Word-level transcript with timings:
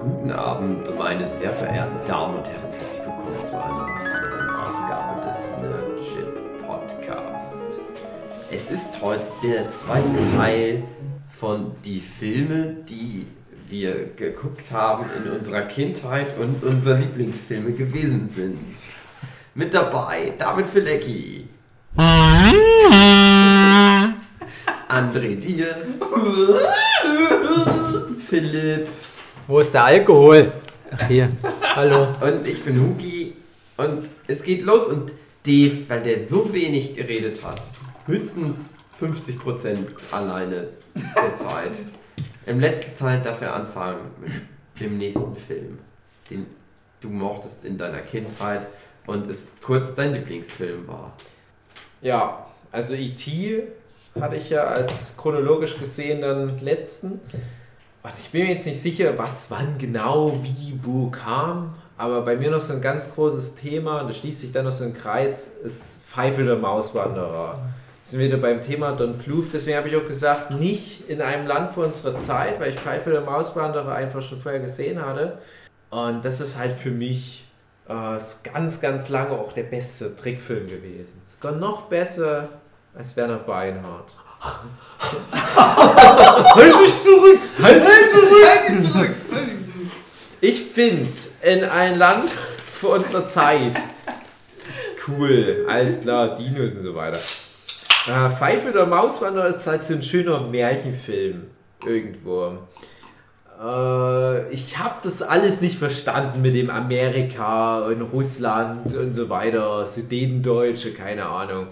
Guten 0.00 0.30
Abend, 0.30 0.96
meine 0.96 1.26
sehr 1.26 1.50
verehrten 1.50 1.98
Damen 2.06 2.38
und 2.38 2.48
Herren. 2.48 2.72
Herzlich 2.72 3.00
willkommen 3.00 3.44
zu 3.44 3.62
einer 3.62 3.86
neuen 3.86 4.56
Ausgabe 4.56 5.28
des 5.28 5.58
Nerdship 5.58 6.66
Podcast. 6.66 7.78
Es 8.50 8.70
ist 8.70 8.98
heute 9.02 9.26
der 9.42 9.70
zweite 9.70 10.16
Teil 10.34 10.82
von 11.28 11.72
die 11.84 12.00
Filme, 12.00 12.76
die 12.88 13.26
wir 13.68 14.06
geguckt 14.16 14.70
haben 14.70 15.04
in 15.22 15.32
unserer 15.32 15.62
Kindheit 15.62 16.28
und 16.38 16.64
unsere 16.64 16.96
Lieblingsfilme 16.96 17.72
gewesen 17.72 18.30
sind. 18.34 18.78
Mit 19.54 19.74
dabei 19.74 20.32
David 20.38 20.70
Filecki. 20.70 21.46
André 24.88 25.36
Diaz. 25.36 26.00
Philipp. 28.26 28.88
Wo 29.50 29.58
ist 29.58 29.74
der 29.74 29.82
Alkohol? 29.84 30.52
Ach 30.92 31.08
hier. 31.08 31.28
Hallo. 31.74 32.06
Und 32.20 32.46
ich 32.46 32.62
bin 32.62 32.80
Hugi. 32.80 33.32
Und 33.76 34.08
es 34.28 34.44
geht 34.44 34.62
los. 34.62 34.86
Und 34.86 35.10
Dave, 35.44 35.88
weil 35.88 36.02
der 36.02 36.20
so 36.20 36.52
wenig 36.52 36.94
geredet 36.94 37.42
hat, 37.42 37.60
höchstens 38.06 38.54
50% 39.00 39.78
alleine 40.12 40.68
der 40.94 41.34
Zeit. 41.34 41.78
Im 42.46 42.60
letzten 42.60 42.94
Teil 42.94 43.22
darf 43.22 43.40
er 43.40 43.54
anfangen 43.54 44.12
mit 44.20 44.30
dem 44.78 44.98
nächsten 44.98 45.34
Film, 45.34 45.80
den 46.30 46.46
du 47.00 47.08
mochtest 47.08 47.64
in 47.64 47.76
deiner 47.76 47.98
Kindheit 47.98 48.68
und 49.08 49.26
es 49.26 49.48
kurz 49.64 49.92
dein 49.96 50.14
Lieblingsfilm 50.14 50.86
war. 50.86 51.16
Ja, 52.02 52.46
also 52.70 52.94
E.T. 52.94 53.64
hatte 54.14 54.36
ich 54.36 54.50
ja 54.50 54.62
als 54.62 55.16
chronologisch 55.16 55.76
gesehen 55.76 56.20
dann 56.20 56.60
letzten. 56.60 57.20
Ich 58.18 58.30
bin 58.30 58.46
mir 58.46 58.54
jetzt 58.54 58.66
nicht 58.66 58.80
sicher, 58.80 59.18
was 59.18 59.50
wann 59.50 59.76
genau, 59.76 60.38
wie, 60.42 60.78
wo 60.82 61.10
kam, 61.10 61.74
aber 61.98 62.22
bei 62.22 62.34
mir 62.36 62.50
noch 62.50 62.60
so 62.60 62.72
ein 62.72 62.80
ganz 62.80 63.14
großes 63.14 63.56
Thema, 63.56 64.00
und 64.00 64.08
da 64.08 64.12
schließt 64.12 64.40
sich 64.40 64.52
dann 64.52 64.64
noch 64.64 64.72
so 64.72 64.84
ein 64.84 64.94
Kreis, 64.94 65.48
ist 65.62 66.02
Pfeife 66.04 66.44
der 66.44 66.56
Mauswanderer. 66.56 67.60
Sind 68.02 68.20
wir 68.20 68.26
wieder 68.26 68.38
beim 68.38 68.62
Thema 68.62 68.92
Don 68.92 69.18
Bluth, 69.18 69.48
deswegen 69.52 69.76
habe 69.76 69.88
ich 69.88 69.96
auch 69.96 70.08
gesagt, 70.08 70.58
nicht 70.58 71.10
in 71.10 71.20
einem 71.20 71.46
Land 71.46 71.74
vor 71.74 71.84
unserer 71.84 72.16
Zeit, 72.16 72.58
weil 72.58 72.70
ich 72.70 72.76
Pfeife 72.76 73.10
der 73.10 73.20
Mauswanderer 73.20 73.94
einfach 73.94 74.22
schon 74.22 74.38
vorher 74.40 74.60
gesehen 74.60 75.04
hatte. 75.04 75.38
Und 75.90 76.24
das 76.24 76.40
ist 76.40 76.58
halt 76.58 76.72
für 76.72 76.90
mich 76.90 77.44
äh, 77.86 78.18
ganz, 78.44 78.80
ganz 78.80 79.08
lange 79.10 79.32
auch 79.32 79.52
der 79.52 79.64
beste 79.64 80.16
Trickfilm 80.16 80.68
gewesen. 80.68 81.20
Sogar 81.24 81.52
noch 81.52 81.82
besser 81.82 82.48
als 82.96 83.14
Werner 83.16 83.38
Beinhardt. 83.38 84.12
Halt 86.54 86.74
dich 86.80 87.02
zurück! 87.02 87.38
Halt 87.62 87.84
dich 87.84 88.10
zurück! 88.10 88.46
Halt 88.46 88.68
dich 88.70 88.90
zurück! 88.90 89.14
Ich 90.40 90.62
finde, 90.72 91.10
in 91.42 91.64
ein 91.64 91.98
Land 91.98 92.30
vor 92.72 92.94
unserer 92.94 93.26
Zeit 93.26 93.74
ist 93.76 95.08
cool, 95.08 95.66
alles 95.68 96.00
klar, 96.00 96.34
Dinos 96.34 96.74
und 96.74 96.82
so 96.82 96.94
weiter. 96.94 97.18
Äh, 98.06 98.30
Pfeife 98.30 98.72
der 98.72 98.86
Mauswanderer 98.86 99.48
ist 99.48 99.66
halt 99.66 99.86
so 99.86 99.92
ein 99.94 100.02
schöner 100.02 100.40
Märchenfilm 100.40 101.48
irgendwo. 101.84 102.56
Äh, 103.62 104.50
ich 104.52 104.78
habe 104.78 104.94
das 105.02 105.20
alles 105.20 105.60
nicht 105.60 105.78
verstanden 105.78 106.40
mit 106.40 106.54
dem 106.54 106.70
Amerika 106.70 107.80
und 107.80 108.00
Russland 108.00 108.94
und 108.94 109.12
so 109.12 109.28
weiter, 109.28 109.84
Sudetendeutsche, 109.84 110.94
keine 110.94 111.26
Ahnung. 111.26 111.66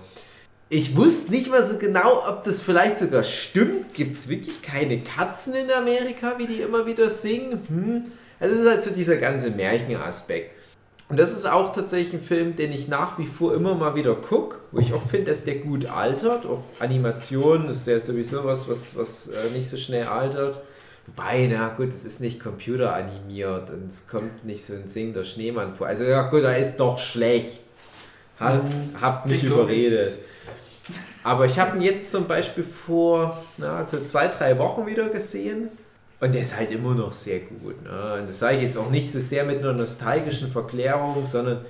Ich 0.70 0.94
wusste 0.96 1.30
nicht 1.30 1.50
mal 1.50 1.66
so 1.66 1.78
genau, 1.78 2.28
ob 2.28 2.44
das 2.44 2.60
vielleicht 2.60 2.98
sogar 2.98 3.22
stimmt. 3.22 3.94
Gibt 3.94 4.18
es 4.18 4.28
wirklich 4.28 4.60
keine 4.60 4.98
Katzen 4.98 5.54
in 5.54 5.70
Amerika, 5.70 6.34
wie 6.38 6.46
die 6.46 6.60
immer 6.60 6.84
wieder 6.86 7.08
singen? 7.08 7.62
Hm. 7.68 8.04
Also 8.38 8.54
das 8.54 8.64
ist 8.64 8.70
halt 8.70 8.84
so 8.84 8.90
dieser 8.90 9.16
ganze 9.16 9.50
Märchenaspekt. 9.50 10.52
Und 11.08 11.18
das 11.18 11.32
ist 11.32 11.46
auch 11.46 11.72
tatsächlich 11.72 12.20
ein 12.20 12.20
Film, 12.20 12.54
den 12.54 12.70
ich 12.70 12.86
nach 12.86 13.18
wie 13.18 13.24
vor 13.24 13.54
immer 13.54 13.74
mal 13.74 13.94
wieder 13.94 14.14
gucke, 14.14 14.58
wo 14.72 14.78
ich 14.78 14.92
auch 14.92 15.02
finde, 15.02 15.30
dass 15.30 15.44
der 15.44 15.56
gut 15.56 15.86
altert. 15.86 16.44
Auch 16.44 16.62
Animation 16.80 17.68
ist 17.68 17.86
ja 17.86 17.98
sowieso 17.98 18.44
was, 18.44 18.68
was, 18.68 18.94
was 18.94 19.28
äh, 19.28 19.50
nicht 19.54 19.68
so 19.68 19.78
schnell 19.78 20.04
altert. 20.04 20.60
Wobei, 21.06 21.48
na 21.50 21.70
gut, 21.70 21.88
es 21.88 22.04
ist 22.04 22.20
nicht 22.20 22.38
computeranimiert 22.38 23.70
und 23.70 23.86
es 23.86 24.06
kommt 24.06 24.44
nicht 24.44 24.62
so 24.62 24.74
ein 24.74 24.86
singender 24.86 25.24
Schneemann 25.24 25.74
vor. 25.74 25.86
Also 25.86 26.04
ja 26.04 26.28
gut, 26.28 26.42
er 26.42 26.58
ist 26.58 26.76
doch 26.76 26.98
schlecht. 26.98 27.62
Hab, 28.38 28.62
hab 29.00 29.26
mich 29.26 29.42
überredet. 29.42 30.18
Aber 31.28 31.44
ich 31.44 31.58
habe 31.58 31.76
ihn 31.76 31.82
jetzt 31.82 32.10
zum 32.10 32.26
Beispiel 32.26 32.64
vor 32.64 33.44
na, 33.58 33.84
so 33.86 34.00
zwei, 34.00 34.28
drei 34.28 34.58
Wochen 34.58 34.86
wieder 34.86 35.10
gesehen. 35.10 35.68
Und 36.20 36.32
der 36.32 36.40
ist 36.40 36.56
halt 36.56 36.70
immer 36.70 36.94
noch 36.94 37.12
sehr 37.12 37.40
gut. 37.40 37.82
Ne? 37.84 38.14
Und 38.18 38.30
das 38.30 38.38
sage 38.38 38.56
ich 38.56 38.62
jetzt 38.62 38.78
auch 38.78 38.90
nicht 38.90 39.12
so 39.12 39.18
sehr 39.18 39.44
mit 39.44 39.58
einer 39.58 39.74
nostalgischen 39.74 40.50
Verklärung, 40.50 41.26
sondern 41.26 41.66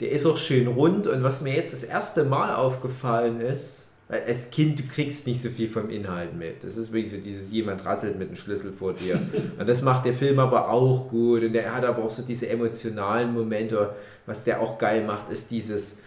der 0.00 0.10
ist 0.10 0.26
auch 0.26 0.36
schön 0.36 0.66
rund. 0.66 1.06
Und 1.06 1.22
was 1.22 1.40
mir 1.40 1.54
jetzt 1.54 1.72
das 1.72 1.84
erste 1.84 2.24
Mal 2.24 2.54
aufgefallen 2.54 3.40
ist, 3.40 3.92
als 4.10 4.50
Kind, 4.50 4.78
du 4.78 4.82
kriegst 4.82 5.26
nicht 5.26 5.40
so 5.40 5.48
viel 5.48 5.70
vom 5.70 5.88
Inhalt 5.88 6.36
mit. 6.36 6.62
Das 6.62 6.76
ist 6.76 6.92
wirklich 6.92 7.10
so 7.10 7.16
dieses, 7.16 7.50
jemand 7.50 7.86
rasselt 7.86 8.18
mit 8.18 8.28
dem 8.28 8.36
Schlüssel 8.36 8.72
vor 8.72 8.92
dir. 8.92 9.18
Und 9.58 9.66
das 9.66 9.80
macht 9.80 10.04
der 10.04 10.14
Film 10.14 10.38
aber 10.38 10.68
auch 10.68 11.08
gut. 11.08 11.44
Und 11.44 11.54
der 11.54 11.74
hat 11.74 11.86
aber 11.86 12.04
auch 12.04 12.10
so 12.10 12.22
diese 12.22 12.46
emotionalen 12.50 13.32
Momente. 13.32 13.94
Was 14.26 14.44
der 14.44 14.60
auch 14.60 14.76
geil 14.76 15.06
macht, 15.06 15.30
ist 15.30 15.50
dieses 15.50 16.02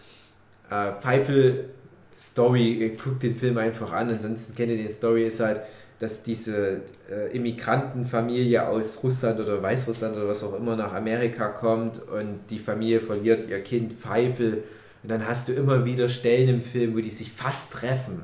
äh, 0.69 0.91
Pfeifel 1.01 1.71
Story, 2.13 2.97
guckt 3.01 3.23
den 3.23 3.35
Film 3.35 3.57
einfach 3.57 3.91
an, 3.91 4.09
ansonsten 4.09 4.55
kennt 4.55 4.71
ihr 4.71 4.77
den 4.77 4.89
Story, 4.89 5.25
ist 5.25 5.39
halt, 5.39 5.61
dass 5.99 6.23
diese 6.23 6.81
äh, 7.11 7.35
Immigrantenfamilie 7.35 8.67
aus 8.67 9.03
Russland 9.03 9.39
oder 9.39 9.61
Weißrussland 9.61 10.15
oder 10.15 10.27
was 10.27 10.43
auch 10.43 10.57
immer 10.57 10.75
nach 10.75 10.93
Amerika 10.93 11.49
kommt 11.49 12.01
und 12.09 12.39
die 12.49 12.57
Familie 12.59 12.99
verliert 12.99 13.47
ihr 13.47 13.61
Kind 13.61 13.93
Pfeifel 13.93 14.63
und 15.03 15.09
dann 15.09 15.27
hast 15.27 15.47
du 15.47 15.53
immer 15.53 15.85
wieder 15.85 16.09
Stellen 16.09 16.49
im 16.49 16.61
Film, 16.61 16.95
wo 16.95 16.99
die 16.99 17.09
sich 17.09 17.31
fast 17.31 17.73
treffen. 17.73 18.23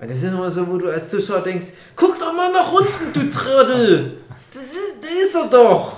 Und 0.00 0.10
das 0.10 0.18
ist 0.18 0.24
immer 0.24 0.50
so, 0.50 0.66
wo 0.68 0.78
du 0.78 0.88
als 0.88 1.10
Zuschauer 1.10 1.42
denkst, 1.42 1.66
guck 1.96 2.18
doch 2.18 2.32
mal 2.32 2.52
nach 2.52 2.72
unten, 2.72 3.12
du 3.12 3.30
Trödel! 3.30 4.18
Das 4.52 4.62
ist, 4.62 5.02
das 5.02 5.10
ist 5.10 5.34
er 5.34 5.50
doch! 5.50 5.97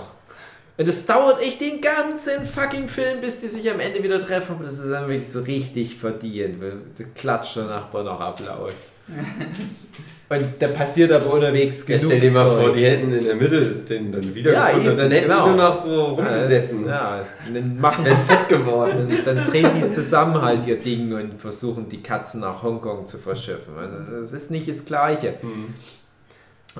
Und 0.80 0.88
es 0.88 1.04
dauert 1.04 1.42
echt 1.42 1.60
den 1.60 1.82
ganzen 1.82 2.46
fucking 2.46 2.88
Film, 2.88 3.20
bis 3.20 3.38
die 3.38 3.48
sich 3.48 3.70
am 3.70 3.80
Ende 3.80 4.02
wieder 4.02 4.18
treffen. 4.18 4.56
Und 4.56 4.64
das 4.64 4.78
ist 4.78 4.90
dann 4.90 5.08
wirklich 5.08 5.30
so 5.30 5.40
richtig 5.40 5.96
verdient. 5.96 6.56
Du 6.62 7.04
klatscht 7.14 7.56
der 7.56 7.64
Nachbar 7.64 8.02
noch 8.02 8.18
Applaus. 8.18 8.92
Und 10.30 10.44
da 10.58 10.68
passiert 10.68 11.12
aber 11.12 11.34
unterwegs 11.34 11.84
genug. 11.84 12.00
Ja, 12.00 12.06
stell 12.06 12.20
dir 12.20 12.30
mal 12.30 12.48
Zeug. 12.48 12.62
vor, 12.62 12.72
die 12.72 12.86
hätten 12.86 13.12
in 13.12 13.24
der 13.26 13.34
Mitte 13.34 13.60
den 13.60 14.10
dann 14.10 14.34
wiedergefunden 14.34 14.84
ja, 14.84 14.90
und 14.92 14.96
dann 14.96 15.10
hätten 15.10 15.28
genau. 15.28 15.42
die 15.42 15.48
nur 15.50 15.56
noch 15.58 15.82
so 15.82 16.04
rumgesessen. 16.04 16.86
Ja, 16.86 17.26
dann 17.52 17.80
machen 17.80 18.04
die 18.04 18.10
fett 18.32 18.48
geworden. 18.48 19.08
Und 19.08 19.26
dann 19.26 19.44
drehen 19.44 19.70
die 19.82 19.90
zusammen 19.90 20.40
halt 20.40 20.66
ihr 20.66 20.78
Ding 20.78 21.12
und 21.12 21.38
versuchen 21.38 21.88
die 21.88 22.00
Katzen 22.00 22.40
nach 22.40 22.62
Hongkong 22.62 23.06
zu 23.06 23.18
verschiffen. 23.18 23.74
Also 23.76 24.18
das 24.18 24.32
ist 24.32 24.52
nicht 24.52 24.68
das 24.68 24.84
Gleiche. 24.84 25.34
Mhm. 25.42 25.74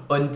Und 0.08 0.30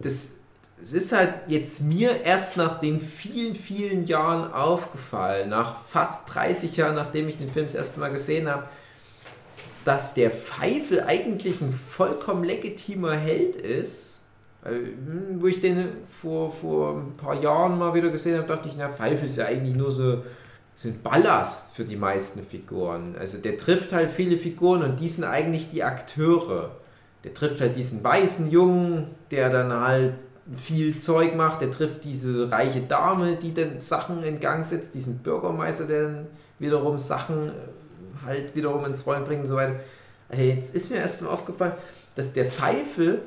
das 0.00 0.37
es 0.82 0.92
ist 0.92 1.12
halt 1.12 1.34
jetzt 1.48 1.82
mir 1.82 2.22
erst 2.22 2.56
nach 2.56 2.80
den 2.80 3.00
vielen, 3.00 3.54
vielen 3.54 4.06
Jahren 4.06 4.52
aufgefallen, 4.52 5.50
nach 5.50 5.84
fast 5.86 6.32
30 6.34 6.76
Jahren, 6.76 6.94
nachdem 6.94 7.28
ich 7.28 7.38
den 7.38 7.50
Film 7.50 7.66
das 7.66 7.74
erste 7.74 8.00
Mal 8.00 8.12
gesehen 8.12 8.48
habe, 8.48 8.64
dass 9.84 10.14
der 10.14 10.30
Pfeifel 10.30 11.02
eigentlich 11.02 11.60
ein 11.60 11.72
vollkommen 11.72 12.44
legitimer 12.44 13.16
Held 13.16 13.56
ist. 13.56 14.24
Hm, 14.62 15.40
wo 15.40 15.46
ich 15.46 15.60
den 15.60 15.88
vor, 16.20 16.52
vor 16.52 16.96
ein 16.96 17.16
paar 17.16 17.40
Jahren 17.40 17.78
mal 17.78 17.94
wieder 17.94 18.10
gesehen 18.10 18.36
habe, 18.38 18.48
dachte 18.48 18.68
ich, 18.68 18.76
na, 18.76 18.88
Pfeifel 18.88 19.26
ist 19.26 19.38
ja 19.38 19.46
eigentlich 19.46 19.76
nur 19.76 19.90
so, 19.90 20.22
so 20.74 20.88
ein 20.88 21.00
Ballast 21.02 21.74
für 21.74 21.84
die 21.84 21.96
meisten 21.96 22.44
Figuren. 22.44 23.16
Also 23.18 23.38
der 23.38 23.56
trifft 23.56 23.92
halt 23.92 24.10
viele 24.10 24.36
Figuren 24.36 24.82
und 24.82 25.00
die 25.00 25.08
sind 25.08 25.24
eigentlich 25.24 25.70
die 25.70 25.82
Akteure. 25.82 26.76
Der 27.24 27.34
trifft 27.34 27.60
halt 27.60 27.74
diesen 27.74 28.04
weißen 28.04 28.50
Jungen, 28.50 29.08
der 29.30 29.50
dann 29.50 29.72
halt 29.72 30.14
viel 30.56 30.96
Zeug 30.98 31.36
macht. 31.36 31.60
Der 31.60 31.70
trifft 31.70 32.04
diese 32.04 32.50
reiche 32.50 32.80
Dame, 32.80 33.36
die 33.36 33.54
dann 33.54 33.80
Sachen 33.80 34.22
in 34.22 34.40
Gang 34.40 34.64
setzt, 34.64 34.94
diesen 34.94 35.18
Bürgermeister, 35.18 35.86
der 35.86 36.02
dann 36.04 36.26
wiederum 36.58 36.98
Sachen 36.98 37.48
äh, 37.48 37.52
halt 38.24 38.54
wiederum 38.54 38.84
ins 38.84 39.06
Rollen 39.06 39.24
bringt 39.24 39.42
und 39.42 39.46
so 39.46 39.56
weiter. 39.56 39.80
Hey, 40.28 40.50
jetzt 40.50 40.74
ist 40.74 40.90
mir 40.90 40.98
erst 40.98 41.22
mal 41.22 41.30
aufgefallen, 41.30 41.72
dass 42.14 42.32
der 42.32 42.46
Pfeife 42.46 43.20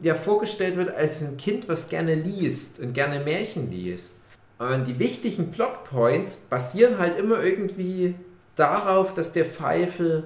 ja 0.00 0.14
vorgestellt 0.14 0.76
wird 0.76 0.94
als 0.94 1.22
ein 1.22 1.36
Kind, 1.36 1.68
was 1.68 1.88
gerne 1.88 2.14
liest 2.14 2.80
und 2.80 2.92
gerne 2.92 3.20
Märchen 3.24 3.70
liest. 3.70 4.22
Und 4.58 4.86
die 4.86 4.98
wichtigen 4.98 5.50
Plotpoints 5.50 6.36
basieren 6.36 6.98
halt 6.98 7.18
immer 7.18 7.42
irgendwie 7.42 8.14
darauf, 8.54 9.14
dass 9.14 9.32
der 9.32 9.44
Pfeife 9.44 10.24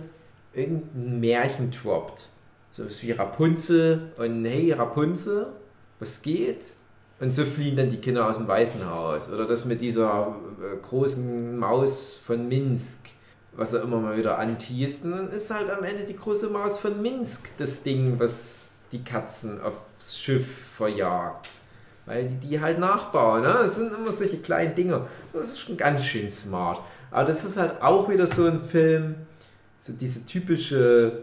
irgendein 0.54 1.20
Märchen 1.20 1.70
droppt. 1.70 2.28
So 2.70 2.86
was 2.86 3.02
wie 3.02 3.10
Rapunzel 3.12 4.12
und 4.16 4.44
hey 4.44 4.72
Rapunzel, 4.72 5.48
was 6.00 6.23
geht? 6.23 6.73
Und 7.20 7.32
so 7.32 7.44
fliehen 7.44 7.76
dann 7.76 7.91
die 7.91 7.99
Kinder 7.99 8.26
aus 8.26 8.38
dem 8.38 8.49
Weißen 8.49 8.91
Haus. 8.91 9.31
Oder 9.31 9.47
das 9.47 9.67
mit 9.67 9.82
dieser 9.82 10.35
äh, 10.61 10.76
großen 10.82 11.58
Maus 11.58 12.20
von 12.25 12.49
Minsk, 12.49 13.11
was 13.52 13.75
er 13.75 13.82
immer 13.82 14.00
mal 14.00 14.17
wieder 14.17 14.38
antießt. 14.38 15.05
Und 15.05 15.11
dann 15.12 15.31
ist 15.31 15.50
halt 15.50 15.70
am 15.70 15.85
Ende 15.85 16.05
die 16.05 16.17
große 16.17 16.49
Maus 16.49 16.79
von 16.79 17.00
Minsk 17.02 17.50
das 17.58 17.82
Ding, 17.82 18.19
was 18.19 18.73
die 18.91 19.05
Katzen 19.05 19.61
aufs 19.61 20.19
Schiff 20.19 20.47
verjagt. 20.76 21.50
weil 22.06 22.29
die 22.29 22.49
die 22.49 22.61
halt 22.61 22.79
nachbauen. 22.79 23.43
Ne? 23.43 23.53
Das 23.53 23.76
sind 23.76 23.93
immer 23.93 24.12
solche 24.12 24.38
kleinen 24.38 24.75
Dinge. 24.75 25.06
Das 25.35 25.49
ist 25.49 25.61
schon 25.61 25.76
ganz 25.76 26.05
schön 26.06 26.31
smart. 26.31 26.81
Aber 27.11 27.26
das 27.26 27.44
ist 27.44 27.58
halt 27.58 27.82
auch 27.82 28.08
wieder 28.08 28.26
so 28.26 28.46
ein 28.46 28.62
Film, 28.62 29.14
so 29.79 29.93
diese 29.93 30.25
typische 30.25 31.23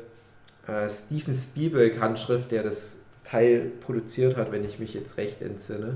äh, 0.68 0.88
Steven 0.88 1.34
Spielberg-Handschrift, 1.34 2.52
der 2.52 2.64
das 2.64 3.02
Teil 3.30 3.72
produziert 3.82 4.38
hat, 4.38 4.52
wenn 4.52 4.64
ich 4.64 4.80
mich 4.80 4.94
jetzt 4.94 5.18
recht 5.18 5.42
entsinne. 5.42 5.96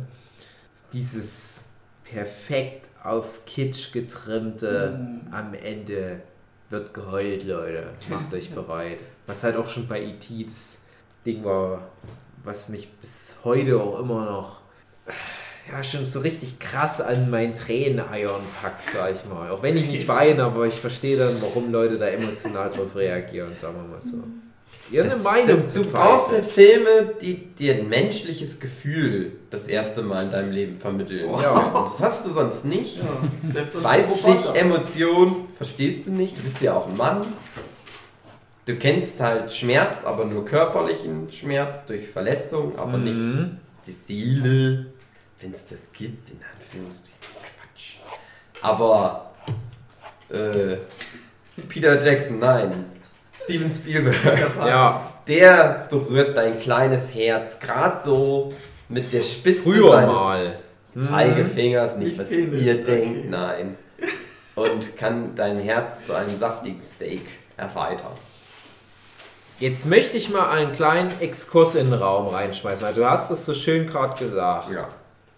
Dieses 0.94 1.70
perfekt 2.04 2.88
auf 3.04 3.46
Kitsch 3.46 3.94
getrimmte, 3.94 4.98
Mm. 5.00 5.34
am 5.34 5.54
Ende 5.54 6.22
wird 6.70 6.94
geheult, 6.94 7.46
Leute. 7.46 7.84
Macht 8.10 8.34
euch 8.34 8.52
bereit. 8.56 9.00
Was 9.28 9.44
halt 9.44 9.56
auch 9.56 9.68
schon 9.68 9.88
bei 9.88 10.02
E.T.'s 10.02 10.86
Ding 11.26 11.44
war, 11.44 11.90
was 12.44 12.70
mich 12.70 12.90
bis 13.00 13.40
heute 13.44 13.80
auch 13.82 14.00
immer 14.00 14.26
noch 14.26 14.62
ja, 15.72 15.84
schon 15.84 16.06
so 16.08 16.20
richtig 16.22 16.60
krass 16.60 17.00
an 17.00 17.30
meinen 17.30 17.54
Träneneiern 17.54 18.42
packt, 18.62 18.90
sag 18.90 19.14
ich 19.14 19.24
mal. 19.30 19.52
Auch 19.52 19.62
wenn 19.62 19.78
ich 19.78 19.88
nicht 19.88 20.08
weine, 20.08 20.44
aber 20.44 20.66
ich 20.66 20.74
verstehe 20.74 21.16
dann, 21.18 21.40
warum 21.42 21.72
Leute 21.72 21.98
da 22.00 22.08
emotional 22.08 22.70
drauf 22.70 22.96
reagieren, 22.96 23.56
sagen 23.56 23.76
wir 23.78 23.84
mal 23.88 24.02
so. 24.02 24.24
Eine 24.92 25.04
Das- 25.04 25.24
Meinung 25.24 25.48
das, 25.64 25.74
du 25.74 25.86
brauchst 25.86 26.32
nicht 26.34 26.52
Filme, 26.52 27.14
die 27.22 27.36
dir 27.56 27.76
ein 27.76 27.88
menschliches 27.88 28.60
Gefühl 28.60 29.32
das 29.50 29.68
erste 29.68 30.02
Mal 30.02 30.26
in 30.26 30.32
deinem 30.32 30.52
Leben 30.52 30.80
vermitteln. 30.82 31.30
Ja. 31.42 31.52
Und 31.54 31.86
das 31.88 32.02
hast 32.02 32.26
du 32.26 32.30
sonst 32.30 32.66
nicht. 32.66 32.98
Ja, 32.98 33.06
selbst 33.42 33.76
nicht, 33.84 34.56
Emotion 34.56 35.48
verstehst 35.56 36.08
du 36.08 36.12
nicht. 36.12 36.38
Du 36.38 36.42
bist 36.42 36.60
ja 36.62 36.76
auch 36.76 36.88
ein 36.88 36.98
Mann. 36.98 37.26
Du 38.66 38.76
kennst 38.76 39.20
halt 39.22 39.52
Schmerz, 39.54 40.04
aber 40.04 40.26
nur 40.26 40.46
körperlichen 40.46 41.32
Schmerz 41.32 41.86
durch 41.86 42.08
Verletzung, 42.10 42.78
aber 42.78 42.98
nicht 42.98 43.16
Mhm. 43.18 43.58
die 43.88 43.92
Seele, 43.92 44.86
wenn 45.40 45.54
es 45.54 45.66
das 45.68 45.92
gibt, 45.94 46.30
in 46.30 46.40
Anführungsstrichen. 46.54 47.18
Quatsch. 47.32 47.96
Aber 48.62 49.32
äh, 50.30 50.78
Peter 51.70 52.04
Jackson, 52.06 52.40
nein. 52.40 52.72
Steven 53.44 53.72
Spielberg, 53.72 54.56
Ja, 54.60 55.12
der 55.28 55.88
berührt 55.90 56.36
dein 56.36 56.60
kleines 56.60 57.14
Herz, 57.14 57.60
gerade 57.60 58.00
so 58.04 58.54
mit 58.90 59.12
der 59.14 59.22
Spitze 59.22 59.64
früher 59.64 59.92
seines 59.92 60.16
mal. 60.16 60.56
Mhm. 60.94 61.08
Zeigefingers, 61.08 61.98
nicht 61.98 62.10
Nicht 62.10 62.20
was 62.20 62.30
Penis, 62.30 62.62
ihr 62.62 62.74
okay. 62.76 62.84
denkt, 62.84 63.30
nein. 63.30 63.78
Und 64.56 64.98
kann 64.98 65.34
dein 65.36 65.60
Herz 65.60 66.06
zu 66.06 66.14
einem 66.14 66.38
saftigen 66.38 66.84
Steak 66.84 67.26
erweitern. 67.58 68.12
Jetzt 69.60 69.86
möchte 69.86 70.18
ich 70.18 70.30
mal 70.30 70.50
einen 70.50 70.74
kleinen 70.74 71.12
Exkurs 71.22 71.76
in 71.76 71.92
den 71.92 72.00
Raum 72.00 72.28
reinschmeißen, 72.28 72.86
weil 72.86 72.94
du 72.94 73.08
hast 73.08 73.30
es 73.32 73.46
so 73.46 73.54
schön 73.54 73.88
gerade 73.88 74.18
gesagt. 74.18 74.72
Ja. 74.72 74.88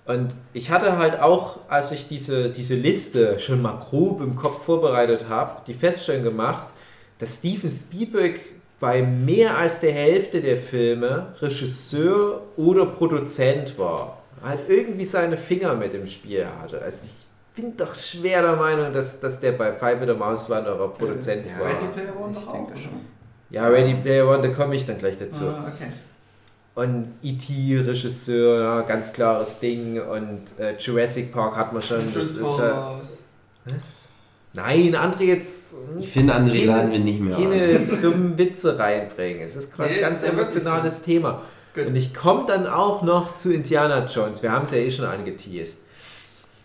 Und 0.05 0.33
ich 0.53 0.69
hatte 0.71 0.97
halt 0.97 1.19
auch, 1.19 1.59
als 1.69 1.91
ich 1.91 2.07
diese, 2.07 2.49
diese 2.49 2.75
Liste 2.75 3.37
schon 3.39 3.61
mal 3.61 3.77
grob 3.77 4.21
im 4.21 4.35
Kopf 4.35 4.65
vorbereitet 4.65 5.27
habe, 5.29 5.61
die 5.67 5.73
Feststellung 5.73 6.23
gemacht, 6.23 6.67
dass 7.19 7.35
Steven 7.35 7.69
Spielberg 7.69 8.39
bei 8.79 9.01
mehr 9.01 9.57
als 9.57 9.79
der 9.79 9.93
Hälfte 9.93 10.41
der 10.41 10.57
Filme 10.57 11.33
Regisseur 11.39 12.41
oder 12.57 12.85
Produzent 12.85 13.77
war. 13.77 14.21
Halt 14.43 14.59
irgendwie 14.67 15.05
seine 15.05 15.37
Finger 15.37 15.73
mit 15.73 15.93
im 15.93 16.05
Spiel 16.05 16.45
hatte. 16.61 16.81
Also 16.81 17.05
ich 17.05 17.23
bin 17.55 17.77
doch 17.77 17.95
schwer 17.95 18.41
der 18.41 18.55
Meinung, 18.57 18.91
dass, 18.91 19.21
dass 19.21 19.39
der 19.39 19.53
bei 19.53 19.71
Five 19.71 20.05
der 20.05 20.15
Mauswanderer 20.15 20.89
Produzent 20.89 21.45
ja, 21.47 21.59
war. 21.59 21.67
Ready 21.67 21.87
Player 21.93 22.19
One 22.19 22.35
Ich 22.37 22.45
denke 22.45 22.73
auch, 22.73 22.77
schon. 22.77 23.13
Ja, 23.49 23.67
Ready 23.67 23.93
Player 23.95 24.27
One, 24.27 24.41
da 24.41 24.49
komme 24.49 24.75
ich 24.75 24.85
dann 24.85 24.97
gleich 24.97 25.17
dazu. 25.17 25.45
Ah, 25.45 25.71
okay. 25.73 25.91
Und 26.75 27.07
E.T. 27.21 27.79
Regisseur, 27.87 28.61
ja, 28.61 28.81
ganz 28.81 29.13
klares 29.13 29.59
Ding. 29.59 30.01
Und 30.01 30.59
äh, 30.59 30.75
Jurassic 30.77 31.31
Park 31.31 31.55
hat 31.55 31.71
man 31.71 31.81
schon. 31.81 32.11
Das 32.13 32.25
ist 32.25 32.57
ja. 32.57 32.99
Was? 33.65 34.09
Nein, 34.53 34.93
andere 34.95 35.23
jetzt. 35.23 35.73
Ich 35.99 36.09
finde, 36.09 36.33
André 36.35 36.59
Keine- 36.59 36.65
laden 36.65 36.91
wir 36.91 36.99
nicht 36.99 37.19
mehr 37.21 37.35
Keine 37.35 37.75
an. 37.91 37.99
dummen 38.01 38.37
Witze 38.37 38.77
reinbringen. 38.77 39.41
Es 39.41 39.55
ist 39.55 39.73
gerade 39.75 39.89
Nee, 39.91 40.03
ein 40.03 40.11
ganz 40.11 40.23
emotionales 40.23 41.01
Thema. 41.03 41.41
Gut. 41.73 41.87
Und 41.87 41.95
ich 41.95 42.13
komme 42.13 42.45
dann 42.47 42.67
auch 42.67 43.01
noch 43.01 43.35
zu 43.35 43.51
Indiana 43.51 44.05
Jones. 44.05 44.43
Wir 44.43 44.51
haben 44.51 44.65
es 44.65 44.71
ja 44.71 44.77
eh 44.77 44.91
schon 44.91 45.05
angeteased. 45.05 45.87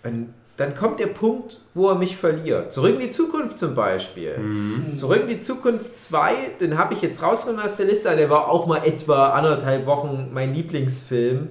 Und 0.04 0.34
dann 0.58 0.74
kommt 0.74 0.98
der 1.00 1.06
Punkt, 1.06 1.60
wo 1.72 1.88
er 1.88 1.94
mich 1.94 2.16
verliert. 2.16 2.72
Zurück 2.72 2.94
in 2.96 3.00
die 3.00 3.10
Zukunft 3.10 3.58
zum 3.58 3.74
Beispiel. 3.74 4.36
Mhm. 4.36 4.96
Zurück 4.96 5.22
in 5.22 5.28
die 5.28 5.40
Zukunft 5.40 5.96
2, 5.96 6.34
den 6.60 6.76
habe 6.76 6.92
ich 6.94 7.00
jetzt 7.00 7.22
rausgenommen 7.22 7.64
aus 7.64 7.76
der 7.78 7.86
Liste. 7.86 8.14
Der 8.16 8.28
war 8.28 8.48
auch 8.48 8.66
mal 8.66 8.84
etwa 8.84 9.30
anderthalb 9.30 9.86
Wochen 9.86 10.28
mein 10.34 10.52
Lieblingsfilm. 10.54 11.48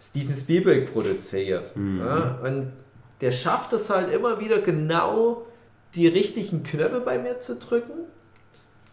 Steven 0.00 0.32
Spielberg 0.34 0.92
produziert. 0.92 1.74
Mhm. 1.74 1.98
Ja, 2.00 2.38
und 2.44 2.72
der 3.20 3.32
schafft 3.32 3.72
es 3.72 3.88
halt 3.90 4.12
immer 4.12 4.38
wieder 4.38 4.58
genau 4.60 5.46
die 5.94 6.08
richtigen 6.08 6.62
Knöpfe 6.62 7.00
bei 7.00 7.18
mir 7.18 7.40
zu 7.40 7.56
drücken. 7.56 8.06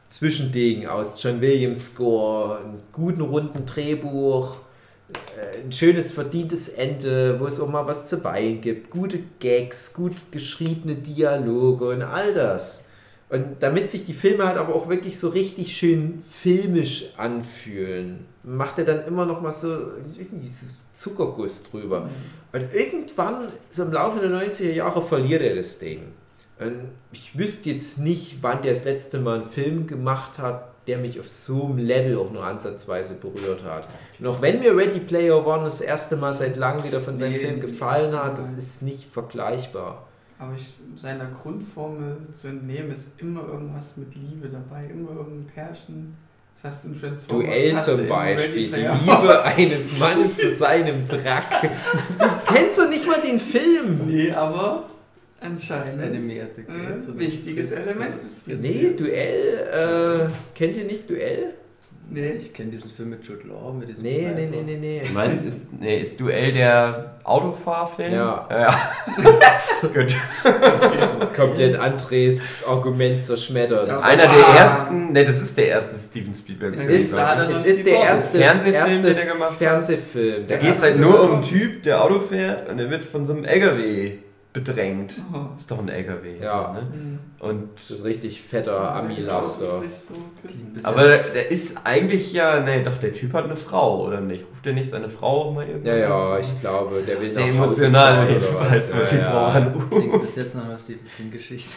Zwischending 0.09 0.87
aus 0.87 1.21
John 1.21 1.39
Williams 1.39 1.93
Score, 1.93 2.59
einen 2.59 2.81
guten 2.91 3.21
runden 3.21 3.65
Drehbuch, 3.65 4.57
äh, 5.13 5.63
ein 5.63 5.71
schönes 5.71 6.11
verdientes 6.11 6.69
Ende, 6.69 7.39
wo 7.39 7.45
es 7.45 7.59
auch 7.59 7.69
mal 7.69 7.85
was 7.85 8.07
zu 8.07 8.23
weinen 8.23 8.61
gibt, 8.61 8.89
gute 8.89 9.19
Gags, 9.39 9.93
gut 9.93 10.15
geschriebene 10.31 10.95
Dialoge 10.95 11.89
und 11.89 12.01
all 12.01 12.33
das. 12.33 12.85
Und 13.29 13.57
damit 13.59 13.91
sich 13.91 14.05
die 14.05 14.13
Filme 14.13 14.47
halt 14.47 14.57
aber 14.57 14.73
auch 14.73 14.89
wirklich 14.89 15.19
so 15.19 15.29
richtig 15.29 15.77
schön 15.77 16.23
filmisch 16.31 17.13
anfühlen, 17.15 18.25
macht 18.43 18.79
er 18.79 18.85
dann 18.85 19.05
immer 19.05 19.25
noch 19.25 19.39
mal 19.39 19.51
so 19.51 19.67
irgendwie 20.17 20.47
so 20.47 20.65
Zuckerguss 20.93 21.63
drüber. 21.63 22.09
Und 22.51 22.73
irgendwann, 22.73 23.47
so 23.69 23.83
im 23.83 23.91
Laufe 23.91 24.27
der 24.27 24.31
90er 24.31 24.71
Jahre, 24.71 25.03
verliert 25.03 25.43
er 25.43 25.55
das 25.55 25.77
Ding. 25.77 26.01
Und 26.59 26.89
ich 27.11 27.37
wüsste 27.37 27.69
jetzt 27.69 27.99
nicht, 27.99 28.37
wann 28.41 28.61
der 28.61 28.73
das 28.73 28.83
letzte 28.83 29.19
Mal 29.19 29.41
einen 29.41 29.49
Film 29.49 29.87
gemacht 29.87 30.39
hat, 30.39 30.69
der 30.87 30.97
mich 30.97 31.19
auf 31.19 31.29
so 31.29 31.65
einem 31.65 31.77
Level 31.77 32.17
auch 32.17 32.31
nur 32.31 32.43
ansatzweise 32.43 33.15
berührt 33.15 33.63
hat. 33.63 33.87
Auch 34.25 34.41
wenn 34.41 34.59
mir 34.59 34.75
Ready 34.75 34.99
Player 34.99 35.45
One 35.45 35.63
das 35.63 35.81
erste 35.81 36.17
Mal 36.17 36.33
seit 36.33 36.57
langem 36.57 36.83
wieder 36.83 36.99
von 36.99 37.15
seinem 37.15 37.33
Nee, 37.33 37.39
Film 37.39 37.59
gefallen 37.59 38.13
hat, 38.15 38.37
das 38.37 38.51
ist 38.51 38.81
nicht 38.81 39.05
vergleichbar. 39.05 40.07
Aber 40.37 40.53
ich, 40.53 40.73
seiner 40.95 41.27
Grundformel 41.27 42.17
zu 42.33 42.47
entnehmen 42.47 42.91
ist 42.91 43.19
immer 43.21 43.45
irgendwas 43.47 43.97
mit 43.97 44.15
Liebe 44.15 44.49
dabei, 44.49 44.85
immer 44.85 45.11
irgendein 45.11 45.47
Pärchen. 45.53 46.17
Das 46.55 46.63
heißt 46.73 46.85
in 46.85 46.99
Transformers. 46.99 47.47
Duell 47.47 47.81
zum 47.81 48.07
Beispiel, 48.07 48.71
die 48.71 48.81
Liebe 48.81 49.43
eines 49.43 49.97
Mannes 49.97 50.35
zu 50.35 50.51
seinem 50.51 51.07
Drack. 51.07 51.45
Du 52.19 52.53
kennst 52.53 52.77
doch 52.77 52.89
nicht 52.89 53.05
mal 53.05 53.21
den 53.21 53.39
Film. 53.39 54.01
Nee, 54.07 54.31
aber 54.31 54.85
Anscheinend. 55.41 56.03
animierte 56.03 56.61
Äh, 56.61 56.63
geht 56.65 57.01
so 57.01 57.17
wichtiges 57.17 57.69
das- 57.69 57.79
Element 57.85 58.15
Nee, 58.47 58.93
Duell, 58.97 60.27
äh, 60.27 60.57
kennt 60.57 60.75
ihr 60.75 60.83
nicht 60.85 61.09
Duell? 61.09 61.53
Nee, 62.11 62.31
Ich 62.39 62.53
kenne 62.55 62.71
diesen 62.71 62.89
Film 62.89 63.11
mit 63.11 63.23
Jude 63.23 63.47
Law, 63.47 63.71
mit 63.71 63.87
diesem 63.87 64.03
Nee, 64.03 64.21
Sniper. 64.21 64.33
nee, 64.35 64.47
nee, 64.47 64.61
nee, 64.65 64.77
nee. 64.77 65.01
Ich 65.03 65.13
meine, 65.13 65.33
ist, 65.45 65.71
nee, 65.79 66.01
ist 66.01 66.19
Duell 66.19 66.51
der 66.51 67.17
Autofahrfilm? 67.23 68.11
Ja. 68.13 68.47
ja. 68.49 68.75
Gut. 69.93 70.15
Komplett 71.35 71.77
Andres 71.79 72.65
Argument 72.67 73.23
zerschmettert. 73.23 73.87
Ja, 73.89 73.97
Einer 73.97 74.23
Ah. 74.23 74.33
der 74.33 74.59
ersten, 74.59 75.11
ne, 75.11 75.23
das 75.23 75.39
ist 75.39 75.55
der 75.55 75.67
erste 75.67 75.95
Steven 75.95 76.33
Spielberg. 76.33 76.73
Es 76.75 76.85
ist, 76.85 77.13
es 77.13 77.65
ist 77.65 77.85
der 77.85 77.93
erste 77.99 78.37
Fernsehfilm, 78.39 78.73
erste 78.87 79.07
den 79.13 79.17
er 79.17 79.25
gemacht 79.33 79.51
hat. 79.51 79.57
Fernsehfilm. 79.59 80.41
Da 80.47 80.47
Der 80.47 80.57
geht 80.57 80.75
es 80.75 80.81
halt 80.81 80.99
nur 80.99 81.23
um 81.23 81.33
einen 81.33 81.41
Typ, 81.43 81.83
der 81.83 82.03
Auto 82.03 82.19
fährt 82.19 82.69
und 82.69 82.79
er 82.79 82.89
wird 82.89 83.03
von 83.03 83.23
so 83.25 83.33
einem 83.33 83.45
LKW 83.45 84.13
bedrängt. 84.51 85.15
Oh. 85.31 85.55
Ist 85.55 85.69
doch 85.69 85.77
ein 85.77 85.89
LKW. 85.89 86.39
Ja. 86.41 86.73
Ne? 86.73 86.79
Hm. 86.91 87.19
Und 87.39 87.69
ein 87.91 88.01
richtig 88.01 88.41
fetter 88.41 88.95
Ami-Laster. 88.95 89.81
So 89.81 90.15
aber 90.83 91.03
der 91.07 91.51
ist 91.51 91.77
eigentlich 91.83 92.33
ja, 92.33 92.59
nee, 92.59 92.81
doch, 92.81 92.97
der 92.97 93.13
Typ 93.13 93.33
hat 93.33 93.45
eine 93.45 93.55
Frau, 93.55 94.07
oder 94.07 94.21
nicht? 94.21 94.43
Ruft 94.49 94.65
der 94.65 94.73
nicht 94.73 94.89
seine 94.89 95.07
Frau 95.07 95.43
auch 95.49 95.53
mal 95.53 95.67
irgendwann 95.67 95.85
Ja, 95.93 95.97
ja, 95.99 96.19
an? 96.33 96.41
ich 96.41 96.59
glaube, 96.61 96.95
Das 96.95 97.05
der 97.05 97.13
ist 97.15 97.21
will 97.21 97.27
sehr 97.27 97.45
emotional, 97.45 98.27
jedenfalls, 98.27 98.89
was. 98.91 98.93
wird 98.97 99.11
die 99.11 99.15
Ja, 99.17 99.29
Frau 99.31 99.37
ja. 99.41 99.47
Ich 99.47 99.53
denke, 99.63 99.79
anrufen. 100.03 100.21
bis 100.21 100.35
jetzt 100.35 100.55
noch 100.55 100.65
eine 100.65 100.79
Stephen 100.79 101.07
King-Geschichte. 101.15 101.69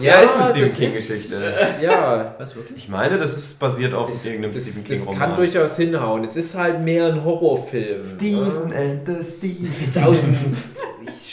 Ja, 0.00 0.14
ist 0.20 0.34
eine 0.34 0.38
das 0.42 0.50
Stephen 0.50 0.74
King-Geschichte. 0.74 1.34
Ja, 1.80 2.34
Was 2.38 2.54
wirklich? 2.54 2.78
Ich 2.78 2.88
meine, 2.90 3.16
das 3.16 3.34
ist 3.36 3.58
basiert 3.58 3.94
auf 3.94 4.08
das, 4.10 4.26
irgendeinem 4.26 4.52
das, 4.52 4.62
Stephen 4.62 4.82
das 4.82 4.88
King-Roman. 4.90 5.18
kann 5.20 5.36
durchaus 5.36 5.76
hinhauen. 5.76 6.22
Es 6.24 6.36
ist 6.36 6.54
halt 6.54 6.82
mehr 6.84 7.06
ein 7.14 7.24
Horrorfilm. 7.24 8.02
Stephen 8.02 8.70
Ja. 8.70 8.76
and 8.78 9.06
the 9.06 9.24
Steve. 9.24 9.68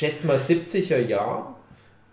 Schätze 0.01 0.25
mal 0.25 0.37
70er 0.37 0.97
Jahr. 0.97 1.59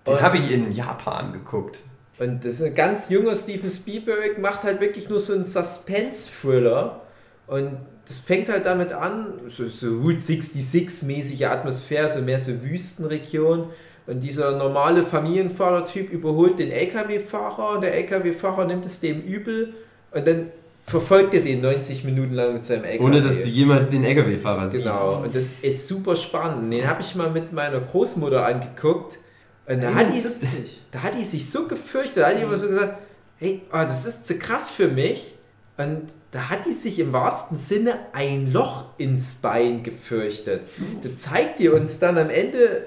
Den 0.07 0.21
habe 0.21 0.37
ich 0.37 0.51
in 0.51 0.71
Japan 0.73 1.33
geguckt. 1.33 1.81
Und 2.19 2.45
das 2.45 2.55
ist 2.55 2.63
ein 2.63 2.75
ganz 2.75 3.09
junger 3.09 3.35
Steven 3.35 3.71
Spielberg, 3.71 4.39
macht 4.39 4.63
halt 4.65 4.83
wirklich 4.83 5.09
nur 5.09 5.21
so 5.21 5.33
einen 5.33 5.47
Suspense-Thriller. 5.47 7.01
Und 7.47 7.79
das 8.07 8.19
fängt 8.19 8.51
halt 8.51 8.67
damit 8.67 8.93
an, 8.93 9.41
so, 9.47 9.69
so 9.69 10.01
Route 10.01 10.19
66-mäßige 10.19 11.47
Atmosphäre, 11.47 12.11
so 12.11 12.21
mehr 12.21 12.39
so 12.39 12.63
Wüstenregion. 12.63 13.71
Und 14.07 14.21
dieser 14.21 14.59
normale 14.59 15.05
Familienfahrertyp 15.05 16.13
überholt 16.13 16.59
den 16.59 16.71
LKW-Fahrer 16.71 17.77
und 17.77 17.81
der 17.81 17.95
LKW-Fahrer 17.95 18.67
nimmt 18.67 18.85
es 18.85 19.01
dem 19.01 19.23
übel. 19.23 19.73
Und 20.11 20.29
dann 20.29 20.51
verfolgt 20.89 21.35
er 21.35 21.41
den 21.41 21.61
90 21.61 22.05
Minuten 22.05 22.35
lang 22.35 22.55
mit 22.55 22.65
seinem 22.65 22.85
LKW. 22.85 23.05
Ohne 23.05 23.21
dass 23.21 23.43
du 23.43 23.49
jemals 23.49 23.91
den 23.91 24.05
LKW-Fahrer 24.05 24.71
siehst. 24.71 24.85
Genau, 24.85 25.23
und 25.23 25.35
das 25.35 25.61
ist 25.61 25.87
super 25.87 26.17
spannend. 26.17 26.73
Den 26.73 26.89
habe 26.89 27.03
ich 27.03 27.15
mal 27.15 27.31
mit 27.31 27.53
meiner 27.53 27.81
Großmutter 27.81 28.45
angeguckt. 28.45 29.19
Und 29.67 29.83
da 29.83 29.95
hat, 29.95 30.07
die, 30.09 30.19
71. 30.19 30.81
da 30.91 31.03
hat 31.03 31.15
die 31.15 31.25
sich 31.25 31.51
so 31.51 31.69
gefürchtet, 31.69 32.19
da 32.19 32.29
hat 32.29 32.39
die 32.39 32.43
immer 32.43 32.57
so 32.57 32.69
gesagt, 32.69 32.99
hey, 33.39 33.63
oh, 33.71 33.77
das 33.77 34.07
ist 34.07 34.27
zu 34.27 34.39
krass 34.39 34.71
für 34.71 34.89
mich. 34.89 35.35
Und 35.77 36.07
da 36.33 36.49
hat 36.49 36.67
die 36.67 36.73
sich 36.73 36.99
im 36.99 37.13
wahrsten 37.13 37.57
Sinne 37.57 37.99
ein 38.13 38.53
Loch 38.53 38.87
ins 38.99 39.35
Bein 39.35 39.83
gefürchtet. 39.83 40.63
Da 41.03 41.15
zeigt 41.15 41.61
ihr 41.61 41.75
uns 41.75 41.99
dann 41.99 42.19
am 42.19 42.31
Ende 42.31 42.87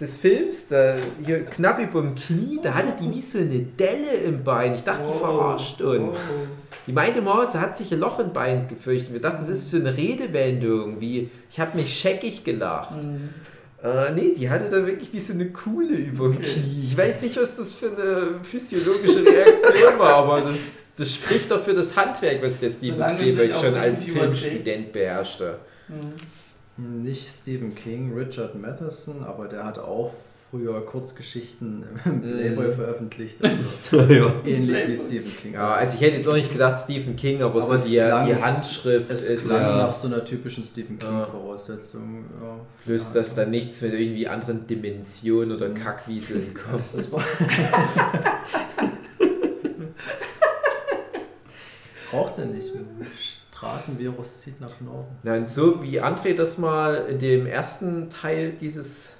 des 0.00 0.16
Films, 0.16 0.68
da 0.68 0.96
hier 1.24 1.44
knapp 1.44 1.78
über 1.78 2.00
dem 2.00 2.14
Knie, 2.14 2.58
da 2.62 2.74
hatte 2.74 2.94
die 3.00 3.14
wie 3.14 3.20
so 3.20 3.38
eine 3.38 3.60
Delle 3.60 4.12
im 4.24 4.42
Bein. 4.42 4.74
Ich 4.74 4.84
dachte, 4.84 5.06
die 5.12 5.18
verarscht 5.18 5.80
uns. 5.82 6.30
Die 6.86 6.92
meinte 6.92 7.20
mal, 7.20 7.46
sie 7.46 7.60
hat 7.60 7.76
sich 7.76 7.92
ein 7.92 8.00
Loch 8.00 8.18
im 8.18 8.32
Bein 8.32 8.66
gefürchtet. 8.66 9.12
Wir 9.12 9.20
dachten, 9.20 9.40
das 9.40 9.50
ist 9.50 9.70
so 9.70 9.76
eine 9.76 9.94
Redewendung, 9.96 11.00
wie 11.00 11.30
ich 11.50 11.60
habe 11.60 11.76
mich 11.76 11.98
scheckig 11.98 12.44
gelacht. 12.44 13.04
Äh, 13.82 14.12
nee, 14.12 14.34
die 14.34 14.48
hatte 14.48 14.70
dann 14.70 14.86
wirklich 14.86 15.12
wie 15.12 15.20
so 15.20 15.32
eine 15.34 15.50
Kuhle 15.50 15.96
über 15.96 16.28
dem 16.28 16.40
Knie. 16.40 16.82
Ich 16.84 16.96
weiß 16.96 17.22
nicht, 17.22 17.36
was 17.36 17.56
das 17.56 17.74
für 17.74 17.90
eine 17.90 18.40
physiologische 18.42 19.24
Reaktion 19.24 19.98
war, 19.98 20.14
aber 20.16 20.40
das, 20.40 20.58
das 20.96 21.14
spricht 21.14 21.50
doch 21.50 21.62
für 21.62 21.74
das 21.74 21.94
Handwerk, 21.96 22.42
was 22.42 22.58
der 22.58 22.70
Steven 22.70 22.96
Solange 22.96 23.18
Spielberg 23.18 23.56
schon 23.56 23.74
als. 23.74 24.04
Filmstudent 24.04 24.92
beherrschte. 24.92 25.58
Nicht 26.80 27.28
Stephen 27.28 27.74
King, 27.74 28.14
Richard 28.16 28.54
Matheson, 28.54 29.22
aber 29.24 29.48
der 29.48 29.64
hat 29.64 29.78
auch 29.78 30.12
früher 30.50 30.80
Kurzgeschichten 30.84 31.84
im 32.06 32.22
Playboy 32.22 32.72
veröffentlicht. 32.72 33.36
Also 33.42 34.00
ja. 34.12 34.32
ähnlich 34.46 34.88
wie 34.88 34.96
Stephen 34.96 35.32
King. 35.36 35.52
Ja, 35.54 35.74
also 35.74 35.94
ich 35.96 36.00
hätte 36.00 36.16
jetzt 36.16 36.26
auch 36.28 36.34
nicht 36.34 36.50
gedacht 36.52 36.78
Stephen 36.82 37.14
King, 37.16 37.42
aber, 37.42 37.54
Aber 37.54 37.62
so 37.62 37.74
es 37.74 37.84
die, 37.84 37.96
klang- 37.96 38.26
die 38.26 38.32
es- 38.32 38.42
Handschrift 38.44 39.10
es 39.10 39.24
ist 39.28 39.46
klang 39.46 39.60
ja, 39.60 39.76
nach 39.76 39.92
so 39.92 40.08
einer 40.08 40.24
typischen 40.24 40.64
Stephen 40.64 40.98
King-Voraussetzung. 40.98 42.24
Ja. 42.42 42.56
plus, 42.84 43.12
dass 43.12 43.34
da 43.34 43.44
nichts 43.44 43.82
mit 43.82 43.92
irgendwie 43.92 44.26
anderen 44.26 44.66
Dimensionen 44.66 45.52
oder 45.52 45.68
Kackwieseln 45.70 46.54
kommt. 46.70 46.84
Das 46.94 47.12
war. 47.12 47.22
Braucht 52.10 52.38
er 52.38 52.46
nicht. 52.46 52.72
Straßenvirus 53.64 54.40
zieht 54.40 54.60
nach 54.60 54.80
Norden. 54.80 55.16
Nein, 55.22 55.46
so 55.46 55.82
wie 55.82 56.00
André 56.00 56.34
das 56.34 56.56
mal 56.56 57.04
in 57.10 57.18
dem 57.18 57.46
ersten 57.46 58.08
Teil 58.08 58.52
dieses 58.58 59.16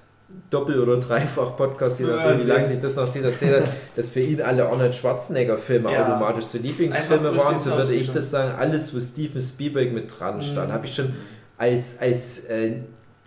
Doppel- 0.48 0.80
oder 0.80 0.96
Dreifach-Podcasts, 0.98 1.98
je 1.98 2.06
Ja, 2.06 2.38
wie 2.38 2.44
lange 2.44 2.64
sich 2.64 2.80
das 2.80 2.96
noch 2.96 3.10
zieht, 3.12 3.24
erzählt 3.24 3.64
hat, 3.66 3.72
dass 3.96 4.08
für 4.10 4.20
ihn 4.20 4.40
alle 4.40 4.66
Arnold 4.68 4.94
Schwarzenegger-Filme 4.94 5.92
Ja. 5.92 6.06
automatisch 6.06 6.44
so 6.46 6.58
Lieblingsfilme 6.58 7.36
waren, 7.36 7.58
so 7.60 7.72
würde 7.72 7.92
ich 7.92 8.10
das 8.12 8.30
sagen, 8.30 8.54
alles, 8.58 8.94
wo 8.94 9.00
Steven 9.00 9.40
Spielberg 9.42 9.92
mit 9.92 10.18
dran 10.18 10.40
stand, 10.40 10.68
Mhm. 10.68 10.72
habe 10.72 10.86
ich 10.86 10.94
schon 10.94 11.14
als, 11.58 11.98
als 12.00 12.44
äh, 12.44 12.76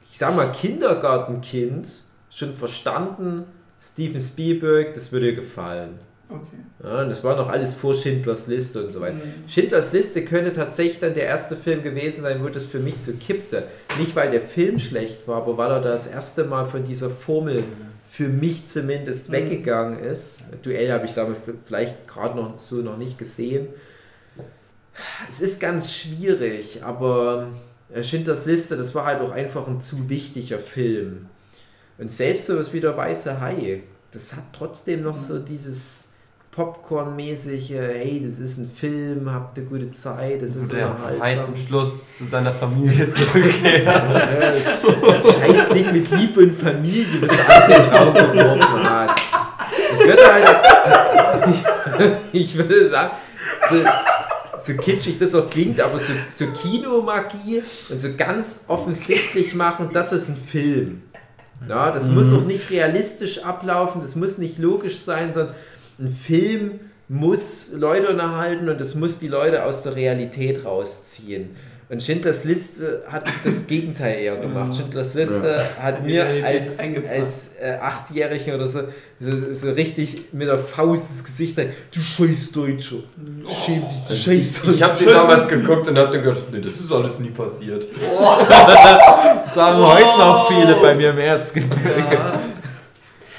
ich 0.09 0.17
sag 0.17 0.35
mal, 0.35 0.51
Kindergartenkind 0.51 1.89
schon 2.31 2.55
verstanden, 2.55 3.43
Steven 3.79 4.21
Spielberg, 4.21 4.93
das 4.93 5.11
würde 5.11 5.27
ihr 5.29 5.35
gefallen. 5.35 5.99
Okay. 6.33 6.57
Ja, 6.83 7.01
und 7.03 7.09
das 7.09 7.23
war 7.23 7.35
noch 7.35 7.49
alles 7.49 7.75
vor 7.75 7.93
Schindlers 7.95 8.47
Liste 8.47 8.83
und 8.83 8.91
so 8.91 8.99
weiter. 9.01 9.15
Mhm. 9.15 9.47
Schindlers 9.49 9.93
Liste 9.93 10.25
könnte 10.25 10.51
tatsächlich 10.51 10.99
dann 10.99 11.13
der 11.13 11.25
erste 11.25 11.55
Film 11.55 11.81
gewesen 11.83 12.23
sein, 12.23 12.43
wo 12.43 12.49
das 12.49 12.65
für 12.65 12.79
mich 12.79 12.97
so 12.97 13.13
kippte. 13.13 13.63
Nicht, 13.99 14.15
weil 14.15 14.31
der 14.31 14.41
Film 14.41 14.79
schlecht 14.79 15.27
war, 15.27 15.37
aber 15.37 15.57
weil 15.57 15.71
er 15.71 15.81
das 15.81 16.07
erste 16.07 16.43
Mal 16.45 16.65
von 16.65 16.83
dieser 16.83 17.09
Formel 17.09 17.63
für 18.09 18.27
mich 18.27 18.67
zumindest 18.67 19.29
Mhm. 19.29 19.33
weggegangen 19.33 19.99
ist. 19.99 20.41
Duell 20.63 20.91
habe 20.91 21.05
ich 21.05 21.13
damals 21.13 21.43
vielleicht 21.65 22.07
gerade 22.07 22.35
noch 22.35 22.59
so 22.59 22.77
noch 22.77 22.97
nicht 22.97 23.17
gesehen. 23.17 23.67
Es 25.29 25.41
ist 25.41 25.59
ganz 25.59 25.93
schwierig, 25.93 26.83
aber 26.83 27.47
äh, 27.93 28.03
Schindlers 28.03 28.45
Liste, 28.45 28.77
das 28.77 28.93
war 28.93 29.05
halt 29.05 29.21
auch 29.21 29.31
einfach 29.31 29.67
ein 29.67 29.81
zu 29.81 30.09
wichtiger 30.09 30.59
Film. 30.59 31.27
Und 31.97 32.11
selbst 32.11 32.47
sowas 32.47 32.73
wie 32.73 32.79
der 32.81 32.95
Weiße 32.97 33.39
Hai, 33.39 33.81
das 34.11 34.33
hat 34.35 34.43
trotzdem 34.53 35.01
noch 35.03 35.17
so 35.17 35.39
dieses 35.39 36.02
Popcorn-mäßige, 36.55 37.71
hey, 37.71 38.21
das 38.23 38.37
ist 38.37 38.59
ein 38.59 38.69
Film, 38.69 39.31
habt 39.31 39.57
eine 39.57 39.65
gute 39.65 39.89
Zeit, 39.89 40.39
das 40.43 40.55
ist 40.55 40.71
der 40.71 40.91
unterhaltsam. 40.91 41.45
zum 41.45 41.57
Schluss 41.57 42.03
zu 42.15 42.25
seiner 42.25 42.51
Familie 42.51 43.09
zurückkehrt. 43.09 43.87
Scheiß 44.83 45.69
Ding 45.73 45.91
mit 45.91 46.11
Liebe 46.11 46.41
und 46.41 46.61
Familie, 46.61 47.05
das 47.21 47.31
alles 47.31 47.75
in 47.75 47.83
den 47.83 47.95
Raum 47.95 48.13
geworfen 48.13 48.83
hat. 48.83 49.21
Ich 49.95 50.05
würde 50.05 50.23
halt, 50.31 52.19
ich 52.33 52.55
würde 52.55 52.87
sagen, 52.87 53.15
so, 53.71 53.77
so 54.63 54.77
kitschig 54.79 55.17
das 55.17 55.33
auch 55.33 55.49
klingt, 55.49 55.81
aber 55.81 55.97
so, 55.97 56.13
so 56.31 56.45
Kinomagie 56.51 57.63
und 57.89 57.99
so 57.99 58.09
ganz 58.15 58.65
offensichtlich 58.67 59.55
machen, 59.55 59.89
das 59.91 60.13
ist 60.13 60.29
ein 60.29 60.37
Film. 60.37 61.01
Ja, 61.67 61.91
das 61.91 62.09
muss 62.09 62.31
auch 62.33 62.41
nicht 62.41 62.69
realistisch 62.71 63.43
ablaufen, 63.43 64.01
das 64.01 64.15
muss 64.15 64.37
nicht 64.37 64.59
logisch 64.59 64.99
sein, 64.99 65.31
sondern 65.31 65.55
ein 65.99 66.09
Film 66.09 66.79
muss 67.09 67.71
Leute 67.73 68.09
unterhalten 68.09 68.69
und 68.69 68.79
es 68.81 68.95
muss 68.95 69.19
die 69.19 69.27
Leute 69.27 69.65
aus 69.65 69.83
der 69.83 69.95
Realität 69.95 70.65
rausziehen. 70.65 71.51
Und 71.89 72.01
Schindlers 72.01 72.43
Liste 72.43 73.03
hat 73.07 73.25
das 73.43 73.67
Gegenteil 73.67 74.17
eher 74.19 74.37
gemacht. 74.37 74.75
Schindlers 74.75 75.13
Liste 75.13 75.61
hat 75.79 75.99
Die 75.99 76.13
mir 76.13 76.25
als, 76.25 76.79
als 76.79 77.51
äh, 77.61 77.77
Achtjährigen 77.79 78.55
oder 78.55 78.67
so, 78.67 78.79
so 79.19 79.53
so 79.53 79.71
richtig 79.71 80.33
mit 80.33 80.47
der 80.47 80.57
Faust 80.57 81.11
ins 81.11 81.23
Gesicht 81.23 81.55
sagen, 81.55 81.69
du 81.93 81.99
scheiß 81.99 82.51
Deutscher. 82.51 82.95
Schäm 83.65 83.81
dich, 83.81 84.07
du 84.07 84.13
scheiß 84.15 84.53
Deutscher. 84.61 84.73
Ich 84.73 84.81
habe 84.81 84.97
den 84.97 85.07
damals 85.09 85.47
geguckt 85.47 85.87
und 85.87 85.97
hab 85.97 86.11
dann 86.11 86.23
gedacht, 86.23 86.45
nee, 86.51 86.61
das 86.61 86.73
ist 86.73 86.91
alles 86.91 87.19
nie 87.19 87.29
passiert. 87.29 87.85
sagen 89.53 89.85
heute 89.85 90.17
noch 90.17 90.47
viele 90.47 90.75
bei 90.81 90.95
mir 90.95 91.11
im 91.11 91.19
Erzgebirge. 91.19 92.17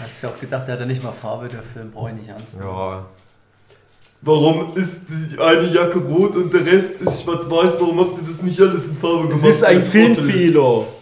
Hast 0.04 0.22
du 0.22 0.28
auch 0.28 0.38
gedacht, 0.38 0.66
der 0.68 0.74
hat 0.74 0.80
ja 0.80 0.86
nicht 0.86 1.02
mal 1.02 1.12
Farbe, 1.12 1.48
der 1.48 1.62
Film 1.62 1.90
brauche 1.90 2.10
ich 2.10 2.16
nicht 2.16 2.28
ernst 2.28 2.58
nehmen. 2.58 2.68
Ja, 2.68 3.06
Warum 4.20 4.72
ist 4.74 5.00
die 5.08 5.38
eine 5.38 5.66
Jacke 5.70 5.98
rot 5.98 6.34
und 6.36 6.52
der 6.52 6.64
Rest 6.64 7.00
ist 7.00 7.22
schwarz-weiß? 7.22 7.76
Warum 7.78 8.00
habt 8.00 8.18
ihr 8.18 8.24
das 8.26 8.40
nicht 8.42 8.58
alles 8.58 8.88
in 8.88 8.96
Farbe 8.96 9.28
gemacht? 9.28 9.44
Es 9.44 9.56
ist 9.56 9.64
ein. 9.64 9.84
Filmfehler. 9.84 10.84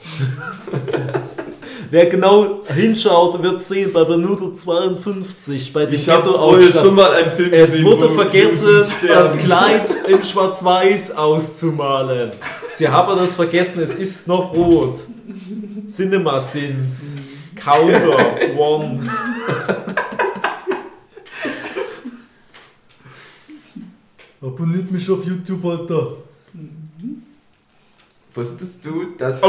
Wer 1.91 2.07
genau 2.07 2.61
hinschaut, 2.75 3.43
wird 3.43 3.63
sehen 3.63 3.93
bei 3.93 4.05
Minute 4.05 4.55
52 4.55 5.73
bei 5.73 5.85
dem 5.85 5.95
Ich 5.95 6.09
habe 6.09 6.31
vorher 6.31 6.73
schon 6.73 6.95
mal 6.95 7.13
einen 7.13 7.33
Film 7.33 7.53
Es 7.53 7.71
gesehen, 7.71 7.85
wurde 7.85 8.11
wo 8.11 8.15
vergessen, 8.15 8.67
Juden 8.67 8.79
das 8.79 8.93
sterben. 8.93 9.39
Kleid 9.41 9.91
in 10.09 10.25
schwarz-weiß 10.25 11.17
auszumalen. 11.17 12.31
Sie 12.77 12.89
haben 12.89 13.19
das 13.19 13.35
vergessen, 13.35 13.83
es 13.83 13.95
ist 13.95 14.27
noch 14.27 14.55
rot. 14.55 15.01
Cinema 15.95 16.41
Sins. 16.41 17.17
Counter 17.63 18.57
One. 18.59 19.09
Abonniert 24.41 24.91
mich 24.91 25.09
auf 25.11 25.25
YouTube, 25.25 25.65
Alter. 25.65 26.17
Wusstest 28.35 28.85
du, 28.85 29.07
dass 29.17 29.41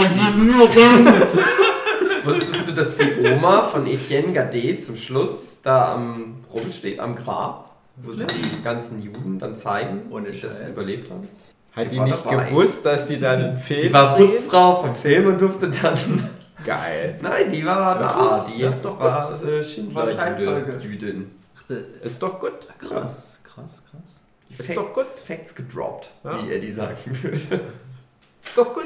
Wusstest 2.24 2.68
du, 2.68 2.72
dass 2.74 2.96
die 2.96 3.26
Oma 3.26 3.64
von 3.64 3.88
Etienne 3.88 4.34
Gadet 4.34 4.86
zum 4.86 4.96
Schluss 4.96 5.60
da 5.64 5.94
am 5.94 6.36
rumsteht 6.54 7.00
am 7.00 7.16
Grab, 7.16 7.72
wo 7.98 8.12
sie 8.12 8.26
die 8.28 8.62
ganzen 8.62 9.02
Juden 9.02 9.40
dann 9.40 9.56
zeigen, 9.56 10.02
Ohne 10.12 10.32
die 10.32 10.40
das 10.42 10.68
überlebt 10.68 11.10
haben? 11.10 11.28
Hat 11.72 11.92
die 11.92 11.98
war 11.98 12.06
nicht 12.06 12.24
dabei. 12.26 12.50
gewusst, 12.50 12.86
dass 12.86 13.08
die 13.08 13.20
dann 13.20 13.44
einen 13.44 13.58
Film 13.58 13.82
Die 13.82 13.94
war? 13.94 14.16
Putzfrau 14.16 14.82
vom 14.84 14.96
Film 14.96 15.28
und 15.28 15.42
durfte 15.42 15.72
dann. 15.72 16.30
Geil. 16.64 17.20
Nein, 17.22 17.52
die 17.52 17.66
war 17.66 17.98
da. 17.98 18.48
Die 18.50 18.62
das 18.62 18.76
ist 18.76 18.86
doch 18.86 19.00
war 19.00 19.30
äh, 19.32 19.56
War 19.58 19.64
Schindler 19.64 20.12
Zeitzeuge. 20.16 20.78
Jüdin. 20.84 21.32
Ach, 21.58 21.62
der- 21.64 22.02
Ist 22.04 22.22
doch 22.22 22.40
gut. 22.40 22.68
krass, 22.80 23.42
krass, 23.44 23.84
krass. 23.90 24.22
Ist 24.58 24.78
doch 24.78 24.94
gut. 24.94 25.06
Facts 25.26 25.56
gedroppt, 25.56 26.12
Ja. 26.24 26.44
wie 26.44 26.52
er 26.52 26.60
die 26.60 26.72
sagen 26.72 26.98
würde. 27.22 27.38
Ist 28.44 28.58
doch 28.58 28.74
gut. 28.74 28.84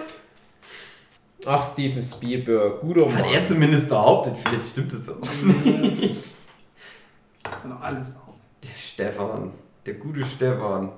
Ach, 1.45 1.71
Steven 1.71 2.01
Spielberg, 2.01 2.81
guter 2.81 3.05
Mann. 3.05 3.17
Hat 3.17 3.31
er 3.31 3.45
zumindest 3.45 3.89
behauptet, 3.89 4.35
vielleicht 4.43 4.67
stimmt 4.67 4.91
es 4.93 5.07
auch 5.09 5.19
nicht. 5.43 6.35
Kann 7.43 7.71
auch 7.73 7.81
alles 7.81 8.09
behaupten. 8.09 8.41
Der 8.63 8.75
Stefan, 8.75 9.53
der 9.85 9.93
gute 9.95 10.25
Stefan 10.25 10.91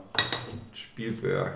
Spielberg. 0.73 1.53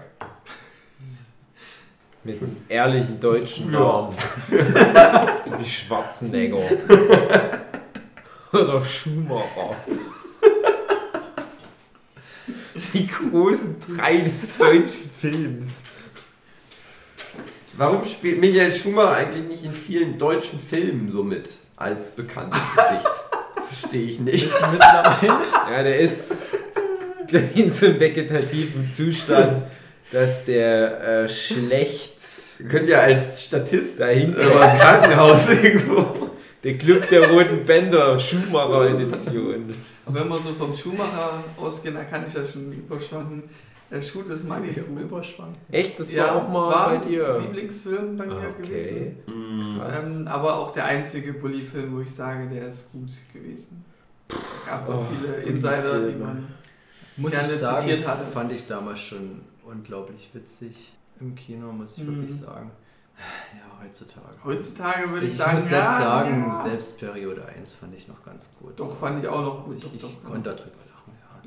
Mit 2.23 2.41
einem 2.41 2.57
ehrlichen 2.69 3.19
deutschen 3.19 3.73
Ja. 3.73 3.79
Namen. 3.79 4.15
so 5.45 5.59
wie 5.59 5.69
Schwarzenegger. 5.69 6.57
Oder 8.53 8.85
Schumacher. 8.85 9.75
Die 12.93 13.07
großen 13.07 13.75
drei 13.97 14.17
des 14.17 14.55
deutschen 14.57 15.09
Films. 15.19 15.83
Warum 17.75 18.05
spielt 18.05 18.39
Michael 18.39 18.71
Schumacher 18.71 19.15
eigentlich 19.15 19.45
nicht 19.47 19.65
in 19.65 19.73
vielen 19.73 20.17
deutschen 20.17 20.59
Filmen 20.59 21.09
so 21.09 21.23
mit? 21.23 21.57
Als 21.75 22.15
bekanntes 22.15 22.61
Gesicht. 22.75 23.09
Verstehe 23.67 24.05
ich 24.05 24.19
nicht. 24.19 24.47
Ja, 24.79 25.83
der 25.83 25.99
ist, 25.99 26.57
in 27.55 27.71
so 27.71 27.87
einem 27.87 27.99
vegetativen 27.99 28.91
Zustand, 28.93 29.63
dass 30.13 30.46
der 30.46 31.24
äh, 31.24 31.29
schlecht 31.29 32.13
Könnt 32.70 32.88
ihr 32.88 33.01
als 33.01 33.43
Statist 33.46 34.00
dahin 34.00 34.34
oder 34.34 34.72
im 34.74 34.79
Krankenhaus 34.79 35.50
irgendwo. 35.50 36.29
Der 36.63 36.77
Club 36.77 37.10
der 37.10 37.27
Roten 37.29 37.65
Bänder, 37.65 38.17
Schumacher-Edition. 38.17 39.74
Und 40.05 40.15
wenn 40.15 40.29
wir 40.29 40.38
so 40.38 40.53
vom 40.53 40.75
Schuhmacher 40.77 41.43
ausgehen, 41.58 41.96
dann 41.96 42.10
kann 42.10 42.24
ich 42.27 42.34
ja 42.34 42.41
schon 42.46 42.72
überschauen. 42.72 43.43
Der 43.91 44.01
Schuh 44.01 44.22
des 44.24 44.43
Manitou. 44.43 44.98
Überschwang. 45.00 45.55
Echt, 45.72 46.00
das 46.00 46.15
war 46.15 46.36
auch 46.36 46.48
mal 46.48 46.72
war 46.72 46.89
bei 46.91 46.98
dir. 47.08 47.39
Lieblingsfilm 47.41 48.17
bei 48.17 48.25
mir 48.25 48.36
Okay. 48.36 48.62
gewesen. 48.62 49.77
Krass. 49.79 50.05
Ähm, 50.05 50.27
aber 50.27 50.58
auch 50.58 50.72
der 50.72 50.86
einzige 50.86 51.34
Bully-Film, 51.34 51.96
wo 51.96 52.01
ich 52.01 52.13
sage, 52.13 52.48
der 52.50 52.67
ist 52.67 52.91
gut 52.91 53.10
gewesen. 53.34 53.84
Da 54.29 54.36
gab 54.72 54.82
es 54.84 54.89
auch 54.89 55.00
Oh, 55.01 55.05
viele 55.20 55.34
Insider, 55.43 56.08
die 56.08 56.15
man. 56.17 56.48
Muss 57.17 57.34
Gerne 57.34 57.51
ich 57.53 57.60
sagen, 57.60 57.88
zitiert 57.88 58.08
hatte. 58.08 58.24
fand 58.34 58.51
ich 58.53 58.65
damals 58.65 59.00
schon 59.00 59.41
unglaublich 59.73 60.29
witzig 60.33 60.93
im 61.19 61.35
Kino, 61.35 61.71
muss 61.71 61.97
ich 61.97 62.03
Mhm. 62.03 62.07
wirklich 62.17 62.35
sagen. 62.39 62.71
Ja, 63.53 63.85
heutzutage. 63.85 64.35
Heutzutage 64.43 65.11
würde 65.11 65.25
ich, 65.27 65.33
Ich 65.33 65.37
sagen, 65.37 65.53
muss 65.53 65.69
selbst 65.69 65.91
ja, 65.91 65.97
sagen, 65.99 66.45
ja. 66.47 66.55
selbst 66.63 66.99
Periode 66.99 67.45
1 67.45 67.71
fand 67.73 67.93
ich 67.95 68.07
noch 68.07 68.23
ganz 68.25 68.55
gut. 68.59 68.79
Doch, 68.79 68.95
fand 68.97 69.23
ich 69.23 69.29
auch 69.29 69.41
noch 69.41 69.65
gut. 69.65 69.77
Ich, 69.77 69.83
Doch, 69.83 69.93
ich 69.93 70.01
doch, 70.01 70.23
konnte 70.23 70.49
darüber 70.49 70.63
lachen, 70.63 70.82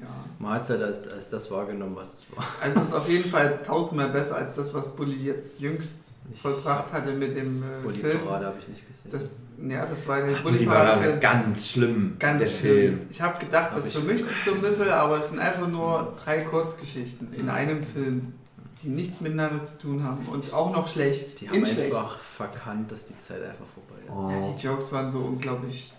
ja. 0.01 0.07
Man 0.39 0.53
hat 0.55 0.63
es 0.63 0.71
halt 0.71 0.83
als, 0.83 1.13
als 1.13 1.31
das 1.31 1.51
wahrgenommen, 1.51 1.97
was 1.97 2.13
es 2.15 2.37
war. 2.37 2.45
Also 2.61 2.81
es 2.81 2.87
ist 2.89 2.93
auf 2.95 3.09
jeden 3.09 3.31
Fall 3.31 3.61
tausendmal 3.65 4.11
besser 4.11 4.37
als 4.37 4.55
das, 4.57 4.73
was 4.75 4.95
Bully 4.95 5.25
jetzt 5.25 5.59
jüngst 5.61 6.13
Ich- 6.33 6.43
vollbracht 6.43 6.93
hatte 6.93 7.13
mit 7.13 7.35
dem 7.37 7.63
äh, 7.63 7.67
Film. 7.67 7.83
Bulli-Parade 7.83 8.47
habe 8.47 8.57
ich 8.61 8.69
nicht 8.69 8.87
gesehen. 8.87 9.11
Das, 9.13 9.41
ja, 9.67 9.87
das 9.87 10.07
war 10.07 10.19
der 10.19 10.27
Die 10.29 10.35
war 10.35 10.43
Bully-Parade-Film. 10.43 11.21
ganz 11.21 11.69
schlimm, 11.69 12.17
Ganz 12.19 12.43
der 12.43 12.49
schlimm. 12.49 12.61
Film. 12.75 13.01
Ich 13.11 13.23
habe 13.23 13.39
gedacht, 13.39 13.71
Hab 13.71 13.77
das 13.77 13.93
vermischt 13.93 14.27
sich 14.27 14.45
so 14.45 14.51
ein 14.53 14.61
bisschen, 14.61 14.89
aber 14.91 15.19
es 15.21 15.31
sind 15.31 15.39
einfach 15.39 15.69
nur 15.69 16.15
drei 16.23 16.41
Kurzgeschichten 16.43 17.33
in 17.33 17.45
Mhm. 17.45 17.51
einem 17.51 17.83
Film, 17.83 18.35
die 18.83 18.89
nichts 18.89 19.21
miteinander 19.23 19.65
zu 19.65 19.79
tun 19.81 20.05
haben 20.05 20.27
und 20.29 20.53
auch 20.53 20.71
noch 20.73 20.87
schlecht. 20.87 21.41
die 21.41 21.49
haben 21.49 21.65
schlecht. 21.65 21.95
einfach 21.95 22.19
verkannt, 22.19 22.93
dass 22.93 23.07
die 23.07 23.17
Zeit 23.19 23.43
einfach 23.43 23.65
vorbei 23.75 24.03
ist. 24.05 24.11
Oh. 24.13 24.31
Ja, 24.31 24.53
die 24.55 24.63
Jokes 24.67 24.93
waren 24.93 25.09
so 25.09 25.21
unglaublich 25.21 25.95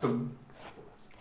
dumm. 0.00 0.30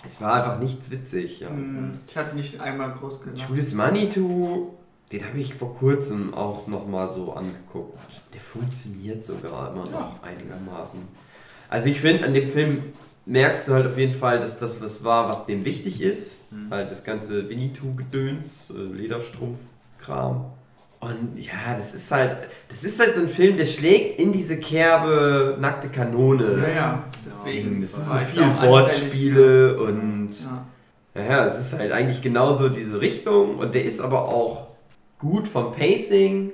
Es 0.06 0.22
war 0.22 0.34
einfach 0.34 0.60
nichts 0.60 0.92
witzig. 0.92 1.40
Ja. 1.40 1.50
Mhm. 1.50 2.00
Ich 2.08 2.18
hatte 2.18 2.36
nicht 2.36 2.60
einmal 2.60 2.92
groß 2.92 3.22
gelacht. 3.22 3.50
Judas 3.50 3.74
Manitou, 3.74 4.74
den 5.12 5.26
habe 5.26 5.40
ich 5.40 5.54
vor 5.54 5.76
kurzem 5.76 6.34
auch 6.34 6.68
nochmal 6.68 7.08
so 7.08 7.34
angeguckt. 7.34 7.98
Der 8.34 8.42
funktioniert 8.42 9.24
sogar 9.24 9.72
immer 9.72 9.86
noch 9.86 10.22
einigermaßen. 10.24 11.00
Also 11.70 11.88
ich 11.90 12.02
finde, 12.02 12.26
an 12.26 12.34
dem 12.34 12.50
Film 12.50 12.84
merkst 13.26 13.68
du 13.68 13.74
halt 13.74 13.88
auf 13.88 13.98
jeden 13.98 14.14
Fall, 14.14 14.40
dass 14.40 14.60
das 14.60 14.82
was 14.82 15.04
war, 15.04 15.30
was 15.30 15.46
dem 15.46 15.66
wichtig 15.66 16.02
ist. 16.02 16.52
Mhm. 16.52 16.70
Halt 16.70 16.92
das 16.92 17.04
ganze 17.04 17.50
Winnetou-Gedöns, 17.50 18.72
äh, 18.72 18.82
Lederstrumpf-Kram. 18.82 20.46
Und 21.04 21.38
ja, 21.38 21.76
das 21.76 21.94
ist 21.94 22.12
halt, 22.12 22.38
das 22.70 22.84
ist 22.84 23.00
halt 23.00 23.16
so 23.16 23.22
ein 23.22 23.28
Film, 23.28 23.58
der 23.58 23.66
schlägt 23.66 24.20
in 24.20 24.32
diese 24.32 24.58
Kerbe 24.58 25.58
nackte 25.60 25.90
Kanone. 25.90 26.58
Naja, 26.58 27.04
Ding. 27.04 27.22
deswegen. 27.26 27.82
Das 27.82 27.98
ist 27.98 28.08
so 28.08 28.18
viel 28.18 28.70
Wortspiele 28.70 29.80
und. 29.80 30.32
Ja. 31.16 31.22
ja, 31.22 31.48
es 31.48 31.60
ist 31.60 31.78
halt 31.78 31.92
eigentlich 31.92 32.22
genauso 32.22 32.70
diese 32.70 33.02
Richtung 33.02 33.58
und 33.58 33.76
der 33.76 33.84
ist 33.84 34.00
aber 34.00 34.28
auch 34.30 34.68
gut 35.20 35.48
vom 35.48 35.72
Pacing 35.72 36.52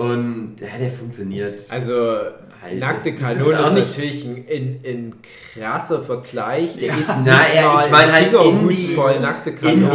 und 0.00 0.56
ja, 0.60 0.66
der 0.78 0.90
funktioniert. 0.90 1.54
Also, 1.68 2.18
Halt, 2.62 2.78
nackte 2.78 3.08
ist 3.10 3.20
Kanone 3.20 3.68
ist, 3.68 3.74
nicht- 3.74 3.88
natürlich 3.88 4.24
ein, 4.26 4.44
ein, 4.50 4.80
ein 4.84 5.14
krasser 5.54 6.02
Vergleich. 6.02 6.74
Der 6.76 6.88
Ja. 6.88 6.94
ist 6.94 7.08
Na, 7.24 7.38
nicht 7.38 7.54
ja, 7.54 7.82
ich 7.86 7.90
meine 7.90 8.12
halt 8.12 8.32
in 8.32 8.68
die- 8.68 8.94
voll 8.94 9.18
nackte 9.20 9.50
in 9.50 9.56
Kanone. 9.60 9.90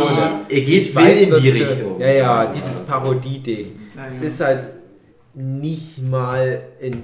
die, 0.49 0.53
er 0.55 0.61
geht 0.61 0.67
Ich 0.89 0.95
will 0.95 1.03
weiß, 1.03 1.21
in 1.21 1.41
die 1.41 1.49
Richtung. 1.49 1.99
Ja, 2.01 2.07
ja, 2.07 2.45
dieses 2.47 2.79
Parodie-Ding. 2.81 3.79
Es 4.09 4.21
ist 4.21 4.39
halt 4.41 4.63
nicht 5.35 6.01
mal 6.01 6.61
in. 6.79 7.03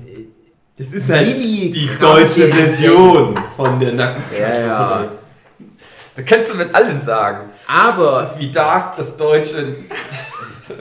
Das 0.77 0.93
ist 0.93 1.09
halt 1.09 1.27
Mini- 1.27 1.69
die 1.69 1.89
deutsche 1.99 2.47
Version 2.51 3.37
von 3.55 3.79
der 3.79 3.93
nackten 3.93 4.41
Ja, 4.41 4.59
ja. 4.59 5.11
Da 6.15 6.21
kannst 6.23 6.51
du 6.51 6.55
mit 6.57 6.73
allen 6.73 6.99
sagen. 6.99 7.49
Aber. 7.67 8.21
Das 8.21 8.33
ist 8.33 8.39
wie 8.41 8.51
Dark, 8.51 8.97
das 8.97 9.15
deutsche 9.15 9.75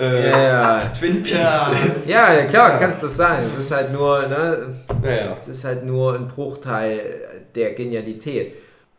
äh, 0.00 0.30
Ja, 0.30 0.42
ja. 0.42 0.80
Twin 0.98 1.22
Peaks 1.22 1.30
Ja. 1.32 1.72
ist. 1.86 2.06
Ja, 2.08 2.32
ja, 2.34 2.44
klar, 2.46 2.78
kannst 2.78 3.02
du 3.02 3.06
das 3.06 3.16
sagen. 3.16 3.46
Es 3.52 3.58
ist 3.64 3.70
halt 3.70 3.92
nur, 3.92 4.22
ne, 4.26 4.74
Naja. 5.02 5.36
es 5.40 5.48
ist 5.48 5.64
halt 5.64 5.84
nur 5.84 6.14
ein 6.14 6.26
Bruchteil 6.28 7.20
der 7.54 7.72
Genialität. 7.74 8.54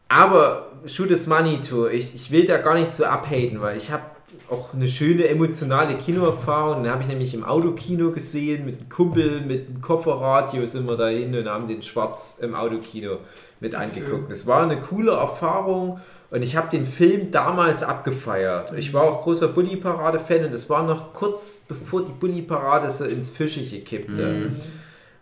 Aber 0.07 0.67
Shoot 0.85 1.09
is 1.11 1.27
Money 1.27 1.59
to, 1.61 1.87
ich, 1.87 2.13
ich 2.15 2.31
will 2.31 2.45
da 2.45 2.57
gar 2.57 2.75
nicht 2.75 2.89
so 2.89 3.05
abhaten, 3.05 3.61
weil 3.61 3.77
ich 3.77 3.91
habe 3.91 4.03
auch 4.49 4.73
eine 4.73 4.87
schöne 4.87 5.27
emotionale 5.29 5.95
Kinoerfahrung. 5.95 6.83
Den 6.83 6.91
habe 6.91 7.01
ich 7.03 7.07
nämlich 7.07 7.33
im 7.33 7.45
Autokino 7.45 8.11
gesehen, 8.11 8.65
mit 8.65 8.79
einem 8.79 8.89
Kumpel, 8.89 9.39
mit 9.41 9.67
einem 9.69 9.81
Kofferradio 9.81 10.65
sind 10.65 10.89
wir 10.89 10.97
da 10.97 11.07
hin 11.07 11.33
und 11.37 11.47
haben 11.47 11.67
den 11.69 11.81
Schwarz 11.81 12.37
im 12.41 12.53
Autokino 12.55 13.17
mit 13.61 13.75
angeguckt. 13.75 14.29
Das 14.29 14.45
war 14.47 14.63
eine 14.63 14.77
coole 14.81 15.13
Erfahrung 15.13 16.01
und 16.31 16.41
ich 16.43 16.55
habe 16.55 16.69
den 16.69 16.85
Film 16.85 17.29
damals 17.29 17.83
abgefeiert. 17.83 18.73
Ich 18.77 18.93
war 18.93 19.03
auch 19.03 19.23
großer 19.23 19.49
Bully-Parade-Fan 19.49 20.45
und 20.45 20.53
das 20.53 20.69
war 20.69 20.83
noch 20.83 21.13
kurz 21.13 21.65
bevor 21.67 22.05
die 22.05 22.13
Bully-Parade 22.13 22.89
so 22.89 23.03
ins 23.03 23.29
Fischige 23.29 23.81
kippte. 23.81 24.51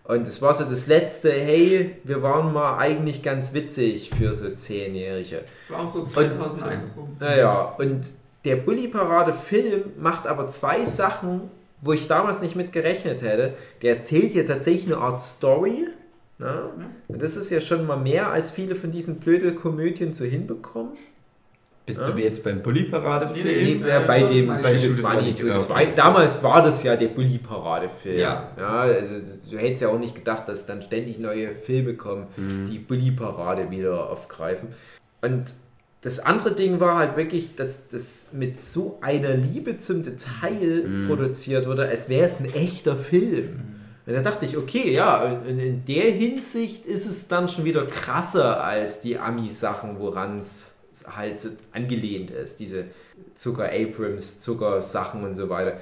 Und 0.04 0.28
es 0.28 0.41
war 0.41 0.54
so 0.54 0.63
das 0.63 0.88
letzte, 0.88 1.32
hey, 1.32 1.98
wir 2.04 2.22
waren 2.22 2.54
mal 2.54 2.78
eigentlich 2.78 3.22
ganz 3.24 3.54
witzig 3.54 4.12
für 4.17 4.34
so 4.34 4.50
Zehnjährige. 4.52 5.43
Das 5.67 5.78
war 5.78 5.86
auch 5.86 5.89
so 5.89 6.06
2001 6.06 6.93
rum. 6.95 7.17
Naja, 7.19 7.76
und 7.78 8.08
der 8.45 8.56
Bully-Parade-Film 8.58 9.93
macht 10.00 10.28
aber 10.28 10.48
zwei 10.48 10.86
Sachen, 10.86 11.50
wo 11.82 11.93
ich 11.93 12.08
damals 12.08 12.41
nicht 12.41 12.56
mit 12.56 12.72
gerechnet 12.72 13.24
hätte. 13.24 13.56
Der 13.82 13.98
erzählt 13.98 14.34
hier 14.34 14.45
tatsächlich 14.45 14.93
eine 14.93 14.98
Art 15.02 15.22
Story. 15.22 15.88
Ne? 16.39 16.71
Und 17.10 17.21
das 17.21 17.36
ist 17.36 17.49
ja 17.52 17.60
schon 17.60 17.86
mal 17.86 17.97
mehr, 17.97 18.32
als 18.32 18.49
viele 18.52 18.75
von 18.75 18.91
diesen 18.91 19.17
Blödel-Komödien 19.19 20.13
so 20.13 20.23
hinbekommen. 20.23 20.93
Bist 21.86 21.99
Ja. 22.02 22.12
du 22.12 22.21
jetzt 22.21 22.43
beim 22.43 22.62
Bully-Parade-Film? 22.62 23.45
Nee, 23.45 23.75
Nee, 23.82 23.89
äh, 23.89 24.02
bei 24.06 24.21
dem 24.23 24.47
bei 24.47 24.73
Das 24.73 25.69
war, 25.69 25.84
damals 25.95 26.41
war 26.43 26.62
das 26.63 26.84
ja 26.84 26.95
der 26.95 27.08
Bully-Parade-Film. 27.10 28.19
Ja. 28.19 28.52
also 28.58 29.15
das- 29.15 29.49
du 29.49 29.58
hättest 29.58 29.82
ja 29.82 29.89
auch 29.89 29.99
nicht 29.99 30.15
gedacht, 30.15 30.47
dass 30.47 30.65
dann 30.65 30.82
ständig 30.82 31.19
neue 31.19 31.56
Filme 31.56 31.95
kommen, 31.95 32.28
die 32.69 32.78
Bully-Parade 32.80 33.69
wieder 33.71 34.10
aufgreifen. 34.10 34.69
Und 35.21 35.45
das 36.02 36.19
andere 36.19 36.54
Ding 36.54 36.80
war 36.80 36.97
halt 36.99 37.17
wirklich, 37.17 37.56
dass 37.56 37.89
das 37.89 38.28
mit 38.32 38.62
so 38.62 38.99
einer 39.02 39.34
Liebe 39.34 39.80
zum 39.80 40.04
Detail 40.04 40.86
produziert 41.08 41.67
wurde, 41.67 41.88
als 41.89 42.08
wäre 42.08 42.25
es 42.28 42.39
ein 42.39 42.45
echter 42.54 42.95
Film. 42.95 43.79
Und 44.10 44.15
da 44.15 44.22
dachte 44.24 44.43
ich, 44.48 44.58
okay, 44.58 44.91
ja, 44.91 45.24
in, 45.45 45.60
in 45.60 45.86
der 45.86 46.06
Hinsicht 46.06 46.88
ist 46.88 47.06
es 47.06 47.28
dann 47.28 47.48
schon 47.48 47.63
wieder 47.63 47.86
krasser 47.86 48.63
als 48.63 49.02
die 49.02 49.19
Ami-Sachen, 49.19 50.00
woran 50.00 50.39
es 50.39 50.78
halt 51.15 51.39
so 51.39 51.50
angelehnt 51.74 52.32
ist, 52.32 52.60
diese 52.60 52.86
Zucker 53.36 53.69
Abrams, 53.72 54.39
Zucker-Sachen 54.39 55.24
und 55.24 55.36
so 55.36 55.48
weiter. 55.50 55.78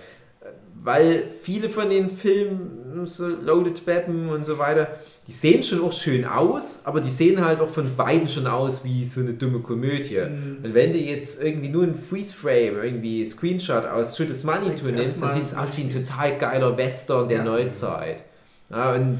Weil 0.87 1.25
viele 1.41 1.69
von 1.69 1.89
den 1.89 2.09
Filmen, 2.09 3.05
so 3.07 3.27
Loaded 3.27 3.85
Weapon 3.85 4.29
und 4.29 4.45
so 4.45 4.57
weiter, 4.57 4.87
die 5.27 5.33
sehen 5.33 5.61
schon 5.61 5.81
auch 5.81 5.91
schön 5.91 6.23
aus, 6.23 6.83
aber 6.85 7.01
die 7.01 7.09
sehen 7.09 7.43
halt 7.43 7.59
auch 7.59 7.67
von 7.67 7.93
beiden 7.97 8.29
schon 8.29 8.47
aus 8.47 8.85
wie 8.85 9.03
so 9.03 9.19
eine 9.19 9.33
dumme 9.33 9.59
Komödie. 9.59 10.17
Mhm. 10.19 10.59
Und 10.63 10.73
wenn 10.73 10.93
du 10.93 10.97
jetzt 10.97 11.43
irgendwie 11.43 11.67
nur 11.67 11.83
ein 11.83 11.93
Freeze-Frame, 11.93 12.77
irgendwie 12.81 13.25
Screenshot 13.25 13.85
aus 13.85 14.15
Shoot 14.15 14.29
is 14.29 14.45
Money 14.45 14.67
Denkst 14.67 14.81
to 14.81 14.91
nimmst, 14.91 15.21
dann 15.21 15.33
sieht 15.33 15.43
es 15.43 15.53
aus 15.53 15.77
wie 15.77 15.81
ein 15.81 15.89
total 15.89 16.37
geiler 16.37 16.77
Western 16.77 17.27
der 17.27 17.39
Ja. 17.39 17.43
Neuzeit. 17.43 18.23
Ja, 18.69 18.93
und 18.93 19.19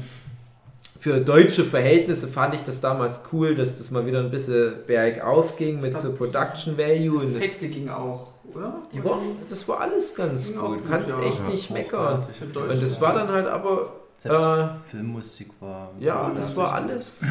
für 0.98 1.20
deutsche 1.20 1.64
Verhältnisse 1.64 2.28
fand 2.28 2.54
ich 2.54 2.62
das 2.62 2.80
damals 2.80 3.24
cool, 3.30 3.54
dass 3.54 3.76
das 3.76 3.90
mal 3.90 4.06
wieder 4.06 4.20
ein 4.20 4.30
bisschen 4.30 4.72
bergauf 4.86 5.56
ging 5.56 5.82
mit 5.82 5.98
so 5.98 6.14
Production 6.14 6.78
Value. 6.78 7.18
Und 7.18 7.36
Effekte 7.36 7.68
ging 7.68 7.90
auch, 7.90 8.32
oder? 8.54 8.82
die 8.92 9.02
war, 9.04 9.18
das 9.48 9.66
war 9.68 9.80
alles 9.80 10.14
ganz 10.14 10.56
auch 10.56 10.68
gut. 10.68 10.88
Kannst 10.88 11.10
ja. 11.10 11.20
echt 11.22 11.46
nicht 11.48 11.70
meckern. 11.70 12.26
Und 12.54 12.82
das 12.82 13.00
war 13.00 13.14
dann 13.14 13.28
halt 13.28 13.46
aber 13.46 13.92
Selbst 14.16 14.42
Äh, 14.44 14.66
Filmmusik 14.90 15.50
war. 15.60 15.90
ja, 15.98 16.22
Ja, 16.28 16.32
das 16.34 16.56
war 16.56 16.72
alles, 16.74 17.24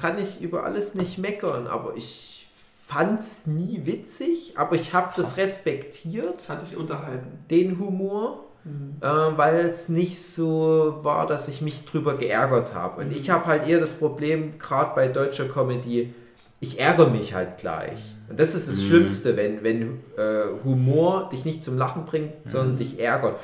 kann 0.00 0.18
ich 0.18 0.40
über 0.42 0.64
alles 0.64 0.94
nicht 0.94 1.18
meckern, 1.18 1.66
aber 1.66 1.94
ich 1.96 2.48
fand's 2.86 3.46
nie 3.46 3.80
witzig, 3.84 4.54
aber 4.56 4.76
ich 4.76 4.92
habe 4.94 5.12
das 5.16 5.36
respektiert, 5.38 6.34
Das 6.36 6.48
hatte 6.50 6.64
ich 6.70 6.76
unterhalten. 6.76 7.44
den 7.50 7.78
Humor, 7.78 8.44
Mhm. 8.64 8.96
äh, 9.00 9.06
weil 9.38 9.66
es 9.66 9.88
nicht 9.88 10.20
so 10.20 10.98
war, 11.02 11.26
dass 11.28 11.46
ich 11.48 11.62
mich 11.62 11.84
drüber 11.84 12.16
geärgert 12.16 12.74
habe. 12.74 13.00
Und 13.02 13.12
ich 13.12 13.30
habe 13.30 13.46
halt 13.46 13.68
eher 13.68 13.78
das 13.80 13.92
Problem, 13.94 14.58
gerade 14.58 14.92
bei 14.96 15.06
deutscher 15.08 15.48
Comedy, 15.48 16.12
ich 16.60 16.80
ärgere 16.80 17.10
mich 17.10 17.34
halt 17.34 17.58
gleich. 17.58 18.00
Und 18.28 18.40
das 18.40 18.54
ist 18.54 18.68
das 18.68 18.76
Mhm. 18.78 18.86
Schlimmste, 18.88 19.36
wenn, 19.36 19.62
wenn 19.62 20.00
äh, 20.16 20.44
Humor 20.64 21.28
dich 21.30 21.44
nicht 21.44 21.62
zum 21.62 21.76
Lachen 21.78 22.04
bringt, 22.04 22.32
sondern 22.44 22.76
dich 22.76 22.98
ärgert. 22.98 23.36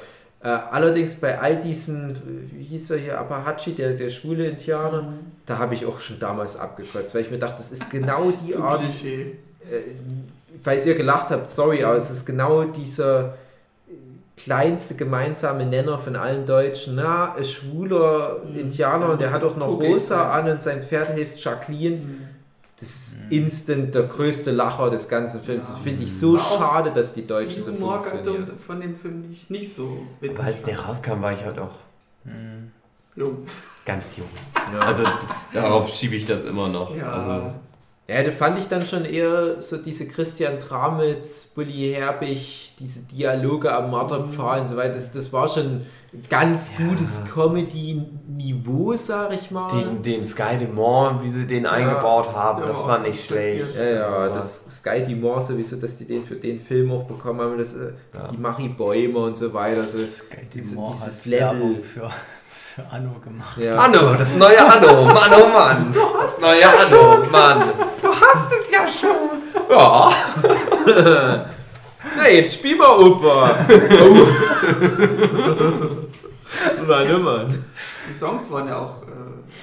Äh, 0.42 0.48
allerdings 0.48 1.14
bei 1.16 1.38
all 1.38 1.56
diesen, 1.60 2.48
wie 2.52 2.64
hieß 2.64 2.90
er 2.90 2.98
hier, 2.98 3.20
Apahachi, 3.20 3.72
der, 3.74 3.92
der 3.92 4.08
schwule 4.10 4.46
Indianer, 4.48 5.02
Mhm. 5.02 5.18
da 5.46 5.58
habe 5.58 5.74
ich 5.74 5.86
auch 5.86 6.00
schon 6.00 6.18
damals 6.18 6.56
abgekürzt, 6.56 7.14
weil 7.14 7.22
ich 7.22 7.30
mir 7.30 7.38
dachte, 7.38 7.56
das 7.58 7.70
ist 7.70 7.88
genau 7.90 8.32
die 8.46 8.56
Art, 8.56 8.80
Klischee. 8.80 9.36
äh, 9.70 9.80
falls 10.62 10.84
ihr 10.86 10.94
gelacht 10.96 11.30
habt, 11.30 11.46
sorry, 11.46 11.84
aber 11.84 11.96
es 11.96 12.10
ist 12.10 12.24
genau 12.26 12.64
dieser 12.64 13.34
kleinste 14.36 14.94
gemeinsame 14.96 15.64
Nenner 15.66 15.98
von 15.98 16.16
allen 16.16 16.46
Deutschen. 16.46 16.96
Na, 16.96 17.34
ein 17.36 17.44
schwuler 17.44 18.38
Mhm. 18.50 18.58
Indianer 18.58 19.10
und 19.10 19.20
der 19.20 19.30
hat 19.30 19.44
auch 19.44 19.56
noch 19.56 19.78
rosa 19.78 20.32
an 20.32 20.48
und 20.50 20.60
sein 20.62 20.82
Pferd 20.82 21.10
heißt 21.10 21.42
Jacqueline. 21.44 22.00
Das 22.82 22.90
ist 22.90 23.16
instant 23.30 23.94
der 23.94 24.02
größte 24.02 24.50
Lacher 24.50 24.90
des 24.90 25.08
ganzen 25.08 25.40
Films. 25.40 25.68
Ja. 25.68 25.74
Das 25.74 25.82
finde 25.84 26.02
ich 26.02 26.18
so 26.18 26.36
schade, 26.36 26.90
dass 26.90 27.12
die 27.12 27.22
Die 27.22 27.28
Deutschen 27.28 27.62
so 27.62 27.72
funktionieren. 27.72 28.58
Von 28.58 28.80
dem 28.80 28.96
Film, 28.96 29.22
die 29.22 29.32
ich 29.32 29.50
nicht 29.50 29.76
so 29.76 30.04
witzig 30.20 30.36
Aber 30.38 30.46
als 30.48 30.62
der 30.64 30.80
rauskam, 30.80 31.22
war 31.22 31.32
ich 31.32 31.44
halt 31.44 31.60
auch 31.60 31.76
Hm. 32.24 32.72
Jo. 33.14 33.36
ganz 33.84 34.16
jung. 34.16 34.26
Ja. 34.72 34.80
Also 34.80 35.04
darauf 35.52 35.88
schiebe 35.94 36.16
ich 36.16 36.26
das 36.26 36.42
immer 36.42 36.68
noch. 36.68 36.96
Ja. 36.96 37.12
Also, 37.12 37.52
Ja, 38.08 38.22
da 38.22 38.30
fand 38.32 38.58
ich 38.58 38.68
dann 38.68 38.84
schon 38.84 39.04
eher 39.04 39.62
so 39.62 39.76
diese 39.78 40.06
Christian 40.08 40.58
Tramitz, 40.58 41.46
Bully 41.46 41.94
Herbig, 41.94 42.74
diese 42.78 43.00
Dialoge 43.02 43.72
am 43.72 43.90
Marterpfahl 43.92 44.60
und 44.60 44.66
so 44.66 44.76
weiter. 44.76 44.94
Das, 44.94 45.12
das 45.12 45.32
war 45.32 45.48
schon 45.48 45.64
ein 46.12 46.24
ganz 46.28 46.72
Ja. 46.78 46.88
gutes 46.88 47.24
Comedy-Niveau, 47.32 48.96
sag 48.96 49.32
ich 49.32 49.50
mal. 49.50 49.68
den, 49.68 50.02
den 50.02 50.24
Sky 50.24 50.56
Dumont, 50.58 51.22
wie 51.22 51.28
sie 51.30 51.46
den 51.46 51.64
eingebaut 51.64 52.34
haben, 52.34 52.64
das 52.66 52.86
war 52.86 52.98
nicht 52.98 53.24
schlecht. 53.24 53.76
ja, 53.76 53.84
ja, 53.84 54.28
das 54.28 54.64
Sky 54.78 55.02
Dumont 55.04 55.44
sowieso, 55.44 55.76
dass 55.76 55.96
die 55.96 56.06
den 56.06 56.24
für 56.24 56.36
den 56.36 56.58
Film 56.60 56.90
auch 56.92 57.04
bekommen 57.04 57.40
haben, 57.40 57.56
das, 57.56 57.74
äh, 57.74 57.92
Ja. 58.14 58.26
die 58.26 58.36
Marie 58.36 58.68
Bäume 58.68 59.18
und 59.20 59.36
so 59.36 59.54
weiter. 59.54 59.86
So, 59.86 59.98
Sky 59.98 60.38
diese- 60.52 60.74
Dumont 60.74 60.94
dieses 60.96 61.18
hat 61.20 61.26
Level. 61.26 61.82
Für, 61.82 62.10
für 62.74 62.82
Anno 62.90 63.10
gemacht. 63.20 63.58
ja. 63.62 63.76
Anno, 63.76 64.14
das 64.14 64.34
neue 64.34 64.60
Anno. 64.60 65.04
Mann, 65.04 65.30
oh 65.40 65.48
Mann. 65.48 65.94
Das 66.20 66.40
neue 66.40 66.66
Anno, 66.66 67.30
Mann. 67.30 67.62
Ja. 69.72 70.12
Na, 72.16 72.28
jetzt 72.28 72.54
spiel 72.54 72.76
mal 72.76 72.98
Opa. 72.98 73.56
oh. 74.02 74.26
Mann, 76.86 77.22
Mann. 77.22 77.64
Die 78.08 78.14
Songs 78.14 78.50
waren 78.50 78.68
ja 78.68 78.78
auch 78.78 79.02
äh, 79.02 79.06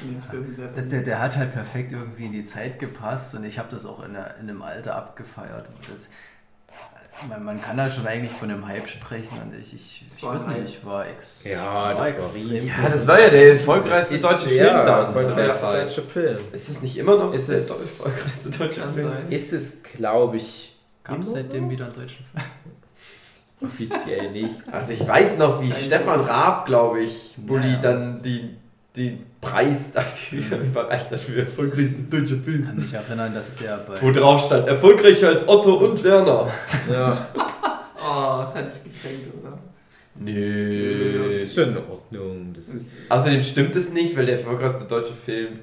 in 0.04 0.14
dem 0.14 0.24
Film 0.24 0.56
sehr 0.56 0.68
Der, 0.70 0.84
der, 0.84 1.02
der 1.04 1.20
hat 1.22 1.36
halt 1.36 1.54
perfekt 1.54 1.92
irgendwie 1.92 2.26
in 2.26 2.32
die 2.32 2.46
Zeit 2.46 2.80
gepasst 2.80 3.36
und 3.36 3.44
ich 3.44 3.60
habe 3.60 3.70
das 3.70 3.86
auch 3.86 4.04
in, 4.04 4.14
der, 4.14 4.36
in 4.42 4.50
einem 4.50 4.64
Alter 4.64 4.96
abgefeiert. 4.96 5.68
Das, 5.90 6.10
man, 7.28 7.44
man 7.44 7.62
kann 7.62 7.76
da 7.78 7.90
schon 7.90 8.08
eigentlich 8.08 8.32
von 8.32 8.50
einem 8.50 8.66
Hype 8.66 8.88
sprechen 8.88 9.38
und 9.44 9.54
ich, 9.60 9.74
ich, 9.74 10.06
ich 10.16 10.24
weiß 10.24 10.48
nicht, 10.48 10.60
ich 10.66 10.86
war 10.86 11.08
ex. 11.08 11.44
Ja, 11.44 11.94
das 11.94 12.18
war 12.18 12.34
riesig. 12.34 12.66
Ja, 12.70 12.90
das 12.90 13.08
war 13.08 13.20
ja 13.20 13.30
der 13.30 13.54
erfolgreichste 13.54 14.16
Ist 14.16 14.24
deutsche 14.24 14.48
der 14.48 14.66
Film 14.74 14.86
dann 14.86 15.08
zu 15.18 15.36
der 15.36 15.46
erfolgreichste 15.46 15.60
Zeit. 15.62 15.82
deutsche 15.84 16.02
Film. 16.04 16.38
Ist 16.52 16.70
es 16.70 16.82
nicht 16.82 16.98
immer 16.98 17.18
noch 17.18 17.34
Ist 17.34 17.50
der 17.50 17.58
es- 17.58 18.00
erfolgreichste 18.00 18.50
deutsche 18.52 18.82
Film? 18.94 19.10
sein. 19.12 19.32
Ist 19.32 19.54
es, 19.54 19.84
glaube 19.84 20.38
ich, 20.38 20.78
Gab 21.04 21.20
es 21.20 21.32
seitdem 21.32 21.70
wieder 21.70 21.86
einen 21.86 21.94
deutschen 21.96 22.26
Film? 22.26 22.44
offiziell 23.62 24.32
nicht. 24.32 24.56
Also 24.72 24.92
ich 24.94 25.06
weiß 25.06 25.38
noch, 25.38 25.62
wie 25.62 25.72
Stefan 25.72 26.22
Raab, 26.22 26.66
glaube 26.66 27.02
ich, 27.02 27.36
Bulli 27.38 27.72
Ja. 27.74 27.78
dann 27.82 28.22
die, 28.22 28.56
den 28.96 29.26
Preis 29.42 29.92
dafür 29.94 30.60
überreicht 30.60 31.12
hat 31.12 31.20
für 31.20 31.32
den 31.32 31.46
erfolgreichsten 31.46 32.10
deutschen 32.10 32.40
Ich 32.40 32.46
Film. 32.46 32.66
kann 32.66 32.76
mich 32.76 32.94
erinnern, 32.94 33.34
dass 33.34 33.56
der 33.56 33.78
bei. 33.78 34.02
Wo 34.02 34.12
drauf 34.12 34.46
stand, 34.46 34.68
erfolgreicher 34.68 35.30
als 35.30 35.48
Otto 35.48 35.76
und 35.76 36.04
Werner. 36.04 36.52
Ja, 36.92 37.28
Oh, 38.02 38.42
das 38.44 38.56
hatte 38.56 38.70
ich 38.74 38.84
gekränkt, 38.94 39.34
oder? 39.42 39.52
das 40.16 40.24
Nö. 40.26 41.36
ist 41.38 41.54
schon 41.56 41.70
in 41.70 41.78
Ordnung. 41.78 42.54
Das 42.56 42.70
ist, 42.70 42.86
Außerdem 43.10 43.42
stimmt 43.42 43.76
es 43.76 43.92
nicht, 43.94 44.18
weil 44.18 44.26
der 44.26 44.38
erfolgreichste 44.38 44.86
deutsche 44.86 45.14
Film. 45.14 45.60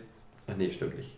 Ach 0.47 0.55
nee, 0.57 0.71
stimmt 0.71 0.97
nicht. 0.97 1.13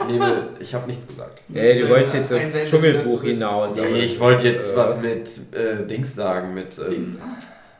Ich 0.00 0.06
nehme, 0.06 0.48
ich 0.60 0.74
habe 0.74 0.86
nichts 0.86 1.06
gesagt. 1.06 1.42
ey, 1.52 1.80
du 1.80 1.88
wolltest 1.88 2.14
jetzt 2.14 2.32
aufs 2.32 2.64
Dschungelbuch 2.70 3.22
hinaus. 3.22 3.76
Nee, 3.76 4.00
ich 4.04 4.18
wollte 4.20 4.48
jetzt 4.48 4.76
was 4.76 5.02
mit 5.02 5.28
äh, 5.54 5.86
Dings 5.86 6.14
sagen, 6.14 6.54
mit 6.54 6.78
ähm, 6.78 6.90
Dings. 6.90 7.16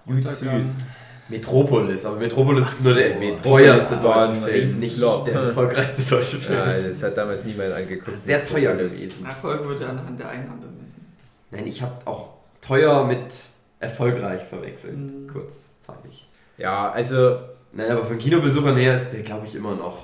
Gut 0.07 0.31
süß. 0.31 0.87
Metropolis. 1.29 2.05
Aber 2.05 2.17
Metropolis 2.17 2.69
ist 2.69 2.85
nur 2.85 2.95
der 2.95 3.37
teuerste 3.37 3.97
deutsche 3.97 4.35
Film, 4.35 4.81
nicht 4.81 5.01
der 5.27 5.35
erfolgreichste 5.35 6.03
deutsche 6.03 6.37
Film. 6.37 6.59
Ja, 6.59 6.79
das 6.79 7.03
hat 7.03 7.17
damals 7.17 7.45
niemand 7.45 7.73
angeguckt. 7.73 8.19
Sehr 8.19 8.43
teuer 8.43 8.75
gewesen. 8.75 9.25
Erfolg 9.25 9.67
wird 9.67 9.81
ja 9.81 9.89
anhand 9.89 10.19
der 10.19 10.29
Einnahmen 10.29 10.61
bemessen. 10.61 11.07
Nein, 11.51 11.67
ich 11.67 11.83
habe 11.83 11.95
auch 12.05 12.31
teuer 12.61 13.05
mit 13.05 13.35
erfolgreich 13.81 14.43
verwechselt. 14.43 14.97
Mhm. 14.97 15.27
Kurzzeitig. 15.29 16.27
Ja, 16.59 16.91
also, 16.91 17.39
Nein, 17.77 17.91
aber 17.91 18.07
von 18.07 18.17
Kinobesuchern 18.19 18.77
her 18.77 18.95
ist 18.95 19.11
der, 19.11 19.21
glaube 19.21 19.47
ich, 19.47 19.55
immer 19.55 19.75
noch 19.75 19.99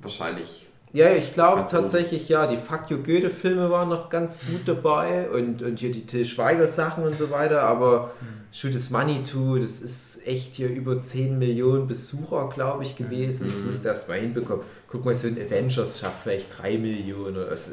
wahrscheinlich. 0.00 0.66
Ja, 0.92 1.10
ich 1.12 1.32
glaube 1.32 1.60
oben. 1.62 1.68
tatsächlich, 1.70 2.28
ja, 2.28 2.46
die 2.46 2.56
Fuck 2.58 2.90
You 2.90 2.98
Goethe-Filme 2.98 3.70
waren 3.70 3.88
noch 3.88 4.10
ganz 4.10 4.40
gut 4.40 4.60
dabei 4.66 5.30
und, 5.30 5.62
und 5.62 5.78
hier 5.78 5.90
die 5.90 6.04
Till 6.06 6.24
Schweiger-Sachen 6.24 7.04
und 7.04 7.16
so 7.16 7.30
weiter, 7.30 7.62
aber 7.62 8.12
Shoot 8.52 8.74
is 8.74 8.90
Money 8.90 9.22
Too, 9.24 9.58
das 9.58 9.80
ist 9.80 10.26
echt 10.26 10.54
hier 10.54 10.68
über 10.68 11.00
10 11.00 11.38
Millionen 11.38 11.86
Besucher, 11.88 12.50
glaube 12.54 12.82
ich, 12.84 12.94
gewesen. 12.96 13.48
Das 13.50 13.60
Mhm. 13.60 13.66
musst 13.66 13.84
du 13.84 13.88
erst 13.88 14.08
mal 14.08 14.18
hinbekommen. 14.20 14.64
Guck 14.88 15.04
mal, 15.06 15.14
so 15.14 15.26
ein 15.26 15.38
Avengers 15.40 15.98
schafft 15.98 16.22
vielleicht 16.22 16.58
3 16.60 16.76
Millionen. 16.78 17.36
Oder 17.38 17.50
was. 17.50 17.70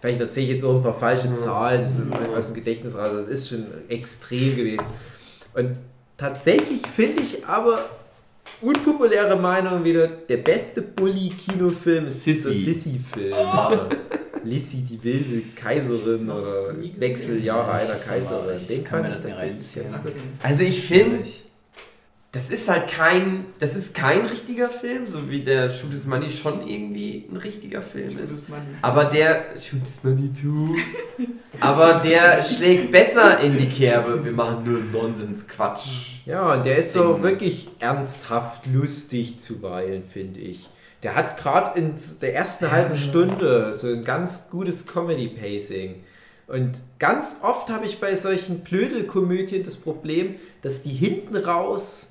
Vielleicht 0.00 0.20
erzähle 0.20 0.46
ich 0.46 0.52
jetzt 0.52 0.64
auch 0.64 0.76
ein 0.76 0.82
paar 0.84 0.94
falsche 0.98 1.28
Mhm. 1.28 1.36
Zahlen 1.36 1.80
das 1.80 2.00
aus 2.36 2.46
dem 2.46 2.54
Gedächtnis 2.54 2.96
raus. 2.96 3.10
Das 3.12 3.26
ist 3.26 3.48
schon 3.48 3.64
extrem 3.88 4.54
gewesen. 4.56 4.86
Und 5.54 5.72
tatsächlich 6.16 6.86
finde 6.86 7.22
ich 7.22 7.44
aber 7.46 7.80
unpopuläre 8.60 9.36
Meinung 9.36 9.84
wieder, 9.84 10.08
der 10.08 10.38
beste 10.38 10.82
Bully-Kinofilm 10.82 12.06
ist 12.06 12.22
Sissy. 12.22 12.44
der 12.44 12.52
Sissy-Film. 12.52 13.34
Lissy, 14.44 14.78
die 14.78 15.02
wilde 15.04 15.42
Kaiserin 15.54 16.30
oder. 16.30 16.74
Wechseljahre 16.98 17.72
einer 17.72 17.94
Kaiserin. 17.96 18.60
Den 18.68 18.84
kann 18.84 19.04
ich 19.04 19.16
tatsächlich 19.16 19.74
ganz 19.74 20.02
gut. 20.02 20.12
Also 20.42 20.62
ich 20.62 20.80
finde, 20.80 21.24
das 22.32 22.48
ist 22.48 22.68
halt 22.68 22.88
kein, 22.88 23.46
das 23.58 23.74
ist 23.74 23.92
kein 23.92 24.24
richtiger 24.24 24.68
Film, 24.68 25.08
so 25.08 25.30
wie 25.30 25.40
der 25.40 25.68
Shoot 25.68 25.92
is 25.92 26.06
Money 26.06 26.30
schon 26.30 26.66
irgendwie 26.68 27.28
ein 27.28 27.36
richtiger 27.36 27.82
Film 27.82 28.18
ist. 28.18 28.30
Gutes 28.30 28.48
Money. 28.48 28.62
Aber 28.82 29.04
der 29.06 29.46
Shoot 29.60 29.82
is 29.82 30.04
Money 30.04 30.30
too. 30.32 30.76
Aber 31.60 31.94
der 31.94 32.40
schlägt 32.44 32.92
besser 32.92 33.40
in 33.40 33.58
die 33.58 33.68
Kerbe. 33.68 34.24
Wir 34.24 34.30
machen 34.30 34.62
nur 34.64 34.80
Nonsens, 34.80 35.48
Quatsch. 35.48 36.20
Ja, 36.24 36.54
und 36.54 36.64
der 36.64 36.78
ist 36.78 36.92
so 36.92 37.14
Ding. 37.14 37.22
wirklich 37.24 37.68
ernsthaft 37.80 38.64
lustig 38.72 39.40
zuweilen, 39.40 40.04
finde 40.04 40.38
ich. 40.38 40.68
Der 41.02 41.16
hat 41.16 41.36
gerade 41.36 41.78
in 41.80 41.94
der 42.22 42.36
ersten 42.36 42.70
halben 42.70 42.94
Stunde 42.94 43.74
so 43.74 43.88
ein 43.88 44.04
ganz 44.04 44.50
gutes 44.50 44.86
Comedy-Pacing. 44.86 45.96
Und 46.46 46.80
ganz 47.00 47.38
oft 47.42 47.70
habe 47.70 47.86
ich 47.86 47.98
bei 47.98 48.14
solchen 48.14 48.60
Blödelkomödien 48.60 49.64
das 49.64 49.76
Problem, 49.76 50.36
dass 50.62 50.82
die 50.84 50.90
hinten 50.90 51.36
raus 51.36 52.09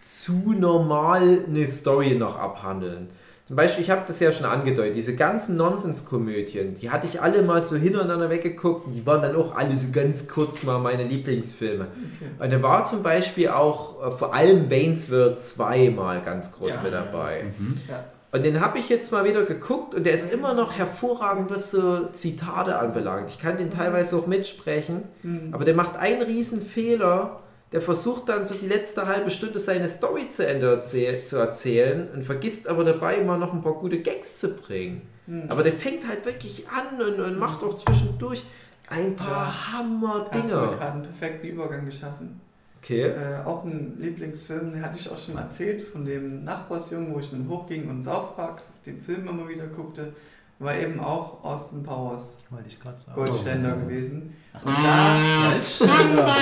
zu 0.00 0.54
normal 0.58 1.44
eine 1.46 1.66
Story 1.66 2.14
noch 2.14 2.36
abhandeln. 2.38 3.08
Zum 3.44 3.56
Beispiel, 3.56 3.82
ich 3.82 3.90
habe 3.90 4.02
das 4.06 4.20
ja 4.20 4.30
schon 4.30 4.46
angedeutet, 4.46 4.94
diese 4.94 5.16
ganzen 5.16 5.56
Nonsenskomödien, 5.56 6.76
die 6.76 6.90
hatte 6.90 7.08
ich 7.08 7.20
alle 7.20 7.42
mal 7.42 7.60
so 7.60 7.74
hintereinander 7.74 8.30
weggeguckt 8.30 8.86
und 8.86 8.92
die 8.92 9.04
waren 9.06 9.22
dann 9.22 9.34
auch 9.34 9.56
alle 9.56 9.76
so 9.76 9.88
ganz 9.92 10.28
kurz 10.28 10.62
mal 10.62 10.78
meine 10.78 11.02
Lieblingsfilme. 11.02 11.84
Okay. 11.88 12.44
Und 12.44 12.52
da 12.52 12.62
war 12.62 12.84
zum 12.86 13.02
Beispiel 13.02 13.48
auch 13.48 14.06
äh, 14.06 14.10
vor 14.16 14.34
allem 14.34 14.70
Waynesville 14.70 15.34
2 15.36 15.90
mal 15.90 16.20
ganz 16.22 16.52
groß 16.52 16.76
Ja. 16.76 16.82
mit 16.82 16.92
dabei. 16.92 17.46
Ja. 17.88 18.04
Und 18.32 18.44
den 18.46 18.60
habe 18.60 18.78
ich 18.78 18.88
jetzt 18.88 19.10
mal 19.10 19.24
wieder 19.24 19.42
geguckt 19.42 19.96
und 19.96 20.06
der 20.06 20.12
ist 20.14 20.32
immer 20.32 20.54
noch 20.54 20.74
hervorragend, 20.78 21.50
was 21.50 21.72
so 21.72 22.06
Zitate 22.12 22.78
anbelangt. 22.78 23.30
Ich 23.30 23.40
kann 23.40 23.56
den 23.56 23.70
teilweise 23.70 24.14
auch 24.16 24.28
mitsprechen, 24.28 25.02
Mhm. 25.24 25.48
aber 25.52 25.64
der 25.64 25.74
macht 25.74 25.96
einen 25.96 26.22
riesen 26.22 26.62
Fehler. 26.62 27.40
Der 27.72 27.80
versucht 27.80 28.28
dann 28.28 28.44
so 28.44 28.56
die 28.56 28.66
letzte 28.66 29.06
halbe 29.06 29.30
Stunde 29.30 29.58
seine 29.58 29.88
Story 29.88 30.28
zu 30.30 30.46
Ende 30.46 30.66
erzähl 30.66 31.24
zu 31.24 31.36
erzählen 31.36 32.08
und 32.12 32.24
vergisst 32.24 32.68
aber 32.68 32.82
dabei 32.82 33.16
immer 33.16 33.38
noch 33.38 33.52
ein 33.52 33.60
paar 33.60 33.74
gute 33.74 34.00
Gags 34.00 34.40
zu 34.40 34.56
bringen. 34.56 35.02
Mhm. 35.26 35.44
Aber 35.48 35.62
der 35.62 35.72
fängt 35.72 36.06
halt 36.08 36.26
wirklich 36.26 36.66
an 36.68 37.00
und, 37.00 37.20
und 37.20 37.38
macht 37.38 37.62
auch 37.62 37.74
zwischendurch 37.74 38.42
ein 38.88 39.14
paar 39.14 39.46
Ja. 39.46 39.72
Hammer 39.72 40.28
Hast 40.32 40.50
du 40.50 40.56
gerade 40.56 40.92
einen 40.92 41.02
perfekten 41.02 41.46
Übergang 41.46 41.86
geschaffen. 41.86 42.40
Okay. 42.82 43.02
Äh, 43.02 43.44
auch 43.44 43.64
ein 43.64 43.98
Lieblingsfilm, 44.00 44.72
den 44.72 44.82
hatte 44.84 44.96
ich 44.98 45.08
auch 45.08 45.18
schon 45.18 45.36
erzählt, 45.36 45.82
von 45.82 46.04
dem 46.04 46.44
Nachbarsjungen, 46.44 47.14
wo 47.14 47.20
ich 47.20 47.30
dann 47.30 47.46
hochging 47.48 47.88
und 47.88 48.02
South 48.02 48.34
Park, 48.34 48.62
den 48.86 49.00
Film 49.00 49.28
immer 49.28 49.48
wieder 49.48 49.66
guckte, 49.66 50.14
war 50.60 50.76
eben 50.76 51.00
auch 51.00 51.42
Austin 51.42 51.82
Powers, 51.82 52.36
Wollte 52.50 52.68
ich 52.68 52.78
gerade 52.78 52.98
sagen. 52.98 53.14
Goldständer 53.14 53.76
gewesen. 53.76 54.36
Und 54.62 54.72
da, 54.84 55.52
Goldständer. 55.52 56.34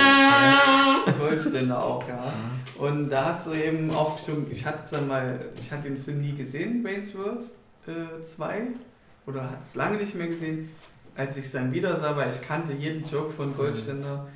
Goldständer 1.17 1.83
auch, 1.83 2.07
ja. 2.07 2.33
Und 2.77 3.09
da 3.09 3.25
hast 3.25 3.47
du 3.47 3.53
eben 3.53 3.89
auch 3.91 4.19
schon, 4.19 4.51
ich 4.51 4.65
hatte 4.65 4.91
dann 4.91 5.07
mal, 5.07 5.39
ich 5.59 5.71
hatte 5.71 5.83
den 5.83 6.01
Film 6.01 6.21
nie 6.21 6.33
gesehen, 6.35 6.83
Wayne's 6.83 7.15
World 7.15 7.45
äh, 7.87 8.21
2, 8.21 8.67
oder 9.25 9.43
hatte 9.43 9.61
es 9.63 9.75
lange 9.75 9.97
nicht 9.97 10.15
mehr 10.15 10.27
gesehen. 10.27 10.69
Als 11.15 11.37
ich 11.37 11.45
es 11.45 11.51
dann 11.51 11.71
wieder 11.71 11.99
sah, 11.99 12.15
weil 12.15 12.29
ich 12.29 12.41
kannte 12.41 12.73
jeden 12.73 13.03
Joke 13.09 13.31
von 13.31 13.55
Goldständer, 13.55 14.27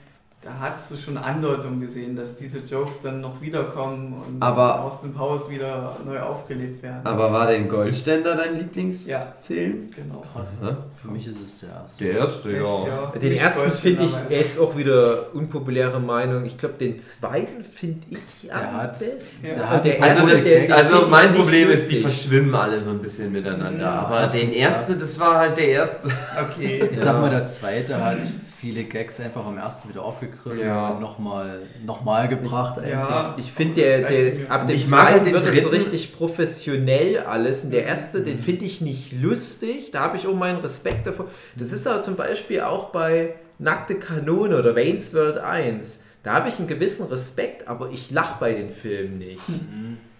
da 0.44 0.52
hattest 0.60 0.92
du 0.92 0.98
schon 0.98 1.18
Andeutungen 1.18 1.80
gesehen, 1.80 2.16
dass 2.18 2.36
diese 2.36 2.60
Jokes 2.60 3.02
dann 3.02 3.22
noch 3.22 3.40
wiederkommen 3.42 4.14
und 4.28 4.42
Aber- 4.44 4.82
aus 4.84 5.00
dem 5.02 5.18
Haus 5.18 5.50
wieder 5.50 5.96
neu 6.06 6.20
aufgelebt 6.20 6.84
werden. 6.84 7.00
Aber 7.06 7.32
war 7.32 7.48
denn 7.48 7.70
Goldständer 7.70 8.36
dein 8.36 8.58
Lieblingsfilm? 8.58 9.90
genau. 9.96 10.22
Krass. 10.34 10.50
Ja. 10.62 10.76
Für 10.96 11.08
mich 11.10 11.28
ist 11.28 11.42
es 11.42 11.60
der 11.62 11.70
erste. 11.70 12.04
Der 12.04 12.14
erste, 12.18 12.50
Echt, 12.58 12.62
ja. 12.62 13.20
Den 13.20 13.34
ersten 13.34 13.72
finde 13.72 14.04
ich 14.04 14.12
jetzt 14.30 14.60
auch 14.60 14.76
wieder 14.76 15.34
unpopuläre 15.34 16.00
Meinung. 16.00 16.46
Ich 16.46 16.58
glaube, 16.58 16.76
den 16.76 17.00
zweiten 17.00 17.64
finde 17.64 18.06
ich 18.10 18.48
Der 18.50 18.56
am 18.58 18.74
hat- 18.74 19.00
besten. 19.00 19.46
der 19.48 19.70
hat- 19.70 19.86
der 19.86 20.04
Also, 20.04 20.20
erste, 20.20 20.32
das, 20.34 20.44
der- 20.44 20.68
der 20.68 20.76
also 20.76 21.08
mein 21.08 21.34
Problem 21.34 21.70
ist, 21.70 21.90
die 21.90 22.02
verschwimmen 22.02 22.54
alle 22.54 22.82
so 22.82 22.90
ein 22.90 23.00
bisschen 23.00 23.32
miteinander. 23.32 23.84
Ja, 23.86 23.92
Aber 24.08 24.28
den 24.28 24.52
ersten, 24.54 24.92
das. 24.92 25.00
das 25.00 25.20
war 25.20 25.38
halt 25.40 25.58
der 25.58 25.68
erste. 25.70 26.10
Okay. 26.50 26.90
Ich 26.92 27.00
sag 27.00 27.20
mal, 27.22 27.30
der 27.30 27.46
zweite 27.46 28.04
hat 28.04 28.18
viele 28.64 28.86
Gags 28.86 29.20
einfach 29.20 29.46
am 29.46 29.58
ersten 29.58 29.90
wieder 29.90 30.04
aufgegriffen 30.04 30.66
Ja. 30.66 30.88
und 30.92 31.02
nochmal 31.02 31.60
noch 31.86 32.02
mal 32.06 32.30
gebracht. 32.30 32.78
eigentlich. 32.80 32.92
Ja. 32.94 33.36
Ich 33.38 33.52
finde, 33.52 33.74
der, 33.82 34.02
Das 34.04 34.10
der, 34.12 34.52
ab 34.52 34.68
dem 34.68 34.76
Ich 34.78 34.88
mag 34.88 35.10
zweiten 35.10 35.26
den 35.26 35.34
wird 35.34 35.44
es 35.44 35.50
so 35.64 35.70
dritten. 35.70 35.76
richtig 35.76 36.16
professionell 36.16 37.18
alles. 37.20 37.66
Und 37.66 37.72
der 37.72 37.86
erste, 37.86 38.22
den 38.22 38.40
finde 38.40 38.64
ich 38.64 38.80
nicht 38.80 39.12
lustig. 39.22 39.92
Da 39.92 40.00
habe 40.00 40.16
ich 40.16 40.28
auch 40.28 40.34
meinen 40.34 40.60
Respekt 40.60 41.06
davor. 41.08 41.26
Das 41.58 41.74
ist 41.74 41.86
aber 41.86 42.02
zum 42.04 42.16
Beispiel 42.16 42.62
auch 42.62 42.86
bei 42.92 43.34
Nackte 43.60 43.96
Kanone 43.96 44.58
oder 44.58 44.78
Wayne's 44.78 45.14
World 45.14 45.40
1. 45.40 46.06
Da 46.24 46.36
habe 46.36 46.48
ich 46.48 46.58
einen 46.58 46.70
gewissen 46.70 47.06
Respekt, 47.08 47.68
aber 47.68 47.90
ich 47.92 48.12
lache 48.12 48.38
bei 48.40 48.54
den 48.54 48.70
Filmen 48.70 49.18
nicht. 49.18 49.42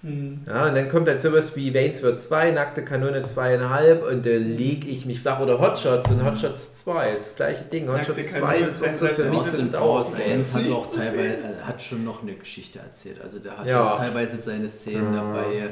Hm. 0.04 0.42
Ja, 0.46 0.68
und 0.68 0.76
dann 0.76 0.90
kommt 0.90 1.08
halt 1.08 1.22
sowas 1.22 1.56
wie 1.56 1.74
Wayne's 1.74 2.04
World 2.04 2.20
2, 2.20 2.52
Nackte 2.52 2.84
Kanone 2.84 3.24
2,5 3.24 4.02
und 4.02 4.26
da 4.26 4.32
leg 4.32 4.86
ich 4.86 5.06
mich 5.06 5.22
flach. 5.22 5.40
Oder 5.40 5.60
Hotshots 5.60 6.12
und 6.12 6.26
Hotshots 6.26 6.84
2 6.84 7.14
ist 7.14 7.26
das 7.26 7.36
gleiche 7.38 7.64
Ding. 7.64 7.88
Hotshots 7.88 8.34
Kanone 8.34 8.70
2 8.70 8.70
ist 8.70 8.84
auch 8.84 8.92
so 8.92 9.08
für 9.08 9.24
2,5 9.24 9.30
mich 9.30 9.44
sind 9.44 9.76
auch 9.78 10.14
1 10.14 10.54
hat 10.54 10.72
auch 10.72 10.94
teilweise, 10.94 11.66
hat 11.66 11.82
schon 11.82 12.04
noch 12.04 12.22
eine 12.22 12.34
Geschichte 12.34 12.80
erzählt. 12.80 13.22
Also 13.24 13.40
der 13.40 13.58
hat 13.58 13.66
Ja. 13.66 13.92
ja, 13.92 13.96
teilweise 13.96 14.38
seine 14.38 14.68
Szenen 14.68 15.14
dabei, 15.14 15.72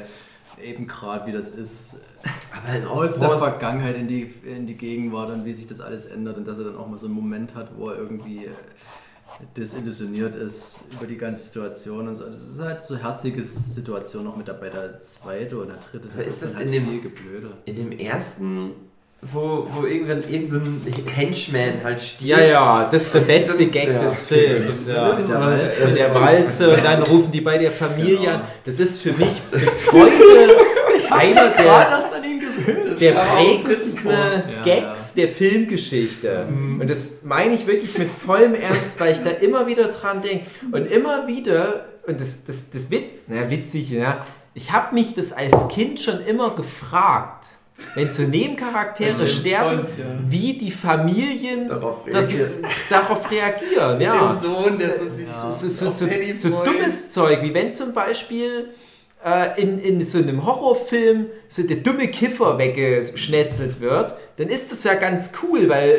äh, 0.58 0.66
eben 0.66 0.86
gerade 0.86 1.26
wie 1.26 1.32
das 1.32 1.52
ist, 1.52 2.00
Aber 2.52 2.74
in 2.74 2.86
aus 2.86 3.18
der 3.18 3.36
Vergangenheit 3.36 3.96
in 3.96 4.08
die, 4.08 4.32
in 4.44 4.66
die 4.66 4.78
Gegenwart 4.78 5.28
und 5.28 5.44
wie 5.44 5.52
sich 5.52 5.66
das 5.66 5.82
alles 5.82 6.06
ändert 6.06 6.38
und 6.38 6.48
dass 6.48 6.58
er 6.58 6.64
dann 6.64 6.76
auch 6.76 6.86
mal 6.88 6.96
so 6.96 7.06
einen 7.06 7.14
Moment 7.14 7.54
hat, 7.54 7.68
wo 7.76 7.90
er 7.90 7.98
irgendwie 7.98 8.48
desillusioniert 9.56 10.34
ist 10.34 10.76
über 10.92 11.06
die 11.06 11.16
ganze 11.16 11.42
Situation 11.44 12.08
und 12.08 12.14
so. 12.16 12.24
Das 12.24 12.40
ist 12.42 12.60
halt 12.60 12.84
so 12.84 12.96
herzige 12.96 13.42
Situation 13.42 14.24
noch 14.24 14.36
mit 14.36 14.48
dabei. 14.48 14.70
Der 14.70 15.00
zweite 15.00 15.56
oder 15.56 15.74
dritte, 15.90 16.08
Aber 16.12 16.24
ist 16.24 16.42
das 16.42 16.54
dann 16.54 16.62
in 16.72 16.86
halt 16.86 17.04
dem-. 17.04 17.52
In 17.64 17.76
dem 17.76 17.92
ersten, 17.98 18.70
wo, 19.22 19.66
wo 19.72 19.86
irgendwann 19.86 20.22
irgendein 20.22 20.48
so 20.48 20.56
ein 20.56 20.82
Henchman 21.14 21.82
halt 21.84 22.00
stirbt. 22.00 22.22
Ja, 22.28 22.40
ja, 22.44 22.88
das 22.90 23.02
ist 23.02 23.14
der 23.14 23.20
beste 23.20 23.66
Gag 23.66 23.88
Ja. 23.88 24.02
des 24.04 24.22
Films. 24.22 24.86
Ja. 24.88 25.14
Mit 25.14 25.28
der 25.28 25.40
Walze. 25.40 25.86
Mit 25.88 25.98
der 25.98 26.14
Walze 26.14 26.70
und 26.70 26.84
dann 26.84 27.02
rufen 27.02 27.30
die 27.30 27.40
bei 27.40 27.58
der 27.58 27.72
Familie 27.72 28.18
Genau. 28.18 28.30
an. 28.34 28.40
Das 28.64 28.80
ist 28.80 29.00
für 29.00 29.12
mich 29.12 29.40
bis 29.50 29.92
heute 29.92 30.12
einer 31.10 31.48
der, 31.50 31.90
das 31.90 32.12
an 32.12 32.24
ihn 32.24 32.40
gewöhnt. 32.40 32.91
Der 33.02 33.12
prägendsten 33.12 34.02
vor. 34.02 34.12
Ja, 34.12 34.62
Gags 34.64 35.14
der 35.14 35.28
Filmgeschichte. 35.28 36.46
Und 36.80 36.88
das 36.88 37.22
meine 37.22 37.54
ich 37.54 37.66
wirklich 37.66 37.98
mit 37.98 38.10
vollem 38.10 38.54
Ernst, 38.54 38.98
weil 38.98 39.12
ich 39.12 39.22
da 39.22 39.30
immer 39.30 39.66
wieder 39.66 39.88
dran 39.88 40.22
denke. 40.22 40.46
Und 40.70 40.90
immer 40.90 41.26
wieder, 41.26 41.86
und 42.06 42.20
das, 42.20 42.44
das, 42.44 42.70
das 42.70 42.90
wird, 42.90 43.04
na 43.26 43.50
witzig, 43.50 43.90
ja, 43.90 44.24
ich 44.54 44.72
habe 44.72 44.94
mich 44.94 45.14
das 45.14 45.32
als 45.32 45.68
Kind 45.68 46.00
schon 46.00 46.24
immer 46.26 46.50
gefragt, 46.50 47.46
wenn 47.94 48.12
so 48.12 48.22
Nebencharaktere 48.22 49.26
sterben, 49.26 49.82
Bond, 49.82 49.98
ja. 49.98 50.04
wie 50.28 50.56
die 50.56 50.70
Familien 50.70 51.68
Darauf 51.68 52.02
das, 52.10 52.30
darauf 52.88 53.30
reagieren. 53.30 54.00
Ja. 54.00 54.34
Dem 54.34 54.42
Sohn, 54.42 54.78
der 54.78 54.88
so 54.88 55.04
Ja. 55.04 55.52
So, 55.52 55.68
so, 55.68 55.90
so, 55.90 56.06
so 56.36 56.64
dummes 56.64 57.10
Zeug, 57.10 57.42
wie 57.42 57.52
wenn 57.52 57.72
zum 57.72 57.92
Beispiel 57.92 58.68
in, 59.56 59.78
in 59.78 60.00
so 60.02 60.18
einem 60.18 60.44
Horrorfilm 60.44 61.26
so 61.48 61.62
der 61.62 61.76
dumme 61.76 62.08
Kiffer 62.08 62.58
weggeschnetzelt 62.58 63.80
wird, 63.80 64.14
dann 64.36 64.48
ist 64.48 64.72
das 64.72 64.84
ja 64.84 64.94
ganz 64.94 65.32
cool, 65.42 65.68
weil 65.68 65.90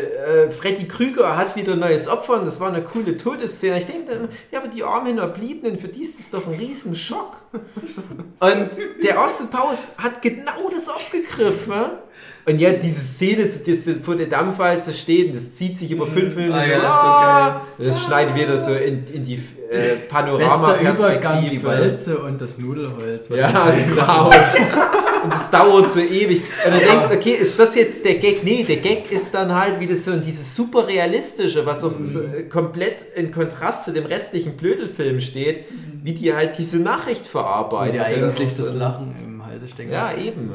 äh, 0.50 0.52
Freddy 0.52 0.88
Krüger 0.88 1.38
hat 1.38 1.56
wieder 1.56 1.74
ein 1.74 1.80
neues 1.80 2.08
Opfer 2.08 2.40
und 2.40 2.46
das 2.46 2.60
war 2.60 2.70
eine 2.70 2.82
coole 2.82 3.16
Todesszene. 3.16 3.78
Ich 3.78 3.86
denke 3.86 4.12
dann 4.12 4.18
immer, 4.22 4.30
ja, 4.52 4.60
aber 4.60 4.68
die 4.68 4.84
armen 4.84 5.08
Hinterbliebenen, 5.08 5.80
für 5.80 5.88
die 5.88 6.02
ist 6.02 6.20
das 6.20 6.32
doch 6.32 6.48
ein 6.48 6.56
riesen 6.56 6.96
Schock. 6.96 7.38
Und 8.40 8.70
der 9.04 9.24
Austin 9.24 9.50
Powers 9.50 9.80
hat 9.98 10.22
genau 10.22 10.70
das 10.74 10.90
aufgegriffen. 10.90 11.74
Und 12.46 12.60
ja, 12.60 12.72
diese 12.72 13.00
Szene, 13.00 13.44
das 13.44 14.04
vor 14.04 14.16
der 14.16 14.26
Dampfwalze 14.26 14.94
steht 14.94 15.28
und 15.28 15.36
das 15.36 15.56
zieht 15.56 15.80
sich 15.80 15.92
über 15.92 16.06
fünf 16.08 16.36
Minuten. 16.36 16.54
Ah, 16.54 16.66
ja, 16.66 16.82
das 16.82 16.94
ist 16.96 17.02
so 17.02 17.84
geil. 17.84 17.88
das 17.88 18.04
schneidet 18.04 18.36
wieder 18.36 18.58
so 18.58 18.74
in, 18.74 19.06
in 19.08 19.24
die 19.24 19.42
äh, 19.74 19.96
Panorama-Perspektive. 20.10 21.50
Die 21.50 21.64
Walze 21.64 22.18
und 22.20 22.40
das 22.42 22.58
Nudelholz. 22.58 23.30
was 23.30 23.40
Ja, 23.40 23.72
genau. 23.72 24.30
Und 25.24 25.34
es 25.34 25.50
dauert 25.50 25.94
so 25.94 26.02
ewig. 26.02 26.42
Und 26.66 26.72
dann 26.74 26.80
denkst 26.82 27.08
du, 27.10 27.16
okay, 27.16 27.32
ist 27.40 27.58
das 27.58 27.76
jetzt 27.76 28.04
der 28.04 28.16
Gag? 28.16 28.44
Nee, 28.44 28.66
der 28.68 28.76
Gag 28.76 29.10
ist 29.10 29.34
dann 29.34 29.56
halt 29.56 29.80
wieder 29.80 29.96
so 29.96 30.18
dieses 30.18 30.54
super 30.54 30.86
realistische, 30.86 31.66
was 31.66 31.82
auch 31.86 31.94
so 32.04 32.24
äh, 32.24 32.44
komplett 32.44 33.06
in 33.16 33.32
Kontrast 33.32 33.86
zu 33.86 33.94
dem 33.94 34.06
restlichen 34.06 34.58
Blödelfilm 34.58 35.22
steht, 35.22 35.64
wie 36.04 36.12
die 36.14 36.34
halt 36.34 36.58
diese 36.58 36.80
Nachricht 36.80 37.26
verarbeiten. 37.26 37.92
die 37.92 37.98
ja 38.00 38.04
eigentlich 38.04 38.54
so- 38.54 38.64
das 38.64 38.74
Lachen 38.74 39.16
im 39.24 39.46
Halse 39.46 39.70
stecken. 39.70 39.94
Ja, 39.94 40.12
eben. 40.14 40.52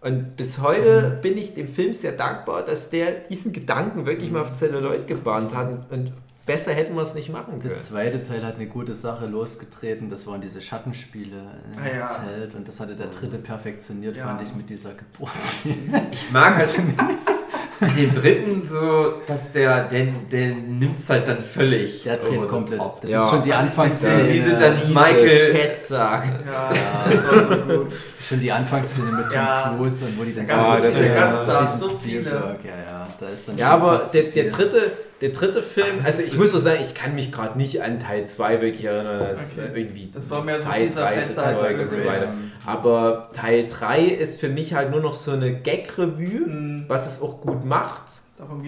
Und 0.00 0.36
bis 0.36 0.60
heute 0.62 1.16
bin 1.22 1.38
ich 1.38 1.54
dem 1.54 1.68
Film 1.68 1.94
sehr 1.94 2.10
dankbar, 2.12 2.64
dass 2.64 2.90
der 2.90 3.12
diesen 3.30 3.52
Gedanken 3.52 4.04
wirklich 4.04 4.32
mal 4.32 4.42
auf 4.42 4.52
Celluloid 4.52 5.06
gebahnt 5.06 5.54
hat. 5.54 5.68
Und 5.90 6.12
besser 6.48 6.72
hätten 6.72 6.96
wir 6.96 7.02
es 7.02 7.14
nicht 7.14 7.30
machen 7.30 7.60
Der 7.60 7.70
können. 7.70 7.76
zweite 7.76 8.22
Teil 8.24 8.44
hat 8.44 8.56
eine 8.56 8.66
gute 8.66 8.94
Sache 8.94 9.26
losgetreten, 9.26 10.08
das 10.10 10.26
waren 10.26 10.40
diese 10.40 10.60
Schattenspiele 10.60 11.36
im 11.36 11.78
Ah, 11.80 11.96
ja. 11.96 12.00
Zelt 12.00 12.54
und 12.56 12.66
das 12.66 12.80
hatte 12.80 12.96
der 12.96 13.06
dritte 13.06 13.38
perfektioniert, 13.38 14.16
Ja. 14.16 14.24
fand 14.26 14.42
ich 14.42 14.52
mit 14.54 14.68
dieser 14.68 14.90
Geburtsszene. 14.94 16.06
Ich 16.10 16.30
mag 16.32 16.56
halt 16.56 16.74
in 17.80 17.96
dem 17.96 18.12
dritten 18.14 18.66
so, 18.66 19.14
dass 19.26 19.52
der, 19.52 19.84
der, 19.86 20.06
der 20.32 20.48
nimmt 20.48 20.98
es 20.98 21.08
halt 21.08 21.28
dann 21.28 21.40
völlig. 21.40 22.02
Der 22.02 22.16
dreht 22.16 22.48
komplett. 22.48 22.78
top. 22.80 23.00
Das 23.02 23.10
Ja. 23.12 23.22
ist 23.24 23.30
schon 23.30 23.44
die 23.44 23.52
Anfangsszene. 23.54 24.32
Wie 24.32 24.40
sind 24.40 24.60
dann 24.60 24.74
Michael. 24.92 25.54
Fettsack. 25.54 26.24
Ja, 26.44 26.70
das 27.08 27.24
war 27.28 27.34
so 27.58 27.78
gut. 27.78 27.92
Schon 28.20 28.40
die 28.40 28.50
Anfangsszene 28.50 29.12
mit 29.12 29.24
Tom 29.26 29.32
Ja. 29.34 29.74
Cruise 29.76 30.04
und 30.06 30.18
wo 30.18 30.24
die 30.24 30.32
dann 30.34 30.50
Ah, 30.50 30.80
so 30.80 30.86
das 30.88 30.96
ist- 30.96 30.96
Steven 30.96 31.78
so 31.80 31.88
viele. 32.02 32.30
Ja, 32.30 32.90
ja, 32.90 33.08
da 33.20 33.28
ist 33.28 33.48
dann 33.48 33.58
Ja, 33.58 33.70
aber 33.70 33.98
der, 34.12 34.22
der, 34.22 34.32
viel. 34.32 34.48
dritte, 34.50 34.92
der 35.20 35.30
dritte 35.30 35.62
Film, 35.62 35.86
Ach, 36.00 36.06
das 36.06 36.18
also 36.18 36.32
ich 36.32 36.38
muss 36.38 36.52
so 36.52 36.58
sagen, 36.58 36.78
ich 36.80 36.94
kann 36.94 37.14
mich 37.14 37.32
gerade 37.32 37.58
nicht 37.58 37.82
an 37.82 37.98
Teil 37.98 38.26
2 38.26 38.60
wirklich 38.62 38.84
erinnern, 38.84 39.20
als 39.20 39.52
Okay. 39.52 39.68
irgendwie 39.74 40.10
Das 40.14 40.30
war 40.30 40.44
mehr 40.44 40.58
so 40.60 40.70
dieser 40.70 40.94
Zeitreisezeug 41.02 41.78
und 41.78 41.90
so 41.90 42.04
weiter. 42.04 42.28
Aber 42.66 43.28
Teil 43.34 43.66
3 43.66 44.00
ist 44.04 44.40
für 44.40 44.48
mich 44.48 44.74
halt 44.74 44.90
nur 44.90 45.00
noch 45.00 45.14
so 45.14 45.32
eine 45.32 45.52
Gag-Revue, 45.54 46.46
Mhm. 46.46 46.84
was 46.88 47.10
es 47.12 47.22
auch 47.22 47.40
gut 47.40 47.64
macht. 47.64 48.02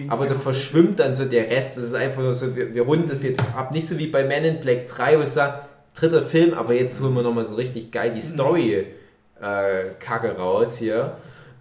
Aber 0.09 0.25
da 0.25 0.35
verschwimmt 0.35 0.99
dann 0.99 1.15
so 1.15 1.23
der 1.23 1.49
Rest. 1.49 1.77
Das 1.77 1.85
ist 1.85 1.93
einfach 1.93 2.21
nur 2.21 2.33
so, 2.33 2.53
wir, 2.57 2.73
wir 2.75 2.81
runden 2.81 3.07
das 3.07 3.23
jetzt 3.23 3.55
ab. 3.55 3.71
Nicht 3.71 3.87
so 3.87 3.97
wie 3.97 4.07
bei 4.07 4.25
Men 4.25 4.43
in 4.43 4.59
Black 4.59 4.87
3, 4.89 5.17
wo 5.17 5.21
ich 5.23 5.29
sage, 5.29 5.59
dritter 5.95 6.23
Film, 6.23 6.53
aber 6.53 6.73
jetzt 6.73 6.99
holen 7.01 7.13
wir 7.15 7.23
nochmal 7.23 7.45
so 7.45 7.55
richtig 7.55 7.89
geil 7.91 8.11
die 8.13 8.19
Story-Kacke 8.21 10.37
raus 10.37 10.77
hier. 10.77 11.15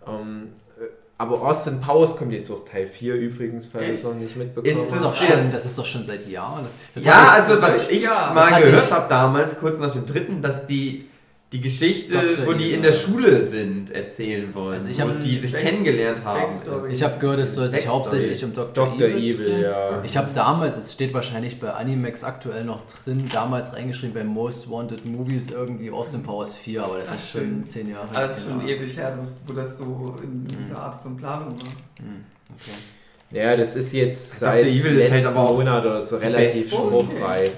Ähm, 0.07 0.49
äh, 0.49 0.60
aber 1.21 1.43
Austin 1.43 1.81
Powers 1.83 2.17
kommt 2.17 2.33
jetzt 2.33 2.51
auch 2.51 2.65
Teil 2.65 2.89
4 2.89 3.15
übrigens, 3.15 3.67
falls 3.67 3.85
du 3.87 3.93
es 3.93 4.03
noch 4.05 4.15
nicht 4.15 4.37
mitbekommen 4.37 4.67
Ist 4.67 4.79
Das 4.81 4.87
ist, 4.89 4.95
das 4.97 5.03
doch 5.03 5.21
jetzt- 5.21 5.31
schon, 5.31 5.53
das 5.53 5.65
ist 5.67 5.79
doch 5.79 5.85
schon 5.87 6.05
seit 6.05 6.27
Jahren. 6.27 6.63
Das, 6.63 6.77
das 6.95 7.05
Ja, 7.05 7.29
also 7.29 7.61
was 7.61 7.91
ich 7.91 8.03
Ja, 8.03 8.33
mal 8.35 8.63
gehört 8.63 8.85
ich- 8.87 8.91
habe 8.93 9.07
damals, 9.09 9.59
kurz 9.61 9.79
nach 9.79 9.93
dem 9.93 10.07
dritten, 10.07 10.41
dass 10.41 10.65
die 10.65 11.10
die 11.53 11.61
Geschichte, 11.61 12.13
Dr. 12.13 12.47
wo 12.47 12.53
die 12.53 12.71
in 12.73 12.81
der 12.83 12.93
Schule 12.93 13.43
sind, 13.43 13.91
erzählen 13.91 14.55
wollen. 14.55 14.75
Also 14.75 14.89
ich 14.89 15.01
hab- 15.01 15.09
und 15.09 15.21
die 15.25 15.37
sich 15.37 15.51
Back- 15.51 15.63
kennengelernt 15.63 16.25
haben. 16.25 16.43
Backstory. 16.43 16.93
Ich 16.93 17.03
habe 17.03 17.19
gehört, 17.19 17.41
es 17.41 17.57
soll 17.57 17.69
sich 17.69 17.81
Backstory. 17.81 17.99
hauptsächlich 17.99 18.45
um 18.45 18.53
Dr. 18.53 18.87
Dr. 18.87 19.09
Evil, 19.09 19.35
Evil, 19.35 19.61
ja. 19.63 20.01
Ich 20.05 20.17
habe 20.17 20.29
damals, 20.33 20.77
es 20.77 20.93
steht 20.93 21.13
wahrscheinlich 21.13 21.59
bei 21.59 21.73
Animax 21.73 22.23
aktuell 22.23 22.63
noch 22.65 22.83
drin, 22.87 23.25
damals 23.33 23.75
reingeschrieben 23.75 24.15
bei 24.15 24.23
Most 24.23 24.71
Wanted 24.71 25.05
Movies 25.05 25.51
irgendwie 25.51 25.91
Austin 25.91 26.23
Powers 26.23 26.57
4, 26.57 26.85
aber 26.85 26.99
das 26.99 27.11
Ach, 27.11 27.15
ist 27.17 27.31
schon 27.31 27.41
schön. 27.41 27.67
zehn 27.67 27.89
Jahre 27.91 28.07
Aber 28.11 28.21
das 28.27 28.39
ist 28.39 28.45
schon 28.49 28.61
genau. 28.61 28.71
ewig 28.71 28.97
her, 28.97 29.19
wo 29.47 29.53
das 29.53 29.77
so 29.79 30.17
in 30.23 30.47
dieser 30.47 30.79
Art 30.79 31.01
von 31.03 31.17
Planung 31.17 31.51
war. 31.61 31.69
Hm, 31.99 32.25
okay. 32.55 32.77
Ja, 33.33 33.57
das 33.57 33.77
ist 33.77 33.93
jetzt 33.93 34.43
Dr. 34.43 34.53
seit 34.53 34.65
Evil 34.65 34.97
ist 34.99 35.13
halt 35.13 35.27
aber 35.27 35.39
auch 35.41 35.57
Monat 35.57 35.85
oder 35.87 36.03
so 36.03 36.19
die 36.19 36.27
relativ 36.27 36.71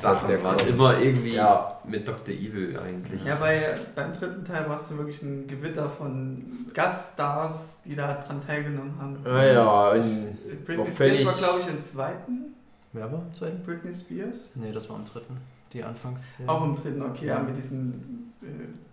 dass 0.02 0.20
Sachen 0.20 0.28
der 0.28 0.44
waren 0.44 0.68
immer 0.68 0.98
irgendwie 1.00 1.35
Ja. 1.35 1.80
mit 1.88 2.06
Dr. 2.06 2.35
Evil 2.35 2.78
eigentlich. 2.78 3.24
Ja, 3.24 3.37
bei, 3.37 3.74
beim 3.94 4.12
dritten 4.12 4.44
Teil 4.44 4.68
warst 4.68 4.90
du 4.90 4.98
wirklich 4.98 5.22
ein 5.22 5.46
Gewitter 5.46 5.88
von 5.88 6.42
Gaststars, 6.74 7.78
die 7.87 7.96
da 7.96 8.12
dran 8.14 8.40
teilgenommen 8.46 8.94
haben. 9.00 9.16
Ah 9.24 9.44
ja, 9.44 9.90
und 9.92 10.38
Britney 10.66 10.85
Doch 10.85 10.92
Spears 10.92 11.24
war, 11.24 11.35
glaube 11.35 11.61
ich, 11.61 11.68
im 11.68 11.80
zweiten. 11.80 12.54
Wer 12.92 13.11
war 13.11 13.22
im 13.26 13.35
zweiten? 13.35 13.62
Britney 13.64 13.94
Spears. 13.94 14.52
Nee, 14.56 14.72
das 14.72 14.88
war 14.90 14.96
im 14.96 15.06
dritten. 15.06 15.38
Die 15.72 15.82
Anfangsszene. 15.82 16.50
Auch 16.50 16.64
im 16.64 16.74
dritten, 16.76 17.00
okay, 17.00 17.26
ja, 17.28 17.38
mit 17.38 17.56
diesen 17.56 18.35
äh, 18.42 18.46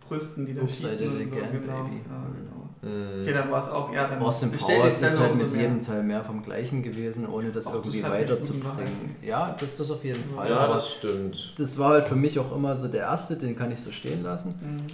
Brüsten, 0.07 0.45
die 0.45 0.53
da 0.53 0.61
Upside 0.61 0.93
schießen 0.97 1.07
und 1.09 1.29
so. 1.29 1.35
Genau, 1.35 1.49
Baby. 1.49 1.97
ja, 2.07 2.23
genau. 2.33 2.68
Okay, 2.81 3.33
dann 3.33 3.51
war 3.51 3.59
es 3.59 3.67
auch, 3.67 3.93
ja, 3.93 4.07
dann 4.07 4.19
Austin 4.19 4.51
Powers 4.51 5.01
dann 5.01 5.09
ist 5.11 5.19
halt 5.19 5.35
mit 5.35 5.51
mehr. 5.51 5.61
jedem 5.63 5.81
Teil 5.81 6.01
mehr 6.01 6.23
vom 6.23 6.41
Gleichen 6.41 6.81
gewesen, 6.81 7.27
ohne 7.27 7.51
das 7.51 7.65
das 7.65 7.73
irgendwie 7.73 7.99
gut 7.99 8.09
weiterzubringen. 8.09 9.15
Ja, 9.21 9.55
das, 9.59 9.75
das 9.75 9.91
auf 9.91 10.03
jeden 10.05 10.23
Fall. 10.23 10.49
Ja, 10.49 10.59
aber 10.59 10.75
das 10.75 10.89
stimmt. 10.89 11.55
das 11.57 11.77
war 11.77 11.89
halt 11.89 12.07
für 12.07 12.15
mich 12.15 12.39
auch 12.39 12.55
immer 12.55 12.77
so 12.77 12.87
der 12.87 13.01
erste, 13.01 13.35
den 13.35 13.57
kann 13.57 13.71
ich 13.71 13.81
so 13.81 13.91
stehen 13.91 14.23
lassen. 14.23 14.55
Mhm. 14.61 14.87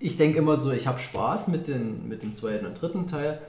Ich 0.00 0.16
denke 0.16 0.38
immer 0.38 0.56
so, 0.56 0.72
ich 0.72 0.86
habe 0.86 0.98
Spaß 0.98 1.48
mit 1.48 1.68
den, 1.68 2.08
mit 2.08 2.22
dem 2.22 2.32
zweiten 2.32 2.64
und 2.64 2.80
dritten 2.80 3.06
Teil. 3.06 3.40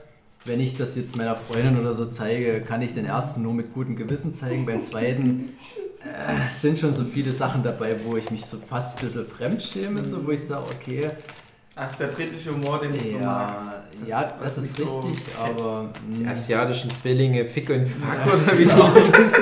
Wenn 0.44 0.60
ich 0.60 0.76
das 0.76 0.96
jetzt 0.96 1.16
meiner 1.16 1.36
Freundin 1.36 1.78
oder 1.78 1.94
so 1.94 2.06
zeige, 2.06 2.60
kann 2.60 2.82
ich 2.82 2.92
den 2.92 3.06
ersten 3.06 3.42
nur 3.42 3.54
mit 3.54 3.72
gutem 3.72 3.96
Gewissen 3.96 4.32
zeigen. 4.32 4.66
Beim 4.66 4.80
zweiten 4.80 5.50
äh, 6.02 6.52
sind 6.52 6.78
schon 6.78 6.92
so 6.92 7.04
viele 7.04 7.32
Sachen 7.32 7.62
dabei, 7.62 7.96
wo 8.04 8.16
ich 8.16 8.30
mich 8.30 8.44
so 8.44 8.58
fast 8.58 8.98
ein 8.98 9.06
bisschen 9.06 9.26
fremd 9.26 9.62
schäme, 9.62 10.04
so, 10.04 10.26
wo 10.26 10.30
ich 10.30 10.44
sage, 10.44 10.64
okay, 10.74 11.10
Das 11.82 11.92
ist 11.92 12.00
der 12.00 12.06
britische 12.08 12.50
Humor, 12.50 12.78
den 12.82 12.94
ich 12.94 13.12
so 13.12 13.18
mag. 13.24 13.24
ja, 13.24 13.74
Das- 14.00 14.08
ja, 14.08 14.28
das 14.42 14.58
ist 14.58 14.76
so 14.76 15.00
richtig, 15.00 15.24
catcht. 15.34 15.58
aber 15.60 15.88
Die 16.08 16.24
mh, 16.24 16.30
asiatischen 16.30 16.94
Zwillinge, 16.94 17.44
Fick 17.46 17.70
und 17.70 17.86
Fuck 17.86 18.34
oder 18.34 18.58
wie 18.58 18.64
die 18.64 18.70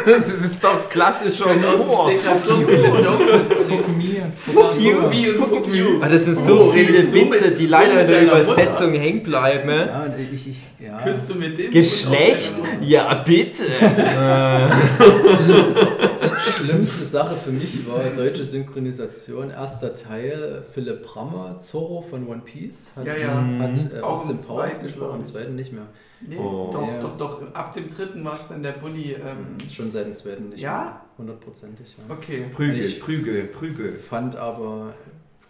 heißen. 0.08 0.20
Das 0.20 0.28
ist 0.28 0.62
doch 0.62 0.88
klassischer 0.88 1.46
dem 1.46 1.62
Humor. 1.62 2.10
Stegreif 2.10 2.44
so 2.46 2.54
viele 2.56 2.78
Jokes 2.78 3.30
fuck 3.68 3.84
and 3.88 4.34
Fuck 4.36 4.80
you, 4.80 4.98
und 4.98 5.14
fuck 5.48 5.66
you. 5.74 6.00
Ah, 6.00 6.08
das 6.08 6.24
sind 6.24 6.36
so 6.36 6.60
Oh, 6.68 6.72
viele 6.72 7.12
Witze, 7.12 7.50
die 7.52 7.66
so 7.66 7.70
leider 7.72 8.02
in 8.02 8.08
der 8.08 8.22
Übersetzung 8.22 8.92
hängen 8.94 9.22
bleiben. 9.24 9.68
Ja, 9.70 10.02
und 10.04 10.14
ich, 10.32 10.46
ich, 10.48 10.58
ja. 10.78 10.96
Küsst 10.98 11.28
du 11.30 11.34
mit 11.34 11.58
dem? 11.58 11.70
Geschlecht? 11.72 12.54
Ja, 12.82 13.14
bitte. 13.14 13.64
Schlimmste 16.48 17.04
Sache 17.04 17.34
für 17.36 17.50
mich 17.50 17.86
war 17.88 18.02
deutsche 18.16 18.44
Synchronisation. 18.44 19.50
Erster 19.50 19.94
Teil, 19.94 20.62
Philipp 20.72 21.02
Brammer, 21.04 21.58
Zorro 21.60 22.00
von 22.02 22.26
One 22.26 22.42
Piece. 22.44 22.90
Hat, 22.96 23.06
Ja, 23.06 23.16
ja. 23.16 23.34
hat 23.58 23.92
äh, 23.92 24.00
Auch 24.00 24.12
Austin 24.14 24.38
Powers 24.38 24.72
zweiten, 24.74 24.86
gesprochen, 24.86 25.16
im 25.16 25.24
zweiten 25.24 25.54
nicht 25.54 25.72
mehr. 25.72 25.86
Nee, 26.20 26.36
Oh. 26.36 26.70
doch, 26.72 26.86
Ja. 26.88 27.00
doch, 27.00 27.16
doch. 27.16 27.54
Ab 27.54 27.74
dem 27.74 27.88
dritten 27.90 28.24
war 28.24 28.34
es 28.34 28.48
dann 28.48 28.62
der 28.62 28.72
Bully. 28.72 29.12
Ähm, 29.14 29.56
Schon 29.70 29.90
seit 29.90 30.06
dem 30.06 30.14
zweiten 30.14 30.48
nicht 30.48 30.60
Ja? 30.60 30.80
mehr. 30.82 31.00
Hundertprozentig, 31.18 31.96
ja. 31.96 32.12
okay. 32.14 32.46
Prügel, 32.52 32.80
Ich- 32.84 33.00
Prügel, 33.00 33.44
Prügel. 33.44 33.94
Ich 34.00 34.04
fand 34.04 34.34
aber 34.36 34.94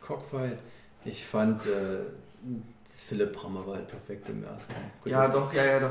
Cockfight, 0.03 0.59
ich 1.05 1.25
fand 1.25 1.61
äh, 1.67 2.51
Philipp 3.09 3.33
Brammer 3.33 3.67
war 3.67 3.77
halt 3.77 3.89
perfekt 3.89 4.29
im 4.29 4.45
ersten. 4.45 4.75
Gut, 5.03 5.11
Ja, 5.13 5.29
doch, 5.29 5.53
ja, 5.55 5.65
ja, 5.65 5.81
doch. 5.81 5.91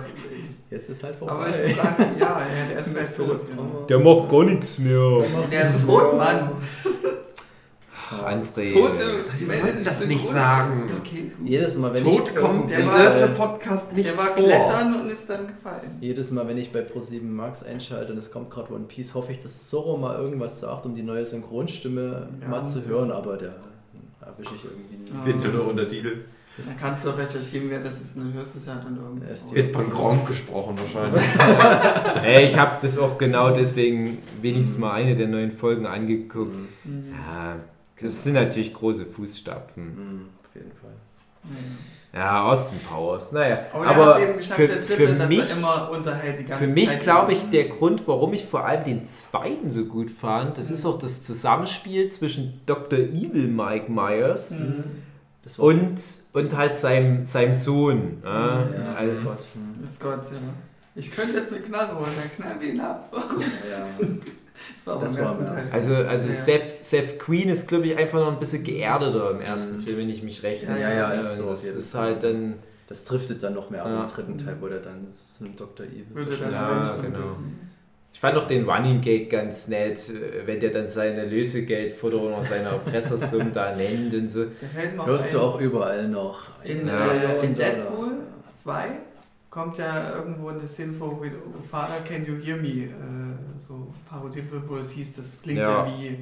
Jetzt 0.69 0.89
ist 0.89 1.03
halt 1.03 1.15
vorbei. 1.15 1.33
Aber 1.33 1.49
ich 1.49 1.67
muss 1.67 1.75
sagen, 1.83 2.05
ja, 2.19 2.41
ja 2.41 2.65
der 2.69 2.79
ist 2.85 2.95
halt 2.95 3.15
tot. 3.17 3.41
Ja. 3.49 3.85
Der 3.89 3.99
macht 3.99 4.29
gar 4.29 4.43
nichts 4.43 4.77
mehr. 4.77 5.23
Der 5.51 5.69
ist 5.69 5.85
tot, 5.85 6.15
Mann. 6.17 6.51
André. 8.09 8.71
Tote 8.71 9.05
Menschen 9.45 9.63
wollten 9.63 9.83
das 9.83 10.05
nicht 10.05 10.25
sagen. 10.29 10.89
Okay, 11.01 11.31
gut. 11.37 11.47
Jedes 11.49 11.77
Mal, 11.77 11.93
wenn 11.93 12.03
Tod 12.03 12.29
ich 12.29 12.35
kommt 12.35 12.71
Der 12.71 12.85
Nerdship 12.85 13.35
Podcast 13.35 13.91
nicht 13.93 14.09
Der 14.09 14.17
war 14.17 14.27
vor. 14.27 14.35
klettern 14.45 15.01
und 15.01 15.09
ist 15.09 15.29
dann 15.29 15.47
gefallen. 15.47 15.97
Jedes 15.99 16.31
Mal, 16.31 16.47
wenn 16.47 16.57
ich 16.57 16.71
bei 16.71 16.79
Pro7 16.83 17.23
Max 17.25 17.63
einschalte 17.63 18.13
und 18.13 18.17
es 18.17 18.31
kommt 18.31 18.49
gerade 18.49 18.71
One 18.73 18.85
Piece, 18.85 19.13
hoffe 19.13 19.33
ich, 19.33 19.39
dass 19.41 19.67
Zorro 19.69 19.97
mal 19.97 20.15
irgendwas 20.17 20.61
sagt, 20.61 20.85
um 20.85 20.95
die 20.95 21.03
neue 21.03 21.25
Synchronstimme 21.25 22.29
Ja, 22.41 22.47
mal 22.47 22.65
zu 22.65 22.79
so. 22.79 22.91
hören, 22.91 23.11
aber 23.11 23.35
der 23.35 23.55
erwische 24.25 24.55
ich 24.55 24.63
irgendwie. 24.63 25.11
Ja. 25.11 25.25
Wird 25.25 25.53
nur 25.53 25.67
Untertitel. 25.67 26.17
Da 26.57 26.63
kannst 26.81 27.05
du 27.05 27.09
doch 27.09 27.17
recherchieren, 27.17 27.69
wer 27.69 27.79
das 27.81 28.01
ist. 28.01 28.17
Dann 28.17 28.33
hörst 28.33 28.55
du 28.55 28.59
es 28.59 28.65
ja 28.65 28.75
dann 28.75 28.97
irgendwo. 28.97 29.55
Wird 29.55 29.73
von 29.73 29.89
Gronk 29.89 30.25
gesprochen 30.27 30.75
wahrscheinlich. 30.77 31.21
Ey, 32.23 32.45
ich 32.45 32.57
habe 32.57 32.77
das 32.81 32.97
auch 32.97 33.17
genau 33.17 33.51
deswegen 33.51 34.17
wenigstens 34.41 34.79
mal 34.79 34.93
eine 34.93 35.15
der 35.15 35.27
neuen 35.27 35.51
Folgen 35.51 35.85
angeguckt. 35.85 36.55
Mhm. 36.83 37.11
Ja, 37.11 37.57
das 38.01 38.23
sind 38.23 38.33
natürlich 38.33 38.73
große 38.73 39.05
Fußstapfen. 39.05 39.83
Mhm, 39.83 40.21
auf 40.43 40.55
jeden 40.55 40.71
Fall. 40.71 40.91
Mhm. 41.43 41.77
Ja, 42.13 42.45
Austin 42.45 42.79
Powers. 42.79 43.31
Naja, 43.33 43.59
Aber, 43.73 44.15
für, 44.15 44.67
dritte, 44.67 45.27
mich, 45.27 45.51
immer 45.51 45.91
unterhält 45.91 46.39
die 46.39 46.45
ganze 46.45 46.65
für 46.65 46.71
mich 46.71 46.89
Zeit. 46.89 47.01
glaube 47.01 47.33
ich, 47.33 47.49
der 47.51 47.65
Grund, 47.65 48.07
warum 48.07 48.33
ich 48.33 48.45
vor 48.45 48.65
allem 48.65 48.83
den 48.85 49.05
zweiten 49.05 49.69
so 49.69 49.85
gut 49.85 50.09
fand, 50.09 50.57
das 50.57 50.71
ist 50.71 50.85
auch 50.85 50.97
das 50.97 51.23
Zusammenspiel 51.23 52.09
zwischen 52.09 52.61
Dr. 52.65 52.97
Evil 52.97 53.47
Mike 53.47 53.91
Myers 53.91 54.51
Mhm. 54.61 54.83
Das 55.43 55.59
und, 55.59 56.01
und 56.37 56.55
halt 56.57 56.75
seinem, 56.77 57.25
seinem 57.25 57.53
Sohn. 57.53 58.17
Ja, 58.23 58.59
ja, 58.69 58.93
also, 58.95 59.19
Scott. 59.21 59.45
Mhm. 59.55 59.81
Das 59.81 59.99
Gott, 59.99 60.23
ja. 60.31 60.37
Ich 60.95 61.15
könnte 61.15 61.37
jetzt 61.37 61.53
eine 61.53 61.61
Knarre 61.63 61.95
holen, 61.99 62.09
dann 62.17 62.31
knall 62.55 62.63
ihn 62.63 62.79
ab. 62.79 63.13
Ja, 63.13 63.85
Das 64.75 64.87
war 64.87 64.95
auch 64.95 65.01
Das 65.01 65.19
war 65.21 65.37
also, 65.71 65.95
also 65.95 66.29
Ja. 66.29 66.33
Seth, 66.35 66.83
Seth 66.83 67.19
Queen 67.19 67.49
ist, 67.49 67.67
glaube 67.67 67.85
ich, 67.87 67.97
einfach 67.97 68.19
noch 68.19 68.31
ein 68.31 68.39
bisschen 68.39 68.63
geerdeter 68.63 69.31
im 69.31 69.41
ersten 69.41 69.77
Mhm. 69.77 69.83
Film, 69.83 69.97
wenn 69.99 70.09
ich 70.09 70.23
mich 70.23 70.41
recht 70.43 70.63
Ja, 70.63 70.69
entsinne. 70.69 70.95
ja, 70.95 71.11
ist 71.11 71.37
so 71.37 71.43
auf 71.45 71.49
Das 71.51 71.63
ist 71.65 71.93
halt 71.93 72.23
dann. 72.23 72.55
das 72.87 73.05
driftet 73.05 73.43
dann 73.43 73.53
noch 73.53 73.69
mehr 73.69 73.83
ab 73.85 73.89
Ja. 73.91 74.01
im 74.01 74.07
dritten 74.07 74.37
Teil, 74.37 74.57
wo 74.59 74.67
der 74.67 74.79
dann 74.79 75.07
zum 75.11 75.55
Dr. 75.55 75.85
Evil 75.85 76.05
Würde 76.13 76.35
dann 76.37 76.51
Ja, 76.53 76.95
genau. 77.01 77.37
Ich 78.17 78.21
fand 78.21 78.35
auch 78.35 78.47
den 78.47 78.67
Running 78.67 78.99
Gag 78.99 79.29
ganz 79.29 79.67
nett, 79.67 79.99
äh, 80.09 80.47
wenn 80.47 80.59
der 80.59 80.71
dann 80.71 80.87
seine 80.87 81.23
Lösegeldforderung 81.25 82.33
aus 82.33 82.49
seiner 82.49 82.69
Erpressersumme 82.71 83.51
da 83.51 83.75
nennt 83.77 84.11
und 84.11 84.27
so. 84.31 84.45
Hörst 85.05 85.35
du 85.35 85.39
auch 85.39 85.59
überall 85.61 86.07
noch. 86.07 86.45
In, 86.63 86.87
Ja. 86.87 87.11
äh, 87.11 87.45
in 87.45 87.53
Deadpool 87.53 88.13
2 88.55 88.85
kommt 89.51 89.77
ja 89.77 90.15
irgendwo 90.15 90.47
eine 90.49 90.67
Szene 90.67 90.93
vor, 90.93 91.21
Father 91.69 91.99
Can 92.07 92.25
You 92.25 92.43
Hear 92.43 92.57
Me 92.57 92.85
äh, 92.85 92.89
so 93.59 93.93
parodiert 94.09 94.51
wird, 94.51 94.67
wo 94.67 94.77
es 94.77 94.89
hieß, 94.89 95.17
das 95.17 95.39
klingt 95.43 95.59
ja, 95.59 95.85
Ja. 95.85 95.87
wie. 95.87 96.17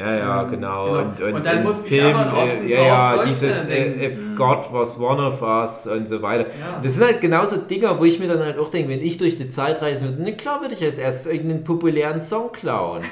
Ja, 0.00 0.14
ja, 0.16 0.42
Ähm, 0.42 0.50
genau. 0.50 0.84
genau. 0.86 0.98
Und, 1.02 1.20
und, 1.20 1.32
Und 1.34 1.46
dann 1.46 1.62
musste 1.62 1.86
ich 1.86 2.00
Film, 2.00 2.16
aber 2.16 2.30
an 2.30 2.30
Austin 2.30 2.68
äh, 2.68 2.72
ja, 2.72 3.16
ja, 3.16 3.24
dieses 3.24 3.64
äh, 3.66 3.68
denken. 3.68 4.00
If 4.02 4.16
Mhm. 4.30 4.36
God 4.36 4.72
was 4.72 4.98
one 4.98 5.22
of 5.22 5.42
us 5.42 5.86
und 5.86 6.08
so 6.08 6.22
weiter. 6.22 6.48
Ja. 6.48 6.80
Das 6.82 6.94
sind 6.94 7.04
halt 7.04 7.20
genauso 7.20 7.56
Dinger, 7.58 7.98
wo 8.00 8.04
ich 8.04 8.18
mir 8.18 8.26
dann 8.28 8.42
halt 8.42 8.58
auch 8.58 8.70
denke, 8.70 8.88
wenn 8.90 9.02
ich 9.02 9.18
durch 9.18 9.36
die 9.36 9.50
Zeit 9.50 9.82
reisen 9.82 10.08
würde, 10.08 10.22
ne, 10.22 10.34
klar 10.36 10.62
würde 10.62 10.74
ich 10.74 10.82
als 10.82 10.96
erstes 10.98 11.30
irgendeinen 11.30 11.64
populären 11.64 12.20
Song 12.22 12.50
klauen. 12.52 13.02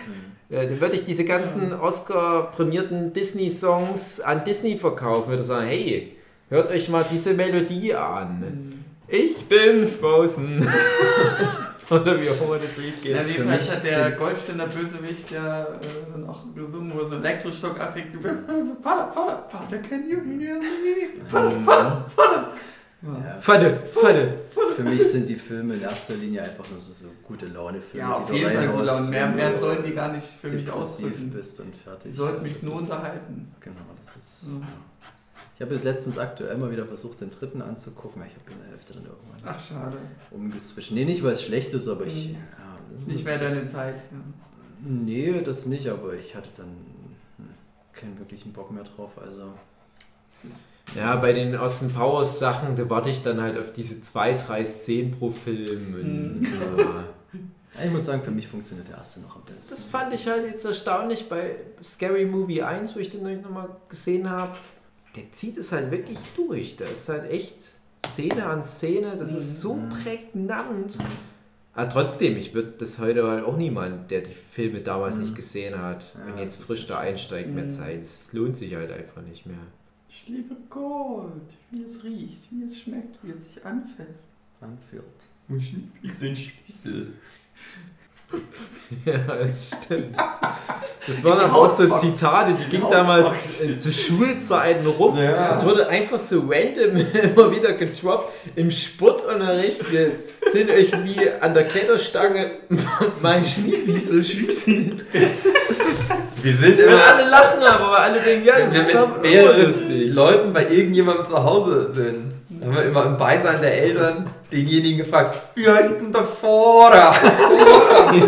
Ja, 0.49 0.65
dann 0.65 0.81
würde 0.81 0.95
ich 0.97 1.05
diese 1.05 1.25
ganzen 1.27 1.79
Oscar-prämierten 1.79 3.13
Disney-Songs 3.13 4.21
an 4.23 4.45
Disney 4.45 4.77
verkaufen, 4.79 5.29
würde 5.29 5.43
sagen, 5.43 5.67
hey, 5.67 6.17
hört 6.49 6.71
euch 6.71 6.89
mal 6.89 7.05
diese 7.13 7.35
Melodie 7.35 7.95
an. 7.95 8.41
Mhm. 8.41 8.85
Ich 9.09 9.45
bin 9.47 9.87
Frozen. 9.87 10.67
Oder 11.91 12.21
wie 12.21 12.27
immer 12.27 12.59
das 12.59 12.77
Lied 12.77 13.03
geht. 13.03 13.17
Ja, 13.17 13.23
jedenfalls 13.23 13.63
mich 13.63 13.77
hat 13.77 13.85
der 13.85 14.11
Goldständer 14.13 14.67
Bösewicht 14.67 15.31
ja 15.31 15.63
äh, 15.63 15.67
dann 16.13 16.29
auch 16.29 16.45
gesungen, 16.55 16.93
wo 16.95 17.01
er 17.01 17.05
so 17.05 17.15
einen 17.15 17.25
Elektroschock 17.25 17.81
abkriegt. 17.81 18.15
Vater, 18.83 19.13
Vater, 19.13 19.49
Vater, 19.49 19.79
can 19.79 20.09
you 20.09 20.17
hear 20.17 20.57
me? 20.57 21.27
Vater, 21.27 21.61
Vater, 21.63 22.05
Vater. 22.15 22.53
Ja. 23.01 23.09
Ja, 23.11 23.37
Vater, 23.41 23.79
Vater. 23.87 24.33
für 24.75 24.83
mich 24.83 25.05
sind 25.05 25.29
die 25.29 25.37
Filme 25.37 25.75
in 25.75 25.83
erster 25.83 26.15
Linie 26.15 26.43
einfach 26.43 26.69
nur 26.69 26.81
so, 26.81 26.93
so 26.93 27.07
gute 27.23 27.47
Laune-Filme. 27.47 28.09
Ja, 28.09 28.15
auf 28.17 28.27
die 28.27 28.33
du 28.33 28.39
jeden 28.39 28.53
Fall 28.53 28.69
gut 28.69 28.81
reinhaust, 28.81 29.01
und 29.05 29.11
mehr, 29.11 29.27
mehr 29.29 29.53
sollen 29.53 29.85
die 29.85 29.93
gar 29.93 30.13
nicht 30.13 30.27
für 30.27 30.51
mich 30.51 30.71
ausdrücken. 30.71 31.31
bist 31.31 31.61
und 31.61 31.77
fertig. 31.77 32.11
Die 32.11 32.17
sollten 32.17 32.43
mich 32.43 32.61
nur 32.63 32.75
unterhalten. 32.75 33.53
Genau, 33.61 33.77
das 33.99 34.17
ist. 34.17 34.49
Mhm. 34.49 34.67
Ich 35.59 35.63
habe 35.63 35.75
jetzt 35.75 35.83
letztens 35.83 36.19
aktuell 36.19 36.57
mal 36.57 36.71
wieder 36.71 36.87
versucht, 36.87 37.21
den 37.21 37.31
dritten 37.33 37.61
anzugucken, 37.63 38.23
aber 38.23 38.31
ich 38.31 38.37
habe 38.39 38.53
in 38.53 38.59
der 38.61 38.69
Hälfte 38.71 38.93
dann 38.93 39.03
irgendwann 39.07 39.41
Ach, 39.45 39.59
schade. 39.59 39.97
umgeswitcht. 40.31 40.93
Nee, 40.93 41.05
nicht 41.05 41.25
weil 41.25 41.33
es 41.33 41.43
schlecht 41.43 41.75
ist, 41.75 41.89
aber 41.89 42.07
ich. 42.07 42.29
Mhm. 42.29 42.35
Ja, 42.35 42.79
Das 42.93 43.01
ist 43.03 43.09
nicht 43.09 43.25
mehr 43.25 43.39
deine 43.39 43.67
Zeit. 43.67 43.97
Ja. 43.97 44.19
Nee, 44.89 45.43
das 45.45 45.67
nicht, 45.67 45.89
aber 45.89 46.15
ich 46.15 46.37
hatte 46.37 46.49
dann 46.57 46.69
hm, 47.39 47.49
keinen 47.93 48.17
wirklichen 48.21 48.53
Bock 48.53 48.71
mehr 48.71 48.85
drauf. 48.85 49.11
Also. 49.21 49.53
Ja, 50.97 51.17
bei 51.17 51.33
den 51.33 51.57
Austin 51.57 51.93
Powers 51.93 52.39
Sachen, 52.39 52.77
da 52.77 52.89
warte 52.89 53.11
ich 53.11 53.25
dann 53.25 53.41
halt 53.43 53.59
auf 53.59 53.73
diese 53.73 54.01
zwei, 54.01 54.35
drei 54.35 54.65
Szenen 54.65 55.11
pro 55.19 55.33
Film. 55.33 55.95
Und, 55.95 56.41
Mhm. 56.43 56.47
Ich 57.85 57.93
muss 57.93 58.07
sagen, 58.07 58.23
für 58.23 58.31
mich 58.33 58.49
funktioniert 58.49 58.89
der 58.89 58.97
erste 58.97 59.21
noch 59.21 59.37
am 59.37 59.43
das, 59.47 59.55
besten. 59.55 59.71
das 59.71 59.85
fand 59.85 60.13
ich 60.13 60.27
halt 60.27 60.47
jetzt 60.51 60.65
erstaunlich 60.65 61.29
bei 61.29 61.57
Scary 61.83 62.25
Movie 62.25 62.63
1, 62.63 62.97
wo 62.97 62.99
ich 63.01 63.11
den 63.11 63.23
neulich 63.23 63.43
nochmal 63.43 63.69
gesehen 63.89 64.29
habe. 64.31 64.57
Der 65.19 65.33
zieht 65.33 65.57
es 65.57 65.73
halt 65.73 65.91
wirklich 65.91 66.19
durch. 66.37 66.77
Da 66.77 66.85
ist 66.85 67.09
halt 67.09 67.29
echt 67.31 67.75
Szene 68.07 68.47
an 68.47 68.63
Szene, 68.63 69.17
das 69.19 69.33
ist 69.33 69.61
so 69.61 69.75
Mhm. 69.75 69.89
prägnant. 69.89 70.97
Aber 71.75 71.89
trotzdem, 71.89 72.37
ich 72.37 72.55
würde 72.55 72.75
das 72.79 73.01
heute 73.01 73.27
halt 73.27 73.45
auch 73.45 73.57
niemand, 73.57 74.13
der 74.13 74.21
die 74.21 74.31
Filme 74.53 74.81
damals 74.81 75.17
Mhm. 75.17 75.23
nicht 75.23 75.35
gesehen 75.35 75.77
hat, 75.81 76.15
Ja, 76.15 76.27
wenn 76.27 76.39
jetzt 76.39 76.63
frisch 76.63 76.87
da 76.87 76.99
einsteigt, 77.01 77.51
mehr 77.53 77.65
Mhm. 77.65 77.71
Zeit. 77.71 78.03
Es 78.03 78.33
lohnt 78.33 78.57
sich 78.57 78.75
halt 78.77 78.93
einfach 78.93 79.23
nicht 79.23 79.45
mehr. 79.47 79.59
Ich 80.09 80.29
liebe 80.29 80.55
Gold, 80.71 81.33
wie 81.73 81.83
es 81.83 82.05
riecht, 82.05 82.49
wie 82.51 82.63
es 82.65 82.79
schmeckt, 82.81 83.17
wie 83.25 83.31
es 83.33 83.43
sich 83.45 83.65
anfasst. 83.67 84.29
Anführt. 84.61 85.05
Ich 86.03 86.15
sind 86.15 86.39
Schlüssel. 86.39 87.13
Ja, 89.05 89.19
das 89.19 89.71
stimmt. 89.85 90.17
Das 91.07 91.25
waren 91.25 91.41
aber 91.41 91.55
auch 91.55 91.71
so 91.71 91.87
Zitate, 91.99 92.55
die 92.55 92.71
gingen 92.71 92.91
damals 92.91 93.61
äh, 93.61 93.77
zu 93.77 93.93
Schulzeiten 93.93 94.87
rum. 94.87 95.17
Ja. 95.19 95.53
Das 95.53 95.65
wurde 95.65 95.89
einfach 95.89 96.19
so 96.19 96.41
random 96.49 96.97
immer 97.37 97.51
wieder 97.55 97.75
gedroppt 97.75 98.33
im 98.57 98.71
Sportunterricht. 98.71 99.93
Wir 99.93 100.11
sind 100.51 100.71
irgendwie 100.71 101.21
an 101.41 101.53
der 101.53 101.65
Kletterstange 101.65 102.53
mein 103.21 103.45
Schneewiesel 103.45 104.25
schließen. 104.25 105.03
Wir 106.43 106.57
sind 106.57 106.81
immer 106.81 107.05
alle 107.05 107.29
lachen 107.29 107.63
aber, 107.63 107.99
alle 107.99 108.21
denken, 108.21 108.47
ja, 108.47 108.59
das 108.59 108.73
wir 108.73 108.81
ist 108.83 108.95
doch 108.95 109.13
mit 109.15 109.23
mehreren 109.23 109.67
lustig. 109.67 110.15
Leuten 110.15 110.53
bei 110.53 110.67
irgendjemandem 110.69 111.27
zu 111.27 111.45
Hause 111.45 111.91
sind. 111.91 112.38
Haben 112.61 112.75
wir 112.75 112.83
immer 112.85 113.07
im 113.07 113.17
Beisein 113.17 113.61
der 113.61 113.83
Eltern 113.83 114.31
denjenigen 114.51 114.99
gefragt, 114.99 115.41
wie 115.55 115.69
heißt 115.69 115.91
denn 116.01 116.13
der 116.13 116.25
Vater? 116.25 117.15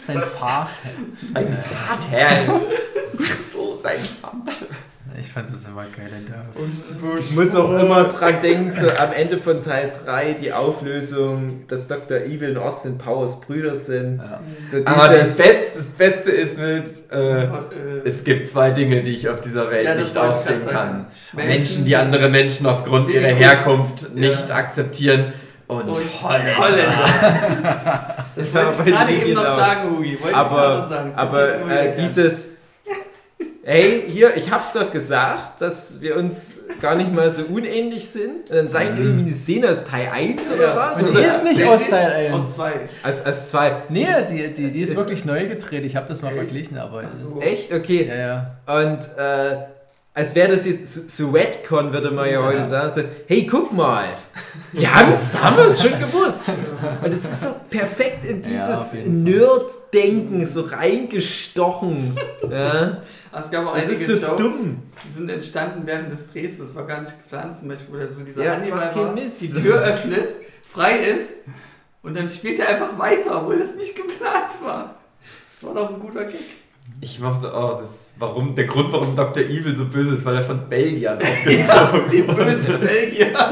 Sein 0.00 0.22
Vater. 0.22 0.70
Ein 1.34 1.48
Vater. 1.48 2.60
so 3.52 3.78
sein 3.82 3.98
Vater. 3.98 4.66
Ich 5.20 5.30
fand 5.30 5.52
das 5.52 5.66
immer 5.66 5.82
geil. 5.82 6.08
Da. 6.28 7.18
Ich 7.20 7.30
muss 7.32 7.54
auch 7.54 7.70
immer 7.78 8.04
dran 8.04 8.34
denken, 8.42 8.70
so 8.70 8.88
am 8.88 9.12
Ende 9.12 9.38
von 9.38 9.62
Teil 9.62 9.90
3 10.04 10.36
die 10.40 10.52
Auflösung, 10.52 11.64
dass 11.68 11.86
Dr. 11.86 12.18
Evil 12.18 12.56
und 12.56 12.58
Austin 12.58 12.96
Powers 12.96 13.40
Brüder 13.40 13.76
sind. 13.76 14.18
Ja. 14.18 14.40
So 14.70 14.78
Aber 14.84 15.08
das 15.14 15.36
Beste, 15.36 15.64
das 15.76 15.86
Beste 15.92 16.30
ist 16.30 16.58
mit, 16.58 16.84
äh, 17.12 17.44
Äh, 17.44 17.48
es 18.04 18.24
gibt 18.24 18.48
zwei 18.48 18.70
Dinge, 18.70 19.02
die 19.02 19.12
ich 19.14 19.28
auf 19.28 19.40
dieser 19.40 19.70
Welt 19.70 19.84
Ja, 19.84 19.94
nicht 19.94 20.16
ausstehen 20.16 20.66
kann. 20.66 20.72
sagen. 20.72 21.06
Menschen, 21.48 21.84
die 21.84 21.96
andere 21.96 22.28
Menschen 22.28 22.66
aufgrund 22.66 23.08
ihrer 23.10 23.28
Herkunft 23.28 24.02
Ja. 24.14 24.20
nicht 24.20 24.50
akzeptieren 24.50 25.32
und, 25.66 25.88
Und 25.88 25.98
Holländer. 26.22 26.58
Holländer. 26.58 28.16
Das 28.36 28.54
wollte 28.54 28.68
Aber 28.68 28.86
ich 28.86 28.94
gerade 28.94 29.12
eben 29.12 29.32
noch 29.34 29.42
genau. 29.42 29.56
sagen, 29.58 29.90
Hugi. 29.90 30.18
Wollte 30.20 30.28
ich 30.28 30.32
gerade 30.32 30.50
noch 30.50 30.58
aber, 30.58 30.88
sagen. 30.88 31.10
Das 31.14 31.18
aber 31.20 31.70
äh, 31.70 31.94
dieses, 31.94 32.48
hey, 33.62 34.02
hier, 34.06 34.36
ich 34.36 34.50
hab's 34.50 34.72
doch 34.72 34.90
gesagt, 34.90 35.60
dass 35.60 36.00
wir 36.00 36.16
uns 36.16 36.54
gar 36.80 36.94
nicht 36.94 37.12
mal 37.12 37.30
so 37.34 37.42
unähnlich 37.44 38.08
sind. 38.08 38.48
Und 38.50 38.56
dann 38.56 38.70
zeigt 38.70 38.98
ihr 38.98 39.04
irgendwie 39.04 39.26
eine 39.26 39.34
Szene 39.34 39.70
aus 39.70 39.84
Teil 39.84 40.08
1 40.12 40.42
oder 40.54 40.62
Ja. 40.68 40.76
was? 40.76 40.98
Und 41.02 41.08
die 41.10 41.18
Oder- 41.18 41.28
ist 41.28 41.44
nicht 41.44 41.64
aus 41.64 41.86
Teil 41.86 42.10
1. 42.12 42.34
Aus 42.34 42.54
zwei. 42.56 42.72
als, 43.02 43.24
als 43.26 43.50
zwei. 43.50 43.82
Nee, 43.90 44.06
die, 44.30 44.48
die, 44.54 44.70
die 44.72 44.80
ist 44.82 44.90
Ist- 44.90 44.96
wirklich 44.96 45.24
neu 45.24 45.46
gedreht. 45.46 45.84
Ich 45.84 45.96
habe 45.96 46.06
das 46.08 46.22
mal 46.22 46.28
Echt? 46.28 46.36
verglichen, 46.38 46.78
aber 46.78 47.02
es 47.04 47.16
ist. 47.16 47.30
so. 47.30 47.40
Echt? 47.40 47.72
Okay. 47.72 48.06
Ja, 48.08 48.16
ja. 48.16 48.80
Und 48.82 49.00
äh, 49.18 49.56
als 50.14 50.34
wäre 50.34 50.52
das 50.52 50.64
jetzt 50.66 51.16
so, 51.16 51.30
Redcon, 51.30 51.92
würde 51.92 52.10
man 52.10 52.26
ja, 52.26 52.32
Ja. 52.40 52.42
heute 52.46 52.64
sagen. 52.64 52.92
So, 52.94 53.02
hey, 53.28 53.46
guck 53.46 53.72
mal. 53.72 54.06
Die 54.72 54.86
haben's, 54.88 55.40
haben 55.40 55.56
wir 55.56 55.66
es 55.66 55.80
schon 55.82 55.98
gewusst. 55.98 56.48
Und 57.02 57.12
es 57.12 57.18
ist 57.24 57.42
so 57.42 57.48
perfekt 57.70 58.24
in 58.24 58.42
Ja, 58.42 58.48
dieses 58.48 58.92
jeden 58.94 59.22
Nerd-Denken 59.24 60.46
so 60.46 60.62
reingestochen. 60.62 62.16
Ja. 62.50 62.98
Also 63.32 63.46
es 63.46 63.52
gab 63.52 63.66
auch 63.66 63.74
Das 63.74 63.84
einige 63.84 64.04
ist 64.04 64.20
so 64.20 64.26
Jokes, 64.26 64.42
dumm. 64.42 64.82
die 65.04 65.08
sind 65.10 65.30
entstanden 65.30 65.82
während 65.84 66.10
des 66.10 66.32
Drehs. 66.32 66.58
Das 66.58 66.74
war 66.74 66.84
gar 66.86 67.00
nicht 67.00 67.12
geplant. 67.22 67.56
Zum 67.56 67.68
Beispiel, 67.68 67.94
wo 67.94 67.98
da 67.98 68.10
so 68.10 68.20
dieser 68.20 68.44
Ja, 68.44 68.52
Hannibal 68.56 68.94
war, 68.94 69.12
Mist. 69.14 69.40
die 69.40 69.52
Tür 69.52 69.80
öffnet, 69.82 70.28
frei 70.72 70.98
ist 70.98 71.30
und 72.02 72.16
dann 72.16 72.28
spielt 72.28 72.58
er 72.58 72.68
einfach 72.68 72.98
weiter, 72.98 73.40
obwohl 73.42 73.58
das 73.58 73.74
nicht 73.76 73.94
geplant 73.94 74.58
war. 74.64 74.96
Das 75.50 75.62
war 75.62 75.74
doch 75.74 75.90
ein 75.94 76.00
guter 76.00 76.24
Gag. 76.24 76.40
Ich 77.00 77.20
mochte 77.20 77.54
auch 77.54 77.78
das, 77.78 78.14
warum, 78.18 78.54
der 78.56 78.64
Grund, 78.64 78.92
warum 78.92 79.14
Dr. 79.14 79.44
Evil 79.44 79.76
so 79.76 79.84
böse 79.86 80.14
ist, 80.16 80.24
weil 80.24 80.36
er 80.36 80.42
von 80.42 80.68
Belgiern 80.68 81.18
aufgezogen 81.18 82.10
Die 82.10 82.22
bösen 82.22 82.80
Belgier. 82.80 83.50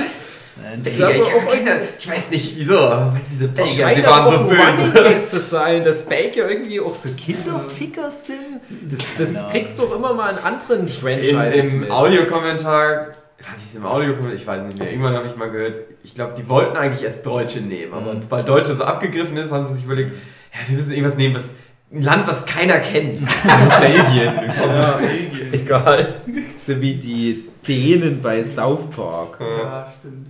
Nein, 0.70 0.82
Das 0.84 0.94
Belgier, 0.96 1.24
aber 1.24 1.36
auch 1.48 1.54
ich, 1.54 1.60
kenne- 1.60 1.78
ich 1.98 2.08
weiß 2.10 2.30
nicht 2.30 2.56
wieso, 2.58 2.78
aber 2.78 3.16
diese 3.30 3.48
Das 3.48 3.56
Belgier, 3.56 3.84
scheint 3.84 3.96
sie 3.98 4.04
waren 4.04 4.26
auch 4.26 4.32
so 4.32 4.44
böse. 4.44 5.26
Zu 5.26 5.38
sein, 5.38 5.84
dass 5.84 6.02
Belgier 6.04 6.48
irgendwie 6.48 6.80
auch 6.80 6.94
so 6.94 7.08
Kinderficker 7.16 8.10
sind. 8.10 8.60
Das, 8.90 8.98
das 9.18 9.28
Genau. 9.28 9.48
kriegst 9.50 9.78
du 9.78 9.84
auch 9.84 9.96
immer 9.96 10.14
mal 10.14 10.30
in 10.32 10.38
anderen 10.38 10.86
In, 10.86 10.92
Franchises 10.92 11.72
Im 11.72 11.80
mit. 11.80 11.90
Audiokommentar, 11.90 13.06
wie 13.38 13.62
ist 13.62 13.70
es 13.70 13.76
im 13.76 13.86
Audiokommentar, 13.86 14.34
ich 14.36 14.46
weiß 14.46 14.62
nicht 14.64 14.78
mehr, 14.78 14.90
irgendwann 14.90 15.14
habe 15.14 15.26
ich 15.26 15.36
mal 15.36 15.50
gehört, 15.50 15.80
ich 16.02 16.14
glaube, 16.14 16.34
die 16.36 16.48
wollten 16.48 16.76
eigentlich 16.76 17.04
erst 17.04 17.24
Deutsche 17.24 17.60
nehmen, 17.60 17.94
aber 17.94 18.14
Mhm. 18.14 18.22
weil 18.28 18.44
Deutsche 18.44 18.74
so 18.74 18.84
abgegriffen 18.84 19.36
ist, 19.36 19.50
haben 19.52 19.64
sie 19.64 19.74
sich 19.74 19.84
überlegt, 19.84 20.12
ja, 20.52 20.68
wir 20.68 20.76
müssen 20.76 20.92
irgendwas 20.92 21.16
nehmen, 21.16 21.34
was 21.34 21.54
ein 21.92 22.02
Land, 22.02 22.26
was 22.28 22.44
keiner 22.44 22.78
kennt. 22.80 23.20
Belgien. 23.80 24.34
Ja, 24.66 24.98
Belgien. 25.00 25.54
Egal. 25.54 26.14
so 26.60 26.78
wie 26.80 26.94
die 26.96 27.44
Dänen 27.66 28.20
bei 28.20 28.42
South 28.44 28.90
Park. 28.94 29.38
Ja, 29.40 29.86
stimmt. 29.98 30.26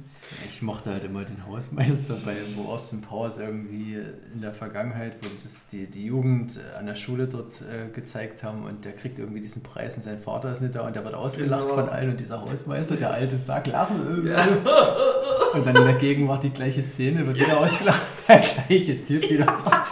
Ich 0.48 0.62
mochte 0.62 0.90
halt 0.90 1.04
immer 1.04 1.24
den 1.24 1.46
Hausmeister, 1.46 2.16
bei 2.24 2.34
wo 2.56 2.64
Austin 2.70 3.00
Powers 3.00 3.38
irgendwie 3.38 3.96
in 4.34 4.40
der 4.40 4.52
Vergangenheit, 4.52 5.12
wo 5.22 5.28
das 5.42 5.66
die, 5.70 5.86
die 5.86 6.06
Jugend 6.06 6.58
an 6.78 6.86
der 6.86 6.96
Schule 6.96 7.28
dort 7.28 7.60
äh, 7.62 7.92
gezeigt 7.94 8.42
haben 8.42 8.64
und 8.64 8.84
der 8.84 8.92
kriegt 8.92 9.18
irgendwie 9.18 9.40
diesen 9.40 9.62
Preis 9.62 9.96
und 9.96 10.02
sein 10.02 10.18
Vater 10.18 10.50
ist 10.50 10.60
nicht 10.60 10.74
da 10.74 10.86
und 10.86 10.96
der 10.96 11.04
wird 11.04 11.14
ausgelacht 11.14 11.64
Genau. 11.64 11.74
von 11.74 11.88
allen 11.88 12.10
und 12.10 12.20
dieser 12.20 12.40
Hausmeister, 12.40 12.96
der 12.96 13.12
alte 13.12 13.36
Sack, 13.36 13.66
lachen. 13.68 14.26
Ja. 14.26 14.44
Und 15.54 15.66
dann 15.66 15.76
in 15.76 15.84
der 15.84 15.94
Gegenwart 15.94 16.42
die 16.44 16.50
gleiche 16.50 16.82
Szene, 16.82 17.26
wird 17.26 17.40
wieder 17.40 17.58
ausgelacht, 17.58 18.02
der 18.28 18.40
gleiche 18.40 19.02
Typ 19.02 19.22
wieder 19.30 19.46
da. 19.64 19.86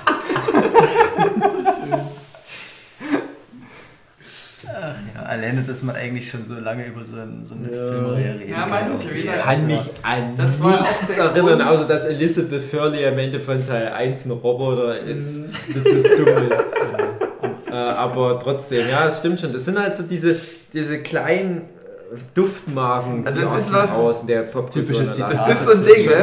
Ach 4.89 4.95
ja, 5.15 5.23
alleine, 5.23 5.63
dass 5.63 5.83
man 5.83 5.97
eigentlich 5.97 6.31
schon 6.31 6.45
so 6.45 6.55
lange 6.55 6.87
über 6.87 7.05
so, 7.05 7.17
ein, 7.17 7.45
so 7.45 7.55
eine 7.57 7.65
Ja. 7.75 7.89
Filmreihe 7.89 8.35
reden 8.41 8.51
Ja, 8.51 8.67
kann. 8.67 8.93
ich, 8.95 9.27
kann 9.27 9.57
das 9.57 9.63
mich 9.67 9.77
war- 10.03 10.13
an 10.13 10.37
Das 10.37 10.61
war 10.61 10.75
auch 10.81 11.01
nichts 11.03 11.19
erinnern, 11.19 11.59
Grund. 11.59 11.63
außer 11.63 11.89
dass 11.89 12.05
Elizabeth 12.07 12.63
Furley 12.65 13.07
am 13.07 13.19
Ende 13.19 13.41
von 13.41 13.67
Teil 13.67 13.89
1 13.89 14.27
ein 14.27 14.31
Roboter 14.33 14.99
ist. 15.01 15.39
Mhm. 15.39 15.51
Das 15.75 15.83
so 15.83 16.03
dumm 16.25 16.49
ist. 16.49 16.65
äh, 17.71 17.75
aber 17.75 18.39
trotzdem, 18.39 18.89
ja, 18.89 19.07
es 19.09 19.19
stimmt 19.19 19.41
schon. 19.41 19.53
Das 19.53 19.65
sind 19.65 19.79
halt 19.79 19.97
so 19.97 20.05
diese, 20.05 20.37
diese 20.73 20.99
kleinen 21.03 21.63
Duftmarken, 22.35 23.27
Also 23.27 23.41
das 23.41 23.51
aus 23.51 23.61
ist 23.63 23.73
was- 23.73 23.93
Haus 23.93 24.21
in 24.23 24.27
der 24.29 24.45
typische. 24.71 25.05
Das 25.05 25.15
ist 25.19 25.19
so 25.19 25.25
ein 25.25 25.49
das 25.49 25.67
ist 25.75 25.87
Ding, 25.87 26.07
ne? 26.07 26.15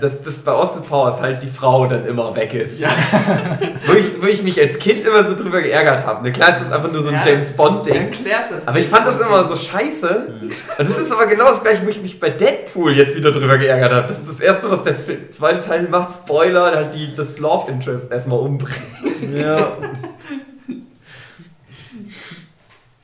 Dass, 0.00 0.22
dass 0.22 0.38
bei 0.40 0.52
Austin 0.52 0.82
Powers 0.82 1.20
halt 1.20 1.42
die 1.42 1.48
Frau 1.48 1.86
dann 1.86 2.04
immer 2.06 2.34
weg 2.34 2.52
ist. 2.54 2.82
wo, 3.86 3.92
ich, 3.92 4.22
wo 4.22 4.26
ich 4.26 4.42
mich 4.42 4.60
als 4.60 4.78
Kind 4.78 5.06
immer 5.06 5.22
so 5.24 5.34
drüber 5.36 5.60
geärgert 5.62 6.04
habe. 6.04 6.24
Ne? 6.24 6.32
Klar 6.32 6.50
ist 6.50 6.60
das 6.62 6.72
einfach 6.72 6.90
nur 6.90 7.02
so 7.02 7.08
ein 7.08 7.14
Ja, 7.14 7.26
James 7.26 7.52
Bond-Ding. 7.52 7.94
Erklärt 7.94 8.50
das. 8.50 8.66
Aber 8.68 8.78
ich 8.78 8.86
fand 8.88 9.06
das 9.06 9.20
immer 9.20 9.46
so 9.46 9.56
scheiße. 9.56 10.26
Und 10.78 10.88
das 10.88 10.98
ist 10.98 11.12
aber 11.12 11.26
genau 11.26 11.44
das 11.48 11.62
gleiche, 11.62 11.84
wo 11.84 11.90
ich 11.90 12.02
mich 12.02 12.18
bei 12.18 12.30
Deadpool 12.30 12.92
jetzt 12.96 13.14
wieder 13.16 13.30
drüber 13.30 13.56
geärgert 13.58 13.92
habe. 13.92 14.06
Das 14.08 14.18
ist 14.18 14.28
das 14.28 14.40
erste, 14.40 14.70
was 14.70 14.82
der 14.82 14.94
Fi- 14.94 15.30
zweite 15.30 15.64
Teil 15.64 15.88
macht. 15.88 16.12
Spoiler, 16.14 16.74
halt 16.74 16.94
die, 16.94 17.14
das 17.14 17.38
Love 17.38 17.70
Interest 17.70 18.10
erstmal 18.10 18.38
umbringt. 18.40 18.80
Ja. 19.34 19.72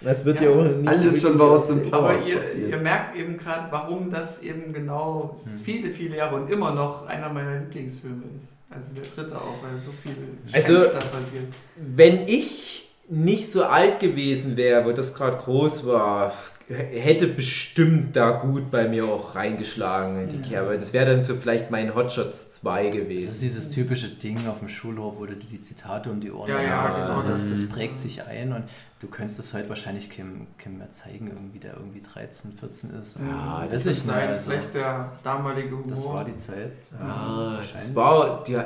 Das 0.07 0.25
wird 0.25 0.41
ja, 0.41 0.51
Ja, 0.51 0.51
auch 0.51 0.87
alles 0.87 1.21
schon 1.21 1.37
bei 1.37 1.45
Austin 1.45 1.77
wirklich 1.79 1.93
Aber 1.93 2.11
Powers 2.11 2.27
ihr, 2.27 2.69
ihr 2.69 2.77
merkt 2.77 3.17
eben 3.17 3.37
gerade, 3.37 3.67
warum 3.73 4.09
das 4.09 4.41
eben 4.41 4.73
genau 4.73 5.37
viele, 5.65 5.91
viele 5.91 6.17
Jahre 6.17 6.37
und 6.37 6.49
immer 6.49 6.73
noch 6.73 7.07
einer 7.09 7.29
meiner 7.29 7.59
Lieblingsfilme 7.59 8.23
ist. 8.37 8.53
Also 8.71 8.95
der 8.95 9.03
dritte 9.03 9.37
auch, 9.37 9.57
weil 9.63 9.77
so 9.85 9.91
viel 9.91 10.15
Also- 10.53 10.75
da 10.85 10.99
passiert. 10.99 11.53
Wenn 11.75 12.29
ich 12.29 12.89
nicht 13.09 13.51
so 13.51 13.65
alt 13.65 13.99
gewesen 13.99 14.57
wäre, 14.57 14.85
wo 14.85 14.93
das 14.93 15.13
gerade 15.13 15.39
groß 15.39 15.87
war, 15.89 16.33
hätte 16.69 17.29
bestimmt 17.29 18.17
da 18.17 18.33
gut 18.33 18.71
bei 18.73 18.89
mir 18.89 19.05
auch 19.05 19.37
reingeschlagen 19.37 20.21
in 20.23 20.29
die 20.43 20.49
Kerbe. 20.49 20.77
Das 20.77 20.93
wäre 20.93 21.07
dann 21.15 21.23
so 21.23 21.37
vielleicht 21.37 21.71
mein 21.71 21.95
Hotshots 21.95 22.51
2 22.53 22.85
Das 22.87 22.95
ist 22.95 23.01
gewesen. 23.03 23.37
dieses 23.41 23.71
typische 23.71 24.09
Ding 24.09 24.49
auf 24.49 24.59
dem 24.59 24.69
Schulhof, 24.69 25.15
wo 25.19 25.27
du 25.27 25.37
dir 25.37 25.47
die 25.47 25.63
Zitate 25.63 26.11
um 26.11 26.21
die 26.21 26.33
Ohren 26.33 26.49
Ja, 26.51 26.61
ja, 26.61 26.69
jagst 26.69 27.07
genau. 27.07 27.21
und 27.21 27.29
das, 27.29 27.49
das 27.49 27.69
prägt 27.69 27.99
sich 28.01 28.25
ein 28.25 28.53
und 28.53 28.65
du 28.99 29.07
könntest 29.07 29.39
das 29.39 29.55
heute 29.55 29.69
wahrscheinlich 29.69 30.11
keinem, 30.11 30.49
keinem 30.59 30.79
mehr 30.79 30.91
zeigen, 30.91 31.29
irgendwie, 31.29 31.61
der 31.61 31.75
irgendwie 31.75 32.03
13, 32.03 32.53
14 32.59 32.91
ist. 33.01 33.19
Ja, 33.21 33.63
das 33.71 33.71
weiß 33.71 33.87
ist 33.87 33.99
ich 34.01 34.05
nicht. 34.07 34.17
Also, 34.17 34.51
vielleicht 34.51 34.75
der 34.75 35.13
damalige 35.23 35.71
Humor. 35.71 35.85
das 35.89 36.05
war 36.05 36.25
die 36.25 36.37
Zeit. 36.37 36.73
Ah, 36.99 37.51
das 37.51 37.59
wahrscheinlich. 37.59 37.95
war, 37.95 38.45
die, 38.45 38.57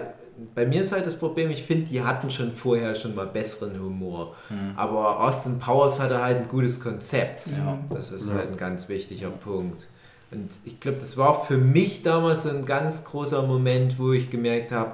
bei 0.55 0.67
mir 0.67 0.83
ist 0.83 0.93
halt 0.93 1.07
das 1.07 1.19
Problem, 1.19 1.51
ich 1.51 1.63
finde, 1.65 1.87
die 1.89 2.03
hatten 2.03 2.31
schon 2.31 2.53
vorher 2.53 2.95
schon 2.95 3.15
mal 3.15 3.27
besseren 3.27 3.79
Humor. 3.81 4.35
Hm. 4.49 4.73
Aber 4.77 5.21
Austin 5.21 5.59
Powers 5.59 6.01
hatte 6.01 6.23
halt 6.23 6.39
ein 6.39 6.49
gutes 6.49 6.81
Konzept. 6.81 7.47
Ja. 7.49 7.79
Das 7.91 8.13
ist 8.13 8.29
Ja. 8.29 8.37
halt 8.37 8.51
ein 8.53 8.57
ganz 8.57 8.89
wichtiger 8.89 9.31
Punkt. 9.31 9.89
Und 10.31 10.49
ich 10.65 10.79
glaube, 10.81 10.99
das 10.99 11.17
war 11.17 11.45
für 11.45 11.57
mich 11.59 12.03
damals 12.03 12.45
so 12.45 12.51
ein 12.51 12.65
ganz 12.65 13.05
großer 13.05 13.43
Moment, 13.43 13.99
wo 13.99 14.13
ich 14.13 14.31
gemerkt 14.31 14.73
habe, 14.73 14.93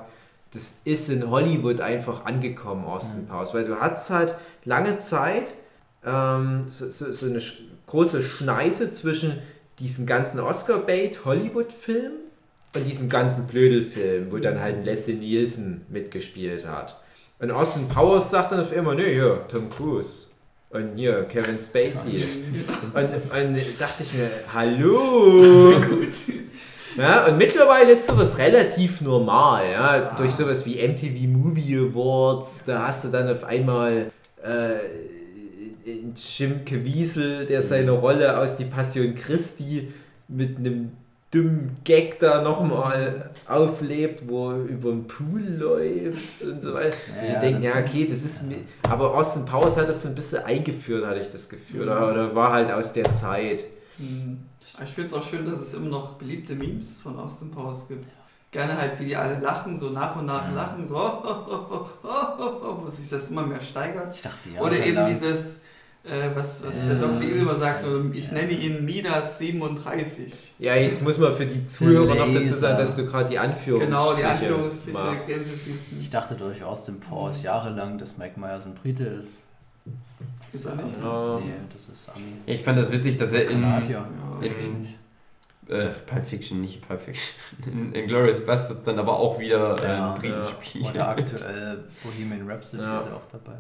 das 0.53 0.81
ist 0.85 1.11
in 1.11 1.29
Hollywood 1.31 1.81
einfach 1.81 2.25
angekommen, 2.25 2.85
Austin 2.87 3.27
Powers. 3.27 3.53
Weil 3.53 3.67
du 3.67 3.79
hast 3.79 4.09
halt 4.11 4.35
lange 4.65 4.97
Zeit 4.99 5.53
ähm, 6.05 6.65
so, 6.67 6.91
so, 6.91 7.13
so 7.13 7.27
eine 7.27 7.43
große 7.87 8.23
Schneise 8.23 8.91
zwischen 8.91 9.39
diesen 9.79 10.07
ganzen 10.07 10.41
Oscar-Bait 10.41 11.25
Hollywood-Film 11.27 12.13
und 12.77 12.87
diesen 12.87 13.09
ganzen 13.09 13.47
Blödelfilm, 13.47 14.31
wo 14.31 14.39
dann 14.39 14.61
halt 14.61 14.85
Leslie 14.85 15.15
Nielsen 15.15 15.83
mitgespielt 15.89 16.67
hat. 16.67 17.01
Und 17.39 17.51
Austin 17.51 17.89
Powers 17.89 18.31
sagt 18.31 18.53
dann 18.53 18.61
auf 18.61 18.73
einmal, 18.73 18.95
nee, 18.95 19.15
hier, 19.15 19.47
Tom 19.49 19.69
Cruise. 19.69 20.29
Und 20.71 20.97
hier, 20.97 21.25
Kevin 21.25 21.59
Spacey. 21.59 22.23
Und, 22.95 23.05
und 23.05 23.59
dachte 23.79 24.03
ich 24.03 24.13
mir, 24.15 24.31
hallo! 24.53 25.75
Ja, 26.97 27.27
und 27.27 27.37
mittlerweile 27.37 27.93
ist 27.93 28.07
sowas 28.07 28.39
relativ 28.39 29.03
normal, 29.03 29.71
ja. 29.71 30.15
Durch 30.17 30.31
sowas 30.31 30.65
wie 30.65 30.77
MTV 30.77 31.29
Movie 31.29 31.77
Awards, 31.77 32.65
da 32.65 32.87
hast 32.87 33.05
du 33.05 33.09
dann 33.09 33.29
auf 33.29 33.45
einmal 33.45 34.11
äh, 34.43 34.79
Jim 36.15 36.65
Caviezel, 36.65 37.45
der 37.45 37.61
seine 37.61 37.91
Rolle 37.91 38.39
aus 38.39 38.57
Die 38.57 38.65
Passion 38.65 39.15
Christi 39.15 39.93
mit 40.29 40.57
einem 40.57 40.93
dummen 41.31 41.77
Gag 41.85 42.19
da 42.21 42.41
nochmal 42.43 43.31
auflebt, 43.49 44.29
wo 44.29 44.51
er 44.53 44.59
über 44.65 44.91
den 44.91 45.07
Pool 45.07 45.43
läuft 45.43 46.43
und 46.45 46.63
so 46.63 46.73
weiter. 46.75 46.97
Ja, 47.23 47.35
ich 47.35 47.39
denke, 47.41 47.65
ja, 47.65 47.73
okay, 47.73 48.07
das 48.09 48.23
ist. 48.23 48.43
mi- 48.45 48.65
Aber 48.89 49.15
Austin 49.15 49.45
Powers 49.45 49.77
hat 49.77 49.89
das 49.89 50.03
so 50.03 50.09
ein 50.11 50.15
bisschen 50.15 50.45
eingeführt, 50.45 51.05
hatte 51.05 51.21
ich 51.21 51.31
das 51.31 51.49
Gefühl. 51.49 51.83
Oder, 51.83 52.11
oder 52.11 52.35
war 52.35 52.53
halt 52.53 52.71
aus 52.71 52.93
der 52.93 53.13
Zeit. 53.13 53.65
Mhm. 53.99 54.39
Ich 54.85 54.91
finde 54.91 55.09
es 55.09 55.15
auch 55.15 55.23
schön, 55.23 55.45
dass 55.49 55.61
es 55.61 55.75
immer 55.75 55.89
noch 55.89 56.13
beliebte 56.15 56.55
Memes 56.55 56.99
von 57.01 57.19
Austin 57.19 57.51
Powers 57.51 57.87
gibt. 57.89 58.05
Gerne 58.53 58.77
halt, 58.79 58.99
wie 59.01 59.07
die 59.07 59.17
alle 59.17 59.39
lachen, 59.41 59.77
so 59.77 59.91
nach 59.91 60.17
und 60.17 60.27
nach 60.27 60.53
lachen, 60.55 60.87
so, 60.87 60.95
wo 62.05 62.89
sich 62.89 63.09
das 63.11 63.29
immer 63.31 63.43
mehr 63.47 63.61
steigert. 63.61 64.15
Ich 64.15 64.23
dachte, 64.23 64.51
ja. 64.55 64.61
Oder 64.61 64.79
eben 64.79 64.97
lang- 64.97 65.09
dieses, 65.09 65.61
was, 66.35 66.65
was 66.67 66.81
der 66.87 66.95
Ja. 66.97 67.01
Dr. 67.01 67.23
Immer 67.23 67.55
sagt, 67.55 67.85
ähm, 67.85 68.13
ich 68.15 68.31
nenne 68.33 68.53
ihn 68.53 68.85
Midas 68.85 69.39
37. 69.39 70.53
Ja, 70.59 70.75
jetzt 70.75 71.03
muss 71.03 71.19
man 71.19 71.35
für 71.35 71.47
die 71.47 71.67
Zuhörer 71.67 72.15
noch 72.15 72.33
dazu 72.33 72.55
sagen, 72.55 72.79
dass 72.79 72.95
du 72.97 73.05
gerade 73.07 73.29
die 73.29 73.39
Anführungsstriche 73.39 73.91
Genau, 73.91 74.15
die 74.15 74.25
Anführungsstriche, 74.25 74.97
machst. 74.99 75.31
Ich 76.01 76.11
dachte 76.11 76.35
durch 76.35 76.63
Austin 76.63 77.01
Powers 77.01 77.43
jahrelang, 77.43 77.99
dass 77.99 78.19
Mike 78.19 78.39
Myers 78.39 78.67
ein 78.67 78.75
Brite 78.75 79.05
ist. 79.05 79.43
Ist 80.53 80.65
er 80.65 80.77
nicht? 80.77 80.97
Ja. 81.03 81.39
Nee, 81.41 81.53
das 81.75 81.89
ist 81.95 82.09
Ami. 82.09 82.25
Ich 82.47 82.63
fand 82.63 82.79
das 82.79 82.91
witzig, 82.93 83.17
dass 83.17 83.33
er 83.33 83.49
in 83.51 83.61
Kanadier. 83.63 84.07
Ja. 84.41 84.47
Äh, 85.69 85.89
Pulp 86.07 86.25
Fiction, 86.27 86.61
nicht 86.61 86.87
Pulp 86.87 87.03
Fiction, 87.03 87.35
in, 87.67 87.93
in 87.93 88.07
Glorious 88.07 88.47
Bastards 88.47 88.85
dann 88.85 89.01
aber 89.01 89.19
auch 89.19 89.41
wieder 89.41 89.75
äh, 89.83 89.89
Ja, 89.97 90.13
Briten 90.15 90.35
ja. 90.35 90.45
spielt. 90.47 90.91
Oder 90.91 91.09
aktuell 91.09 91.85
Bohemian 92.05 92.49
Rhapsody 92.49 92.83
Ja. 92.85 92.99
ist 92.99 93.07
ja 93.09 93.15
auch 93.15 93.27
dabei. 93.33 93.57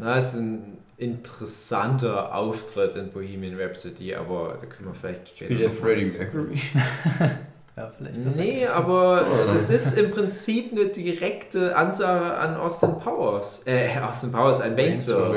Na, 0.00 0.16
ist 0.18 0.34
ein 0.34 0.78
interessanter 0.96 2.34
Auftritt 2.34 2.94
in 2.96 3.10
Bohemian 3.10 3.58
Rhapsody, 3.58 4.14
aber 4.14 4.58
da 4.60 4.66
können 4.66 4.88
wir 4.88 4.94
vielleicht 4.94 5.28
später. 5.28 5.44
Spielt 5.46 5.60
der 5.60 5.70
Freddie 5.70 6.04
Mercury? 6.18 6.60
Ja, 7.76 7.90
vielleicht 7.96 8.24
besser. 8.24 8.40
Nee, 8.40 8.66
aber 8.66 9.24
das 9.46 9.70
ist 9.70 9.96
im 9.96 10.10
Prinzip 10.10 10.72
eine 10.72 10.86
direkte 10.86 11.74
Ansage 11.74 12.34
an 12.36 12.56
Austin 12.56 12.96
Powers. 12.98 13.62
Äh, 13.64 13.88
Austin 14.02 14.32
Powers, 14.32 14.60
an 14.60 14.76
Waynesville. 14.76 15.34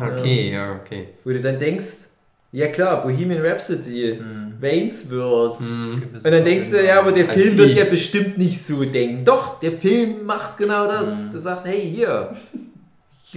Ah, 0.00 0.08
okay, 0.08 0.50
ja, 0.50 0.80
okay. 0.82 1.08
Wo 1.22 1.30
du 1.30 1.40
dann 1.40 1.58
denkst, 1.58 2.08
ja 2.52 2.68
klar, 2.68 3.02
Bohemian 3.02 3.44
Rhapsody, 3.46 4.16
Hm. 4.18 4.54
Waynesville. 4.60 5.58
Hm. 5.58 6.02
Und 6.14 6.24
dann 6.24 6.44
denkst 6.44 6.70
du, 6.70 6.84
ja, 6.84 6.98
aber 7.00 7.12
der 7.12 7.26
Film 7.26 7.58
wird 7.58 7.76
ja 7.76 7.84
bestimmt 7.84 8.38
nicht 8.38 8.60
so 8.64 8.82
denken. 8.84 9.24
Doch, 9.24 9.60
der 9.60 9.72
Film 9.72 10.24
macht 10.24 10.56
genau 10.56 10.88
das. 10.88 11.06
Mhm. 11.26 11.32
Der 11.32 11.40
sagt, 11.42 11.66
hey, 11.66 11.80
hier, 11.82 12.34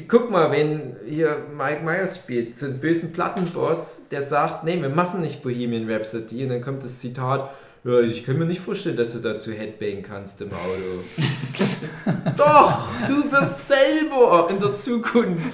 guck 0.05 0.29
mal, 0.29 0.51
wenn 0.51 0.97
hier 1.07 1.45
Mike 1.57 1.83
Myers 1.83 2.17
spielt, 2.17 2.57
so 2.57 2.65
einen 2.65 2.79
bösen 2.79 3.13
Plattenboss, 3.13 4.01
der 4.11 4.21
sagt, 4.21 4.65
nee, 4.65 4.81
wir 4.81 4.89
machen 4.89 5.21
nicht 5.21 5.41
Bohemian 5.43 5.89
Rhapsody. 5.89 6.43
Und 6.43 6.49
dann 6.49 6.61
kommt 6.61 6.83
das 6.83 6.99
Zitat, 6.99 7.49
ja, 7.83 7.99
ich 8.01 8.25
kann 8.25 8.37
mir 8.37 8.45
nicht 8.45 8.59
vorstellen, 8.59 8.97
dass 8.97 9.13
du 9.13 9.19
dazu 9.19 9.53
Headbang 9.53 10.03
kannst 10.03 10.41
im 10.41 10.51
Auto. 10.51 11.03
Doch, 12.37 12.87
du 13.07 13.31
wirst 13.31 13.67
selber 13.67 14.47
in 14.49 14.59
der 14.59 14.75
Zukunft. 14.75 15.45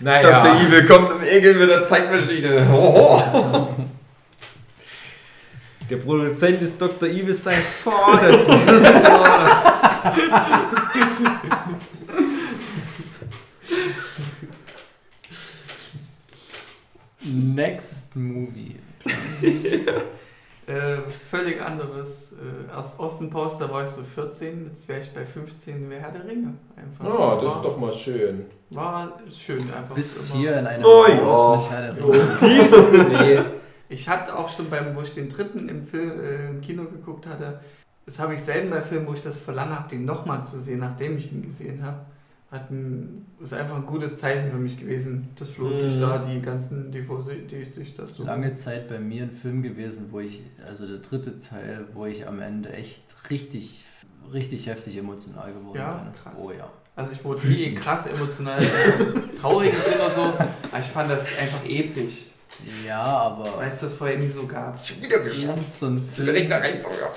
Naja. 0.00 0.40
Dr. 0.40 0.60
Evil 0.60 0.86
kommt 0.86 1.12
im 1.12 1.22
Egel 1.22 1.54
mit 1.54 1.70
der 1.70 1.88
Zeitmaschine. 1.88 2.68
Hoho. 2.68 3.76
Der 5.88 5.96
Produzent 5.96 6.62
ist 6.62 6.80
Dr. 6.80 7.08
Evil 7.08 7.34
sein 7.34 7.62
Vater. 7.82 8.38
Next 17.20 18.16
Movie. 18.16 18.76
Äh, 20.68 20.98
was 21.06 21.22
völlig 21.22 21.62
anderes. 21.62 22.32
Äh, 22.32 22.70
aus 22.70 22.98
Austin 22.98 23.30
Powers, 23.30 23.56
da 23.56 23.70
war 23.70 23.84
ich 23.84 23.90
so 23.90 24.02
14, 24.02 24.66
jetzt 24.66 24.86
wäre 24.86 25.00
ich 25.00 25.10
bei 25.14 25.24
15, 25.24 25.88
wäre 25.88 26.02
Herr 26.02 26.12
der 26.12 26.26
Ringe. 26.26 26.52
Einfach. 26.76 27.06
Oh, 27.06 27.40
das 27.40 27.50
war, 27.50 27.56
ist 27.56 27.64
doch 27.64 27.78
mal 27.78 27.92
schön. 27.94 28.44
War 28.68 29.18
schön 29.30 29.62
einfach. 29.72 29.94
Bis 29.94 30.28
immer. 30.28 30.38
hier 30.38 30.58
in 30.58 30.66
einem 30.66 30.84
Oh, 30.84 31.06
ja. 31.08 31.56
mit 31.56 31.70
Herr 31.70 31.80
der 31.80 31.96
Ringe. 31.96 33.18
nee. 33.24 33.40
Ich 33.88 34.10
hatte 34.10 34.36
auch 34.36 34.50
schon 34.50 34.68
beim, 34.68 34.94
wo 34.94 35.00
ich 35.00 35.14
den 35.14 35.30
dritten 35.30 35.70
im, 35.70 35.86
Film, 35.86 36.20
äh, 36.20 36.50
im 36.50 36.60
Kino 36.60 36.84
geguckt 36.84 37.26
hatte, 37.26 37.60
das 38.04 38.18
habe 38.18 38.34
ich 38.34 38.42
selten 38.42 38.68
bei 38.68 38.82
Filmen, 38.82 39.06
wo 39.06 39.14
ich 39.14 39.22
das 39.22 39.38
verlangt 39.38 39.72
habe, 39.74 39.88
den 39.88 40.04
nochmal 40.04 40.44
zu 40.44 40.58
sehen, 40.58 40.80
nachdem 40.80 41.16
ich 41.16 41.32
ihn 41.32 41.40
gesehen 41.42 41.82
habe. 41.82 42.00
Hat 42.50 42.70
ein, 42.70 43.26
ist 43.44 43.52
einfach 43.52 43.76
ein 43.76 43.84
gutes 43.84 44.16
Zeichen 44.18 44.50
für 44.50 44.56
mich 44.56 44.78
gewesen. 44.78 45.28
Das 45.36 45.58
lohnt 45.58 45.78
sich 45.78 45.96
Mhm. 45.96 46.00
da, 46.00 46.18
die 46.18 46.40
ganzen 46.40 46.90
DVDs 46.90 47.74
sich 47.74 47.94
dazu. 47.94 48.24
Lange 48.24 48.54
Zeit 48.54 48.88
bei 48.88 48.98
mir 48.98 49.24
ein 49.24 49.30
Film 49.30 49.62
gewesen, 49.62 50.06
wo 50.10 50.20
ich, 50.20 50.42
also 50.66 50.86
der 50.86 50.98
dritte 50.98 51.40
Teil, 51.40 51.86
wo 51.92 52.06
ich 52.06 52.26
am 52.26 52.40
Ende 52.40 52.72
echt 52.72 53.02
richtig, 53.28 53.84
richtig 54.32 54.66
heftig 54.66 54.96
emotional 54.96 55.52
geworden 55.52 55.76
Ja, 55.76 55.92
bin. 55.96 56.14
krass. 56.14 56.32
Oh 56.38 56.50
ja. 56.50 56.70
Also 56.96 57.12
ich 57.12 57.22
wurde 57.22 57.46
nie 57.48 57.74
krass 57.74 58.06
emotional 58.06 58.62
äh, 58.62 59.38
traurig 59.38 59.74
oder 59.94 60.10
so, 60.14 60.22
aber 60.22 60.80
ich 60.80 60.86
fand 60.86 61.10
das 61.10 61.20
einfach 61.38 61.64
episch, 61.68 62.24
Ja, 62.84 63.02
aber 63.04 63.58
weil 63.58 63.68
es 63.68 63.78
das 63.80 63.92
vorher 63.92 64.18
nie 64.18 64.26
so 64.26 64.46
gab. 64.46 64.74
Wieder 65.00 65.18
so 65.74 65.86
ein 65.86 66.02
Film, 66.02 66.26
Direkt 66.26 66.50
da 66.50 66.56
rein, 66.56 66.80
so, 66.82 66.88
ja. 66.88 67.12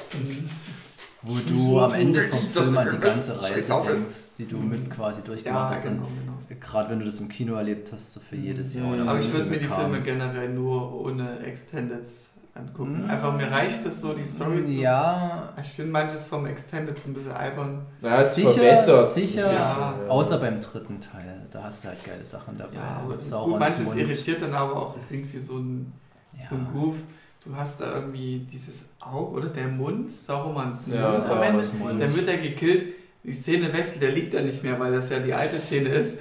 Wo 1.23 1.35
du 1.47 1.79
am 1.79 1.93
Ende 1.93 2.23
vom 2.27 2.39
Film 2.39 2.77
an 2.77 2.89
die 2.93 2.97
ganze 2.99 3.41
Reise 3.41 3.81
denkst, 3.87 4.15
die 4.37 4.45
du 4.47 4.57
mit 4.57 4.89
quasi 4.89 5.21
Ja, 5.21 5.25
durchgemacht 5.27 5.73
hast. 5.75 5.83
genau, 5.83 6.03
genau. 6.03 6.59
gerade 6.59 6.89
wenn 6.89 6.99
du 6.99 7.05
das 7.05 7.19
im 7.19 7.29
Kino 7.29 7.55
erlebt 7.55 7.91
hast, 7.91 8.13
so 8.13 8.19
für 8.19 8.35
jedes 8.35 8.73
Jahr. 8.73 8.91
Oder 8.91 9.07
Aber 9.07 9.19
ich 9.19 9.31
würde 9.31 9.49
mir 9.49 9.59
die. 9.59 9.67
Filme 9.67 10.01
generell 10.01 10.49
nur 10.49 11.01
ohne 11.05 11.39
Extendeds 11.39 12.29
angucken. 12.55 13.05
Mm. 13.05 13.09
Einfach 13.09 13.33
mir 13.35 13.49
reicht 13.51 13.85
es 13.85 14.01
so, 14.01 14.13
die 14.13 14.23
Story 14.25 14.67
zu. 14.67 14.71
Ja, 14.75 15.53
Ich 15.61 15.69
finde 15.69 15.91
manches 15.91 16.25
vom 16.25 16.45
Extended 16.47 16.99
so 16.99 17.09
ein 17.09 17.13
bisschen 17.13 17.31
albern. 17.31 17.85
Ja, 18.01 18.25
sicher, 18.25 18.51
verbessert. 18.51 19.13
sicher. 19.13 19.53
Ja. 19.53 19.95
Außer 20.09 20.37
beim 20.39 20.59
dritten 20.59 20.99
Teil, 20.99 21.47
da 21.51 21.63
hast 21.63 21.83
du 21.83 21.89
halt 21.89 22.03
geile 22.03 22.25
Sachen 22.25 22.57
dabei. 22.57 22.75
Ja, 22.75 23.01
aber 23.37 23.47
manches 23.57 23.95
irritiert 23.95 24.41
dann 24.41 24.53
aber 24.53 24.75
auch 24.75 24.95
irgendwie 25.09 25.37
so 25.37 25.57
ein, 25.59 25.93
Ja. 26.37 26.47
so 26.49 26.55
ein 26.55 26.67
Groove. 26.71 26.97
Du 27.43 27.55
hast 27.55 27.81
da 27.81 27.95
irgendwie 27.95 28.39
dieses 28.51 28.89
Auge 28.99 29.37
oder 29.37 29.47
der 29.49 29.67
Mund, 29.67 30.11
Saurons 30.11 30.87
Ja, 30.93 31.09
Mund. 31.51 31.79
Mund. 31.79 31.99
Dann 32.01 32.15
wird 32.15 32.27
er 32.27 32.37
gekillt. 32.37 32.93
Die 33.23 33.33
Szene 33.33 33.71
wechselt, 33.73 34.01
der 34.01 34.11
liegt 34.11 34.33
da 34.33 34.41
nicht 34.41 34.63
mehr, 34.63 34.79
weil 34.79 34.91
das 34.93 35.09
ja 35.09 35.19
die 35.19 35.33
alte 35.33 35.57
Szene 35.57 35.89
ist. 35.89 36.17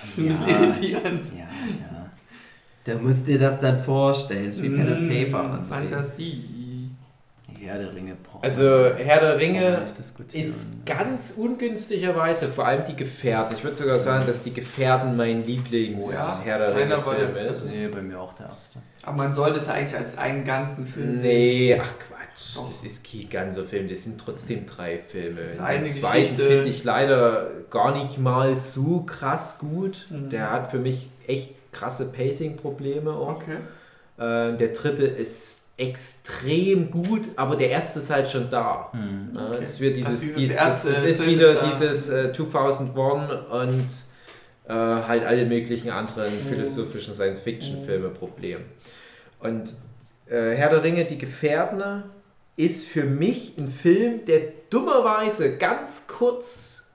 Das 0.00 0.10
ist 0.10 0.18
ein 0.18 0.26
Ja. 0.28 0.32
bisschen 0.34 0.62
irritierend. 0.64 1.26
Ja, 1.34 1.38
ja. 1.40 2.10
Da 2.84 2.94
musst 2.96 3.26
dir 3.26 3.38
das 3.38 3.60
dann 3.60 3.78
vorstellen. 3.78 4.46
Das 4.46 4.56
ist 4.56 4.62
wie 4.62 4.70
Pen 4.70 4.88
and 4.92 5.08
Paper. 5.08 5.42
Mm, 5.42 5.52
André. 5.52 5.68
Fantasie. 5.68 6.40
Herr 7.66 7.78
der 7.78 7.94
Ringe 7.94 8.16
braucht 8.22 8.42
Also 8.42 8.94
Herr 8.96 9.20
der 9.20 9.38
Ringe 9.38 9.86
ist 10.32 10.84
ganz 10.84 11.34
ungünstigerweise, 11.36 12.48
vor 12.48 12.66
allem 12.66 12.84
die 12.84 12.96
Gefährten. 12.96 13.54
Ich 13.56 13.62
würde 13.62 13.76
sogar 13.76 13.98
sagen, 13.98 14.26
dass 14.26 14.42
die 14.42 14.52
Gefährten 14.52 15.16
mein 15.16 15.44
Lieblings 15.44 16.04
Oh 16.04 16.10
ja? 16.10 16.40
Herr 16.44 16.58
der 16.58 16.76
Ringe 16.76 17.04
war 17.04 17.14
der 17.14 17.28
Film 17.28 17.52
ist. 17.52 17.72
Nee, 17.72 17.88
bei 17.88 18.02
mir 18.02 18.20
auch 18.20 18.34
der 18.34 18.46
erste. 18.46 18.80
Aber 19.02 19.16
man 19.16 19.34
sollte 19.34 19.58
es 19.58 19.68
eigentlich 19.68 19.96
als 19.96 20.18
einen 20.18 20.44
ganzen 20.44 20.86
Film 20.86 21.16
sehen. 21.16 21.22
Nee, 21.22 21.80
ach 21.80 21.92
Quatsch. 21.98 22.56
Doch. 22.56 22.68
Das 22.68 22.82
ist 22.82 23.06
kein 23.06 23.28
ganzer 23.30 23.64
Film, 23.64 23.88
das 23.88 24.04
sind 24.04 24.20
trotzdem 24.20 24.66
drei 24.66 24.98
Filme. 24.98 25.40
Das 25.40 25.50
ist 25.50 25.58
Den 25.60 25.86
zweiten 25.86 26.36
finde 26.36 26.68
ich 26.68 26.84
leider 26.84 27.50
gar 27.70 27.96
nicht 27.96 28.18
mal 28.18 28.56
so 28.56 29.02
krass 29.02 29.58
gut. 29.58 30.06
Mhm. 30.10 30.30
Der 30.30 30.50
hat 30.50 30.70
für 30.70 30.78
mich 30.78 31.10
echt 31.26 31.54
krasse 31.72 32.10
Pacing-Probleme 32.10 33.12
auch. 33.12 33.36
Okay. 33.36 33.58
Äh, 34.18 34.56
der 34.56 34.68
dritte 34.68 35.04
ist 35.04 35.61
extrem 35.76 36.90
gut, 36.90 37.22
aber 37.36 37.56
der 37.56 37.70
erste 37.70 37.98
ist 38.00 38.10
halt 38.10 38.28
schon 38.28 38.48
da. 38.50 38.90
Hm. 38.92 39.30
Okay. 39.34 39.56
Das 39.58 39.68
ist 39.68 39.80
wieder 39.80 39.94
dieses, 39.94 40.10
Also 40.10 40.22
dieses 40.24 40.36
dies- 40.38 40.50
erste 40.50 40.88
das, 40.90 40.98
das 40.98 41.06
ist 41.06 41.26
wieder 41.26 41.50
ist 41.52 41.62
da. 41.62 41.66
dieses 41.66 42.08
äh, 42.08 42.32
2001 42.32 43.30
und 43.50 43.86
äh, 44.68 44.72
halt 44.72 45.24
alle 45.24 45.46
möglichen 45.46 45.90
anderen 45.90 46.32
Mhm. 46.44 46.48
philosophischen 46.48 47.14
Science-Fiction-Filme 47.14 48.10
Problem. 48.10 48.60
Und 49.40 49.72
äh, 50.26 50.52
Herr 50.54 50.70
der 50.70 50.82
Ringe, 50.84 51.04
die 51.04 51.18
Gefährten, 51.18 52.04
ist 52.56 52.86
für 52.86 53.04
mich 53.04 53.56
ein 53.58 53.66
Film, 53.68 54.24
der 54.26 54.40
dummerweise 54.70 55.56
ganz 55.56 56.06
kurz 56.06 56.92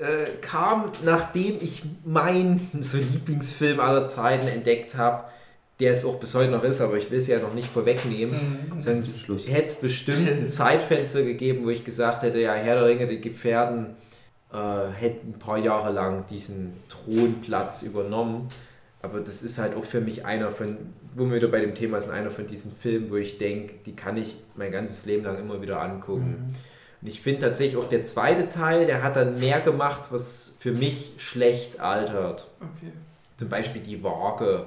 äh, 0.00 0.28
kam, 0.42 0.90
nachdem 1.04 1.56
ich 1.60 1.82
meinen 2.04 2.68
so 2.80 2.98
Lieblingsfilm 2.98 3.80
aller 3.80 4.08
Zeiten 4.08 4.46
entdeckt 4.46 4.96
habe, 4.96 5.24
der 5.80 5.92
es 5.92 6.04
auch 6.04 6.18
bis 6.18 6.34
heute 6.34 6.50
noch 6.50 6.64
ist, 6.64 6.80
aber 6.80 6.96
ich 6.96 7.10
will 7.10 7.18
es 7.18 7.26
ja 7.26 7.38
noch 7.38 7.52
nicht 7.52 7.68
vorwegnehmen. 7.68 8.34
Mhm. 8.70 8.80
Sonst 8.80 9.28
hätte 9.48 9.66
es 9.66 9.76
bestimmt 9.76 10.28
ein 10.28 10.48
Zeitfenster 10.48 11.22
gegeben, 11.22 11.64
wo 11.64 11.70
ich 11.70 11.84
gesagt 11.84 12.22
hätte, 12.22 12.40
ja, 12.40 12.54
Herr 12.54 12.76
der 12.76 12.86
Ringe, 12.86 13.06
die 13.06 13.20
Gefährten 13.20 13.96
äh, 14.52 14.88
hätten 14.98 15.34
ein 15.34 15.38
paar 15.38 15.58
Jahre 15.58 15.92
lang 15.92 16.24
diesen 16.26 16.72
Thronplatz 16.88 17.82
übernommen. 17.82 18.48
Aber 19.02 19.20
das 19.20 19.42
ist 19.42 19.58
halt 19.58 19.76
auch 19.76 19.84
für 19.84 20.00
mich 20.00 20.24
einer 20.24 20.50
von, 20.50 20.78
wo 21.14 21.26
wir 21.26 21.36
wieder 21.36 21.48
bei 21.48 21.60
dem 21.60 21.74
Thema 21.74 22.00
sind, 22.00 22.14
einer 22.14 22.30
von 22.30 22.46
diesen 22.46 22.72
Filmen, 22.72 23.10
wo 23.10 23.16
ich 23.16 23.38
denke, 23.38 23.74
die 23.84 23.94
kann 23.94 24.16
ich 24.16 24.36
mein 24.56 24.72
ganzes 24.72 25.04
Leben 25.04 25.24
lang 25.24 25.38
immer 25.38 25.60
wieder 25.60 25.80
angucken. 25.80 26.48
Und 27.02 27.08
ich 27.08 27.20
finde 27.20 27.46
tatsächlich 27.46 27.76
auch 27.76 27.88
der 27.88 28.02
zweite 28.02 28.48
Teil, 28.48 28.86
der 28.86 29.02
hat 29.02 29.16
dann 29.16 29.38
mehr 29.38 29.60
gemacht, 29.60 30.04
was 30.10 30.56
für 30.58 30.72
mich 30.72 31.12
schlecht 31.18 31.80
altert. 31.80 32.50
Okay. 32.56 32.92
Zum 33.36 33.48
Beispiel 33.50 33.82
die 33.82 34.02
Waage. 34.02 34.66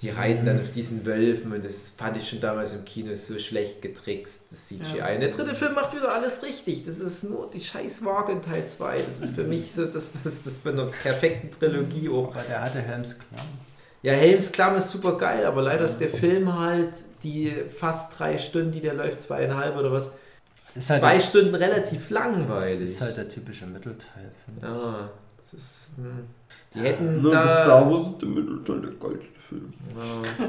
Die 0.00 0.10
reiten 0.10 0.44
dann 0.44 0.60
auf 0.60 0.70
diesen 0.70 1.04
Wölfen 1.04 1.52
und 1.52 1.64
das 1.64 1.94
fand 1.96 2.16
ich 2.16 2.28
schon 2.28 2.40
damals 2.40 2.72
im 2.72 2.84
Kino 2.84 3.16
so 3.16 3.36
schlecht 3.40 3.82
getrickst, 3.82 4.44
das 4.52 4.68
CGI. 4.68 4.98
Ja. 4.98 5.18
Der 5.18 5.30
dritte 5.30 5.56
Film 5.56 5.74
macht 5.74 5.92
wieder 5.96 6.12
alles 6.12 6.44
richtig. 6.44 6.86
Das 6.86 7.00
ist 7.00 7.24
nur 7.24 7.50
die 7.50 7.60
scheiß 7.60 8.04
Waage 8.04 8.30
in 8.30 8.42
Teil 8.42 8.66
2. 8.66 9.02
Das 9.02 9.20
ist 9.20 9.34
für 9.34 9.42
mich 9.44 9.72
so 9.72 9.86
das, 9.86 10.12
was 10.22 10.44
das 10.44 10.58
für 10.58 10.70
eine 10.70 10.86
perfekte 10.86 11.50
Trilogie 11.58 12.08
auch. 12.10 12.32
Aber 12.32 12.42
der 12.42 12.62
hatte 12.62 12.80
Helms 12.80 13.18
Klamm. 13.18 13.46
Ja, 14.02 14.12
Helms 14.12 14.52
Klamm 14.52 14.76
ist 14.76 14.90
super 14.90 15.18
geil, 15.18 15.44
aber 15.44 15.62
leider 15.62 15.84
ist 15.84 15.98
der 15.98 16.10
Film 16.10 16.56
halt 16.56 16.92
die 17.24 17.52
fast 17.76 18.16
drei 18.16 18.38
Stunden, 18.38 18.70
die 18.70 18.80
der 18.80 18.94
läuft, 18.94 19.20
zweieinhalb 19.20 19.76
oder 19.76 19.90
was, 19.90 20.14
halt, 20.72 20.84
zwei 20.84 21.14
der, 21.14 21.20
Stunden 21.20 21.54
relativ 21.56 22.10
langweilig. 22.10 22.80
ist 22.82 23.00
halt 23.00 23.16
der 23.16 23.28
typische 23.28 23.66
Mittelteil, 23.66 24.30
finde 24.44 24.60
ich. 24.60 24.62
ja, 24.62 25.10
das 25.40 25.54
ist. 25.54 25.90
Hm. 25.96 26.26
Die 26.74 26.80
hätten 26.80 27.22
Nur 27.22 27.32
da. 27.32 27.64
Star 27.64 27.90
Wars 27.90 28.08
ist 28.08 28.22
der 28.22 28.28
Mittelteil 28.28 28.80
der 28.80 28.90
geilste 28.92 29.40
Film. 29.40 29.72
Ja. 29.96 30.46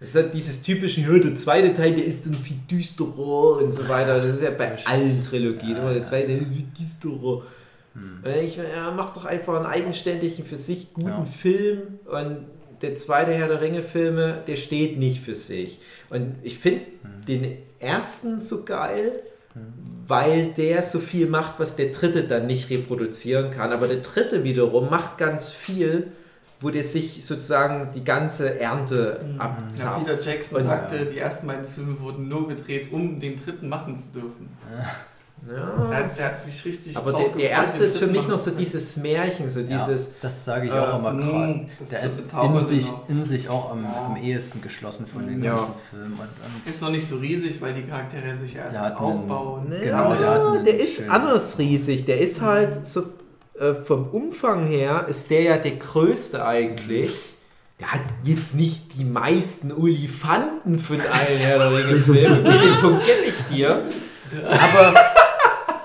Das 0.00 0.08
ist 0.10 0.14
halt 0.16 0.34
dieses 0.34 0.62
typische, 0.62 1.00
ja, 1.00 1.18
der 1.18 1.34
zweite 1.34 1.72
Teil, 1.72 1.94
der 1.94 2.04
ist 2.04 2.26
dann 2.26 2.34
viel 2.34 2.56
düsterer 2.70 3.58
und 3.62 3.72
so 3.72 3.88
weiter. 3.88 4.16
Das 4.16 4.26
ist 4.26 4.42
ja 4.42 4.50
bei 4.50 4.76
allen 4.86 5.22
Trilogien. 5.22 5.72
Ja, 5.72 5.78
immer 5.78 5.90
der 5.90 6.02
ja. 6.02 6.04
zweite 6.04 6.32
ist 6.32 6.46
viel 6.48 6.64
düsterer. 6.78 7.42
Hm. 7.94 8.22
Ich, 8.44 8.56
ja, 8.56 8.90
mach 8.94 9.12
doch 9.14 9.24
einfach 9.24 9.56
einen 9.56 9.66
eigenständigen, 9.66 10.44
für 10.44 10.56
sich 10.56 10.92
guten 10.92 11.08
Ja. 11.08 11.24
Film 11.24 11.82
und 12.06 12.38
der 12.82 12.96
zweite 12.96 13.32
Herr 13.32 13.48
der 13.48 13.62
Ringe-Filme, 13.62 14.42
der 14.46 14.56
steht 14.56 14.98
nicht 14.98 15.20
für 15.22 15.34
sich. 15.34 15.78
Und 16.10 16.34
ich 16.42 16.58
finde 16.58 16.80
Hm. 17.02 17.24
den 17.26 17.56
ersten 17.78 18.40
so 18.40 18.64
geil, 18.64 19.22
weil 20.06 20.48
der 20.52 20.82
so 20.82 20.98
viel 20.98 21.28
macht, 21.28 21.58
was 21.60 21.76
der 21.76 21.90
dritte 21.90 22.24
dann 22.24 22.46
nicht 22.46 22.70
reproduzieren 22.70 23.50
kann. 23.50 23.72
Aber 23.72 23.86
der 23.86 23.98
dritte 23.98 24.44
wiederum 24.44 24.90
macht 24.90 25.18
ganz 25.18 25.50
viel, 25.50 26.08
wo 26.60 26.70
der 26.70 26.84
sich 26.84 27.24
sozusagen 27.24 27.90
die 27.94 28.04
ganze 28.04 28.58
Ernte 28.60 29.20
Mhm. 29.24 29.36
Ja, 29.36 29.40
abzapft. 29.44 30.06
Peter 30.06 30.22
Jackson 30.22 30.58
Und- 30.58 30.64
sagte, 30.64 31.06
die 31.06 31.18
ersten 31.18 31.46
beiden 31.46 31.66
Filme 31.66 31.98
wurden 32.00 32.28
nur 32.28 32.48
gedreht, 32.48 32.88
um 32.92 33.18
den 33.20 33.42
dritten 33.42 33.68
machen 33.68 33.96
zu 33.96 34.12
dürfen. 34.20 34.48
Er 34.70 34.86
Ja. 35.46 35.88
hat, 35.94 36.18
er 36.18 36.24
hat 36.26 36.40
sich 36.40 36.64
richtig 36.64 36.96
Aber 36.96 37.12
drauf 37.12 37.24
der, 37.32 37.36
der 37.36 37.50
erste 37.50 37.84
ist 37.84 37.98
für 37.98 38.06
mich 38.06 38.26
noch 38.28 38.38
so 38.38 38.50
dieses 38.50 38.96
Märchen, 38.96 39.50
so 39.50 39.60
Ja, 39.60 39.76
dieses. 39.86 40.12
das 40.22 40.42
sage 40.42 40.68
ich 40.68 40.72
äh, 40.72 40.78
auch 40.78 40.98
immer 40.98 41.12
mm, 41.12 41.20
gerade. 41.20 41.66
Der 41.90 42.02
ist 42.02 42.18
ist 42.20 42.32
in 42.32 42.60
sich, 42.60 42.86
noch. 42.90 43.08
in 43.10 43.24
sich 43.24 43.48
auch 43.50 43.70
am, 43.72 43.84
Ja. 43.84 44.06
am 44.06 44.16
ehesten 44.16 44.62
geschlossen 44.62 45.06
von 45.06 45.26
den 45.26 45.42
Ja. 45.44 45.56
ganzen 45.56 45.72
Filmen. 45.90 46.18
Ist 46.64 46.80
noch 46.80 46.90
nicht 46.90 47.06
so 47.06 47.16
riesig, 47.16 47.60
weil 47.60 47.74
die 47.74 47.82
Charaktere 47.82 48.36
sich 48.38 48.56
erst 48.56 48.72
Der 48.74 48.80
hat 48.80 48.96
einen- 48.96 49.04
aufbauen. 49.06 49.66
Genau, 49.68 50.14
ja, 50.14 50.52
der 50.54 50.62
der 50.62 50.80
ist 50.80 50.96
schönen- 50.96 51.10
anders 51.10 51.58
riesig. 51.58 52.06
Der 52.06 52.20
ist 52.20 52.40
halt 52.40 52.86
so 52.86 53.02
äh, 53.60 53.74
vom 53.74 54.08
Umfang 54.08 54.66
her 54.66 55.04
ist 55.08 55.28
der 55.30 55.42
ja 55.42 55.58
der 55.58 55.72
größte 55.72 56.44
eigentlich. 56.46 57.12
Der 57.80 57.92
hat 57.92 58.00
jetzt 58.22 58.54
nicht 58.54 58.98
die 58.98 59.04
meisten 59.04 59.72
Olifanten 59.72 60.78
von 60.78 60.96
allen 61.00 61.38
Herr 61.38 61.58
der 61.58 61.70
Ringe-Filmen. 61.76 62.46
Okay, 62.46 62.58
den 62.66 62.80
Punkt 62.80 63.04
gebe 63.04 63.24
ich 63.28 63.54
dir. 63.56 63.82
Aber 64.48 64.94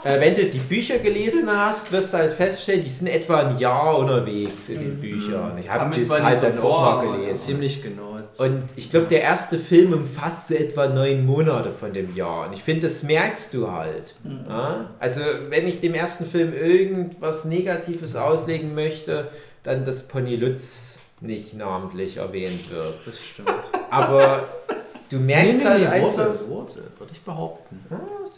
äh, 0.03 0.19
wenn 0.19 0.35
du 0.35 0.45
die 0.45 0.59
Bücher 0.59 0.99
gelesen 0.99 1.49
hast, 1.51 1.91
wirst 1.91 2.13
du 2.13 2.17
halt 2.17 2.33
feststellen, 2.33 2.83
die 2.83 2.89
sind 2.89 3.07
etwa 3.07 3.41
ein 3.41 3.57
Jahr 3.57 3.97
unterwegs 3.97 4.69
in 4.69 4.79
den 4.79 4.99
Büchern. 4.99 5.57
Ich 5.57 5.69
habe 5.69 5.95
das 5.97 6.09
halt 6.09 6.43
dann 6.43 6.59
auch 6.59 7.03
mal 7.03 7.17
gelesen. 7.17 7.35
ziemlich 7.35 7.83
genau. 7.83 8.09
Und 8.37 8.63
ich 8.75 8.91
glaube, 8.91 9.07
der 9.07 9.21
erste 9.21 9.57
Film 9.57 9.93
umfasst 9.93 10.49
so 10.49 10.55
etwa 10.55 10.87
neun 10.87 11.25
Monate 11.25 11.71
von 11.71 11.93
dem 11.93 12.15
Jahr. 12.15 12.47
Und 12.47 12.53
ich 12.53 12.63
finde, 12.63 12.83
das 12.83 13.03
merkst 13.03 13.53
du 13.53 13.71
halt. 13.71 14.15
Ja? 14.47 14.91
Also, 14.99 15.21
wenn 15.49 15.67
ich 15.67 15.81
dem 15.81 15.93
ersten 15.93 16.25
Film 16.25 16.53
irgendwas 16.53 17.45
Negatives 17.45 18.15
auslegen 18.15 18.75
möchte, 18.75 19.29
dann, 19.63 19.83
dass 19.83 20.07
Pony 20.07 20.35
Lutz 20.35 20.99
nicht 21.21 21.55
namentlich 21.55 22.17
erwähnt 22.17 22.71
wird. 22.71 22.95
das 23.05 23.19
stimmt. 23.19 23.51
Aber 23.89 24.43
du 25.10 25.18
merkst 25.20 25.66
halt 25.66 25.88
einfach. 25.88 26.18
Worte, 26.18 26.49
Worte, 26.49 26.84
würde 26.97 27.12
ich 27.12 27.22
behaupten. 27.22 27.80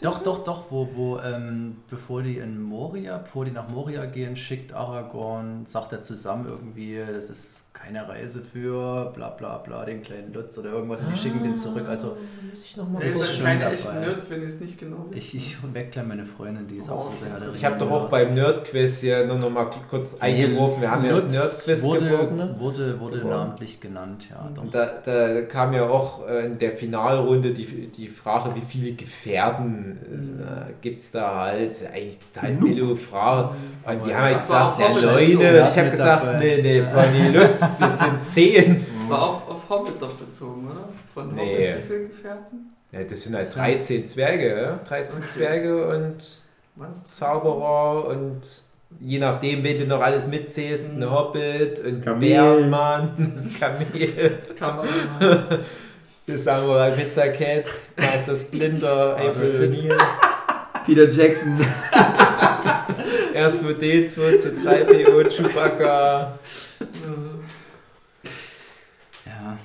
Doch, 0.02 0.22
doch, 0.22 0.44
doch, 0.44 0.70
wo, 0.70 0.88
wo 0.94 1.18
ähm, 1.20 1.76
bevor 1.88 2.22
die 2.22 2.38
in 2.38 2.60
Moria, 2.60 3.18
bevor 3.18 3.44
die 3.44 3.50
nach 3.50 3.68
Moria 3.68 4.06
gehen, 4.06 4.36
schickt 4.36 4.72
Aragorn, 4.72 5.66
sagt 5.66 5.92
er 5.92 6.02
zusammen 6.02 6.46
irgendwie, 6.48 6.98
das 6.98 7.30
ist 7.30 7.61
keine 7.82 8.08
Reise 8.08 8.40
für 8.40 9.10
bla 9.14 9.30
bla 9.30 9.58
bla, 9.58 9.84
den 9.84 10.02
kleinen 10.02 10.32
Lutz 10.32 10.56
oder 10.58 10.70
irgendwas 10.70 11.02
und 11.02 11.12
die 11.12 11.18
schicken 11.18 11.42
den 11.42 11.56
zurück. 11.56 11.84
Also 11.88 12.16
muss 12.50 12.64
ich 12.64 12.76
noch 12.76 12.88
mal 12.88 13.02
ist 13.02 13.20
echten 13.22 14.00
Nerds, 14.00 14.30
wenn 14.30 14.42
ihr 14.42 14.48
es 14.48 14.60
nicht 14.60 14.78
genau 14.78 15.06
wisst. 15.10 15.34
ich, 15.34 15.34
ich 15.34 15.74
weck 15.74 15.90
gleich 15.90 16.06
meine 16.06 16.24
Freundin, 16.24 16.66
die 16.68 16.76
ist 16.76 16.90
auch 16.90 17.04
so 17.04 17.12
der 17.20 17.32
Herr 17.32 17.40
der 17.40 17.54
Ich 17.54 17.64
habe 17.64 17.78
doch 17.78 17.90
auch 17.90 18.08
beim 18.08 18.34
Nerdquiz 18.34 19.00
hier 19.00 19.26
nur 19.26 19.38
noch 19.38 19.50
mal 19.50 19.68
kurz 19.90 20.20
eingeworfen. 20.20 20.82
Wir 20.82 20.90
haben 20.90 21.04
ja 21.04 21.12
das 21.12 21.32
Nerdquiz 21.32 21.82
wurde, 21.82 22.04
ne? 22.04 22.54
wurde, 22.58 23.00
wurde 23.00 23.18
namentlich 23.26 23.80
genannt, 23.80 24.28
ja. 24.30 24.48
Doch. 24.54 24.62
Und 24.62 24.74
da, 24.74 24.86
da 25.04 25.42
kam 25.42 25.72
ja 25.72 25.88
auch 25.88 26.28
äh, 26.28 26.46
in 26.46 26.58
der 26.58 26.72
Finalrunde 26.72 27.52
die, 27.52 27.88
die 27.88 28.08
Frage, 28.08 28.54
wie 28.54 28.62
viele 28.62 28.92
Gefährten 28.92 29.98
äh, 30.12 30.72
gibt 30.80 31.00
es 31.00 31.10
da 31.10 31.46
halt? 31.46 31.70
Das 31.70 31.86
Eigentlich 31.86 32.18
total 32.32 32.52
billige 32.52 32.96
Frage. 32.96 33.56
Und 33.84 34.06
die 34.06 34.14
haben 34.14 34.22
halt 34.22 34.38
gesagt, 34.38 34.80
der 34.80 34.88
so. 34.88 35.18
Ich 35.18 35.78
habe 35.78 35.90
gesagt, 35.90 36.26
nee, 36.38 36.62
nee. 36.62 36.82
Pony 36.82 37.28
Lutz, 37.28 37.71
das 37.80 37.98
sind 37.98 38.24
zehn. 38.24 38.86
War 39.08 39.22
auf, 39.22 39.48
auf 39.48 39.68
Hobbit 39.68 40.00
doch 40.00 40.12
bezogen, 40.12 40.68
oder? 40.70 40.88
Von 41.12 41.34
Nee. 41.34 41.72
Hobbit, 41.72 41.84
wie 41.84 41.86
viele 41.86 42.06
Gefährten? 42.08 42.72
Ja, 42.92 43.02
das 43.04 43.22
sind 43.22 43.34
halt 43.34 43.54
13 43.54 44.06
Zwerge, 44.06 44.60
ja? 44.60 44.80
13 44.86 45.18
Okay. 45.18 45.28
Zwerge 45.30 45.86
und 45.88 46.16
Zauberer 47.10 48.06
und 48.08 48.40
je 49.00 49.18
nachdem, 49.18 49.62
wen 49.64 49.78
du 49.78 49.86
noch 49.86 50.00
alles 50.00 50.26
mitzählst, 50.28 50.90
ein 50.92 50.98
Mhm. 51.00 51.10
Hobbit, 51.10 51.84
ein 51.84 52.00
Kamel. 52.02 52.20
Bärenmann, 52.28 53.32
das 53.34 53.50
Kamel. 53.60 54.38
Kam 54.58 54.80
auch 54.80 54.84
mal. 55.20 55.60
Der 56.28 56.38
Samurai 56.38 56.90
Pizza 56.90 57.28
Cats, 57.28 57.94
Master 57.96 58.34
Splinter, 58.36 59.16
April 59.16 59.88
Peter 60.86 61.08
Jackson. 61.10 61.58
R2D2, 63.34 64.16
C3PO, 64.38 65.28
Chewbacca, 65.30 66.38
Ja. 69.26 69.56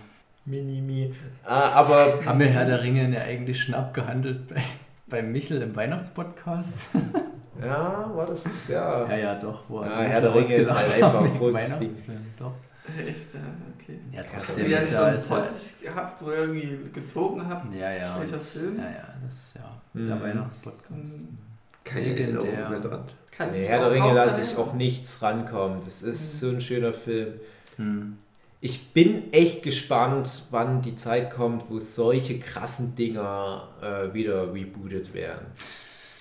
Minimi. 0.47 1.13
Ah, 1.43 1.69
aber 1.71 2.19
Haben 2.25 2.39
wir 2.39 2.47
Herr 2.47 2.65
der 2.65 2.81
Ringe 2.81 3.09
ja 3.13 3.21
eigentlich 3.21 3.61
schon 3.63 3.75
abgehandelt 3.75 4.47
bei, 4.47 4.61
bei 5.07 5.21
Michel 5.21 5.61
im 5.61 5.75
Weihnachtspodcast? 5.75 6.79
ja, 7.61 8.11
war 8.15 8.25
das, 8.25 8.67
ja. 8.67 9.05
Ja, 9.09 9.17
ja, 9.17 9.35
doch. 9.35 9.63
Wo 9.67 9.83
Ja, 9.83 9.89
wir 10.01 10.07
Herr 10.07 10.21
der 10.21 10.33
Ringe 10.33 10.55
ist 10.55 10.69
ausgelacht 10.69 10.93
halt 10.93 11.03
einfach 11.03 11.21
ein 11.21 11.37
großes 11.37 11.61
Weihnachtsfilm, 11.81 12.25
Doch. 12.39 12.53
Echt, 12.97 13.33
ja, 13.33 13.41
okay. 13.75 13.99
Ja, 14.13 14.23
trotzdem 14.23 14.65
Wie 14.65 14.71
ihr 14.71 14.79
ist 14.79 14.91
so 14.91 14.95
ja, 14.95 15.05
einen 15.07 15.15
ist 15.17 15.29
ja, 15.29 15.35
Pod 15.35 15.49
gehabt, 15.83 16.21
wo 16.21 16.29
ihr 16.31 16.37
irgendwie 16.37 16.89
gezogen 16.93 17.45
habt? 17.47 17.73
ja, 17.75 17.91
ja. 17.91 18.17
Welcher 18.17 18.39
Film? 18.39 18.77
Ja, 18.77 18.83
ja, 18.85 19.07
das 19.25 19.33
ist 19.35 19.55
ja 19.55 19.61
der 19.93 20.15
Mhm. 20.15 20.21
Weihnachtspodcast. 20.21 21.17
Hm, 21.19 21.37
Keine 21.83 22.05
Legendär. 22.07 22.43
Erinnerung 22.53 22.69
mehr 22.71 22.79
dran. 22.79 23.03
Kann 23.37 23.51
Nee, 23.51 23.63
ich 23.63 23.69
Herr 23.69 23.79
der 23.79 23.87
auch 23.87 23.91
Ringe 23.91 24.13
lasse 24.13 24.41
ich 24.41 24.57
auch 24.57 24.73
nichts 24.73 25.21
rankommen. 25.21 25.79
Das 25.83 26.01
ist 26.01 26.39
so 26.39 26.49
ein 26.51 26.61
schöner 26.61 26.93
Film. 26.93 27.33
Hm. 27.75 28.17
Ich 28.59 28.91
bin 28.91 29.31
echt 29.33 29.61
gespannt, 29.63 30.43
wann 30.49 30.81
die 30.81 30.95
Zeit 30.95 31.29
kommt, 31.31 31.65
wo 31.69 31.77
solche 31.79 32.39
krassen 32.39 32.95
Dinger 32.95 33.67
äh, 33.81 34.13
wieder 34.13 34.51
rebootet 34.53 35.13
werden. 35.13 35.45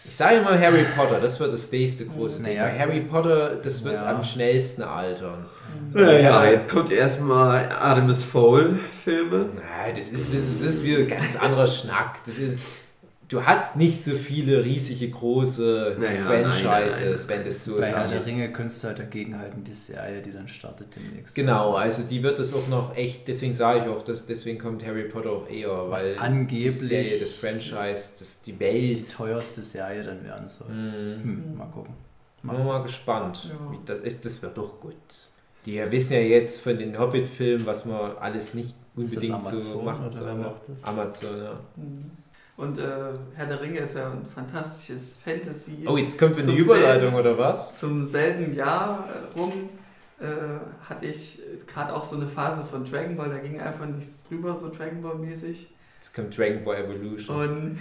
Ich 0.09 0.15
sage 0.15 0.41
mal 0.43 0.57
Harry 0.61 0.85
Potter, 0.95 1.19
das 1.19 1.41
wird 1.41 1.53
das 1.53 1.73
nächste 1.73 2.05
große 2.07 2.37
Ding. 2.43 2.55
Naja. 2.55 2.65
Weil 2.67 2.79
Harry 2.79 3.01
Potter, 3.01 3.57
das 3.57 3.83
wird 3.83 3.95
Ja. 3.95 4.15
am 4.15 4.23
schnellsten 4.23 4.83
altern. 4.83 5.47
Naja, 5.93 6.45
jetzt 6.49 6.69
kommt 6.69 6.93
erstmal 6.93 7.69
Artemis 7.71 8.23
Fowl 8.23 8.79
Filme. 9.03 9.47
Nein, 9.55 9.95
das 9.97 10.11
ist, 10.11 10.33
das 10.33 10.61
ist 10.61 10.85
wieder 10.85 10.99
ein 10.99 11.09
ganz 11.09 11.35
anderer 11.37 11.67
Schnack. 11.67 12.21
Das 12.25 12.37
ist, 12.39 12.59
du 13.29 13.45
hast 13.45 13.77
nicht 13.77 14.03
so 14.05 14.13
viele 14.13 14.65
riesige 14.65 15.11
große 15.11 15.97
Naja, 15.99 16.25
Franchises, 16.25 17.27
nein. 17.29 17.39
wenn 17.39 17.45
das 17.47 17.65
so 17.65 17.79
Bei 17.79 17.87
Herr 17.87 18.09
der 18.09 18.21
ist. 18.21 18.27
Ringe 18.29 18.53
könntest 18.53 18.83
du 18.83 18.89
halt 18.89 18.99
dagegenhalten, 18.99 19.65
die 19.65 19.73
Serie, 19.73 20.23
die 20.23 20.33
dann 20.33 20.49
startet 20.49 20.89
demnächst. 20.95 21.35
Genau, 21.35 21.75
also 21.75 22.03
die 22.09 22.23
wird 22.23 22.39
es 22.39 22.55
auch 22.55 22.69
noch 22.69 22.97
echt, 22.97 23.27
deswegen 23.29 23.55
sage 23.55 23.81
ich 23.81 23.87
auch, 23.89 24.03
dass 24.03 24.27
deswegen 24.27 24.59
kommt 24.59 24.85
Harry 24.85 25.05
Potter 25.05 25.31
auch 25.31 25.49
eher, 25.49 25.69
Was 25.91 26.03
weil 26.05 26.13
die 26.15 26.19
angeblich 26.19 26.75
Serie, 26.79 27.19
das 27.19 27.33
Franchise, 27.33 28.13
das, 28.19 28.43
die 28.43 28.53
die 28.53 28.61
Welt. 28.61 29.13
teuerste 29.13 29.63
Serie 29.63 30.05
dann 30.05 30.23
werden 30.25 30.49
soll. 30.49 30.69
Mhm. 30.69 31.23
Hm, 31.23 31.57
mal 31.57 31.67
gucken. 31.67 31.95
Bin 32.43 32.65
mal 32.65 32.83
gespannt. 32.83 33.49
Ja. 33.51 33.73
Wie 33.73 33.79
das, 33.85 33.99
ist, 34.03 34.25
das 34.25 34.41
wird 34.43 34.57
doch 34.57 34.79
gut. 34.81 34.95
Die 35.65 35.83
wissen 35.91 36.13
ja 36.13 36.21
jetzt 36.21 36.61
von 36.61 36.79
den 36.79 36.97
Hobbit-Filmen, 36.97 37.67
was 37.67 37.85
man 37.85 38.17
alles 38.19 38.55
nicht 38.55 38.77
Ist 38.97 39.17
das 39.17 39.25
unbedingt 39.25 39.45
so 39.61 39.83
machen 39.83 40.13
soll. 40.13 40.35
macht 40.37 40.69
das? 40.69 40.85
Amazon, 40.85 41.39
ja. 41.43 41.61
Hm. 41.75 42.11
Und 42.57 42.79
äh, 42.79 43.13
Herr 43.35 43.47
der 43.47 43.61
Ringe 43.61 43.81
ist 43.81 43.97
ja 43.97 44.11
ein 44.11 44.27
fantastisches 44.27 45.19
Fantasy. 45.19 45.85
Oh, 45.87 45.97
jetzt 45.97 46.19
kommt 46.19 46.37
eine 46.37 46.45
Zum 46.45 46.57
Überleitung, 46.57 47.11
selben- 47.11 47.17
oder 47.17 47.39
was? 47.39 47.79
Zum 47.79 48.07
selben 48.07 48.55
Jahr 48.55 49.09
äh, 49.11 49.39
rum 49.39 49.53
äh, 50.21 50.27
hatte 50.89 51.05
ich 51.05 51.43
gerade 51.67 51.95
auch 51.95 52.05
so 52.05 52.17
eine 52.17 52.27
Phase 52.27 52.65
von 52.65 52.85
Dragon 52.87 53.17
Ball, 53.17 53.29
da 53.29 53.37
ging 53.39 53.61
einfach 53.61 53.85
nichts 53.87 54.27
drüber, 54.29 54.55
so 54.55 54.71
Dragon 54.71 55.03
Ball 55.03 55.17
mäßig. 55.17 55.69
Jetzt 55.99 56.15
kommt 56.15 56.37
Dragon 56.37 56.65
Ball 56.65 56.77
Evolution. 56.77 57.37
Und 57.37 57.79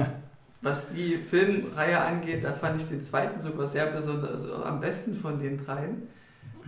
was 0.62 0.88
die 0.88 1.16
Filmreihe 1.16 2.00
angeht, 2.00 2.42
da 2.42 2.52
fand 2.52 2.80
ich 2.80 2.88
den 2.88 3.04
zweiten 3.04 3.38
sogar 3.38 3.66
sehr 3.66 3.86
besonders, 3.86 4.30
also 4.30 4.64
am 4.64 4.80
besten 4.80 5.14
von 5.16 5.38
den 5.38 5.62
dreien. 5.62 6.08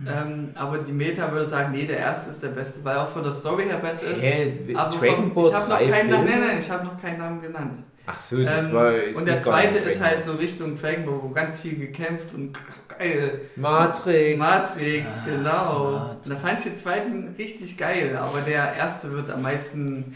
Ähm, 0.07 0.49
aber 0.55 0.77
die 0.77 0.91
Meta 0.93 1.31
würde 1.31 1.45
sagen, 1.45 1.71
nee, 1.73 1.85
der 1.85 1.97
erste 1.97 2.31
ist 2.31 2.41
der 2.41 2.49
beste, 2.49 2.83
weil 2.85 2.97
auch 2.97 3.09
von 3.09 3.23
der 3.23 3.33
Story 3.33 3.63
her 3.65 3.77
besser 3.77 4.07
ist. 4.07 4.21
Hä? 4.21 4.53
Aber 4.75 4.95
Dragon 4.95 5.15
vom, 5.15 5.33
Ball 5.33 5.47
ich 5.47 5.53
habe 5.53 5.69
noch 5.69 5.77
3 5.77 5.87
keinen 5.89 6.09
Namen, 6.09 6.25
nein, 6.25 6.39
nein, 6.41 6.57
ich 6.59 6.69
habe 6.71 6.85
noch 6.85 7.01
keinen 7.01 7.17
Namen 7.17 7.41
genannt. 7.41 7.83
Ach 8.11 8.17
so, 8.17 8.43
das 8.43 8.65
Ähm, 8.65 8.73
war. 8.73 8.91
und 9.15 9.27
der 9.27 9.41
zweite 9.41 9.77
ist 9.77 10.01
halt 10.03 10.23
so 10.25 10.31
Richtung 10.33 10.79
Dragon 10.79 11.05
Ball, 11.05 11.19
wo 11.21 11.29
ganz 11.29 11.59
viel 11.59 11.77
gekämpft 11.77 12.33
und 12.33 12.57
geil. 12.97 13.41
Matrix. 13.55 14.37
Matrix, 14.37 15.09
Ah, 15.09 15.25
genau. 15.25 15.91
Matrix. 15.91 16.27
Und 16.27 16.33
da 16.33 16.39
fand 16.39 16.57
ich 16.59 16.63
den 16.65 16.77
zweiten 16.77 17.35
richtig 17.37 17.77
geil, 17.77 18.17
aber 18.17 18.41
der 18.41 18.73
erste 18.75 19.11
wird 19.11 19.29
am 19.29 19.41
meisten 19.41 20.15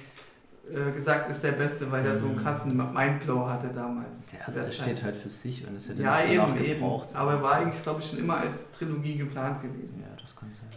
gesagt, 0.93 1.29
ist 1.29 1.43
der 1.43 1.51
beste, 1.53 1.91
weil 1.91 2.03
der 2.03 2.15
so 2.15 2.25
einen 2.25 2.37
krassen 2.37 2.77
Mindblow 2.93 3.47
hatte 3.47 3.67
damals. 3.67 4.25
Der 4.31 4.39
erste 4.39 4.53
Zeit. 4.63 4.73
steht 4.73 5.03
halt 5.03 5.15
für 5.15 5.29
sich 5.29 5.67
und 5.67 5.75
es 5.75 5.89
hätte 5.89 6.01
Ja, 6.01 6.23
eben, 6.23 6.55
eben. 6.57 6.79
gebraucht. 6.79 7.15
Aber 7.15 7.41
war 7.41 7.55
eigentlich, 7.55 7.83
glaube 7.83 8.01
ich, 8.01 8.09
schon 8.09 8.19
immer 8.19 8.37
als 8.37 8.71
Trilogie 8.71 9.17
geplant 9.17 9.61
gewesen. 9.61 10.01
Ja, 10.01 10.15
das 10.19 10.35
kann 10.35 10.49
sein. 10.53 10.69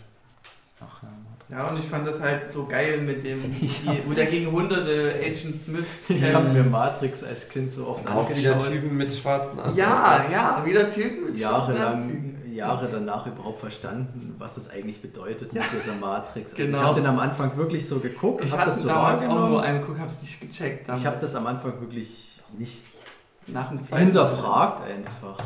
Ach 0.80 1.02
ja. 1.02 1.08
Ja, 1.48 1.68
und 1.68 1.78
ich 1.78 1.84
fand 1.84 2.06
das 2.06 2.20
halt 2.20 2.50
so 2.50 2.66
geil 2.66 2.98
mit 3.02 3.22
dem, 3.22 3.40
die, 3.60 4.02
wo 4.06 4.12
der 4.14 4.26
gegen 4.26 4.50
hunderte 4.50 5.12
Agent 5.20 5.60
Smiths 5.60 6.10
Ich 6.10 6.22
habe 6.24 6.44
kämpft. 6.44 6.52
mir 6.54 6.64
Matrix 6.64 7.22
als 7.22 7.48
Kind 7.48 7.70
so 7.70 7.86
oft 7.86 8.06
Auch 8.10 8.28
wieder 8.30 8.52
angeschaut. 8.54 8.72
Typen 8.72 8.96
mit 8.96 9.14
schwarzen 9.14 9.58
Anzügen. 9.60 9.78
Ja, 9.78 10.16
Das- 10.18 10.32
ja, 10.32 10.62
wieder 10.64 10.90
Typen 10.90 11.26
mit 11.26 11.38
schwarzen 11.38 11.74
Jahrelang, 11.76 11.94
Anzügen. 12.02 12.32
Jahre 12.52 12.88
danach 12.90 13.26
überhaupt 13.26 13.60
verstanden, 13.60 14.34
was 14.38 14.54
das 14.56 14.70
eigentlich 14.70 15.00
bedeutet 15.02 15.52
mit 15.52 15.62
dieser 15.72 15.94
Matrix. 15.94 16.52
Also 16.52 16.64
Genau. 16.64 16.78
Ich 16.78 16.84
habe 16.84 17.00
den 17.00 17.06
am 17.06 17.18
Anfang 17.18 17.54
wirklich 17.56 17.86
so 17.86 17.98
geguckt, 18.00 18.42
Ich 18.44 18.50
habe 18.52 18.64
das 18.64 18.80
so 18.82 18.88
damals 18.88 19.22
auch 19.22 19.48
nur 19.50 19.62
angeguckt, 19.62 20.00
hab's 20.00 20.22
nicht 20.22 20.40
gecheckt. 20.40 20.88
Damals. 20.88 21.02
Ich 21.02 21.06
habe 21.06 21.18
das 21.20 21.34
am 21.36 21.46
Anfang 21.46 21.78
wirklich 21.80 22.40
nicht 22.58 22.82
nach 23.46 23.68
dem 23.68 23.80
zweiten 23.80 24.04
hinterfragt 24.04 24.82
einfach. 24.90 25.38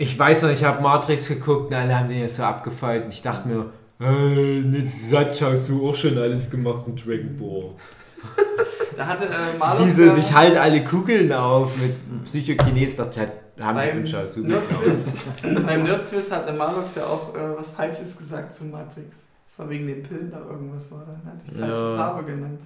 Ich 0.00 0.18
weiß 0.18 0.44
noch, 0.44 0.50
ich 0.50 0.64
habe 0.64 0.80
Matrix 0.80 1.28
geguckt 1.28 1.66
und 1.66 1.74
alle 1.74 1.98
haben 1.98 2.08
den 2.08 2.20
ja 2.20 2.26
so 2.28 2.42
abgefeilt. 2.42 3.04
Und 3.04 3.12
ich 3.12 3.20
dachte 3.20 3.46
mir, 3.46 3.66
äh, 4.00 4.60
nicht 4.62 4.90
satt, 4.90 5.38
hast 5.42 5.68
du 5.68 5.86
auch 5.90 5.94
schon 5.94 6.16
alles 6.16 6.50
gemacht 6.50 6.84
in 6.86 6.96
Dragon 6.96 7.36
Ball. 7.38 7.70
Da 8.96 9.06
hatte 9.06 9.26
äh, 9.26 9.58
Marlon 9.58 9.84
Diese 9.84 10.06
ja 10.06 10.14
sich 10.14 10.32
halt 10.34 10.56
alle 10.58 10.84
Kugeln 10.84 11.32
auf 11.32 11.74
mit 11.78 12.24
Psychokines, 12.24 12.96
dachte 12.96 13.10
ich 13.10 13.18
halt, 13.18 13.32
haben 13.62 13.78
die 13.78 13.96
beim 13.96 14.06
Shasu 14.06 14.40
Nerdquiz, 14.40 15.04
beim 15.42 15.84
Nerdquiz 15.84 16.30
hatte 16.30 16.52
Marlox 16.52 16.96
ja 16.96 17.04
auch 17.04 17.34
äh, 17.34 17.56
was 17.56 17.70
Falsches 17.70 18.16
gesagt 18.18 18.54
zu 18.54 18.64
Matrix. 18.64 19.16
Das 19.46 19.58
war 19.58 19.70
wegen 19.70 19.86
den 19.86 20.02
Pillen 20.02 20.30
da 20.30 20.40
irgendwas 20.40 20.90
war 20.90 21.06
da. 21.06 21.12
Er 21.12 21.32
hat 21.32 21.40
die 21.46 21.58
falsche 21.58 21.90
Ja. 21.92 21.96
Farbe 21.96 22.24
genannt. 22.24 22.60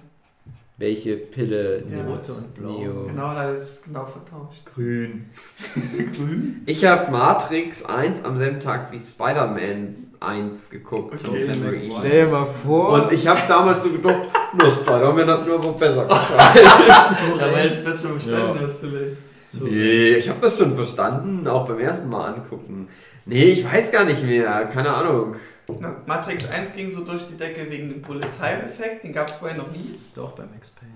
Welche 0.77 1.15
Pille? 1.15 1.83
Ja. 1.89 2.03
Rote 2.03 2.33
und 2.33 2.53
blau. 2.53 2.79
Neo. 2.79 3.05
Genau, 3.07 3.33
da 3.33 3.51
ist 3.51 3.63
es 3.63 3.83
genau 3.83 4.05
vertauscht. 4.05 4.65
Grün. 4.73 5.29
Ich 6.65 6.83
habe 6.83 7.11
Matrix 7.11 7.85
1 7.85 8.25
am 8.25 8.35
selben 8.37 8.59
Tag 8.59 8.91
wie 8.91 8.99
Spider-Man 8.99 10.07
1 10.19 10.69
geguckt. 10.69 11.23
Okay. 11.25 11.47
Raimi. 11.63 11.93
Stell 11.97 12.25
dir 12.25 12.31
mal 12.31 12.45
vor. 12.45 12.89
Und 12.89 13.11
ich 13.13 13.25
habe 13.25 13.39
damals 13.47 13.83
so 13.85 13.91
gedacht, 13.91 14.27
nur 14.59 14.69
Spider-Man 14.69 15.27
hat 15.29 15.47
mir 15.47 15.53
aber 15.53 15.71
besser 15.73 16.05
gefallen. 16.05 16.65
Ja, 17.39 17.51
weil 17.53 17.67
es 17.67 17.83
besser 17.83 18.09
verstanden 18.09 18.59
hast 18.67 18.79
vielleicht. 18.81 19.17
So. 19.45 19.65
nee, 19.65 20.15
ich 20.15 20.27
habe 20.27 20.39
das 20.41 20.57
schon 20.57 20.75
verstanden, 20.75 21.47
auch 21.47 21.67
beim 21.67 21.79
ersten 21.79 22.09
Mal 22.09 22.33
angucken. 22.33 22.89
Nee, 23.25 23.45
ich 23.45 23.63
weiß 23.65 23.91
gar 23.91 24.03
nicht 24.03 24.23
mehr, 24.23 24.65
keine 24.65 24.89
Ahnung. 24.93 25.35
Na, 25.79 26.01
Matrix 26.05 26.47
1 26.47 26.73
ging 26.73 26.91
so 26.91 27.03
durch 27.03 27.27
die 27.27 27.37
Decke 27.37 27.69
wegen 27.69 27.89
dem 27.89 28.01
Bullet-Time-Effekt, 28.01 29.03
den 29.03 29.13
gab 29.13 29.29
es 29.29 29.35
vorher 29.35 29.57
noch 29.57 29.71
nie. 29.71 29.97
Doch, 30.13 30.33
bei 30.33 30.43
Max 30.45 30.71
Payne. 30.71 30.91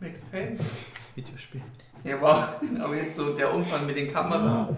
Max 0.00 0.20
Payne. 0.22 0.56
Das 1.16 1.24
Videospiel. 1.24 1.62
Ja, 2.04 2.20
wow. 2.20 2.44
Aber 2.80 2.94
jetzt 2.94 3.16
so 3.16 3.32
der 3.32 3.54
Umfang 3.54 3.86
mit 3.86 3.96
den 3.96 4.12
Kamera, 4.12 4.68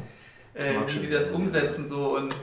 äh, 0.55 0.75
wie 0.87 1.01
die 1.01 1.11
das 1.11 1.31
umsetzen 1.31 1.89
so 1.89 2.17
und, 2.17 2.35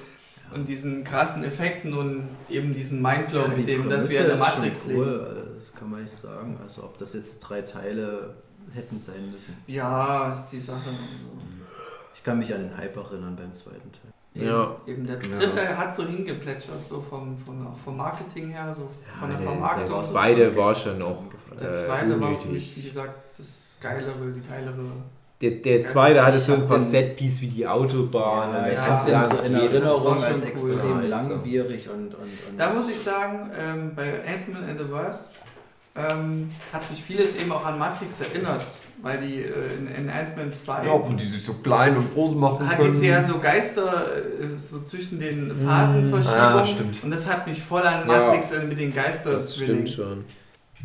und 0.53 0.67
diesen 0.67 1.03
krassen 1.03 1.43
Effekten 1.45 1.93
und 1.93 2.27
eben 2.49 2.73
diesen 2.73 3.01
Mindblow, 3.01 3.47
mit 3.47 3.59
die 3.59 3.65
dem, 3.65 3.89
dass 3.89 4.09
wir 4.09 4.19
in 4.19 4.25
Prämisse 4.25 4.45
der 4.45 4.55
Matrix 4.55 4.79
schon 4.81 4.89
leben. 4.89 5.01
cool, 5.01 5.19
Alter. 5.19 5.45
Das 5.59 5.73
kann 5.73 5.89
man 5.91 6.03
nicht 6.03 6.15
sagen. 6.15 6.59
Also 6.61 6.83
ob 6.83 6.97
das 6.97 7.13
jetzt 7.13 7.39
drei 7.39 7.61
Teile 7.61 8.35
hätten 8.73 8.99
sein 8.99 9.31
müssen. 9.31 9.57
Ja, 9.67 10.33
ist 10.33 10.49
die 10.49 10.59
Sache. 10.59 10.89
Ich 12.13 12.23
kann 12.23 12.39
mich 12.39 12.53
an 12.53 12.61
den 12.61 12.77
Hype 12.77 12.95
erinnern 12.97 13.35
beim 13.35 13.53
zweiten 13.53 13.91
Teil. 13.91 14.14
Ja. 14.35 14.75
Eben 14.85 15.07
der 15.07 15.15
Ja. 15.15 15.37
dritte 15.39 15.77
hat 15.77 15.95
so 15.95 16.05
hingeplätschert, 16.05 16.85
so 16.85 17.01
vom, 17.01 17.37
vom, 17.37 17.67
auch 17.67 17.77
vom 17.77 17.95
Marketing 17.97 18.49
her, 18.49 18.73
so 18.75 18.89
von 19.19 19.29
der 19.29 19.39
Vermarktung. 19.39 19.87
der 19.87 20.01
so. 20.03 20.11
zweite 20.11 20.55
war 20.55 20.75
schon 20.75 20.99
noch 20.99 21.23
Der 21.59 21.71
äh, 21.71 21.85
zweite 21.85 22.19
war 22.21 22.35
für 22.41 22.49
mich, 22.49 22.75
wie 22.75 22.81
gesagt, 22.83 23.13
das 23.37 23.77
geilere, 23.81 24.13
die 24.35 24.41
geilere. 24.47 24.75
Der, 25.41 25.51
der 25.51 25.85
zweite 25.85 26.25
hatte 26.25 26.39
so 26.39 26.53
ein 26.53 26.61
hab 26.61 26.67
paar 26.67 26.79
Setpiece 26.81 27.41
wie 27.41 27.47
die 27.47 27.67
Autobahn. 27.67 28.53
Ja, 28.53 28.67
ich 28.67 28.73
ja, 28.75 28.85
habe 28.87 29.11
den 29.11 29.23
so 29.25 29.37
in 29.43 29.55
jedes- 29.57 29.83
Erinnerung 29.83 30.23
als 30.23 30.39
schon 30.41 30.49
cool. 30.61 30.69
extrem 30.71 31.01
Ja, 31.01 31.07
langwierig 31.07 31.89
und, 31.89 32.15
und, 32.15 32.23
und 32.23 32.57
Da 32.57 32.73
muss 32.73 32.89
ich 32.89 32.99
sagen, 32.99 33.49
ähm, 33.57 33.93
bei 33.95 34.19
Ant-Man 34.25 34.69
and 34.69 34.79
the 34.79 34.85
Verse 34.85 35.25
ähm, 35.95 36.51
hat 36.73 36.89
mich 36.89 37.01
vieles 37.03 37.35
eben 37.35 37.51
auch 37.51 37.63
an 37.65 37.77
Matrix 37.79 38.19
erinnert, 38.21 38.63
weil 39.05 39.19
die 39.19 39.35
äh, 39.43 39.67
in, 39.77 39.87
in 39.87 40.09
Ant-Man 40.09 40.51
2 40.51 40.83
Ja, 40.87 40.93
wo 40.93 41.13
die 41.13 41.23
sich 41.23 41.43
so 41.45 41.53
klein 41.53 41.95
und 41.95 42.11
groß 42.11 42.33
machen 42.33 42.67
hat 42.67 42.77
können. 42.77 42.89
die 42.89 42.95
sehr 42.97 43.23
so 43.23 43.37
Geister 43.37 44.07
äh, 44.17 44.57
so 44.57 44.79
zwischen 44.81 45.19
den 45.19 45.55
Phasen 45.55 46.07
Mm. 46.09 46.09
verschieben. 46.09 46.35
Ah, 46.39 46.65
stimmt. 46.65 47.03
Und 47.03 47.11
das 47.11 47.29
hat 47.31 47.45
mich 47.47 47.61
voll 47.61 47.83
an 47.85 48.07
Ja. 48.09 48.17
Matrix 48.17 48.51
äh, 48.51 48.63
mit 48.63 48.79
den 48.79 48.91
Geistern 48.91 49.33
Das 49.35 49.55
stimmt 49.55 49.89
schon. 49.91 50.25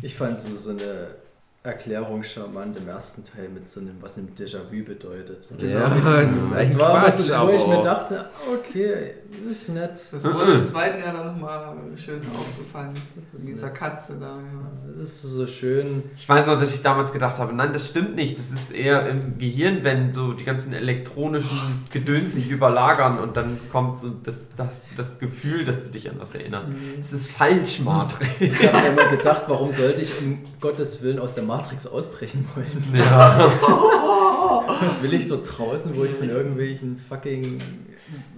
Ich 0.03 0.15
fand 0.15 0.37
so, 0.37 0.55
so 0.55 0.69
eine 0.69 1.15
Erklärung 1.63 2.23
charmant 2.23 2.75
im 2.75 2.87
ersten 2.87 3.23
Teil 3.23 3.47
mit 3.49 3.67
so 3.67 3.81
einem, 3.81 3.95
was 4.01 4.17
einem 4.17 4.29
Déjà-vu 4.29 4.83
bedeutet. 4.83 5.47
Ja, 5.59 5.89
das, 5.89 6.69
das 6.71 6.79
war 6.79 7.03
Quatsch, 7.03 7.29
was, 7.29 7.47
wo 7.47 7.49
ich 7.51 7.67
mir 7.67 7.83
dachte, 7.83 8.29
okay, 8.51 9.13
ist 9.47 9.69
nett. 9.69 9.91
Das 10.11 10.23
wurde 10.23 10.53
im 10.53 10.65
zweiten 10.65 10.99
Jahr 11.03 11.13
dann 11.13 11.33
nochmal 11.33 11.75
schön 11.95 12.19
aufgefallen. 12.33 12.95
Das 13.15 13.33
Mit 13.33 13.41
ist 13.41 13.47
dieser 13.47 13.67
nett. 13.67 13.75
Katze 13.75 14.17
da. 14.19 14.37
Ja. 14.37 14.71
Das 14.87 14.97
ist 14.97 15.21
so 15.21 15.45
schön. 15.45 16.01
Ich 16.15 16.27
weiß 16.27 16.47
auch, 16.47 16.59
dass 16.59 16.73
ich 16.73 16.81
damals 16.81 17.13
gedacht 17.13 17.37
habe, 17.37 17.53
nein, 17.53 17.71
das 17.71 17.87
stimmt 17.87 18.15
nicht. 18.15 18.39
Das 18.39 18.51
ist 18.51 18.71
eher 18.71 19.07
im 19.07 19.37
Gehirn, 19.37 19.83
wenn 19.83 20.11
so 20.11 20.33
die 20.33 20.45
ganzen 20.45 20.73
elektronischen 20.73 21.59
Gedöns 21.91 22.33
sich 22.33 22.49
überlagern 22.49 23.19
und 23.19 23.37
dann 23.37 23.59
kommt 23.71 23.99
so 23.99 24.09
das, 24.09 24.49
das, 24.57 24.89
das 24.97 25.19
Gefühl, 25.19 25.63
dass 25.63 25.83
du 25.83 25.91
dich 25.91 26.09
an 26.09 26.15
was 26.17 26.33
erinnerst. 26.33 26.69
Das 26.97 27.13
ist 27.13 27.31
falsch, 27.31 27.81
Matrix. 27.81 28.31
Ich 28.39 28.73
habe 28.73 28.81
mir 28.81 28.99
immer 28.99 29.15
gedacht, 29.15 29.43
warum 29.47 29.71
sollte 29.71 30.01
ich 30.01 30.19
um 30.19 30.39
Gottes 30.59 31.03
Willen 31.03 31.19
aus 31.19 31.35
der 31.35 31.50
Matrix 31.51 31.85
ausbrechen 31.85 32.47
wollen? 32.55 32.93
Ja. 32.93 33.51
Was 34.81 35.03
will 35.03 35.13
ich 35.13 35.27
dort 35.27 35.45
draußen, 35.57 35.95
wo 35.97 36.05
ich 36.05 36.13
von 36.15 36.29
irgendwelchen 36.29 36.97
fucking 36.97 37.59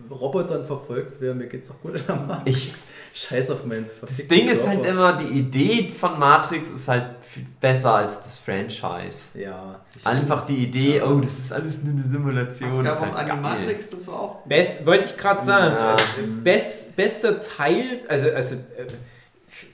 Robotern 0.10 0.66
verfolgt 0.66 1.22
werde? 1.22 1.36
Mir 1.36 1.48
geht's 1.48 1.68
doch 1.68 1.80
gut 1.82 1.96
in 1.96 2.06
der 2.08 2.16
Matrix. 2.16 2.58
Ich, 2.58 2.74
Scheiß 3.16 3.52
auf 3.52 3.66
meinen 3.66 3.86
das 4.02 4.18
Ding 4.28 4.50
ist 4.50 4.68
halt 4.68 4.84
immer, 4.84 5.16
die 5.16 5.38
Idee 5.38 5.92
von 5.98 6.18
Matrix 6.18 6.70
ist 6.70 6.88
halt 6.88 7.06
viel 7.22 7.46
besser 7.62 7.94
als 7.94 8.20
das 8.24 8.40
Franchise. 8.40 9.40
Ja, 9.40 9.80
sicher. 9.92 10.10
Einfach 10.10 10.48
die 10.48 10.58
Idee, 10.58 11.00
oh, 11.04 11.20
das 11.20 11.38
ist 11.38 11.54
alles 11.54 11.84
nur 11.84 11.94
eine 11.94 12.02
Es 12.02 12.58
Simulation. 12.58 12.84
gab 12.84 12.94
ist 12.94 13.00
auch 13.00 13.16
halt 13.16 13.28
geil. 13.28 13.38
Animatrix, 13.38 13.90
das 13.92 14.08
war 14.08 14.20
auch. 14.20 14.46
Best, 14.48 14.86
wollte 14.88 15.06
ich 15.06 15.16
gerade 15.18 15.44
sagen. 15.46 15.76
Ja. 15.78 15.96
Best, 16.44 16.96
bester 16.96 17.40
Teil, 17.40 18.00
also, 18.08 18.32
also 18.32 18.56
äh, 18.56 18.88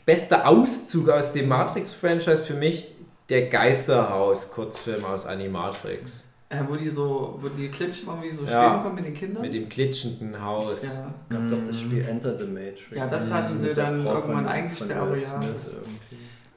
bester 0.06 0.46
Auszug 0.46 1.08
aus 1.08 1.32
dem 1.32 1.48
Matrix-Franchise 1.48 2.44
für 2.44 2.56
mich 2.56 2.96
der 3.30 3.48
Geisterhaus-Kurzfilm 3.48 5.06
aus 5.06 5.26
Animatrix. 5.26 6.26
Äh, 6.52 6.64
wo 6.68 6.76
die 6.76 6.90
so, 6.90 7.38
wo 7.40 7.48
die 7.50 7.70
Klitschen 7.70 8.08
waren, 8.08 8.24
wie 8.24 8.32
so 8.32 8.44
Ja. 8.44 8.70
schweben 8.70 8.84
kommen 8.84 8.96
mit 8.96 9.06
den 9.06 9.14
Kindern. 9.14 9.42
Mit 9.44 9.54
dem 9.54 9.70
klitschenden 9.70 10.42
Haus. 10.44 10.84
ja. 10.84 11.14
gab 11.30 11.48
doch 11.48 11.60
das 11.68 11.80
Spiel 11.80 12.04
Enter 12.08 12.36
the 12.40 12.46
Matrix. 12.46 12.88
Ja, 12.96 13.06
das 13.06 13.32
hatten 13.32 13.60
sie 13.60 13.74
dann 13.74 14.02
Frau 14.04 14.16
irgendwann 14.16 14.46
von- 14.46 14.48
eingestellt, 14.48 14.94
aber 14.98 15.16
ja. 15.16 15.40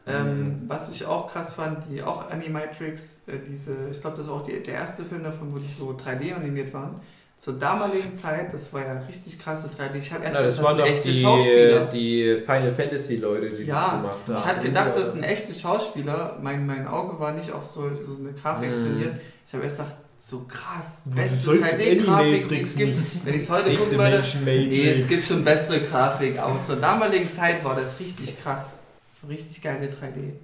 Ähm, 0.05 0.62
was 0.66 0.91
ich 0.91 1.07
auch 1.07 1.29
krass 1.31 1.55
fand, 1.55 1.85
die 1.89 2.03
auch 2.03 2.29
Animatrix, 2.31 3.18
äh, 3.29 3.35
diese, 3.49 3.77
ich 3.93 4.01
glaube, 4.01 4.16
das 4.16 4.27
war 4.27 4.37
auch 4.37 4.43
die, 4.43 4.61
der 4.61 4.75
erste 4.75 5.05
Film 5.05 5.23
davon, 5.23 5.53
wo 5.53 5.59
die 5.59 5.70
so 5.70 5.93
3D 5.93 6.35
animiert 6.35 6.73
waren. 6.75 6.99
Zur 7.43 7.55
damaligen 7.55 8.14
Zeit, 8.14 8.55
das 8.55 8.72
war 8.72 8.82
ja 8.86 8.93
richtig 9.09 9.36
krasse 9.36 9.66
3D. 9.68 9.97
Ich 9.99 10.12
habe 10.12 10.22
erst 10.22 10.36
Na, 10.38 10.45
das 10.45 10.57
gedacht, 10.59 10.64
waren 10.64 10.76
sind 10.76 10.86
doch 10.86 10.93
echte 10.95 11.11
die, 11.11 11.22
Schauspieler. 11.22 11.84
die 11.86 12.36
Final 12.47 12.72
Fantasy 12.72 13.16
Leute, 13.16 13.51
die 13.51 13.66
das 13.66 13.66
Ja, 13.66 13.97
gemacht 13.97 14.18
haben. 14.28 14.36
ich 14.36 14.45
hatte 14.45 14.61
gedacht, 14.61 14.93
das 14.95 15.12
sind 15.14 15.24
echte 15.24 15.53
Schauspieler. 15.53 16.38
Mein, 16.40 16.64
mein 16.64 16.86
Auge 16.86 17.18
war 17.18 17.32
nicht 17.32 17.51
auf 17.51 17.66
so, 17.66 17.90
so 18.05 18.16
eine 18.20 18.32
Grafik 18.40 18.70
Mhm. 18.70 18.78
trainiert. 18.78 19.14
Ich 19.49 19.53
habe 19.55 19.64
erst 19.64 19.78
gedacht, 19.78 19.97
so 20.18 20.45
krass, 20.47 21.03
beste 21.07 21.38
sollst 21.40 21.64
3D-Grafik, 21.64 22.49
die 22.49 22.61
es 22.61 22.76
gibt. 22.76 22.97
Wenn 23.26 23.34
ich 23.34 23.43
es 23.43 23.51
heute 23.51 23.74
gucken 23.74 23.99
würde, 23.99 24.22
nee, 24.45 24.90
es 24.93 25.09
gibt 25.09 25.24
schon 25.24 25.43
bessere 25.43 25.80
Grafik. 25.80 26.38
Aber 26.38 26.62
zur 26.62 26.76
damaligen 26.76 27.32
Zeit 27.34 27.64
war 27.64 27.74
das 27.74 27.99
richtig 27.99 28.40
krass. 28.40 28.74
So 29.20 29.26
richtig 29.26 29.61
geile 29.61 29.88
3D. 29.88 30.34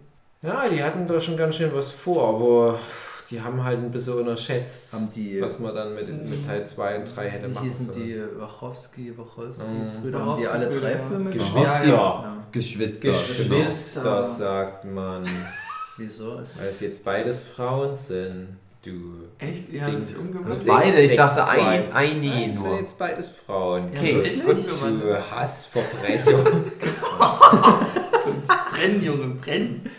Ja, 0.42 0.68
die 0.68 0.82
hatten 0.82 1.06
da 1.06 1.20
schon 1.20 1.36
ganz 1.36 1.54
schön 1.54 1.70
was 1.72 1.92
vor, 1.92 2.28
aber 2.28 2.80
die 3.30 3.40
haben 3.42 3.62
halt 3.62 3.78
ein 3.78 3.90
bisschen 3.90 4.14
unterschätzt, 4.14 4.94
Haben 4.94 5.10
die, 5.14 5.40
was 5.42 5.58
man 5.58 5.74
dann 5.74 5.94
mit, 5.94 6.08
mit 6.08 6.46
Teil 6.46 6.66
2 6.66 6.98
und 7.00 7.16
3 7.16 7.28
hätte 7.28 7.48
wie 7.48 7.52
machen 7.54 7.64
hießen 7.64 7.86
sollen. 7.86 7.98
die 8.02 8.22
Wachowski, 8.40 9.12
Wachowski 9.18 9.64
Mhm. 9.64 10.00
Brüder? 10.02 10.18
Haben 10.24 10.40
die 10.40 10.46
alle 10.46 10.68
drei 10.68 10.96
Filme 10.96 11.30
ja. 11.30 11.36
Geschwister. 11.36 11.84
Ja, 11.86 11.92
Ja. 11.94 12.36
Geschwister. 12.50 13.08
Geschwister, 13.08 14.22
sagt 14.24 14.84
man. 14.86 15.24
Wieso? 15.98 16.38
Es 16.38 16.58
Weil 16.58 16.68
es 16.68 16.80
jetzt 16.80 17.04
beides 17.04 17.42
Frauen 17.42 17.92
sind. 17.92 18.56
Du. 18.84 19.24
Echt? 19.38 19.72
Die 19.72 19.82
haben 19.82 20.02
sich 20.06 20.16
umgewandelt? 20.16 20.64
Beide, 20.66 21.00
ich 21.00 21.14
dachte 21.16 21.46
ein, 21.48 21.92
ein 21.92 22.20
nee 22.20 22.28
Nein, 22.46 22.54
sind 22.54 22.66
nur. 22.68 22.78
jetzt 22.80 22.96
beides 22.96 23.28
Frauen. 23.30 23.88
Okay, 23.92 24.22
echt 24.22 24.44
Du 24.46 24.52
umgewandelt. 24.52 25.30
Hassverbrecher. 25.32 26.44
Sonst 28.24 28.48
brennen, 28.72 29.02
Junge, 29.04 29.34
brennen. 29.34 29.90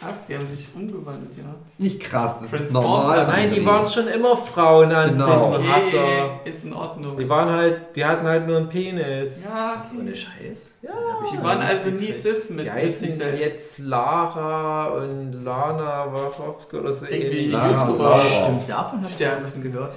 Krass, 0.00 0.26
die 0.28 0.34
haben 0.36 0.46
sich 0.48 0.68
umgewandelt, 0.76 1.36
ja. 1.36 1.42
Das 1.64 1.72
ist 1.72 1.80
nicht 1.80 1.98
krass, 2.00 2.36
das 2.40 2.52
ist 2.52 2.70
Transform- 2.72 2.72
normal. 2.84 3.26
Nein, 3.26 3.50
die 3.52 3.66
waren 3.66 3.88
schon 3.88 4.06
immer 4.06 4.36
Frauen 4.36 4.92
an 4.92 5.10
Genau. 5.16 5.58
Hasser. 5.68 6.40
ist 6.44 6.64
in 6.64 6.72
Ordnung. 6.72 7.16
Die 7.16 7.28
waren 7.28 7.50
halt, 7.50 7.96
die 7.96 8.04
hatten 8.04 8.24
halt 8.26 8.46
nur 8.46 8.58
einen 8.58 8.68
Penis. 8.68 9.44
ja, 9.46 9.74
Was 9.76 9.92
ohne 9.94 10.14
Scheiß? 10.14 10.74
Ja. 10.82 10.90
Die 11.32 11.42
waren 11.42 11.60
also 11.60 11.90
nie 11.90 12.12
cis 12.12 12.50
mit, 12.50 12.66
Die 12.66 12.70
mit 12.70 12.92
sich 12.92 13.14
selbst. 13.16 13.40
jetzt 13.40 13.78
Lara 13.80 14.86
und 14.86 15.42
Lana 15.44 16.06
Wachowski 16.12 16.76
oder 16.76 16.92
so 16.92 17.06
Irgendwie 17.06 17.52
ähnlich. 17.52 17.76
Stimmt, 17.76 18.68
davon 18.68 19.02
habe 19.02 19.12
ich 19.18 19.26
ein 19.26 19.42
bisschen 19.42 19.62
gehört. 19.72 19.96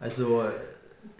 Also, 0.00 0.42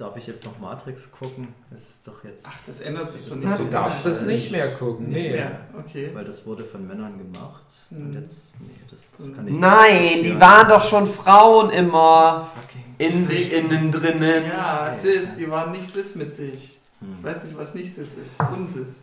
darf 0.01 0.17
ich 0.17 0.27
jetzt 0.27 0.45
noch 0.45 0.59
Matrix 0.59 1.11
gucken? 1.13 1.49
Das 1.71 1.83
ist 1.83 2.07
doch 2.09 2.25
jetzt. 2.25 2.47
Ach, 2.49 2.57
das 2.67 2.81
ändert 2.81 3.11
sich 3.13 3.27
ist 3.27 3.37
nicht. 3.37 3.59
Du 3.59 3.65
darfst 3.65 4.07
das 4.07 4.23
nicht 4.23 4.51
mehr 4.51 4.69
gucken. 4.77 5.09
Nicht 5.09 5.23
nee. 5.25 5.33
mehr, 5.33 5.61
okay. 5.79 6.11
Weil 6.15 6.25
das 6.25 6.47
wurde 6.47 6.65
von 6.65 6.87
Männern 6.87 7.19
gemacht. 7.19 7.63
Und 7.91 8.11
Mhm. 8.15 8.23
jetzt, 8.23 8.61
nee, 8.61 8.71
das 8.91 9.19
Mhm. 9.19 9.37
kann 9.37 9.49
ich 9.49 9.55
Nein, 9.55 10.23
die 10.23 10.41
waren 10.41 10.69
doch 10.69 10.81
schon 10.81 11.07
Frauen 11.13 11.71
immer 11.71 12.51
Fucking. 12.63 12.85
in 12.99 13.27
sich 13.27 13.53
innen 13.53 13.93
drinnen. 13.93 14.45
Ja, 14.47 14.95
cis, 14.95 15.37
die 15.37 15.51
waren 15.51 15.73
nicht 15.73 15.93
cis 15.93 16.15
mit 16.15 16.35
sich. 16.35 16.79
Ich 16.79 17.01
Hm. 17.01 17.23
weiß 17.23 17.45
nicht, 17.45 17.57
was 17.59 17.75
nicht 17.75 17.95
cis 17.95 18.15
ist. 18.15 19.01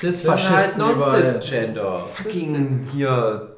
Das 0.00 0.20
sind 0.22 0.30
halt 0.30 0.76
überall. 0.76 1.20
Non-Cis-Gender. 1.22 1.98
Fucking 2.14 2.88
hier 2.92 3.56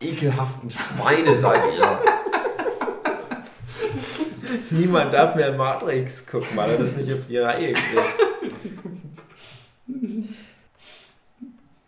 ekelhaften 0.00 0.70
Schweine, 0.70 1.40
sag 1.40 1.60
ich 1.72 1.78
ja. 1.78 1.98
Niemand 4.70 5.12
darf 5.14 5.34
mehr 5.34 5.52
Matrix 5.52 6.26
gucken, 6.26 6.48
weil 6.56 6.70
er 6.70 6.78
das 6.78 6.96
nicht 6.96 7.12
auf 7.12 7.26
die 7.28 7.38
Reihe 7.38 7.72
kriegt. 7.72 8.14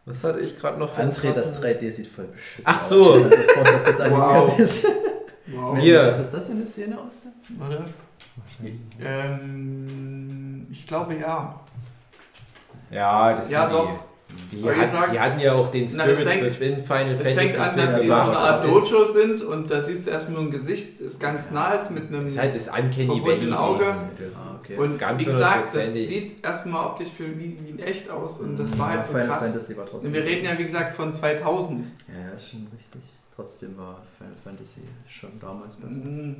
Was 0.06 0.22
hatte 0.22 0.40
ich 0.40 0.58
gerade 0.58 0.78
noch 0.78 0.94
für 0.94 1.00
André, 1.02 1.32
das 1.32 1.58
krassen- 1.58 1.62
3D 1.62 1.90
sieht 1.90 2.08
voll 2.08 2.26
beschissen 2.26 2.64
Ach 2.66 2.80
aus. 2.80 2.88
so. 2.90 3.16
Stell 3.16 3.28
mir 3.38 3.48
vor, 3.48 3.64
dass 3.64 3.84
das 3.84 4.00
animiert 4.00 4.28
Wow. 4.48 4.58
ist. 4.58 4.86
Wow. 5.46 5.78
Hier. 5.78 6.06
Was 6.06 6.20
ist 6.20 6.30
das 6.34 6.46
für 6.46 6.52
eine 6.52 6.66
Szene 6.66 6.98
aus 7.00 7.14
der? 7.22 7.32
Warte. 7.58 7.84
Ähm, 9.00 10.66
ich 10.70 10.86
glaube 10.86 11.14
ja. 11.16 11.60
Ja, 12.90 13.34
das 13.34 13.50
Ja, 13.50 13.62
sind 13.64 13.72
doch. 13.72 13.90
die. 13.90 13.98
Die, 14.52 14.64
hat, 14.64 14.92
sagen? 14.92 15.12
die 15.12 15.20
hatten 15.20 15.40
ja 15.40 15.52
auch 15.52 15.70
den 15.70 15.90
Na, 15.94 16.04
es 16.06 16.18
Spirit 16.20 16.32
fängt- 16.34 16.60
Within 16.60 16.84
Final 16.84 17.08
Es 17.08 17.14
Fantasy 17.14 17.34
fängt 17.34 17.58
an, 17.60 17.76
dass 17.76 18.00
sie 18.00 18.06
so 18.06 18.12
eine. 18.14 18.36
Art 18.36 18.64
Das 18.64 18.70
Dojo 18.70 19.04
sind 19.04 19.42
und 19.42 19.70
da 19.70 19.80
siehst 19.80 20.06
du 20.06 20.10
erstmal 20.12 20.36
nur 20.40 20.48
ein 20.48 20.50
Gesicht, 20.52 21.00
das 21.04 21.18
ganz 21.18 21.50
nah 21.50 21.72
ist 21.72 21.90
mit 21.90 22.08
einem. 22.08 22.26
ist 22.26 22.38
halt 22.38 22.54
das 22.54 22.68
Uncanny 22.68 23.08
Valley. 23.08 23.52
Auge. 23.52 23.84
Das 23.84 24.36
Ah, 24.36 24.58
okay. 24.60 24.76
und 24.78 24.98
ganz 24.98 25.20
wie 25.20 25.24
gesagt, 25.24 25.74
das 25.74 25.92
sieht 25.92 26.44
erstmal 26.44 26.86
optisch 26.86 27.08
für 27.16 27.26
wie, 27.38 27.58
wie 27.60 27.70
in 27.70 27.78
echt 27.80 28.10
aus 28.10 28.38
und 28.38 28.56
das 28.56 28.70
Mhm. 28.74 28.78
war 28.78 28.88
halt 28.90 29.00
Ja, 29.00 29.04
so 29.06 29.12
Final 29.12 29.26
krass. 29.26 29.42
Fantasy 29.44 29.76
war 29.76 29.86
trotzdem. 29.86 30.08
Und 30.08 30.14
wir 30.14 30.24
reden 30.24 30.44
ja 30.44 30.58
wie 30.58 30.64
gesagt 30.64 30.94
von 30.94 31.12
2000. 31.12 31.86
Ja, 32.08 32.28
ja, 32.28 32.34
ist 32.34 32.50
schon 32.50 32.66
richtig. 32.76 33.02
Trotzdem 33.34 33.76
war 33.76 34.00
Final 34.18 34.34
Fantasy 34.44 34.82
schon 35.08 35.30
damals 35.40 35.76
besser. 35.76 35.94
Mhm. 35.94 36.36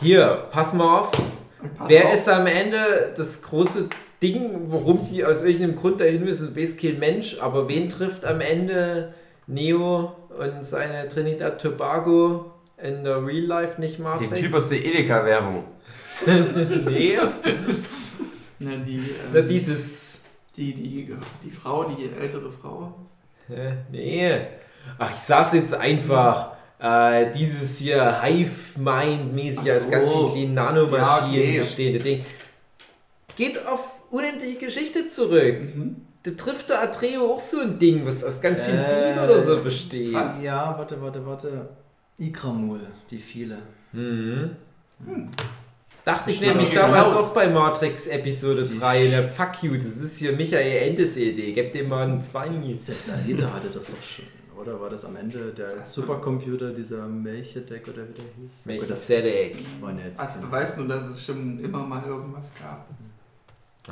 Hier, 0.00 0.46
pass 0.50 0.72
mal 0.72 1.00
auf. 1.00 1.10
Pass 1.10 1.88
Wer 1.88 2.06
auf, 2.06 2.14
ist 2.14 2.28
am 2.28 2.46
Ende 2.46 3.14
das 3.16 3.40
große 3.40 3.88
Ding, 4.22 4.66
worum 4.68 5.06
die 5.10 5.24
aus 5.24 5.42
irgendeinem 5.42 5.76
Grund 5.76 6.00
dahin 6.00 6.24
müssen, 6.24 6.56
weiß 6.56 6.76
kein 6.76 6.98
Mensch, 6.98 7.38
aber 7.40 7.68
wen 7.68 7.88
trifft 7.88 8.24
am 8.24 8.40
Ende 8.40 9.12
Neo 9.46 10.12
und 10.38 10.64
seine 10.64 11.08
Trinidad 11.08 11.60
Tobago 11.60 12.52
in 12.82 13.04
der 13.04 13.24
Real 13.24 13.44
Life 13.44 13.80
nicht 13.80 13.98
Matrix? 13.98 14.30
Den 14.30 14.44
Typ 14.44 14.54
aus 14.54 14.68
der 14.68 14.84
Edeka-Werbung. 14.84 15.64
nee, 16.26 17.18
Na, 18.60 18.76
die, 18.76 19.02
na, 19.32 19.40
ähm, 19.40 19.48
dieses. 19.48 20.22
die, 20.56 20.72
die, 20.74 21.14
die 21.42 21.50
Frau, 21.50 21.84
die 21.84 22.08
ältere 22.18 22.50
Frau. 22.50 22.94
Nee. 23.90 24.30
Ach, 24.98 25.10
ich 25.10 25.18
sag's 25.20 25.52
jetzt 25.52 25.74
einfach. 25.74 26.52
Äh, 26.78 27.32
dieses 27.32 27.78
hier 27.78 28.22
Hive-Mind-mäßig 28.22 29.70
Ach 29.72 29.76
aus 29.76 29.90
ganz 29.90 30.08
so. 30.08 30.28
vielen 30.28 30.54
kleinen 30.54 30.74
Nanomaschinen 30.74 31.32
Ja, 31.34 31.40
okay. 31.40 31.58
bestehende 31.58 31.98
Ding. 32.00 32.24
Geht 33.36 33.66
auf 33.66 33.80
unendliche 34.14 34.58
Geschichte 34.66 35.08
zurück. 35.08 35.60
Mhm. 35.74 35.96
Da 36.22 36.30
trifft 36.32 36.70
der 36.70 36.82
Atreo 36.82 37.34
auch 37.34 37.38
so 37.38 37.60
ein 37.60 37.78
Ding, 37.78 38.06
was 38.06 38.24
aus 38.24 38.40
ganz 38.40 38.62
vielen 38.62 38.78
Äh, 38.78 39.12
Bienen 39.14 39.24
oder 39.24 39.40
so 39.40 39.58
besteht. 39.58 40.12
krass. 40.12 40.34
Ja, 40.42 40.74
warte, 40.78 41.00
warte, 41.02 41.26
warte. 41.26 41.68
Ikramul, 42.18 42.80
die 43.10 43.18
viele. 43.18 43.58
Mhm. 43.92 44.50
Dachte 46.04 46.30
ich 46.30 46.36
Stand 46.36 46.56
nämlich 46.56 46.72
doch 46.74 46.82
damals 46.82 47.14
auch 47.14 47.34
bei 47.34 47.48
Matrix 47.48 48.06
Episode 48.06 48.64
3. 48.64 49.08
Ne, 49.08 49.22
fuck 49.36 49.62
you, 49.62 49.74
das 49.76 49.96
ist 49.96 50.18
hier 50.18 50.32
Michael 50.32 50.88
Endes 50.90 51.16
Idee. 51.16 51.52
Gebt 51.52 51.74
dem 51.74 51.88
mal 51.88 52.04
einen 52.04 52.22
20. 52.22 52.78
Selbst 52.80 53.10
Alita 53.10 53.52
hatte 53.52 53.68
das 53.70 53.86
doch 53.86 54.02
schon. 54.02 54.24
Oder 54.60 54.80
war 54.80 54.88
das 54.88 55.04
am 55.04 55.16
Ende 55.16 55.52
der 55.52 55.84
Supercomputer, 55.84 56.70
dieser 56.70 57.06
Melchedek 57.06 57.86
oder 57.88 58.02
wie 58.08 58.12
der 58.14 58.24
hieß? 58.40 58.64
Jetzt 60.06 60.20
Als 60.20 60.36
Beweis 60.38 60.76
nur, 60.76 60.88
dass 60.88 61.04
es 61.08 61.24
schon 61.24 61.58
immer 61.58 61.84
mal 61.86 62.02
irgendwas 62.06 62.52
gab. 62.62 62.88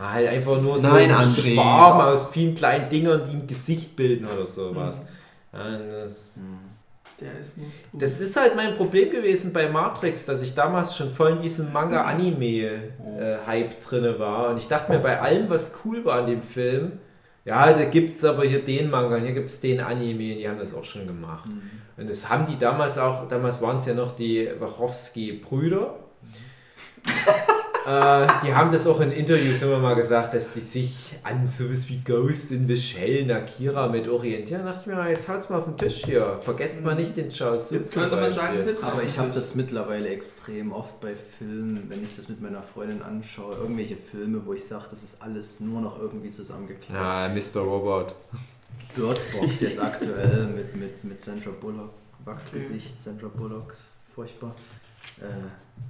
Halt 0.01 0.29
einfach 0.29 0.61
nur 0.61 0.79
so 0.79 0.89
Nein, 0.89 1.11
ein 1.13 1.29
André. 1.29 1.55
Schwarm 1.55 2.01
aus 2.01 2.31
vielen 2.31 2.55
kleinen 2.55 2.89
Dingern, 2.89 3.23
die 3.29 3.37
ein 3.37 3.47
Gesicht 3.47 3.95
bilden 3.95 4.27
oder 4.27 4.47
sowas. 4.47 5.07
Ja, 5.53 5.79
das, 5.79 6.33
Hm. 6.37 6.59
Der 7.21 7.39
ist 7.39 7.59
nur 7.59 7.67
Spoon. 7.71 8.01
das 8.01 8.19
ist 8.21 8.35
halt 8.37 8.57
mein 8.57 8.75
Problem 8.75 9.11
gewesen 9.11 9.53
bei 9.53 9.69
Matrix, 9.69 10.25
dass 10.27 10.43
ich 10.43 10.55
damals 10.55 10.97
schon 10.97 11.15
voll 11.15 11.33
in 11.33 11.43
diesem 11.43 11.73
Manga-Anime-Hype 11.73 13.79
drinne 13.81 14.19
war. 14.19 14.49
Und 14.49 14.57
ich 14.57 14.67
dachte 14.67 14.91
mir, 14.91 14.99
bei 14.99 15.21
allem, 15.21 15.49
was 15.49 15.75
cool 15.85 16.05
war 16.05 16.21
an 16.21 16.27
dem 16.27 16.43
Film, 16.43 16.93
ja, 17.45 17.73
da 17.73 17.85
gibt 17.85 18.19
es 18.19 18.25
aber 18.25 18.45
hier 18.45 18.65
den 18.65 18.91
Manga, 18.91 19.17
und 19.17 19.23
hier 19.23 19.35
gibt 19.35 19.51
es 19.51 19.61
den 19.61 19.79
Anime, 19.81 20.35
die 20.37 20.49
haben 20.49 20.59
das 20.59 20.75
auch 20.75 20.85
schon 20.85 21.07
gemacht. 21.07 21.45
Hm. 21.45 21.63
Und 21.97 22.11
das 22.11 22.29
haben 22.29 22.47
die 22.47 22.59
damals 22.59 22.99
auch, 22.99 23.29
damals 23.29 23.61
waren 23.63 23.77
es 23.79 23.87
ja 23.87 23.95
noch 23.95 24.17
die 24.17 24.49
Wachowski-Brüder. 24.59 25.95
äh, 27.87 28.27
die 28.45 28.55
haben 28.55 28.71
das 28.71 28.87
auch 28.87 29.01
in 29.01 29.11
Interviews 29.11 29.63
immer 29.63 29.79
mal 29.79 29.95
gesagt, 29.95 30.35
dass 30.35 30.53
die 30.53 30.61
sich 30.61 31.15
an 31.23 31.49
sowas 31.49 31.89
wie 31.89 31.99
Ghost 31.99 32.53
in 32.53 32.67
the 32.67 32.77
Shell, 32.77 33.25
und 33.25 33.31
Akira 33.31 33.89
mit 33.89 34.09
orientieren. 34.09 34.65
Da 34.65 34.73
dachte 34.73 34.91
ich 34.91 34.97
mir, 34.97 35.11
jetzt 35.11 35.29
haut's 35.29 35.51
mal 35.51 35.59
auf 35.59 35.65
den 35.65 35.77
Tisch 35.77 36.05
hier. 36.05 36.39
Vergesst 36.43 36.83
mal 36.85 36.95
nicht 36.95 37.17
den 37.17 37.31
Charles 37.31 37.71
Jetzt 37.71 37.93
könnte 37.93 38.17
man 38.17 38.33
sagen, 38.33 38.59
Titel. 38.59 38.77
Aber 38.83 39.03
ich 39.03 39.19
habe 39.19 39.31
das 39.33 39.55
mittlerweile 39.55 40.09
extrem 40.09 40.73
oft 40.73 41.01
bei 41.01 41.15
Filmen, 41.39 41.85
wenn 41.89 42.03
ich 42.03 42.15
das 42.15 42.29
mit 42.29 42.41
meiner 42.41 42.63
Freundin 42.63 43.03
anschaue, 43.03 43.55
irgendwelche 43.55 43.97
Filme, 43.97 44.43
wo 44.45 44.53
ich 44.53 44.65
sage, 44.65 44.85
das 44.91 45.03
ist 45.03 45.23
alles 45.23 45.61
nur 45.61 45.81
noch 45.81 46.01
irgendwie 46.01 46.31
zusammengeklappt. 46.31 46.93
Ja, 46.93 47.29
Mr. 47.29 47.61
Robot. 47.61 48.15
Bird 48.95 49.21
Box 49.33 49.61
jetzt 49.61 49.81
aktuell 49.81 50.49
mit, 50.55 50.77
mit, 50.77 51.03
mit 51.05 51.21
Sandra 51.21 51.51
Bullock, 51.51 51.91
Wachsgesicht, 52.25 53.01
Sandra 53.01 53.29
Bullocks, 53.29 53.87
furchtbar. 54.15 54.55
Äh, 55.21 55.25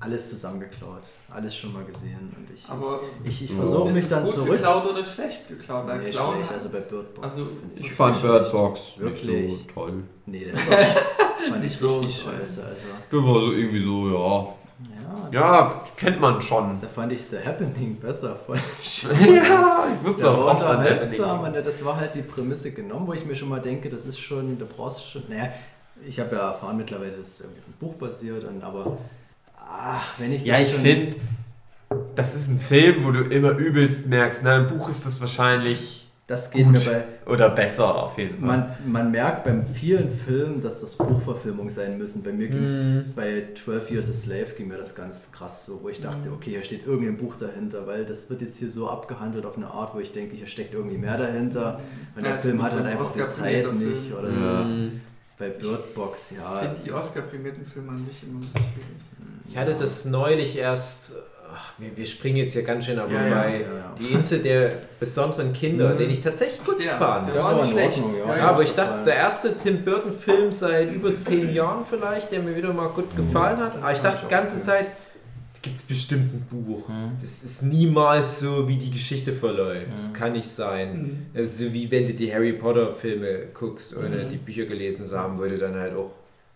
alles 0.00 0.30
zusammengeklaut, 0.30 1.02
alles 1.30 1.54
schon 1.56 1.72
mal 1.72 1.84
gesehen 1.84 2.32
und 2.36 2.48
ich, 2.52 2.68
Aber 2.68 3.00
ich, 3.24 3.42
ich 3.44 3.52
versuche 3.52 3.88
ist 3.90 3.94
mich 3.94 4.04
es 4.04 4.10
dann 4.10 4.24
gut 4.24 4.34
zurück. 4.34 4.50
geklaut 4.52 4.84
oder 4.90 5.04
schlecht 5.04 5.48
geklaut? 5.48 5.86
Nee, 5.86 6.10
klauen 6.10 6.36
schlecht, 6.36 6.52
also 6.52 6.68
bei 6.70 6.80
Bird 6.80 7.14
Box. 7.14 7.28
Also, 7.28 7.48
Ich 7.76 7.84
ich 7.84 7.92
fand 7.92 8.22
Bird 8.22 8.50
Box 8.52 8.98
nicht 8.98 9.22
so 9.22 9.58
toll. 9.72 10.02
Nee, 10.26 10.46
auch, 10.54 11.50
fand 11.50 11.64
ich 11.64 11.76
So 11.76 11.98
richtig 11.98 12.22
scheiße. 12.22 12.64
Also, 12.64 12.86
Der 13.10 13.18
war 13.18 13.40
so 13.40 13.52
irgendwie 13.52 13.80
so, 13.80 14.08
ja. 14.08 14.46
ja, 15.30 15.40
Ja, 15.40 15.84
kennt 15.96 16.20
man 16.20 16.40
schon. 16.40 16.78
Da 16.80 16.88
fand 16.88 17.12
ich 17.12 17.20
The 17.30 17.36
Happening 17.44 17.96
besser. 18.00 18.34
Voll 18.46 18.58
schön. 18.82 19.10
Ja, 19.34 19.86
ich 20.00 20.06
wusste 20.06 20.22
Der 20.22 20.30
auch 20.32 20.46
oft 20.54 20.64
an 20.64 20.78
unterhaltsam 20.78 21.40
und 21.44 21.54
das 21.54 21.84
war 21.84 21.96
halt 21.96 22.14
die 22.14 22.22
Prämisse 22.22 22.72
genommen, 22.72 23.06
wo 23.06 23.12
ich 23.12 23.24
mir 23.26 23.36
schon 23.36 23.50
mal 23.50 23.60
denke, 23.60 23.88
das 23.90 24.06
ist 24.06 24.18
schon, 24.18 24.58
da 24.58 24.64
brauchst 24.64 24.98
du 25.00 25.18
schon, 25.20 25.22
naja, 25.28 25.52
ich 26.06 26.18
habe 26.20 26.36
ja 26.36 26.50
erfahren 26.52 26.76
mittlerweile, 26.76 27.12
das 27.18 27.28
ist 27.28 27.40
irgendwie 27.40 27.60
auf 27.60 27.66
einem 27.66 27.74
Buch 27.92 27.94
basiert, 27.98 28.44
und, 28.44 28.62
aber 28.62 28.98
ach, 29.56 30.14
wenn 30.18 30.32
ich 30.32 30.44
Ja, 30.44 30.54
das 30.58 30.68
ich 30.68 30.72
schon- 30.74 30.80
finde, 30.82 31.16
das 32.14 32.34
ist 32.34 32.48
ein 32.48 32.58
Film, 32.58 33.04
wo 33.04 33.10
du 33.10 33.20
immer 33.22 33.50
übelst 33.52 34.06
merkst, 34.06 34.42
na, 34.44 34.56
im 34.58 34.66
Buch 34.66 34.88
ist 34.88 35.04
das 35.06 35.20
wahrscheinlich 35.20 35.98
das 36.28 36.50
geht 36.50 36.64
gut. 36.64 36.72
mir 36.74 36.80
bei, 36.80 37.30
oder 37.30 37.50
besser 37.50 37.94
auf 38.04 38.16
jeden 38.16 38.38
Fall. 38.38 38.46
man, 38.46 38.66
man 38.86 39.10
merkt 39.10 39.44
beim 39.44 39.66
vielen 39.66 40.10
Filmen, 40.10 40.62
dass 40.62 40.80
das 40.80 40.96
Buchverfilmungen 40.96 41.68
sein 41.70 41.98
müssen. 41.98 42.22
Bei 42.22 42.32
mir 42.32 42.48
ging 42.48 42.62
es, 42.64 42.70
Mhm. 42.94 43.12
bei 43.14 43.48
12 43.62 43.90
Years 43.90 44.08
a 44.08 44.12
Slave 44.14 44.46
ging 44.56 44.68
mir 44.68 44.78
das 44.78 44.94
ganz 44.94 45.30
krass 45.32 45.66
so, 45.66 45.80
wo 45.82 45.88
ich 45.90 46.00
dachte, 46.00 46.30
okay, 46.32 46.50
hier 46.52 46.64
steht 46.64 46.86
irgendein 46.86 47.18
Buch 47.18 47.34
dahinter, 47.38 47.86
weil 47.86 48.06
das 48.06 48.30
wird 48.30 48.40
jetzt 48.40 48.56
hier 48.58 48.70
so 48.70 48.88
abgehandelt 48.88 49.44
auf 49.44 49.56
eine 49.58 49.66
Art, 49.70 49.94
wo 49.94 50.00
ich 50.00 50.12
denke, 50.12 50.36
hier 50.36 50.46
steckt 50.46 50.72
irgendwie 50.72 50.96
mehr 50.96 51.18
dahinter. 51.18 51.80
Und 52.16 52.22
Ja, 52.22 52.28
der 52.28 52.36
es 52.38 52.42
Film 52.42 52.62
hat 52.62 52.72
halt 52.72 52.86
einfach 52.86 53.12
die 53.12 53.26
Zeit 53.26 53.74
nicht 53.74 54.12
oder 54.14 54.32
so. 54.34 54.40
Ja. 54.44 54.66
Mhm. 55.48 55.52
Bei 55.52 55.58
Bird 55.60 55.94
Box, 55.94 56.30
Ich 56.32 56.38
ja. 56.38 56.60
finde 56.60 56.76
die 56.84 56.92
Oscar-prämierten 56.92 57.66
Filme 57.66 57.90
an 57.92 58.06
sich 58.06 58.22
immer 58.22 58.40
so 58.42 58.48
schwierig. 58.48 59.48
Ich 59.48 59.56
hatte 59.56 59.74
das 59.74 60.04
neulich 60.06 60.56
erst, 60.56 61.14
ach, 61.54 61.72
wir, 61.78 61.94
wir 61.96 62.06
springen 62.06 62.36
jetzt 62.38 62.52
hier 62.54 62.62
ganz 62.62 62.86
schön 62.86 62.98
aber 62.98 63.12
Ja, 63.12 63.18
bei 63.44 63.52
Ja, 63.52 63.58
ja. 63.60 63.94
die 63.98 64.06
Insel 64.12 64.38
der 64.42 64.72
besonderen 65.00 65.52
Kinder, 65.52 65.90
Mhm. 65.90 65.98
den 65.98 66.10
ich 66.10 66.22
tatsächlich 66.22 66.64
gut 66.64 66.80
Ja, 66.82 66.96
fand. 66.96 67.26
der 67.28 67.34
Der 67.34 67.44
war 67.44 67.56
nicht 67.56 67.70
schlecht. 67.72 67.98
Ordnung, 67.98 68.14
Ja, 68.28 68.36
ja, 68.36 68.48
aber 68.48 68.62
ich 68.62 68.74
dachte, 68.74 68.92
es 68.92 68.98
ist 69.00 69.06
der 69.06 69.16
erste 69.16 69.56
Tim 69.56 69.84
Burton-Film 69.84 70.52
seit 70.52 70.92
über 70.92 71.16
zehn 71.16 71.52
Jahren 71.52 71.84
vielleicht, 71.88 72.30
der 72.32 72.40
mir 72.40 72.56
wieder 72.56 72.72
mal 72.72 72.88
gut 72.88 73.14
gefallen 73.16 73.58
hat. 73.58 73.76
Aber 73.82 73.92
ich 73.92 74.00
dachte 74.00 74.20
die 74.26 74.30
ganze 74.30 74.62
Zeit, 74.62 74.86
gibt 75.62 75.76
es 75.76 75.82
bestimmt 75.82 76.34
ein 76.34 76.46
Buch. 76.50 76.88
Mhm. 76.88 77.12
Das 77.20 77.42
ist 77.44 77.62
niemals 77.62 78.40
so, 78.40 78.68
wie 78.68 78.76
die 78.76 78.90
Geschichte 78.90 79.32
verläuft. 79.32 79.86
Das 79.94 80.08
Mhm. 80.08 80.12
kann 80.12 80.32
nicht 80.32 80.48
sein. 80.48 81.02
Mhm. 81.02 81.26
Das 81.34 81.46
ist 81.48 81.58
so 81.58 81.72
wie 81.72 81.90
wenn 81.90 82.06
du 82.06 82.14
die 82.14 82.32
Harry 82.34 82.52
Potter 82.52 82.92
Filme 82.92 83.46
guckst, 83.54 83.96
ohne 83.96 84.24
Mhm. 84.24 84.28
die 84.28 84.36
Bücher 84.36 84.64
gelesen 84.64 85.06
zu 85.06 85.18
haben, 85.18 85.38
wo 85.38 85.44
du 85.44 85.56
dann 85.58 85.74
halt 85.76 85.94
auch 85.96 86.10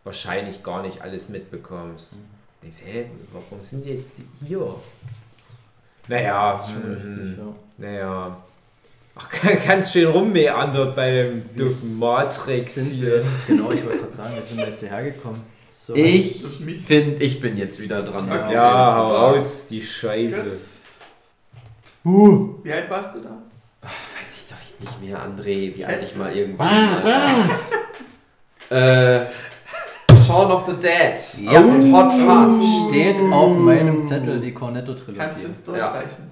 wahrscheinlich 0.04 0.62
gar 0.62 0.82
nicht 0.82 1.00
alles 1.02 1.28
mitbekommst. 1.28 2.16
Mhm. 2.16 2.68
Ich 2.68 2.76
sag, 2.76 2.86
hä, 2.86 3.04
warum 3.32 3.62
sind 3.64 3.84
die 3.84 3.90
jetzt 3.90 4.18
die 4.18 4.46
hier? 4.46 4.74
Naja, 6.08 6.52
Das 6.52 6.60
ist 6.68 6.72
schon 6.72 6.88
mhm. 6.90 7.20
richtig, 7.20 7.38
ja. 7.38 7.54
naja. 7.78 8.36
Ach, 9.18 9.30
ganz 9.66 9.92
schön 9.92 10.06
rummeandert 10.10 10.94
bei 10.94 11.10
dem 11.22 11.42
doofen 11.56 11.98
Matrix 11.98 12.74
sind 12.74 12.86
hier. 12.96 13.06
wir 13.06 13.16
jetzt, 13.18 13.46
genau, 13.46 13.70
ich 13.72 13.84
wollte 13.84 13.98
gerade 14.00 14.12
sagen, 14.12 14.34
wir 14.34 14.42
sind 14.42 14.58
jetzt 14.58 14.80
hierher 14.80 15.04
gekommen. 15.04 15.40
So, 15.78 15.94
Ich 15.94 16.42
finde, 16.86 17.22
ich 17.22 17.38
bin 17.40 17.56
jetzt 17.58 17.78
wieder 17.78 18.02
dran. 18.02 18.30
Okay. 18.32 18.54
Ja, 18.54 18.96
hau 18.96 19.14
raus, 19.14 19.66
die 19.68 19.82
Scheiße. 19.82 20.56
Uh. 22.04 22.54
Wie 22.62 22.72
alt 22.72 22.88
warst 22.88 23.14
du 23.14 23.20
da? 23.20 23.30
Weiß 23.82 23.92
ich 24.36 24.46
doch 24.48 24.80
nicht 24.80 25.02
mehr, 25.02 25.18
André, 25.20 25.76
wie 25.76 25.84
alt 25.84 26.02
ich 26.02 26.16
mal 26.16 26.34
irgendwann 26.34 26.66
mal 26.68 27.04
war. 28.70 28.76
äh, 28.78 29.26
Shaun 30.26 30.50
of 30.50 30.64
the 30.66 30.72
Dead 30.72 31.20
Ja. 31.52 31.60
und 31.60 31.92
Hot 31.92 32.12
Fuzz. 32.12 32.88
steht 32.88 33.20
auf 33.30 33.56
meinem 33.56 34.00
Zettel 34.00 34.40
die 34.40 34.54
Cornetto-Trilogie. 34.54 35.18
Kannst 35.18 35.44
du 35.44 35.48
es 35.48 35.62
durchreichen? 35.62 36.30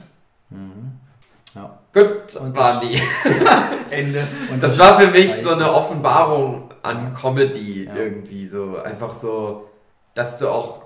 Mhm. 0.51 0.93
Ja. 1.55 1.79
Gut, 1.93 2.35
Und 2.41 2.57
waren 2.57 2.81
die. 2.89 3.01
Ende. 3.91 4.27
Und 4.51 4.61
Das 4.61 4.77
war 4.79 4.99
für 4.99 5.09
mich 5.09 5.31
so 5.43 5.51
eine. 5.51 5.73
Offenbarung 5.73 6.64
an 6.85 7.15
Comedy 7.15 7.85
Ja. 7.85 7.97
irgendwie 7.97 8.47
so. 8.47 8.77
Einfach 8.79 9.15
so, 9.15 9.69
dass 10.15 10.39
du 10.39 10.49
auch 10.49 10.83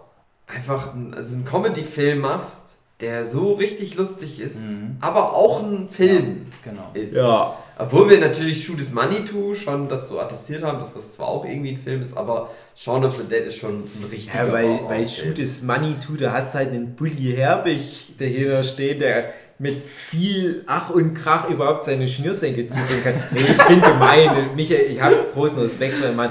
einfach 0.46 0.94
einen, 0.94 1.12
also 1.14 1.36
einen 1.36 1.44
Comedy-Film 1.44 2.20
machst, 2.20 2.76
der 3.00 3.24
so 3.24 3.52
richtig 3.52 3.96
lustig 3.96 4.40
ist, 4.40 4.56
Mhm. 4.80 4.96
aber 5.00 5.34
auch 5.36 5.62
ein 5.62 5.88
Film 5.88 6.46
Genau. 6.64 6.90
ist. 6.94 7.14
Ja, 7.14 7.56
Obwohl 7.80 8.10
wir 8.10 8.18
natürlich 8.18 8.64
Shoot 8.64 8.80
is 8.80 8.92
Money 8.92 9.24
Too 9.24 9.54
schon 9.54 9.88
das 9.88 10.08
so 10.08 10.18
attestiert 10.18 10.64
haben, 10.64 10.80
dass 10.80 10.94
das 10.94 11.12
zwar 11.12 11.28
auch 11.28 11.44
irgendwie 11.44 11.70
ein 11.74 11.76
Film 11.76 12.02
ist, 12.02 12.16
aber 12.16 12.50
Shaun 12.74 13.04
of 13.04 13.16
the 13.16 13.22
Dead 13.22 13.44
ist 13.46 13.54
schon 13.54 13.76
ein 13.84 14.04
richtiger 14.10 14.46
ja 14.46 14.52
weil, 14.52 14.80
weil 14.88 15.08
Shoot 15.08 15.38
is 15.38 15.62
Money 15.62 15.94
tut, 16.04 16.20
da 16.22 16.32
hast 16.32 16.54
du 16.54 16.58
halt 16.58 16.72
einen 16.72 16.96
Bully 16.96 17.34
Herbig 17.36 18.16
dahinter 18.18 18.64
stehen, 18.64 18.98
der 18.98 19.32
mit 19.58 19.82
viel 19.82 20.62
Ach 20.66 20.90
und 20.90 21.14
Krach 21.14 21.48
überhaupt 21.50 21.84
seine 21.84 22.06
Schnürsenkel 22.06 22.68
zubringen 22.68 23.02
kann. 23.02 23.14
Nee, 23.32 23.40
ich 23.40 23.66
bin 23.66 23.80
gemein, 23.80 24.54
Michael, 24.54 24.92
ich 24.92 25.00
habe 25.00 25.16
großen 25.32 25.62
Respekt 25.62 25.94
für 25.94 26.06
den 26.06 26.16
Mann, 26.16 26.30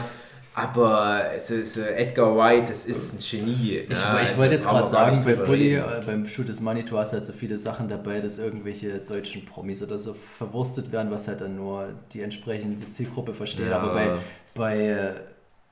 aber 0.58 1.34
so, 1.38 1.54
so 1.66 1.82
Edgar 1.82 2.36
White, 2.36 2.70
das 2.70 2.86
ist 2.86 3.14
ein 3.14 3.20
Genie. 3.20 3.86
Ich, 3.90 3.90
Ja, 3.92 4.16
ich 4.16 4.30
also 4.30 4.42
wollte 4.42 4.54
jetzt 4.56 4.68
gerade 4.68 4.88
sagen, 4.88 5.24
bei 5.24 5.34
Bully, 5.34 5.76
äh, 5.76 5.84
beim 6.06 6.26
Shoot 6.26 6.50
is 6.50 6.60
Money, 6.60 6.84
du 6.84 6.98
hast 6.98 7.14
halt 7.14 7.26
so 7.26 7.34
viele 7.34 7.60
Sachen 7.60 7.90
dabei, 7.90 8.22
dass 8.22 8.40
irgendwelche 8.40 9.00
deutschen 9.00 9.46
Promis 9.46 9.84
oder 9.84 10.00
so 10.00 10.16
verwurstet 10.16 10.92
werden, 10.92 11.12
was 11.12 11.28
halt 11.28 11.42
dann 11.42 11.58
nur 11.58 11.90
die 12.14 12.22
entsprechende 12.22 12.90
Zielgruppe 12.90 13.34
versteht. 13.36 13.68
Ja. 13.70 13.80
Aber 13.80 13.94
bei, 13.94 14.12
bei 14.56 14.80
äh, 14.80 15.14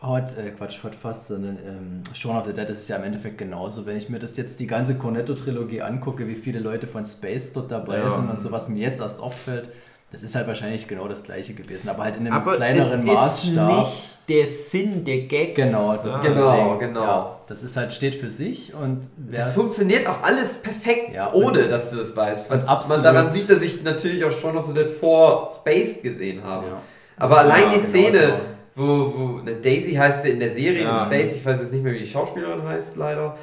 Hot, 0.01 0.37
äh, 0.37 0.51
Quatsch, 0.51 0.83
Hot 0.83 0.93
Fast, 0.93 1.29
sondern 1.29 1.57
ähm, 1.65 2.03
Shaun 2.13 2.35
of 2.37 2.45
the 2.45 2.53
Dead 2.53 2.67
ist 2.69 2.79
es 2.79 2.87
ja 2.89 2.97
im 2.97 3.03
Endeffekt 3.03 3.37
genauso. 3.37 3.85
Wenn 3.85 3.95
ich 3.97 4.09
mir 4.09 4.19
das 4.19 4.35
jetzt 4.37 4.59
die 4.59 4.67
ganze 4.67 4.95
Cornetto-Trilogie 4.95 5.81
angucke, 5.81 6.27
wie 6.27 6.35
viele 6.35 6.59
Leute 6.59 6.85
von 6.85 7.05
Space 7.05 7.53
dort 7.53 7.71
dabei 7.71 7.99
Ja. 7.99 8.09
sind 8.09 8.29
und 8.29 8.41
so, 8.41 8.51
was 8.51 8.67
mir 8.67 8.81
jetzt 8.81 8.99
erst 8.99 9.21
auffällt, 9.21 9.69
das 10.11 10.21
ist 10.21 10.35
halt 10.35 10.47
wahrscheinlich 10.47 10.87
genau 10.87 11.07
das 11.07 11.23
gleiche 11.23 11.53
gewesen, 11.53 11.89
aber 11.89 12.03
halt 12.03 12.17
in 12.17 12.27
einem 12.27 12.33
aber 12.35 12.55
kleineren 12.55 13.01
es 13.01 13.05
Maßstab. 13.05 13.69
ist 13.71 13.77
nicht 13.77 14.29
der 14.29 14.47
Sinn 14.47 15.03
der 15.05 15.19
Gags. 15.21 15.55
Genau, 15.61 15.93
das 15.95 16.05
Ja. 16.05 16.09
ist 16.19 16.27
das 16.29 16.37
Genau, 16.37 16.69
Ding. 16.71 16.79
genau. 16.87 17.03
Ja, 17.03 17.39
das 17.47 17.63
ist 17.63 17.77
halt, 17.77 17.93
steht 17.93 18.15
für 18.15 18.29
sich 18.29 18.73
und 18.73 19.09
wer 19.17 19.39
Das 19.39 19.53
funktioniert 19.53 20.07
auch 20.07 20.21
alles 20.23 20.57
perfekt, 20.57 21.13
Ja, 21.15 21.31
ohne 21.33 21.67
dass 21.69 21.89
du 21.89 21.95
das 21.97 22.15
weißt. 22.15 22.49
Was 22.51 22.67
Absolut. 22.67 23.03
man 23.03 23.13
daran 23.15 23.31
sieht, 23.31 23.49
dass 23.49 23.61
ich 23.61 23.81
natürlich 23.83 24.23
auch 24.25 24.31
Shaun 24.31 24.57
of 24.57 24.65
the 24.65 24.73
Dead 24.73 24.89
vor 24.89 25.49
Spaced 25.53 26.03
gesehen 26.03 26.43
habe. 26.43 26.67
Ja. 26.67 26.81
Aber 27.17 27.39
allein 27.39 27.71
die 27.71 27.77
genau 27.77 27.89
Szene, 27.89 28.19
so. 28.27 28.33
Wo, 28.75 29.13
wo 29.15 29.27
ne, 29.43 29.55
Daisy 29.55 29.93
heißt 29.93 30.23
sie 30.23 30.29
in 30.31 30.39
der 30.39 30.49
Serie 30.49 30.83
Ja. 30.83 30.91
in 30.93 30.99
Spaced, 30.99 31.35
ich 31.37 31.45
weiß 31.45 31.59
jetzt 31.59 31.71
nicht 31.73 31.83
mehr, 31.83 31.93
wie 31.93 31.99
die 31.99 32.07
Schauspielerin 32.07 32.63
heißt, 32.63 32.97
leider. 32.97 33.37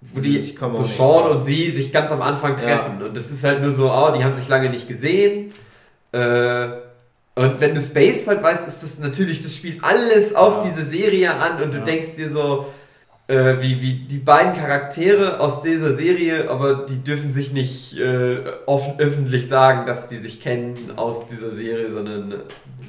Wo, 0.00 0.20
die, 0.20 0.38
Ich 0.40 0.56
komme 0.56 0.74
auch 0.74 0.80
wo 0.80 0.84
Sean 0.84 1.30
und 1.30 1.44
sie 1.44 1.70
sich 1.70 1.92
ganz 1.92 2.10
am 2.10 2.22
Anfang 2.22 2.56
treffen. 2.56 3.00
Und 3.02 3.16
das 3.16 3.30
ist 3.30 3.44
halt 3.44 3.62
nur 3.62 3.70
so, 3.70 3.90
oh, 3.92 4.10
die 4.16 4.24
haben 4.24 4.34
sich 4.34 4.48
lange 4.48 4.68
nicht 4.68 4.88
gesehen. 4.88 5.52
Äh, 6.10 6.66
und 7.34 7.60
wenn 7.60 7.74
du 7.74 7.80
Spaced 7.80 8.26
halt 8.26 8.42
weißt, 8.42 8.66
ist 8.66 8.82
das 8.82 8.98
natürlich, 8.98 9.42
das 9.42 9.54
spielt 9.54 9.82
alles 9.84 10.34
auf 10.34 10.56
Ja. 10.56 10.64
diese 10.70 10.82
Serie 10.82 11.32
an 11.32 11.62
und 11.62 11.72
du 11.72 11.78
Ja. 11.78 11.84
denkst 11.84 12.16
dir 12.16 12.28
so, 12.28 12.66
äh, 13.28 13.54
wie, 13.60 13.80
wie 13.80 13.92
die 13.92 14.18
beiden 14.18 14.54
Charaktere 14.54 15.40
aus 15.40 15.62
dieser 15.62 15.92
Serie, 15.92 16.50
aber 16.50 16.86
die 16.86 16.98
dürfen 17.02 17.32
sich 17.32 17.52
nicht 17.52 17.98
äh, 17.98 18.38
offen, 18.66 18.94
öffentlich 18.98 19.46
sagen, 19.48 19.86
dass 19.86 20.08
die 20.08 20.16
sich 20.16 20.40
kennen 20.40 20.74
aus 20.96 21.26
dieser 21.28 21.50
Serie, 21.50 21.90
sondern 21.92 22.32
äh, 22.32 22.36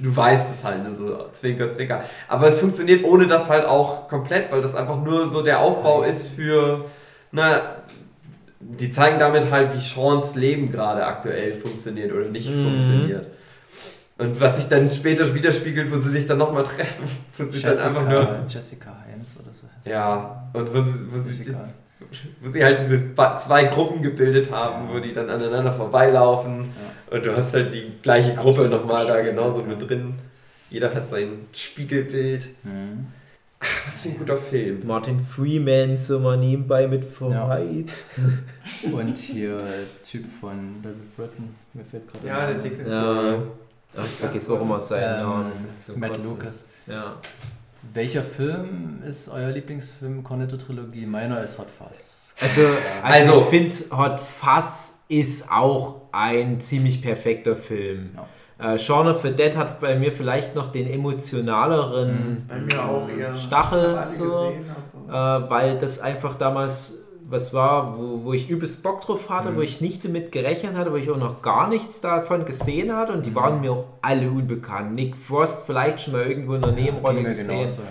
du 0.02 0.16
weißt 0.16 0.52
es 0.52 0.64
halt, 0.64 0.84
ne, 0.84 0.94
so 0.94 1.28
zwinker, 1.32 1.70
zwinker. 1.72 2.04
Aber 2.28 2.48
es 2.48 2.58
funktioniert 2.58 3.04
ohne 3.06 3.28
das 3.28 3.48
halt 3.48 3.66
auch 3.66 4.08
komplett, 4.08 4.52
weil 4.52 4.62
das 4.62 4.76
einfach 4.76 5.02
nur 5.02 5.28
so 5.28 5.42
der 5.44 5.60
Aufbau 5.60 6.04
ist 6.04 6.28
für, 6.30 6.84
na, 7.32 7.62
die 8.60 8.92
zeigen 8.92 9.20
damit 9.20 9.52
halt, 9.52 9.74
wie 9.76 9.80
Seans 9.80 10.36
Leben 10.36 10.72
gerade 10.72 11.06
aktuell 11.06 11.54
funktioniert 11.54 12.12
oder 12.12 12.30
nicht 12.30 12.50
Mhm. 12.50 12.64
funktioniert. 12.64 13.28
Und 14.18 14.40
was 14.40 14.58
sich 14.58 14.66
dann 14.68 14.90
später 14.92 15.34
widerspiegelt, 15.34 15.92
wo 15.92 15.98
sie 15.98 16.12
sich 16.12 16.26
dann 16.26 16.38
nochmal 16.38 16.64
treffen, 16.64 17.04
wo 17.38 17.44
sie 17.46 17.62
dann 17.62 17.78
einfach 17.78 18.08
nur... 18.08 18.20
Jessica, 18.20 18.46
Jessica 18.48 18.98
Heinz 19.06 19.38
oder 19.44 19.54
so 19.54 19.68
heißt 19.68 19.73
Ja, 19.86 20.50
und 20.54 20.74
wo 20.74 20.82
sie, 20.82 21.12
wo, 21.12 21.18
sie. 21.18 21.56
wo 22.42 22.50
sie 22.50 22.64
halt 22.64 22.82
diese 22.90 23.14
zwei 23.40 23.66
Gruppen 23.66 24.02
gebildet 24.02 24.52
haben, 24.52 24.88
Ja. 24.88 24.94
wo 24.94 25.00
die 25.00 25.14
dann 25.14 25.30
aneinander 25.30 25.72
vorbeilaufen. 25.74 26.72
Und 27.10 27.26
du 27.26 27.36
hast 27.36 27.54
halt 27.54 27.74
die 27.74 27.92
gleiche 28.02 28.34
Gruppe 28.36 28.70
nochmal 28.70 29.06
da 29.06 29.22
genauso 29.22 29.62
ja. 29.62 29.68
mit 29.68 29.88
drin. 29.90 30.16
Jeder 30.70 30.94
hat 30.94 31.10
sein 31.10 31.46
Spiegelbild. 31.54 32.48
Mhm. 32.64 33.08
Was 33.86 34.02
für 34.02 34.10
ein 34.10 34.18
guter 34.18 34.38
Film. 34.38 34.86
Martin 34.86 35.20
Freeman 35.26 35.98
so 35.98 36.20
mal 36.20 36.38
nebenbei 36.38 36.86
mit 36.88 37.06
verheizt. 37.06 38.20
Und 38.92 39.18
hier 39.18 39.58
Typ 40.04 40.26
von 40.42 40.76
Little 40.84 40.96
Britain, 41.16 41.56
mir 41.74 41.86
fällt 41.86 42.12
gerade 42.12 42.28
Ja, 42.28 42.46
der. 42.48 42.56
Dicke. 42.56 42.90
Ja. 42.90 43.38
Ach, 43.96 44.06
ich 44.06 44.12
vergesse 44.12 44.54
auch 44.54 44.62
immer 44.62 44.80
seinen 44.80 45.20
Ähm, 45.20 45.26
Namen. 45.28 45.48
Das 45.50 45.64
ist 45.64 45.86
so 45.86 45.98
Matt. 45.98 46.18
Lucas. 46.24 46.66
Ja. 46.88 47.16
Welcher 47.92 48.24
Film 48.24 49.02
ist 49.08 49.30
euer 49.30 49.52
Lieblingsfilm 49.52 50.24
Cornetto-Trilogie? 50.24 51.06
Meiner 51.06 51.44
ist 51.44 51.58
Hot 51.60 51.68
Fuzz. 51.70 52.34
Also, 52.42 52.62
also, 53.04 53.32
Also- 53.34 53.42
ich 53.42 53.48
finde, 53.48 53.98
Hot 53.98 54.20
Fuzz 54.20 55.02
ist 55.10 55.52
auch 55.52 56.02
ein 56.12 56.62
ziemlich 56.62 57.02
perfekter 57.02 57.56
Film. 57.56 58.12
Äh, 58.58 58.78
Shaun 58.80 59.08
of 59.08 59.22
the 59.22 59.32
Dead 59.32 59.56
hat 59.58 59.80
bei 59.82 59.96
mir 59.98 60.12
vielleicht 60.12 60.56
noch 60.56 60.70
den 60.72 60.88
emotionaleren 60.90 62.46
Bei 62.48 62.60
mir 62.60 62.84
auch 62.84 63.10
eher. 63.10 63.36
Stachel 63.36 64.00
so, 64.06 64.24
gesehen, 64.24 64.66
äh, 65.10 65.12
weil 65.12 65.78
das 65.78 66.00
einfach 66.00 66.36
damals 66.36 67.00
was 67.34 67.54
war, 67.54 67.98
wo, 67.98 68.24
wo 68.24 68.32
ich 68.34 68.50
übelst 68.50 68.82
Bock 68.84 69.02
drauf 69.02 69.30
hatte, 69.30 69.52
Mhm. 69.52 69.58
wo 69.58 69.62
ich 69.62 69.82
nicht 69.82 70.06
damit 70.06 70.32
gerechnet 70.32 70.76
hatte, 70.78 70.94
wo 70.94 70.96
ich 70.96 71.10
auch 71.12 71.18
noch 71.18 71.42
gar 71.42 71.68
nichts 71.68 72.00
davon 72.00 72.46
gesehen 72.46 72.96
hatte 72.96 73.12
und 73.12 73.26
die 73.26 73.32
Mhm. 73.32 73.36
waren 73.36 73.60
mir 73.62 73.72
auch 73.74 73.86
alle 74.02 74.30
unbekannt. 74.30 74.96
Nick 74.96 75.18
Frost 75.18 75.64
vielleicht 75.66 76.00
schon 76.00 76.14
mal 76.14 76.24
irgendwo 76.26 76.54
in 76.56 76.62
der 76.62 76.72
Nebenrolle 76.72 77.24
gesehen. 77.24 77.48
genauso, 77.58 77.82
ja. 77.82 77.88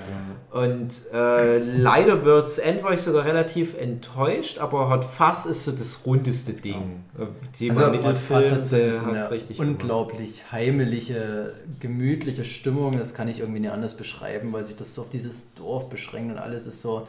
Und 0.53 0.93
äh, 1.15 1.57
leider 1.57 2.27
wird's 2.27 2.59
End 2.59 2.85
war 2.85 2.93
ich 2.93 3.01
sogar 3.01 3.25
relativ 3.25 3.75
enttäuscht, 3.75 4.59
aber 4.59 4.91
Hot 4.91 5.03
Fuzz 5.07 5.47
ist 5.47 5.65
so 5.65 5.73
das 5.73 6.03
rundeste 6.05 6.53
Ding. 6.53 7.03
Äh, 7.19 7.25
Thema 7.57 7.75
Also, 7.77 7.87
Hot 7.87 7.93
Mittelfilm, 7.93 8.51
hat 8.61 8.73
eine 9.15 9.31
richtig 9.31 9.57
gemacht. 9.57 9.71
unglaublich 9.83 10.53
heimelige, 10.53 11.55
gemütliche 11.81 12.45
Stimmung. 12.45 12.99
Das 12.99 13.15
kann 13.15 13.29
ich 13.29 13.41
irgendwie 13.41 13.61
nicht 13.61 13.73
anders 13.73 13.97
beschreiben, 13.97 14.53
weil 14.53 14.65
sich 14.65 14.77
das 14.77 14.95
so 14.95 15.03
auf 15.03 15.09
dieses 15.11 15.55
Dorf 15.55 15.89
beschränkt 15.89 16.31
und 16.33 16.39
alles 16.39 16.67
ist 16.67 16.83
so, 16.83 17.07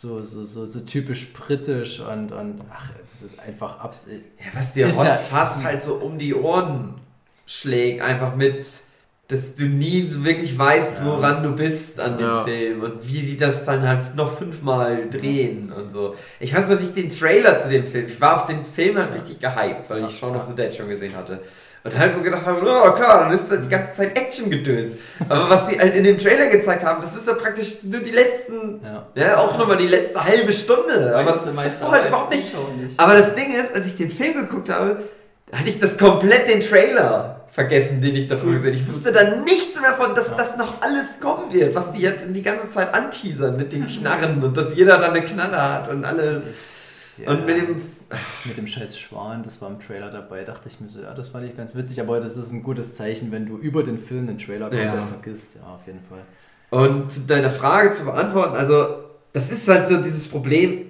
so, 0.00 0.22
so, 0.22 0.44
so, 0.44 0.64
so 0.64 0.80
typisch 0.80 1.32
britisch 1.34 2.00
und, 2.00 2.32
und 2.32 2.60
ach, 2.72 2.90
das 3.10 3.22
ist 3.22 3.38
einfach 3.40 3.78
absolut. 3.80 4.22
Ja, 4.38 4.46
was 4.54 4.72
dir 4.72 4.94
Hot 4.96 5.04
ja- 5.04 5.16
fast 5.16 5.62
halt 5.64 5.84
so 5.84 5.94
um 5.96 6.18
die 6.18 6.34
Ohren 6.34 6.94
schlägt, 7.46 8.00
einfach 8.02 8.34
mit 8.34 8.66
dass 9.28 9.54
du 9.54 9.64
nie 9.64 10.06
so 10.08 10.24
wirklich 10.26 10.58
weißt, 10.58 10.96
Ja. 10.98 11.04
woran 11.06 11.42
du 11.42 11.56
bist 11.56 11.98
an 11.98 12.18
dem 12.18 12.26
Ja. 12.26 12.44
Film 12.44 12.82
und 12.82 13.06
wie 13.08 13.22
die 13.22 13.36
das 13.38 13.64
dann 13.64 13.80
halt 13.86 14.14
noch 14.14 14.36
fünfmal 14.36 15.08
drehen 15.08 15.72
und 15.72 15.90
so. 15.90 16.14
Ich 16.38 16.54
weiß 16.54 16.68
noch, 16.68 16.78
wie 16.80 16.84
ich 16.84 16.92
den 16.92 17.08
Trailer 17.08 17.58
zu 17.58 17.70
dem 17.70 17.86
Film, 17.86 18.06
ich 18.06 18.20
war 18.20 18.36
auf 18.42 18.46
den 18.46 18.62
Film 18.62 18.98
halt 18.98 19.14
richtig 19.14 19.40
gehypt, 19.40 19.88
weil 19.88 20.04
ich 20.04 20.18
Shaun 20.18 20.36
of 20.36 20.42
the 20.44 20.54
Dead 20.54 20.74
schon 20.74 20.86
gesehen 20.88 21.16
hatte. 21.16 21.40
Und 21.84 21.98
halt 21.98 22.14
so 22.14 22.22
gedacht 22.22 22.46
habe, 22.46 22.60
oh 22.60 22.92
klar, 22.92 23.24
dann 23.24 23.32
ist 23.32 23.50
da 23.50 23.56
die 23.56 23.68
ganze 23.68 23.92
Zeit 23.92 24.16
Action 24.16 24.48
gedöns. 24.50 24.92
Aber 25.28 25.50
was 25.50 25.68
die 25.68 25.78
halt 25.80 25.96
in 25.96 26.04
dem 26.04 26.16
Trailer 26.16 26.46
gezeigt 26.46 26.84
haben, 26.84 27.02
das 27.02 27.16
ist 27.16 27.26
ja 27.26 27.34
praktisch 27.34 27.78
nur 27.82 28.00
die 28.00 28.12
letzten, 28.12 28.80
Ja. 28.84 29.06
ja, 29.16 29.36
auch 29.38 29.58
nochmal 29.58 29.78
die 29.78 29.88
letzte 29.88 30.22
halbe 30.22 30.52
Stunde. 30.52 31.12
Aber 31.16 31.32
das 31.32 31.46
ist 31.46 31.56
davor 31.56 31.90
halt 31.90 32.06
überhaupt 32.06 32.30
nicht. 32.30 32.54
Aber 32.98 33.14
das 33.14 33.34
Ding 33.34 33.52
ist, 33.52 33.74
als 33.74 33.86
ich 33.88 33.96
den 33.96 34.08
Film 34.10 34.34
geguckt 34.34 34.70
habe, 34.70 35.02
hatte 35.52 35.68
ich 35.68 35.80
das 35.80 35.98
komplett 35.98 36.46
den 36.46 36.60
Trailer 36.60 37.40
vergessen, 37.50 38.00
den 38.00 38.14
ich 38.14 38.28
davor 38.28 38.52
gesehen 38.52 38.68
habe. 38.74 38.76
Ich 38.76 38.86
wusste 38.88 39.10
dann 39.12 39.42
nichts 39.44 39.80
mehr 39.80 39.94
von, 39.94 40.14
dass 40.14 40.36
das 40.36 40.56
noch 40.56 40.80
alles 40.82 41.18
kommen 41.20 41.52
wird, 41.52 41.74
was 41.74 41.92
die 41.92 42.06
halt 42.06 42.20
die 42.28 42.42
ganze 42.42 42.70
Zeit 42.70 42.94
anteasern 42.94 43.56
mit 43.56 43.72
den 43.72 43.88
Knarren 43.88 44.42
und 44.42 44.56
dass 44.56 44.74
jeder 44.76 44.98
dann 44.98 45.10
eine 45.10 45.22
Knarre 45.22 45.74
hat 45.74 45.90
und 45.90 46.04
alle. 46.04 46.42
Ja, 47.18 47.30
Und 47.30 47.44
mit 47.46 47.56
dem. 47.56 47.76
mit 48.44 48.56
dem 48.56 48.66
scheiß 48.66 48.98
Schwan, 48.98 49.42
das 49.42 49.60
war 49.60 49.70
im 49.70 49.78
Trailer 49.80 50.10
dabei, 50.10 50.44
dachte 50.44 50.68
ich 50.68 50.80
mir 50.80 50.88
so, 50.88 51.00
ja, 51.00 51.12
das 51.14 51.28
fand 51.28 51.46
ich 51.46 51.56
ganz 51.56 51.74
witzig, 51.74 52.00
aber 52.00 52.20
das 52.20 52.36
ist 52.36 52.52
ein 52.52 52.62
gutes 52.62 52.94
Zeichen, 52.94 53.30
wenn 53.32 53.46
du 53.46 53.58
über 53.58 53.82
den 53.82 53.98
Film 53.98 54.26
den 54.26 54.38
Trailer 54.38 54.66
komplett 54.70 54.86
Ja. 54.94 55.02
vergisst. 55.06 55.56
Ja, 55.56 55.74
auf 55.74 55.86
jeden 55.86 56.00
Fall. 56.02 56.22
Und 56.70 57.12
zu 57.12 57.20
deiner 57.20 57.50
Frage 57.50 57.92
zu 57.92 58.04
beantworten, 58.04 58.56
also, 58.56 59.04
das 59.34 59.52
ist 59.52 59.68
halt 59.68 59.88
so 59.88 59.98
dieses 60.02 60.26
Problem. 60.26 60.86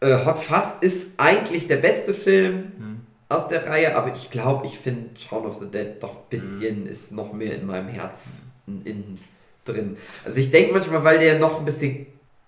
Äh, 0.00 0.24
Hot 0.24 0.38
Fuzz 0.38 0.76
ist 0.80 1.10
eigentlich 1.18 1.66
der 1.68 1.76
beste 1.76 2.14
Film 2.14 2.72
Hm. 2.78 3.00
aus 3.28 3.48
der 3.48 3.66
Reihe, 3.66 3.94
aber 3.96 4.12
ich 4.14 4.30
glaube, 4.30 4.66
ich 4.66 4.78
finde 4.78 5.18
Shaun 5.18 5.44
of 5.46 5.56
the 5.56 5.66
Dead 5.66 6.02
doch 6.02 6.14
ein 6.16 6.28
bisschen 6.30 6.86
ist 6.86 7.12
noch 7.12 7.32
mehr 7.32 7.54
in 7.54 7.66
meinem 7.66 7.88
Herz 7.88 8.42
innen 8.66 9.18
drin. 9.64 9.96
Also 10.24 10.40
ich 10.40 10.50
denke 10.50 10.72
manchmal, 10.72 11.04
weil 11.04 11.18
der 11.18 11.38
noch 11.38 11.58
ein 11.58 11.64
bisschen 11.64 12.06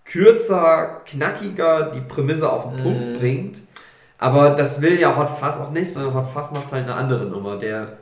kürzer, 0.08 1.02
knackiger 1.06 1.92
die 1.92 2.00
Prämisse 2.00 2.50
auf 2.52 2.64
den 2.70 2.78
Mhm. 2.78 2.82
Punkt 2.82 3.18
bringt. 3.20 3.58
Aber 4.18 4.50
das 4.50 4.82
will 4.82 4.98
ja 4.98 5.16
Hot 5.16 5.30
Fuzz 5.30 5.56
auch 5.58 5.70
nicht, 5.70 5.92
sondern 5.92 6.14
Hot 6.14 6.26
Fuzz 6.26 6.50
macht 6.50 6.72
halt 6.72 6.84
eine 6.84 6.94
andere 6.94 7.26
Nummer. 7.26 7.56
Der 7.58 7.98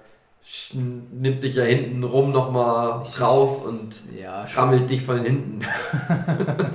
nimmt 0.72 1.42
dich 1.42 1.56
ja 1.56 1.64
hinten 1.64 2.04
rum 2.04 2.30
nochmal 2.32 3.02
raus 3.20 3.66
und 3.66 4.02
Ja, 4.16 4.46
rammelt 4.54 4.88
dich 4.88 5.02
von 5.02 5.20
hinten. 5.22 5.60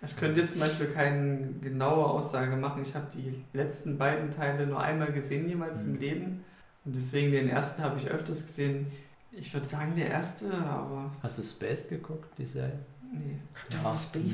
Ich 0.00 0.16
könnte 0.16 0.40
jetzt 0.40 0.52
zum 0.52 0.60
Beispiel 0.60 0.86
keine 0.86 1.48
genaue 1.60 2.04
Aussage 2.06 2.56
machen. 2.56 2.82
Ich 2.82 2.94
habe 2.94 3.06
die 3.12 3.44
letzten 3.52 3.98
beiden 3.98 4.30
Teile 4.30 4.66
nur 4.66 4.80
einmal 4.80 5.12
gesehen, 5.12 5.48
jemals 5.48 5.82
im 5.84 5.98
Leben. 5.98 6.44
Und 6.84 6.94
deswegen 6.94 7.32
den 7.32 7.48
ersten 7.48 7.82
habe 7.82 7.98
ich 7.98 8.08
öfters 8.08 8.46
gesehen. 8.46 8.86
Ich 9.32 9.52
würde 9.52 9.66
sagen, 9.66 9.94
der 9.96 10.08
erste, 10.08 10.46
aber 10.70 11.10
Hast 11.22 11.38
du 11.38 11.42
Space 11.42 11.88
geguckt, 11.88 12.28
die 12.38 12.46
Serie? 12.46 12.78
Nee. 13.12 13.38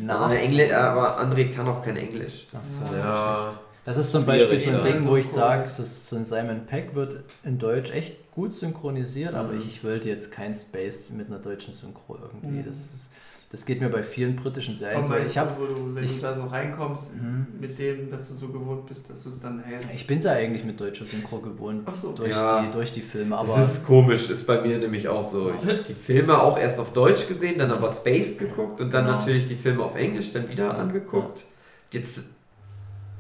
Ja, 0.07 0.17
Aber, 0.17 0.39
Engl 0.39 0.73
aber 0.73 1.21
André 1.21 1.53
kann 1.53 1.67
auch 1.69 1.83
kein 1.83 1.97
Englisch. 1.97 2.47
Das 2.53 2.79
so. 2.79 2.85
ist 2.85 2.93
Ja. 2.99 3.59
Das 3.85 3.99
ist 3.99 4.13
zum 4.13 4.25
Beispiel 4.25 4.59
so 4.59 4.71
ein. 4.71 4.83
Ding, 4.83 5.07
wo 5.07 5.17
ich 5.17 5.29
sage, 5.29 5.69
so, 5.69 5.85
so 5.85 6.17
ein 6.17 6.25
Simon 6.25 6.65
Peck 6.67 6.95
wird 6.95 7.23
in 7.43 7.59
Deutsch 7.59 7.91
echt 7.91 8.17
gut 8.33 8.55
synchronisiert, 8.55 9.35
aber 9.35 9.53
Mhm. 9.53 9.59
ich, 9.59 9.69
ich 9.69 9.85
wollte 9.85 10.09
jetzt 10.09 10.33
kein 10.33 10.55
Space 10.55 11.11
mit 11.11 11.27
einer 11.29 11.39
deutschen 11.39 11.75
Synchro 11.75 12.17
irgendwie. 12.21 12.61
Mhm. 12.61 12.65
Das, 12.65 12.77
ist, 12.77 13.11
das 13.55 13.65
geht 13.65 13.81
mir 13.81 13.89
bei 13.89 14.03
vielen 14.03 14.35
britischen 14.35 14.75
Serien 14.75 15.05
so. 15.05 15.15
Ich, 15.15 15.39
hab, 15.39 15.57
du, 15.57 15.95
wenn 15.95 16.03
ich- 16.03 16.17
du 16.17 16.23
da 16.23 16.35
so 16.35 16.43
reinkommst, 16.43 17.15
Mhm. 17.15 17.47
mit 17.61 17.79
dem, 17.79 18.11
dass 18.11 18.27
du 18.29 18.35
so 18.35 18.49
gewohnt 18.49 18.85
bist, 18.87 19.09
dass 19.09 19.23
du 19.23 19.31
es 19.31 19.39
dann 19.41 19.61
hältst. 19.63 19.95
ich 19.95 20.09
bin 20.09 20.19
es 20.19 20.25
ja 20.25 20.33
eigentlich 20.33 20.65
mit 20.65 20.81
deutscher 20.81 21.05
Synchro 21.07 21.39
gewohnt, 21.39 21.83
Ach 21.87 21.95
so. 21.95 22.11
durch, 22.11 22.31
Ja. 22.31 22.63
die, 22.63 22.71
durch 22.73 22.91
die 22.91 23.01
Filme, 23.01 23.39
aber 23.39 23.55
das 23.57 23.75
ist 23.75 23.87
komisch, 23.87 24.29
ist 24.29 24.45
bei 24.47 24.61
mir 24.61 24.77
nämlich 24.79 25.07
auch 25.07 25.23
so. 25.23 25.53
Ich 25.53 25.65
habe 25.69 25.85
die 25.87 25.95
Filme 25.95 26.43
auch 26.43 26.59
erst 26.59 26.81
auf 26.81 26.93
Deutsch 26.93 27.29
gesehen, 27.29 27.57
dann 27.57 27.71
aber 27.71 27.89
Space 27.91 28.37
geguckt 28.37 28.81
und 28.81 28.93
dann 28.93 29.05
Genau. 29.07 29.19
natürlich 29.19 29.47
die 29.47 29.55
Filme 29.55 29.85
auf 29.85 29.95
Englisch 29.95 30.33
dann 30.33 30.49
wieder 30.49 30.65
Ja. 30.67 30.71
angeguckt. 30.73 31.45
Jetzt, 31.93 32.31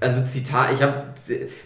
also 0.01 0.21
Zitat, 0.27 0.73
ich 0.73 0.83
habe, 0.83 1.05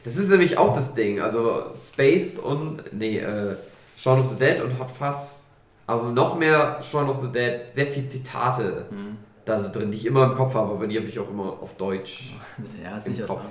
das 0.04 0.16
ist 0.18 0.28
nämlich 0.28 0.58
auch 0.58 0.74
das 0.74 0.92
Ding, 0.92 1.20
also 1.20 1.70
Space 1.74 2.36
und, 2.36 2.82
nee, 2.92 3.18
äh, 3.18 3.56
Shaun 3.96 4.20
of 4.20 4.30
the 4.32 4.36
Dead 4.36 4.60
und 4.62 4.78
Hot 4.78 4.90
Fuzz, 4.90 5.47
aber 5.88 6.10
noch 6.12 6.38
mehr 6.38 6.80
Shaun 6.82 7.08
of 7.08 7.16
the 7.16 7.32
Dead, 7.32 7.60
sehr 7.72 7.86
viel 7.86 8.06
Zitate 8.06 8.86
Hm. 8.90 9.16
da 9.44 9.58
so 9.58 9.72
drin, 9.72 9.90
die 9.90 9.96
ich 9.96 10.06
immer 10.06 10.24
im 10.24 10.34
Kopf 10.34 10.54
habe, 10.54 10.70
aber 10.72 10.86
die 10.86 10.98
habe 10.98 11.08
ich 11.08 11.18
auch 11.18 11.30
immer 11.30 11.56
auf 11.62 11.74
Deutsch. 11.76 12.36
ja, 12.84 13.00
sicher. 13.00 13.26
Kopf. 13.26 13.44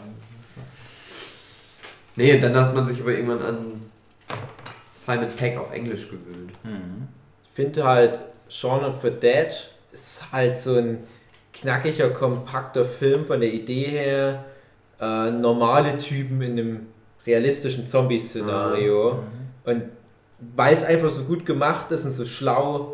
Nee, 2.16 2.36
und 2.36 2.42
dann 2.42 2.56
hat 2.56 2.74
man 2.76 2.86
sich 2.86 3.02
aber 3.02 3.12
irgendwann 3.12 3.42
an 3.42 3.58
Simon 4.94 5.30
Peck 5.30 5.58
auf 5.58 5.72
Englisch 5.72 6.10
gewöhnt. 6.10 6.52
Mhm. 6.64 7.08
Ich 7.44 7.50
finde 7.56 7.84
halt, 7.84 8.22
Shaun 8.50 8.86
of 8.86 9.02
the 9.02 9.10
Dead 9.10 9.50
ist 9.92 10.32
halt 10.32 10.60
so 10.60 10.76
ein 10.76 11.00
knackiger, 11.54 12.10
kompakter 12.12 12.86
Film 12.86 13.26
von 13.26 13.40
der 13.40 13.52
Idee 13.52 13.86
her. 13.86 14.46
Äh, 15.00 15.32
normale 15.32 15.98
Typen 15.98 16.42
in 16.44 16.52
einem 16.52 16.88
realistischen 17.26 17.88
Zombie-Szenario. 17.88 19.14
Mhm. 19.14 19.72
Und 19.72 19.84
weil 20.56 20.74
es 20.74 20.84
einfach 20.84 21.10
so 21.10 21.24
gut 21.24 21.46
gemacht 21.46 21.92
ist 21.92 22.06
und 22.06 22.12
so 22.12 22.26
schlau, 22.26 22.94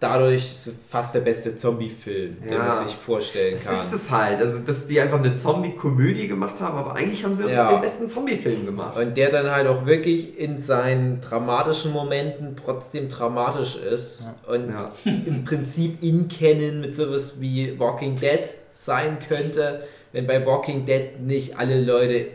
dadurch 0.00 0.52
so 0.56 0.70
fast 0.88 1.14
der 1.14 1.20
beste 1.20 1.58
Zombie-Film, 1.58 2.38
den 2.42 2.52
Ja. 2.52 2.58
man 2.68 2.86
sich 2.86 2.96
vorstellen 2.96 3.52
Das 3.52 3.64
kann. 3.64 3.74
ist 3.74 3.92
es 3.92 4.10
halt, 4.10 4.40
also 4.40 4.62
dass 4.62 4.86
die 4.86 4.98
einfach 4.98 5.18
eine 5.18 5.36
Zombie-Komödie 5.36 6.26
gemacht 6.26 6.58
haben, 6.60 6.78
aber 6.78 6.96
eigentlich 6.96 7.22
haben 7.22 7.34
sie 7.36 7.44
auch 7.44 7.50
Ja. 7.50 7.70
den 7.70 7.82
besten 7.82 8.08
Zombie-Film 8.08 8.64
gemacht. 8.64 8.96
Und 8.96 9.14
der 9.18 9.28
dann 9.30 9.50
halt 9.50 9.66
auch 9.68 9.84
wirklich 9.84 10.38
in 10.38 10.58
seinen 10.58 11.20
dramatischen 11.20 11.92
Momenten 11.92 12.56
trotzdem 12.56 13.10
dramatisch 13.10 13.76
ist 13.76 14.30
und 14.48 14.70
Ja. 14.70 14.90
im 15.04 15.44
Prinzip 15.44 16.02
in 16.02 16.28
Kennen 16.28 16.80
mit 16.80 16.94
sowas 16.94 17.34
wie 17.38 17.78
Walking 17.78 18.16
Dead 18.16 18.40
sein 18.72 19.18
könnte, 19.28 19.82
wenn 20.12 20.26
bei 20.26 20.44
Walking 20.46 20.86
Dead 20.86 21.20
nicht 21.20 21.58
alle 21.58 21.78
Leute 21.78 22.26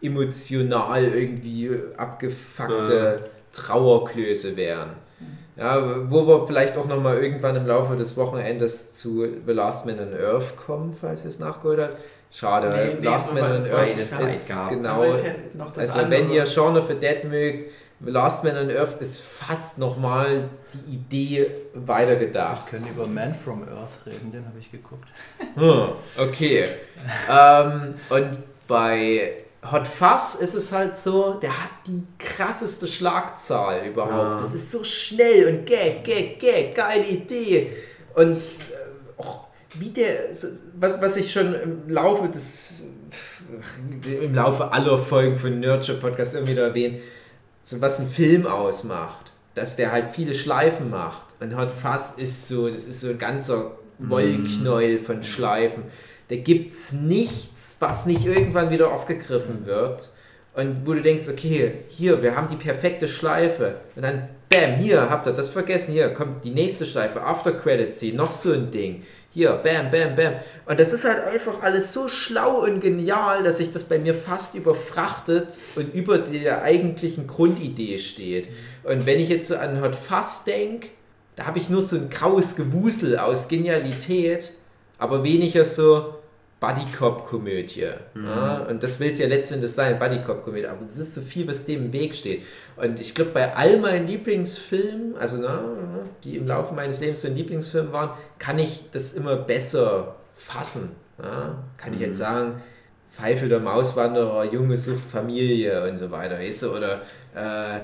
emotional 0.00 1.04
irgendwie 1.04 1.70
abgefuckte 1.96 3.20
Trauerklöße 3.52 4.56
wären. 4.56 4.90
Ja, 5.56 6.10
wo 6.10 6.26
wir 6.26 6.46
vielleicht 6.46 6.76
auch 6.78 6.86
nochmal 6.86 7.18
irgendwann 7.18 7.54
im 7.56 7.66
Laufe 7.66 7.94
des 7.94 8.16
Wochenendes 8.16 8.92
zu 8.94 9.26
The 9.46 9.52
Last 9.52 9.84
Man 9.84 10.00
on 10.00 10.14
Earth 10.14 10.56
kommen, 10.56 10.96
falls 10.98 11.24
ihr 11.24 11.28
es 11.28 11.38
nachgeholt 11.38 11.80
habt. 11.80 11.96
Schade, 12.32 12.70
Nee, 12.70 12.94
nee, 12.98 13.04
Last 13.04 13.34
Man 13.34 13.44
on 13.44 13.50
Earth 13.50 14.30
ist 14.30 14.48
gehabt. 14.48 14.70
genau 14.70 15.00
Also 15.02 15.22
also 15.76 16.10
wenn 16.10 16.30
ihr 16.30 16.44
of 16.44 16.88
the 16.88 16.94
Dead 16.94 17.24
mögt, 17.24 17.70
The 18.00 18.10
Last 18.10 18.42
Man 18.42 18.56
on 18.56 18.70
Earth 18.70 19.00
ist 19.00 19.20
fast 19.20 19.78
nochmal 19.78 20.48
die 20.72 20.94
Idee 20.94 21.46
Wir 21.74 21.86
weitergedacht. 21.86 22.68
können 22.68 22.86
über 22.88 23.06
Man 23.06 23.34
from 23.34 23.62
Earth 23.68 23.98
reden, 24.06 24.32
den 24.32 24.46
habe 24.46 24.58
ich 24.58 24.72
geguckt. 24.72 25.08
Hm, 25.54 25.88
okay. 26.16 26.64
ähm, 27.30 27.94
und 28.08 28.38
bei 28.66 29.41
Hot 29.70 29.86
Fuzz 29.86 30.34
ist 30.34 30.54
es 30.54 30.72
halt 30.72 30.96
so, 30.96 31.34
der 31.34 31.50
hat 31.50 31.70
die 31.86 32.02
krasseste 32.18 32.88
Schlagzahl 32.88 33.86
überhaupt. 33.86 34.42
Ja. 34.42 34.48
Das 34.48 34.54
ist 34.54 34.72
so 34.72 34.82
schnell 34.82 35.46
und 35.48 35.66
gag, 35.66 36.02
gag, 36.02 36.40
gag, 36.40 36.74
geile 36.74 37.04
Idee. 37.04 37.72
Und 38.14 38.38
äh, 38.38 39.18
auch 39.18 39.46
wie 39.74 39.90
der, 39.90 40.30
was, 40.78 41.00
was 41.00 41.16
ich 41.16 41.32
schon 41.32 41.54
im 41.54 41.88
Laufe 41.88 42.28
des, 42.28 42.84
im 44.04 44.34
Laufe 44.34 44.72
aller 44.72 44.98
Folgen 44.98 45.38
von 45.38 45.60
Nurture 45.60 45.98
Podcast 45.98 46.34
immer 46.34 46.48
wieder 46.48 46.64
erwähnt, 46.64 46.98
so 47.62 47.80
was 47.80 48.00
ein 48.00 48.08
Film 48.08 48.46
ausmacht, 48.46 49.32
dass 49.54 49.76
der 49.76 49.92
halt 49.92 50.08
viele 50.12 50.34
Schleifen 50.34 50.90
macht. 50.90 51.36
Und 51.40 51.56
Hot 51.56 51.70
Fuzz 51.70 52.14
ist 52.16 52.48
so, 52.48 52.68
das 52.68 52.86
ist 52.86 53.00
so 53.00 53.10
ein 53.10 53.18
ganzer 53.18 53.76
Wollknäuel 53.98 54.98
von 54.98 55.22
Schleifen. 55.22 55.84
Da 56.28 56.36
gibt's 56.36 56.92
nichts, 56.92 57.51
was 57.82 58.06
nicht 58.06 58.24
irgendwann 58.24 58.70
wieder 58.70 58.90
aufgegriffen 58.90 59.66
wird. 59.66 60.10
Und 60.54 60.86
wo 60.86 60.92
du 60.92 61.00
denkst, 61.00 61.28
okay, 61.30 61.72
hier, 61.88 62.22
wir 62.22 62.36
haben 62.36 62.48
die 62.48 62.56
perfekte 62.56 63.08
Schleife. 63.08 63.76
Und 63.96 64.02
dann, 64.02 64.28
bam, 64.50 64.74
hier, 64.74 65.08
habt 65.08 65.26
ihr 65.26 65.32
das 65.32 65.48
vergessen, 65.48 65.92
hier 65.92 66.12
kommt 66.12 66.44
die 66.44 66.50
nächste 66.50 66.84
Schleife, 66.84 67.22
After 67.22 67.52
Credit 67.52 67.92
Scene, 67.92 68.16
noch 68.16 68.32
so 68.32 68.52
ein 68.52 68.70
Ding. 68.70 69.02
Hier, 69.30 69.52
bam, 69.52 69.90
bam, 69.90 70.14
bam. 70.14 70.34
Und 70.66 70.78
das 70.78 70.92
ist 70.92 71.04
halt 71.04 71.24
einfach 71.24 71.62
alles 71.62 71.94
so 71.94 72.06
schlau 72.06 72.64
und 72.64 72.80
genial, 72.80 73.42
dass 73.42 73.58
sich 73.58 73.72
das 73.72 73.84
bei 73.84 73.98
mir 73.98 74.14
fast 74.14 74.54
überfrachtet 74.54 75.56
und 75.74 75.94
über 75.94 76.18
der 76.18 76.62
eigentlichen 76.62 77.26
Grundidee 77.26 77.96
steht. 77.96 78.48
Und 78.84 79.06
wenn 79.06 79.18
ich 79.18 79.30
jetzt 79.30 79.48
so 79.48 79.56
an 79.56 79.80
Hot 79.80 79.96
Fuzz 79.96 80.44
denke, 80.44 80.88
da 81.36 81.46
habe 81.46 81.58
ich 81.58 81.70
nur 81.70 81.80
so 81.80 81.96
ein 81.96 82.10
graues 82.10 82.56
Gewusel 82.56 83.18
aus 83.18 83.48
Genialität, 83.48 84.52
aber 84.98 85.24
weniger 85.24 85.64
so 85.64 86.14
Buddy-Cop-Komödie. 86.62 87.88
Ja? 88.14 88.66
Und 88.70 88.82
das 88.82 89.00
will 89.00 89.08
es 89.08 89.18
ja 89.18 89.26
letztendlich 89.26 89.72
sein, 89.72 89.98
Buddy-Cop-Komödie. 89.98 90.68
Aber 90.68 90.82
das 90.82 90.96
ist 90.96 91.16
so 91.16 91.20
viel, 91.20 91.46
was 91.48 91.66
dem 91.66 91.86
im 91.86 91.92
Weg 91.92 92.14
steht. 92.14 92.42
Und 92.76 93.00
ich 93.00 93.14
glaube, 93.14 93.32
bei 93.32 93.54
all 93.54 93.78
meinen 93.78 94.06
Lieblingsfilmen, 94.06 95.16
also 95.16 95.38
na, 95.38 95.64
die 96.22 96.36
im 96.36 96.46
Laufe 96.46 96.72
meines 96.72 97.00
Lebens 97.00 97.22
so 97.22 97.28
ein 97.28 97.34
Lieblingsfilm 97.34 97.92
waren, 97.92 98.10
kann 98.38 98.60
ich 98.60 98.84
das 98.92 99.12
immer 99.14 99.36
besser 99.36 100.14
fassen. 100.36 100.92
Ja? 101.20 101.64
Kann 101.76 101.92
ich 101.94 102.00
jetzt 102.00 102.18
sagen, 102.18 102.62
Pfeife 103.10 103.48
der 103.48 103.60
Mauswanderer, 103.60 104.44
Junge 104.44 104.76
sucht 104.76 105.02
Familie 105.10 105.86
und 105.88 105.96
so 105.96 106.10
weiter, 106.12 106.38
weißt 106.38 106.62
du? 106.62 106.76
Oder 106.76 107.02
äh, 107.34 107.80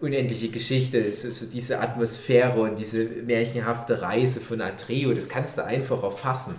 unendliche 0.00 0.48
Geschichte, 0.48 1.14
so, 1.14 1.30
so 1.30 1.46
diese 1.46 1.80
Atmosphäre 1.80 2.60
und 2.60 2.78
diese 2.78 3.04
märchenhafte 3.04 4.02
Reise 4.02 4.40
von 4.40 4.60
Atreo, 4.60 5.14
das 5.14 5.28
kannst 5.28 5.58
du 5.58 5.64
einfach 5.64 6.02
erfassen. 6.02 6.56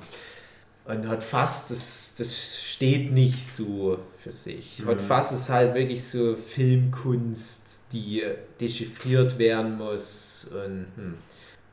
Und 0.87 1.09
Hot 1.09 1.23
Fuzz, 1.23 1.67
das, 1.67 2.15
das 2.17 2.57
steht 2.57 3.11
nicht 3.11 3.45
so 3.45 3.99
für 4.23 4.31
sich. 4.31 4.81
Hot 4.85 5.01
Fuzz 5.01 5.31
ist 5.33 5.49
halt 5.49 5.73
wirklich 5.75 6.07
so 6.07 6.35
Filmkunst, 6.35 7.91
die 7.91 8.23
dechiffriert 8.59 9.37
werden 9.37 9.77
muss. 9.77 10.49
Und, 10.51 10.87
hm. 10.95 11.17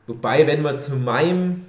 Wobei, 0.07 0.45
wenn 0.47 0.61
wir 0.61 0.77
zu 0.79 0.95
meinem 0.97 1.65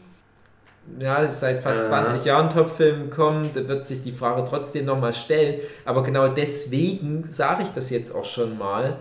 ja, 1.01 1.31
seit 1.33 1.63
fast 1.63 1.91
Ja. 1.91 2.05
20 2.05 2.25
Jahren 2.25 2.51
Top-Film 2.51 3.11
kommen, 3.11 3.51
da 3.55 3.67
wird 3.67 3.87
sich 3.87 4.03
die 4.03 4.13
Frage 4.13 4.45
trotzdem 4.49 4.85
nochmal 4.85 5.15
stellen. 5.15 5.61
Aber 5.85 6.03
genau 6.03 6.29
deswegen 6.29 7.25
sage 7.25 7.65
ich 7.65 7.71
das 7.71 7.91
jetzt 7.91 8.15
auch 8.15 8.25
schon 8.25 8.57
mal, 8.59 8.99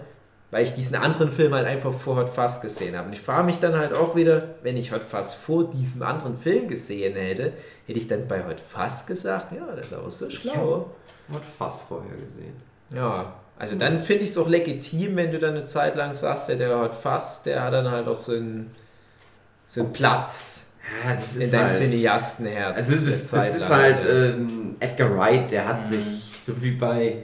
weil 0.52 0.64
ich 0.64 0.74
diesen 0.74 0.96
anderen 0.96 1.32
Film 1.32 1.54
halt 1.54 1.68
einfach 1.68 1.94
vor 1.94 2.16
Hot 2.16 2.30
Fuzz 2.30 2.62
gesehen 2.62 2.96
habe. 2.96 3.08
Und 3.08 3.14
ich 3.14 3.22
frage 3.22 3.46
mich 3.46 3.60
dann 3.60 3.78
halt 3.78 3.94
auch 3.94 4.16
wieder, 4.16 4.56
wenn 4.64 4.78
ich 4.78 4.92
Hot 4.92 5.04
Fuzz 5.04 5.34
vor 5.34 5.70
diesem 5.70 6.02
anderen 6.02 6.38
Film 6.38 6.68
gesehen 6.68 7.16
hätte, 7.16 7.54
hätte 7.86 8.00
ich 8.00 8.08
dann 8.08 8.28
bei 8.28 8.46
Hot 8.46 8.60
Fuzz 8.60 9.06
gesagt, 9.06 9.52
ja, 9.52 9.66
das 9.76 9.88
ist 9.88 9.94
auch 9.94 10.12
so 10.12 10.30
schlau. 10.30 10.92
Hot 11.32 11.46
Fuzz 11.58 11.82
vorher 11.88 12.16
gesehen. 12.18 12.56
Ja, 12.92 13.34
also 13.58 13.76
dann 13.76 14.00
finde 14.00 14.26
ich 14.26 14.32
es 14.32 14.38
auch 14.38 14.50
legitim, 14.50 15.16
wenn 15.16 15.32
du 15.32 15.40
dann 15.40 15.56
eine 15.56 15.66
Zeit 15.66 15.96
lang 15.96 16.14
sagst, 16.14 16.50
ja, 16.50 16.56
der 16.56 16.78
Hot 16.78 16.96
Fuzz, 16.96 17.44
der 17.44 17.64
hat 17.64 17.74
dann 17.74 17.90
halt 17.90 18.08
auch 18.08 18.18
so 18.18 18.34
einen, 18.34 18.72
so 19.68 19.82
einen 19.82 19.94
Platz 19.94 20.74
Ja, 21.04 21.14
das 21.14 21.36
in 21.36 21.42
ist 21.44 21.54
deinem 21.54 21.70
halt, 21.70 21.74
Cineastenherz. 21.74 22.76
Also 22.76 22.94
es 22.94 23.04
ist, 23.04 23.34
das 23.34 23.42
Zeit 23.42 23.56
ist 23.56 23.70
halt 23.70 23.98
ähm, 24.10 24.76
Edgar 24.80 25.18
Wright, 25.18 25.52
der 25.52 25.68
hat 25.68 25.90
sich, 25.90 26.32
so 26.44 26.62
wie 26.62 26.72
bei 26.72 27.24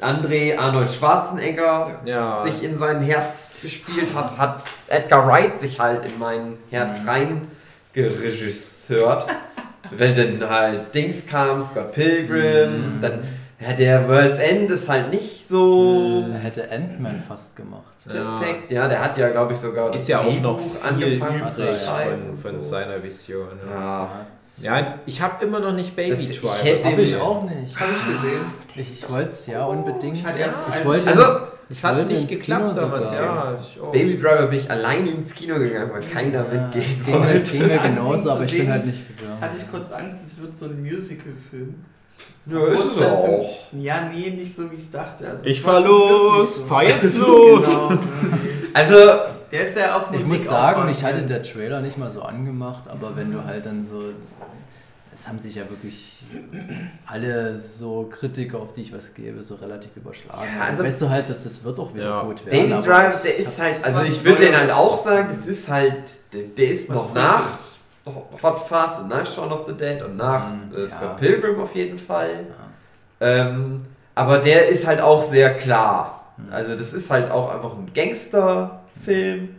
André 0.00 0.56
Arnold 0.56 0.92
Schwarzenegger, 0.92 2.00
ja. 2.04 2.42
sich 2.42 2.62
in 2.62 2.78
sein 2.78 3.00
Herz 3.00 3.56
gespielt 3.60 4.14
hat, 4.14 4.38
hat 4.38 4.64
Edgar 4.88 5.26
Wright 5.26 5.60
sich 5.60 5.78
halt 5.78 6.04
in 6.04 6.18
mein 6.18 6.56
Herz 6.70 6.98
rein 7.06 7.48
geregissört. 7.92 9.26
Wenn 9.90 10.38
dann 10.40 10.48
halt 10.50 10.94
Dings 10.94 11.26
kam, 11.26 11.60
Scott 11.60 11.92
Pilgrim, 11.92 12.98
dann 13.00 13.20
ja, 13.60 13.74
der 13.74 14.08
World's 14.08 14.38
End 14.38 14.70
ist 14.70 14.88
halt 14.88 15.10
nicht 15.10 15.46
so 15.46 16.24
Er 16.32 16.38
hätte 16.38 16.70
Ant-Man 16.70 17.22
fast 17.28 17.54
gemacht. 17.56 17.82
perfekt. 18.08 18.70
Ja, 18.72 18.88
der 18.88 19.04
hat 19.04 19.18
ja, 19.18 19.28
glaube 19.28 19.52
ich, 19.52 19.58
sogar 19.58 19.94
ist 19.94 20.08
ja 20.08 20.20
auch 20.20 20.40
noch 20.40 20.58
angefangen 20.82 21.40
übrig 21.40 21.54
zu 21.56 21.62
schreiben 21.84 22.38
von, 22.40 22.52
von 22.52 22.62
so. 22.62 22.68
seiner 22.70 23.02
Vision. 23.02 23.48
Ja, 23.70 24.10
Ja, 24.62 24.94
ich 25.04 25.20
habe 25.20 25.44
immer 25.44 25.60
noch 25.60 25.72
nicht 25.72 25.94
Baby 25.94 26.14
Driver. 26.14 26.54
hätte 26.62 26.84
Habe 26.90 27.02
ich 27.02 27.16
auch 27.16 27.42
nicht. 27.44 27.78
Habe 27.78 27.90
ich 27.92 28.14
gesehen. 28.14 28.40
Ich 28.76 29.10
wollte 29.10 29.28
es 29.30 29.46
ja 29.46 29.64
unbedingt. 29.66 30.16
Ich 30.16 30.24
hatte 30.24 30.38
erst 30.38 30.58
ich 30.78 30.84
wollte 30.86 31.10
Also, 31.10 31.22
Es 31.70 31.78
ich 31.78 31.84
hat 31.84 32.08
nicht 32.08 32.28
geklappt 32.28 32.72
Kino 32.72 32.80
damals, 32.80 33.04
sogar. 33.10 33.22
ja. 33.54 33.58
Ich 33.60 33.80
auch. 33.80 33.92
Baby 33.92 34.18
Driver 34.18 34.46
bin 34.48 34.58
ich 34.58 34.70
alleine 34.70 35.08
ins 35.10 35.32
Kino 35.32 35.54
gegangen, 35.58 35.90
weil 35.92 36.02
keiner 36.02 36.44
Ja, 36.44 36.64
mitgehen 36.64 37.06
wollte. 37.06 37.56
mir 37.58 37.80
Anfing 37.80 37.94
genauso, 37.94 38.30
aber 38.32 38.44
ich 38.44 38.58
bin 38.58 38.70
halt 38.70 38.86
nicht 38.86 39.04
gegangen. 39.16 39.40
Hatte 39.40 39.54
ich 39.56 39.70
kurz 39.70 39.92
Angst, 39.92 40.18
es 40.26 40.40
wird 40.42 40.56
so 40.56 40.64
ein 40.66 40.82
Musical-Film. 40.82 41.74
Ja, 42.46 42.66
ist 42.66 42.84
es 42.84 43.02
auch. 43.02 43.48
Ja, 43.72 44.08
nee, 44.12 44.30
nicht 44.30 44.54
so 44.54 44.70
wie 44.70 44.74
ich 44.74 44.80
es 44.82 44.90
dachte. 44.90 45.28
Also, 45.28 45.44
Ich 45.46 45.60
fahr 45.62 45.80
los, 45.80 46.56
so. 46.56 46.62
fahr 46.64 46.82
jetzt 46.84 47.16
los. 47.18 47.64
Genau. 47.64 48.00
Also, 48.74 48.96
Der 49.52 49.62
ist 49.62 49.76
ja 49.76 49.96
auf 49.96 50.06
Musik 50.10 50.22
Ich 50.22 50.26
muss 50.26 50.44
sagen, 50.46 50.86
mich 50.86 51.04
hatte 51.04 51.22
der 51.22 51.42
Trailer 51.42 51.80
nicht 51.80 51.96
mal 51.98 52.10
so 52.10 52.22
angemacht, 52.22 52.88
aber 52.88 53.14
wenn 53.16 53.32
du 53.32 53.44
halt 53.44 53.64
dann 53.64 53.84
so. 53.84 54.02
Es 55.20 55.28
haben 55.28 55.38
sich 55.38 55.56
ja 55.56 55.68
wirklich 55.68 56.16
alle 57.06 57.58
so 57.58 58.08
Kritiker, 58.10 58.58
auf 58.58 58.72
die 58.72 58.80
ich 58.82 58.92
was 58.94 59.12
gebe, 59.12 59.42
so 59.42 59.56
relativ 59.56 59.90
überschlagen. 59.96 60.40
Ja, 60.58 60.64
also- 60.64 60.82
weißt 60.82 61.02
du 61.02 61.10
halt, 61.10 61.28
dass 61.28 61.44
das 61.44 61.62
wird 61.62 61.78
auch 61.78 61.92
wieder 61.92 62.04
Ja. 62.06 62.22
gut 62.22 62.46
werden. 62.46 62.58
Baby 62.60 62.72
aber 62.72 62.82
Driver, 62.86 63.20
der 63.22 63.36
ist 63.36 63.60
halt, 63.60 63.84
also 63.84 64.00
ich 64.00 64.24
würde 64.24 64.46
den 64.46 64.56
halt 64.56 64.70
auch 64.70 64.96
sagen, 64.96 65.28
das 65.28 65.44
ist 65.46 65.68
halt, 65.68 65.94
der, 66.32 66.44
der 66.44 66.70
ist 66.70 66.88
Was 66.88 66.96
noch 66.96 67.12
nach 67.14 67.42
Frisches. 67.46 68.42
Hot 68.42 68.58
Fuzz 68.66 68.98
und 69.00 69.08
nach 69.08 69.26
Shaun 69.26 69.52
of 69.52 69.66
the 69.68 69.74
Dead 69.74 70.00
und 70.02 70.16
nach 70.16 70.42
Mhm, 70.48 70.74
äh, 70.74 70.80
ja. 70.80 70.88
Scott 70.88 71.16
Pilgrim 71.18 71.60
auf 71.60 71.74
jeden 71.74 71.98
Fall. 71.98 72.46
Ja. 73.20 73.26
Ähm, 73.26 73.84
aber 74.14 74.38
der 74.38 74.68
ist 74.68 74.86
halt 74.86 75.02
auch 75.02 75.20
sehr 75.22 75.52
klar. 75.54 76.32
Mhm. 76.38 76.50
Also 76.50 76.74
das 76.76 76.94
ist 76.94 77.10
halt 77.10 77.30
auch 77.30 77.50
einfach 77.54 77.72
ein 77.76 77.90
Gangsterfilm 77.94 79.50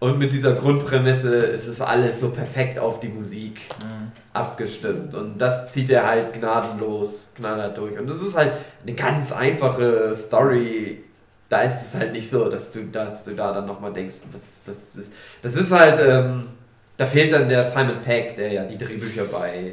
und 0.00 0.18
mit 0.18 0.32
dieser 0.32 0.52
Grundprämisse 0.52 1.34
ist 1.36 1.66
es 1.66 1.80
alles 1.80 2.20
so 2.20 2.32
perfekt 2.32 2.78
auf 2.78 3.00
die 3.00 3.08
Musik 3.08 3.62
Mhm. 3.80 4.12
abgestimmt 4.32 5.14
und 5.14 5.38
das 5.38 5.72
zieht 5.72 5.90
er 5.90 6.06
halt 6.06 6.32
gnadenlos, 6.34 7.32
knallhart 7.36 7.76
durch. 7.78 7.98
Und 7.98 8.08
das 8.08 8.20
ist 8.22 8.36
halt 8.36 8.52
eine 8.82 8.94
ganz 8.94 9.32
einfache 9.32 10.14
Story. 10.14 11.04
Da 11.48 11.62
ist 11.62 11.82
es 11.82 11.94
halt 11.94 12.12
nicht 12.12 12.28
so, 12.28 12.48
dass 12.48 12.72
du, 12.72 12.84
dass 12.84 13.24
du 13.24 13.34
da 13.34 13.52
dann 13.52 13.66
nochmal 13.66 13.92
denkst, 13.92 14.16
was, 14.32 14.62
was 14.66 14.96
ist. 14.96 15.10
Das 15.42 15.54
ist 15.54 15.72
halt, 15.72 15.98
ähm, 16.00 16.48
da 16.96 17.06
fehlt 17.06 17.32
dann 17.32 17.48
der 17.48 17.62
Simon 17.64 18.00
Peck, 18.04 18.36
der 18.36 18.52
ja 18.52 18.64
die 18.64 18.76
Drehbücher 18.78 19.24
bei 19.24 19.72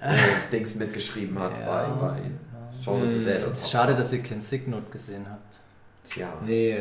äh, 0.00 0.16
Dings 0.52 0.76
mitgeschrieben 0.76 1.38
hat, 1.38 1.52
Ja. 1.60 1.66
bei, 1.66 2.06
bei 2.08 2.20
Shaun 2.82 3.04
of 3.04 3.10
the 3.12 3.18
Hm. 3.18 3.24
Dead. 3.24 3.36
Es 3.52 3.58
ist 3.60 3.70
schade, 3.70 3.94
dass 3.94 4.12
ihr 4.12 4.22
kein 4.22 4.40
Signot 4.40 4.90
gesehen 4.90 5.26
habt. 5.28 5.60
Ja. 6.16 6.32
Nee. 6.44 6.80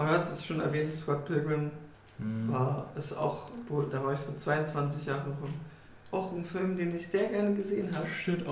Aber 0.00 0.08
du 0.08 0.14
hast 0.18 0.32
es 0.32 0.44
schon 0.46 0.60
erwähnt, 0.60 0.94
Scott 0.94 1.26
Pilgrim 1.26 1.70
Mhm. 2.18 2.52
war 2.52 2.90
es 2.96 3.14
auch, 3.16 3.50
wo, 3.68 3.82
da 3.82 4.02
war 4.04 4.12
ich 4.12 4.18
so 4.18 4.32
22 4.32 5.06
Jahre 5.06 5.24
rum. 5.40 5.52
Auch 6.12 6.32
ein 6.32 6.44
Film, 6.44 6.76
den 6.76 6.94
ich 6.96 7.06
sehr 7.06 7.28
gerne 7.28 7.54
gesehen 7.54 7.88
habe. 7.94 8.06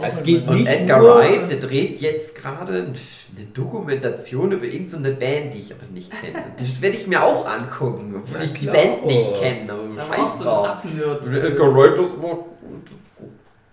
Es 0.07 0.23
geht 0.23 0.49
nicht 0.49 0.66
Edgar 0.69 1.01
nur- 1.01 1.16
Wright, 1.16 1.51
der 1.51 1.59
dreht 1.59 2.01
jetzt 2.01 2.35
gerade 2.37 2.73
ein- 2.75 2.95
eine 3.37 3.47
Dokumentation 3.53 4.53
über 4.53 4.65
irgendeine 4.65 5.11
Band, 5.16 5.53
die 5.55 5.59
ich 5.59 5.75
aber 5.75 5.87
nicht 5.93 6.11
kenne. 6.11 6.45
Das 6.57 6.81
werde 6.81 6.97
ich 6.97 7.07
mir 7.09 7.23
auch 7.23 7.47
angucken, 7.47 8.15
obwohl 8.16 8.39
Ja, 8.39 8.45
ich 8.45 8.53
die. 8.53 8.66
Band 8.66 9.07
nicht 9.07 9.41
kenne. 9.41 9.73
aber 9.73 9.83
auch 9.83 10.07
Scheiß 10.16 10.39
so 10.39 10.45
drauf. 10.45 10.69
Abnerd. 10.69 11.27
Edgar 11.27 11.75
Wright, 11.75 11.99
das 11.99 12.23
war 12.23 12.39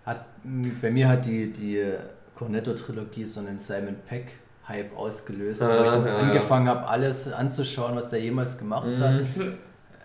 Hat, 0.05 0.25
bei 0.81 0.91
mir 0.91 1.07
hat 1.09 1.25
die, 1.25 1.51
die 1.53 1.83
Cornetto-Trilogie 2.35 3.25
so 3.25 3.39
einen 3.41 3.59
Simon 3.59 3.95
Peck-Hype 4.67 4.95
ausgelöst, 4.97 5.61
wo 5.61 5.65
Ah, 5.65 5.83
ich 5.85 5.91
dann 5.91 6.05
ja, 6.05 6.13
ja. 6.13 6.19
angefangen 6.19 6.67
habe, 6.67 6.87
alles 6.87 7.31
anzuschauen, 7.31 7.95
was 7.95 8.09
der 8.09 8.19
jemals 8.21 8.57
gemacht 8.57 8.87
hat. 8.99 9.21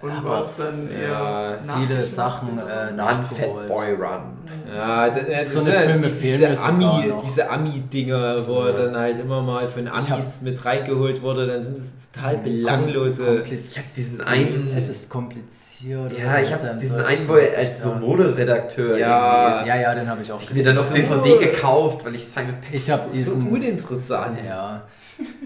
Und 0.03 0.11
Aber 0.13 0.31
warst 0.31 0.59
dann 0.59 0.89
eher 0.91 1.59
ja, 1.67 1.77
Viele 1.79 2.01
Sachen 2.01 2.57
so? 2.57 2.63
äh, 2.63 2.93
nachgeholt. 2.95 3.69
Boy 3.69 3.93
Run. 3.93 4.39
Ja, 4.75 5.11
das, 5.11 5.27
das 5.27 5.53
So 5.53 5.61
ist 5.61 5.67
eine 5.67 5.75
ja 5.75 5.81
Filme 5.83 6.07
die, 6.09 6.21
diese 6.23 6.61
Ami, 6.63 7.13
diese 7.27 7.51
Ami-Dinger, 7.51 8.47
wo 8.47 8.61
er 8.63 8.71
Ja. 8.71 8.77
dann 8.85 8.97
halt 8.97 9.21
immer 9.21 9.43
mal 9.43 9.67
von 9.69 9.87
Amis 9.89 10.41
mit 10.43 10.65
reingeholt 10.65 11.21
wurde, 11.23 11.47
dann 11.47 11.63
sind 11.65 11.79
es 11.79 11.91
total 12.13 12.39
belanglose. 12.39 13.43
Ich 13.43 13.77
hab 13.79 13.95
diesen 13.97 14.21
einen- 14.23 14.73
Es 14.77 14.89
ist 14.89 15.11
kompliziert. 15.11 16.13
Ja, 16.19 16.33
so 16.33 16.39
ich 16.41 16.53
habe 16.53 16.79
diesen 16.81 17.01
einen, 17.03 17.29
wo 17.29 17.35
er 17.35 17.59
als 17.59 17.83
so 17.83 17.91
Ja. 17.91 17.97
Moderedakteur 17.97 18.97
Ja. 18.99 19.43
irgendwie 19.49 19.61
ist. 19.61 19.67
Ja, 19.69 19.81
ja, 19.83 19.95
den 19.95 20.09
habe 20.09 20.23
ich 20.23 20.33
auch 20.33 20.41
Ich 20.41 20.49
hab 20.49 20.57
mir 20.57 20.65
dann 20.65 20.79
auf 20.79 20.89
So- 20.89 20.95
DVD 20.95 21.39
gekauft, 21.39 22.05
weil 22.05 22.15
ich 22.15 22.27
Simon 22.27 22.55
Peck 22.61 22.71
Ich 22.73 22.91
habe 22.91 23.03
so 23.05 23.11
diesen. 23.11 23.49
uninteressant. 23.51 24.39
Ja, 24.47 24.83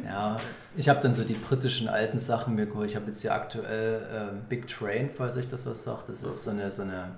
ja. 0.04 0.36
Ich 0.76 0.88
habe 0.88 1.00
dann 1.00 1.14
so 1.14 1.22
die 1.24 1.34
britischen 1.34 1.88
alten 1.88 2.18
Sachen 2.18 2.54
mir 2.56 2.66
geholt. 2.66 2.90
Ich 2.90 2.96
habe 2.96 3.06
jetzt 3.06 3.20
hier 3.22 3.32
aktuell 3.32 4.02
ähm, 4.12 4.40
Big 4.48 4.66
Train, 4.66 5.08
falls 5.08 5.36
euch 5.36 5.48
das 5.48 5.64
was 5.66 5.84
sagt. 5.84 6.08
Das 6.08 6.22
ist 6.22 6.42
so 6.44 6.50
eine, 6.50 6.70
so 6.72 6.82
eine 6.82 7.12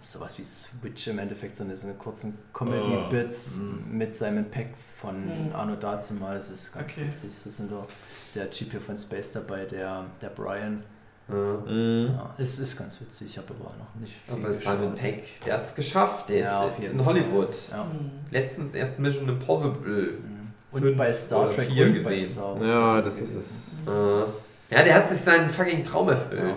sowas 0.00 0.38
wie 0.38 0.44
Switch 0.44 1.08
im 1.08 1.18
Endeffekt, 1.18 1.56
so 1.56 1.64
eine, 1.64 1.74
so 1.76 1.88
eine 1.88 1.96
kurzen 1.96 2.38
Comedy-Bits 2.52 3.60
mit 3.90 4.14
Simon 4.14 4.44
Peck 4.50 4.74
von 4.96 5.24
Mhm. 5.48 5.52
Arno 5.54 5.76
Dazumal. 5.76 6.36
Das 6.36 6.50
ist 6.50 6.72
ganz 6.72 6.92
Okay. 6.92 7.06
witzig. 7.06 7.30
Das 7.44 7.56
sind 7.56 7.70
doch 7.72 7.86
der 8.34 8.48
Typ 8.50 8.70
hier 8.72 8.80
von 8.80 8.96
Space 8.98 9.32
dabei, 9.32 9.64
der, 9.64 10.04
der 10.20 10.28
Brian. 10.28 10.82
Ja. 11.28 11.34
Mhm. 11.34 12.06
Ja, 12.14 12.34
es 12.38 12.58
ist 12.58 12.76
ganz 12.78 13.00
witzig. 13.00 13.28
Ich 13.28 13.38
habe 13.38 13.48
aber 13.50 13.74
noch 13.78 13.94
nicht 14.00 14.14
viel 14.14 14.34
Aber 14.34 14.52
Simon 14.52 14.78
geschaut. 14.80 14.96
Peck, 14.96 15.40
der 15.44 15.54
hat's 15.58 15.74
geschafft. 15.74 16.28
Der 16.30 16.38
Ja, 16.38 16.44
ist 16.44 16.72
auf 16.72 16.78
jetzt 16.78 16.92
in. 16.92 17.04
Hollywood. 17.04 17.54
Ja. 17.70 17.84
Mhm. 17.84 18.10
Letztens 18.30 18.74
erst 18.74 18.98
Mission 18.98 19.28
Impossible. 19.28 20.12
Mhm. 20.12 20.37
Und 20.70 20.82
Fünf 20.82 20.98
bei 20.98 21.12
Star 21.12 21.46
oder 21.46 21.54
Trek 21.56 21.68
vier 21.70 21.86
und 21.86 21.92
bei 22.04 22.14
gesehen. 22.14 22.32
Star 22.34 22.60
Wars. 22.60 22.70
Ja, 22.70 23.00
das 23.02 23.14
ist 23.20 23.34
es. 23.34 23.72
Äh, 23.86 24.74
Ja, 24.74 24.82
der 24.82 24.94
hat 24.94 25.08
sich 25.08 25.18
seinen 25.20 25.48
fucking 25.48 25.82
Traum 25.82 26.08
erfüllt. 26.10 26.40
Ja. 26.42 26.52
Mhm. 26.52 26.56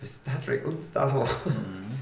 Bis 0.00 0.14
Star 0.14 0.34
Trek 0.44 0.66
und 0.66 0.82
Star 0.82 1.14
Wars 1.14 1.30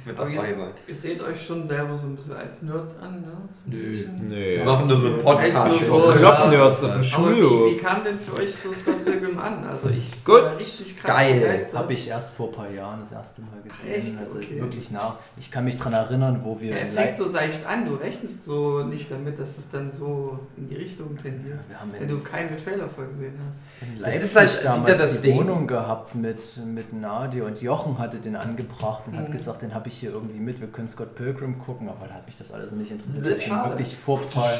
Mit 0.07 0.19
Aber 0.19 0.29
dabei 0.31 0.49
jetzt- 0.49 0.59
sein. 0.59 0.69
Ihr 0.87 0.95
seht 0.95 1.23
euch 1.23 1.47
schon 1.47 1.67
selber 1.67 1.97
so 1.97 2.07
ein 2.07 2.17
bisschen 2.17 2.37
als 2.37 2.61
Nerds 2.63 2.95
an, 3.01 3.23
ne? 3.23 3.33
So 3.65 3.71
Nö. 3.71 4.05
Nö. 4.29 4.37
Wir 4.59 4.65
machen 4.65 4.87
nur 4.89 4.97
so 4.99 5.07
einen 5.09 5.19
Podcast. 5.19 5.81
So, 5.87 6.13
Kloppnerds 6.15 6.85
auf 6.85 6.91
dem 6.91 6.91
Aber 6.91 7.01
wie, 7.01 7.05
Schulhof. 7.07 7.71
wie 7.73 7.77
kam 7.79 8.05
denn 8.05 8.19
für 8.21 8.35
euch 8.35 8.55
so 8.55 8.73
Scott 8.73 9.05
Pilgrim 9.05 9.39
an? 9.39 9.65
Also 9.65 9.89
ich 9.89 10.23
Gut. 10.25 10.35
war 10.43 10.59
richtig 10.59 10.99
krass 10.99 11.17
Geil. 11.17 11.41
begeistert. 11.41 11.79
Habe 11.79 11.93
ich 11.95 12.09
erst 12.09 12.35
vor 12.35 12.49
ein 12.49 12.53
paar 12.55 12.71
Jahren 12.71 13.01
das 13.01 13.13
erste 13.13 13.41
Mal 13.43 13.63
gesehen. 13.63 13.93
Echt? 13.95 14.19
Also 14.21 14.39
Okay. 14.39 14.61
wirklich 14.61 14.91
nah. 14.91 15.19
Ich 15.39 15.51
kann 15.51 15.65
mich 15.65 15.77
daran 15.79 15.95
erinnern, 15.95 16.41
wo 16.45 16.61
wir 16.61 16.71
Ja, 16.73 16.77
er 16.77 16.87
fängt 16.93 17.17
so 17.17 17.27
seicht 17.27 17.67
an, 17.67 17.87
du 17.87 17.95
rechnest 17.95 18.45
so 18.45 18.83
nicht 18.85 19.11
damit, 19.11 19.39
dass 19.39 19.57
es 19.57 19.71
dann 19.71 19.91
so 19.91 20.39
in 20.57 20.69
die 20.69 20.77
Richtung 20.77 21.17
tendiert. 21.17 21.61
wir 21.69 21.81
haben 21.81 21.91
Wenn 21.99 22.09
du 22.09 22.21
keine 22.21 22.57
Trailer 22.57 22.89
vorgesehen 22.89 23.35
hast. 23.47 23.89
in 23.89 24.01
Das 24.03 24.07
Leipzig 24.15 24.23
ist 24.25 24.37
halt 24.37 24.65
damals 24.65 24.99
das 24.99 25.13
die 25.21 25.29
Ding. 25.29 25.37
Wohnung 25.39 25.67
gehabt 25.67 26.15
mit, 26.15 26.43
mit 26.67 26.93
Nadia 26.93 27.45
und 27.45 27.61
Jochen 27.63 27.99
hatte 27.99 28.19
den 28.19 28.37
angebracht 28.37 29.05
und 29.07 29.17
hat 29.17 29.29
Mhm. 29.29 29.33
gesagt, 29.33 29.63
den 29.63 29.75
habe 29.75 29.89
ich 29.89 29.94
hier 29.99 30.11
irgendwie 30.11 30.39
mit, 30.39 30.61
wir 30.61 30.69
können 30.69 30.89
Scott 30.89 31.15
Pilgrim 31.15 31.59
gucken, 31.59 31.89
aber 31.89 32.07
da 32.07 32.15
hat 32.15 32.27
mich 32.27 32.37
das 32.37 32.53
alles 32.53 32.73
nicht 32.73 32.91
interessiert. 32.91 33.39
Ich 33.39 33.51
habe 33.51 33.71
wirklich 33.71 33.97
vor 33.97 34.21
ein 34.21 34.29
paar, 34.31 34.51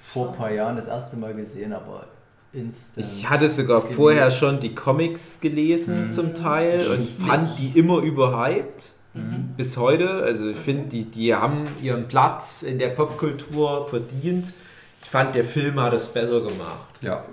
vor 0.00 0.28
ein 0.28 0.32
paar 0.32 0.52
Jahren 0.52 0.76
das 0.76 0.88
erste 0.88 1.16
Mal 1.16 1.34
gesehen, 1.34 1.72
aber 1.72 2.06
Instant. 2.52 3.06
Ich 3.14 3.28
hatte 3.28 3.48
sogar 3.48 3.82
Skinny. 3.82 3.94
vorher 3.94 4.30
schon 4.30 4.58
die 4.60 4.74
Comics 4.74 5.40
gelesen 5.40 6.10
zum 6.10 6.34
Teil 6.34 6.86
und 6.88 7.02
fand 7.26 7.48
die 7.58 7.78
immer 7.78 8.00
überhyped. 8.00 8.92
Bis 9.56 9.76
heute. 9.76 10.22
Also 10.22 10.48
ich 10.50 10.56
finde, 10.56 10.88
die, 10.88 11.04
die 11.04 11.34
haben 11.34 11.64
ihren 11.82 12.06
Platz 12.06 12.62
in 12.62 12.78
der 12.78 12.88
Popkultur 12.88 13.88
verdient. 13.88 14.52
Ich 15.02 15.10
fand, 15.10 15.34
der 15.34 15.44
Film 15.44 15.80
hat 15.80 15.92
es 15.92 16.08
besser 16.08 16.40
gemacht. 16.40 16.88
Ja. 17.00 17.24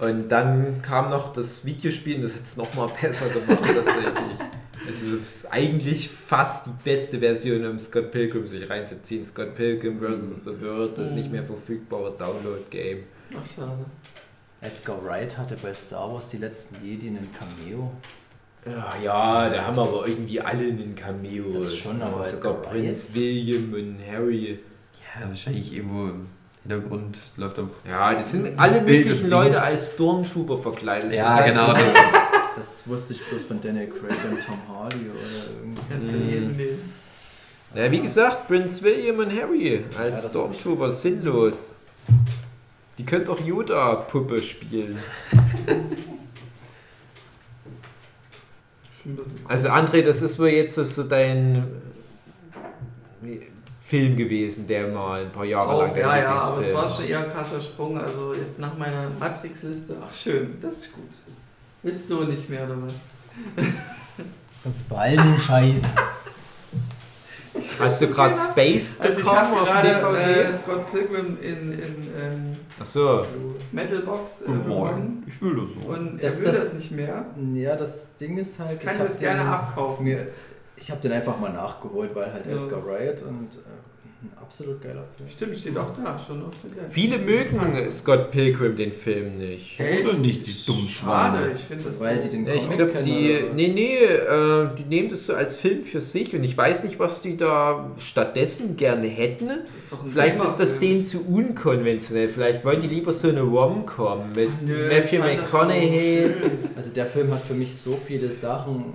Und 0.00 0.28
dann 0.28 0.82
kam 0.82 1.06
noch 1.06 1.32
das 1.32 1.64
Videospiel 1.64 2.16
und 2.16 2.22
das 2.22 2.34
hat 2.34 2.44
es 2.44 2.56
nochmal 2.56 2.88
besser 3.00 3.28
gemacht 3.28 3.48
tatsächlich. 3.64 4.38
Also 4.86 5.18
eigentlich 5.50 6.08
fast 6.08 6.66
die 6.66 6.70
beste 6.84 7.18
Version, 7.18 7.66
um 7.66 7.78
Scott 7.78 8.10
Pilgrim 8.12 8.46
sich 8.46 8.68
reinzuziehen. 8.68 9.24
Scott 9.24 9.54
Pilgrim 9.54 9.98
vs. 10.00 10.40
The 10.44 10.60
World, 10.60 10.96
das 10.98 11.10
nicht 11.10 11.30
mehr 11.30 11.42
verfügbare 11.44 12.14
Download-Game. 12.18 12.98
Ach, 13.32 13.54
schade. 13.54 13.84
Edgar 14.60 15.04
Wright 15.04 15.36
hatte 15.36 15.56
bei 15.62 15.72
Star 15.74 16.12
Wars 16.12 16.28
die 16.28 16.38
letzten 16.38 16.76
Jedi 16.84 17.08
einen 17.08 17.28
Cameo. 17.32 17.92
Ja, 18.64 18.94
ja, 19.02 19.48
da 19.48 19.64
haben 19.66 19.78
aber 19.78 20.08
irgendwie 20.08 20.40
alle 20.40 20.64
einen 20.64 20.94
Cameo. 20.96 21.52
Das 21.52 21.76
schon, 21.76 22.02
aber 22.02 22.24
sogar 22.24 22.56
Edgar 22.56 22.72
Prinz. 22.72 23.14
William 23.14 23.72
und 23.74 23.98
Harry. 24.10 24.58
Ja, 25.20 25.28
wahrscheinlich 25.28 25.72
irgendwo 25.72 26.06
im 26.06 26.26
Hintergrund 26.62 27.18
läuft 27.36 27.58
auch. 27.60 27.68
Ja, 27.88 28.14
das 28.14 28.32
sind 28.32 28.58
Das 28.58 28.72
alle 28.74 28.80
Bild 28.84 29.06
möglichen 29.06 29.30
Leute 29.30 29.62
als 29.62 29.92
Stormtrooper 29.94 30.58
verkleidet. 30.58 31.12
Ja, 31.12 31.36
Das 31.38 31.46
genau. 31.46 31.72
Das, 31.72 31.94
Das 32.56 32.88
wusste 32.88 33.12
ich 33.12 33.22
bloß 33.22 33.44
von 33.44 33.60
Daniel 33.60 33.88
Craig 33.88 34.16
und 34.30 34.44
Tom 34.44 34.58
Hardy 34.68 34.96
oder 35.10 35.60
irgendwie. 35.60 35.80
Kannst 35.90 36.12
du 36.12 36.16
jeden 36.18 36.56
nehmen. 36.56 36.92
Ja, 37.74 37.90
wie 37.90 38.00
gesagt, 38.00 38.48
Prinz 38.48 38.80
William 38.82 39.18
und 39.18 39.30
Harry 39.38 39.84
als 39.98 40.22
Ja, 40.24 40.30
Stormtrooper 40.30 40.90
sinnlos. 40.90 41.80
Die 42.96 43.04
könnt 43.04 43.28
auch 43.28 43.38
Yoda-Puppe 43.40 44.40
spielen. 44.42 44.98
Also 49.46 49.68
André, 49.68 50.02
das 50.02 50.22
ist 50.22 50.38
wohl 50.38 50.48
jetzt 50.48 50.74
so- 50.74 51.02
dein 51.04 51.56
äh, 53.22 53.38
Film 53.86 54.16
gewesen, 54.16 54.66
der 54.66 54.88
mal 54.88 55.24
ein 55.26 55.30
paar 55.32 55.44
Jahre 55.44 55.68
Auch, 55.68 55.82
lang 55.82 55.96
ja, 55.96 56.18
ja, 56.18 56.30
aber 56.40 56.60
es 56.60 56.66
Lieblingsfilm 56.68 56.90
war 56.90 56.96
schon 56.96 57.06
eher 57.08 57.20
ein 57.24 57.28
krasser 57.30 57.60
Sprung. 57.60 57.98
Also 57.98 58.34
jetzt 58.34 58.58
nach 58.58 58.76
meiner 58.76 59.10
Matrix-Liste, 59.10 59.96
ach 60.02 60.12
schön, 60.14 60.56
das 60.60 60.78
ist 60.78 60.92
gut. 60.92 61.04
Willst 61.82 62.10
du 62.10 62.24
nicht 62.24 62.48
mehr 62.50 62.64
oder 62.64 62.76
was? 62.82 62.94
Ganz 64.64 64.82
bald, 64.84 65.18
du 65.20 65.38
Scheiß. 65.40 65.94
Hast 67.78 68.02
du 68.02 68.08
gerade 68.08 68.36
Space 68.36 68.96
Also 69.00 69.12
ich 69.14 69.18
bekommen 69.20 69.38
habe 69.38 69.60
auf 69.60 69.68
gerade 69.68 70.42
äh, 70.44 70.52
Scott 70.54 70.90
Pilgrim 70.90 71.38
in, 71.40 71.72
in 71.72 71.78
ähm, 72.20 72.56
Achso, 72.78 73.24
Metalbox 73.72 74.42
äh, 74.42 74.44
Guten 74.46 74.58
bekommen 74.58 74.68
Morgen. 74.68 75.22
Ich 75.26 75.40
will 75.40 75.56
das 75.56 75.70
so. 75.82 75.88
und 75.90 76.22
Das- 76.22 76.40
er 76.40 76.44
will 76.46 76.52
das- 76.52 76.64
das 76.64 76.72
nicht 76.74 76.90
mehr. 76.92 77.24
Ja, 77.54 77.76
das 77.76 78.16
Ding 78.18 78.36
ist 78.38 78.58
halt. 78.58 78.72
Ich 78.74 78.80
kann 78.80 78.98
hab 78.98 79.06
das 79.06 79.18
gerne 79.18 79.40
den- 79.40 79.48
abkaufen. 79.48 80.04
Mir, 80.04 80.26
ich 80.76 80.90
habe 80.90 81.00
den 81.00 81.12
einfach 81.12 81.38
mal 81.38 81.52
nachgeholt, 81.52 82.14
weil 82.14 82.30
halt 82.32 82.44
Ja. 82.46 82.52
Edgar 82.64 82.84
Wright 82.86 83.22
und 83.22 83.48
äh, 83.54 83.58
ein 84.22 84.32
absolut 84.40 84.82
geiler 84.82 85.04
Film. 85.16 85.28
Stimmt, 85.28 85.58
steht 85.58 85.76
auch 85.76 85.92
da, 86.02 86.18
schon 86.18 86.42
auf 86.44 86.52
der 86.62 86.88
viele 86.88 87.18
mögen 87.18 87.90
Scott 87.90 88.30
Pilgrim 88.30 88.74
den 88.74 88.90
Film 88.92 89.36
nicht. 89.36 89.78
Echt? 89.78 90.08
Oder 90.08 90.18
nicht, 90.18 90.46
die 90.46 90.66
dummen 90.66 90.88
Schade, 90.88 91.38
Schweine. 91.38 91.54
ich 91.54 91.60
finde 91.60 91.84
das 91.84 92.00
Weil 92.00 92.16
so. 92.16 92.22
die 92.22 92.28
den 92.30 92.46
Ja, 92.46 92.54
ich 92.54 92.70
glaube, 92.70 93.02
die, 93.02 93.44
nee, 93.54 93.68
nee, 93.68 93.96
äh, 94.04 94.68
die 94.78 94.84
nehmen 94.84 95.10
das 95.10 95.26
so 95.26 95.34
als 95.34 95.56
Film 95.56 95.82
für 95.84 96.00
sich 96.00 96.34
und 96.34 96.44
ich 96.44 96.56
weiß 96.56 96.84
nicht, 96.84 96.98
was 96.98 97.20
die 97.20 97.36
da 97.36 97.90
stattdessen 97.98 98.76
gerne 98.76 99.06
hätten. 99.06 99.50
Ist 99.76 99.94
Vielleicht 100.10 100.42
ist 100.42 100.56
das 100.56 100.78
denen 100.78 101.04
zu 101.04 101.26
unkonventionell. 101.26 102.30
Vielleicht 102.30 102.64
wollen 102.64 102.80
die 102.80 102.88
lieber 102.88 103.12
so 103.12 103.28
eine 103.28 103.42
Rom-Com 103.42 104.32
mit 104.34 104.48
Nö, 104.66 104.88
Matthew 104.88 105.16
so 105.16 105.22
McConaughey. 105.22 106.22
schön. 106.22 106.50
Also 106.74 106.90
der 106.90 107.06
Film 107.06 107.32
hat 107.32 107.42
für 107.42 107.54
mich 107.54 107.76
so 107.76 107.98
viele 108.06 108.32
Sachen 108.32 108.94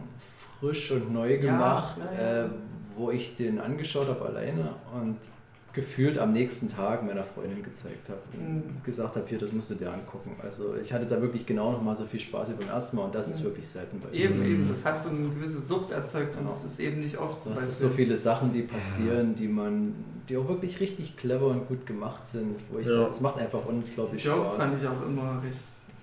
frisch 0.59 0.91
und 0.91 1.13
neu 1.13 1.37
gemacht, 1.37 1.97
ja, 2.17 2.21
ja. 2.21 2.45
Äh, 2.45 2.49
wo 3.01 3.09
ich 3.09 3.35
den 3.35 3.59
angeschaut 3.59 4.07
habe 4.07 4.23
alleine 4.25 4.75
und 4.93 5.17
gefühlt 5.73 6.17
am 6.19 6.33
nächsten 6.33 6.69
Tag 6.69 7.01
meiner 7.03 7.23
Freundin 7.23 7.63
gezeigt 7.63 8.09
habe 8.09 8.19
und 8.33 8.55
Mhm. 8.55 8.83
gesagt 8.83 9.15
habe, 9.15 9.25
hier, 9.27 9.39
das 9.39 9.53
musst 9.53 9.69
du 9.71 9.75
dir 9.75 9.91
angucken. 9.91 10.35
Also 10.43 10.75
ich 10.75 10.91
hatte 10.93 11.05
da 11.05 11.19
wirklich 11.21 11.45
genau 11.45 11.71
noch 11.71 11.81
mal 11.81 11.95
so 11.95 12.03
viel 12.03 12.19
Spaß 12.19 12.49
wie 12.49 12.53
beim 12.61 12.67
ersten 12.67 12.97
Mal 12.97 13.05
und 13.05 13.15
das 13.15 13.29
ist 13.29 13.39
Mhm. 13.39 13.45
wirklich 13.45 13.67
selten 13.69 14.01
bei 14.01 14.15
Eben, 14.15 14.43
ihm. 14.45 14.51
eben, 14.51 14.67
das 14.67 14.83
hat 14.85 15.01
so 15.01 15.07
eine 15.09 15.29
gewisse 15.29 15.61
Sucht 15.61 15.91
erzeugt 15.91 16.35
und 16.35 16.41
Genau. 16.43 16.51
das 16.51 16.65
ist 16.65 16.79
eben 16.81 16.99
nicht 16.99 17.17
oft 17.17 17.41
so. 17.41 17.51
Es 17.51 17.69
ist 17.69 17.79
so 17.79 17.87
viele 17.89 18.17
Sachen, 18.17 18.51
die 18.53 18.63
passieren, 18.63 19.33
die 19.33 19.47
man, 19.47 19.95
die 20.27 20.35
auch 20.37 20.47
wirklich 20.49 20.79
richtig 20.81 21.15
clever 21.17 21.47
und 21.47 21.67
gut 21.69 21.85
gemacht 21.87 22.27
sind, 22.27 22.57
wo 22.69 22.77
ich 22.79 22.85
Ja. 22.87 22.97
sage, 22.97 23.09
es 23.11 23.21
macht 23.21 23.37
einfach 23.39 23.61
Die 23.63 23.69
unglaublich 23.69 24.23
Jokes 24.25 24.49
Spaß. 24.49 24.57
fand 24.57 24.81
ich 24.81 24.85
auch 24.87 25.01
immer 25.05 25.41
recht 25.41 25.57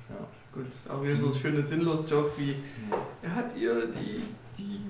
Ja. 0.08 0.26
gut. 0.54 0.64
Auch 0.90 1.02
wieder 1.04 1.14
so 1.16 1.30
schöne 1.34 1.60
Sinnlos-Jokes 1.60 2.38
wie, 2.38 2.54
er 3.22 3.34
hat 3.34 3.54
ihr 3.54 3.86
die, 3.88 4.22
die 4.56 4.80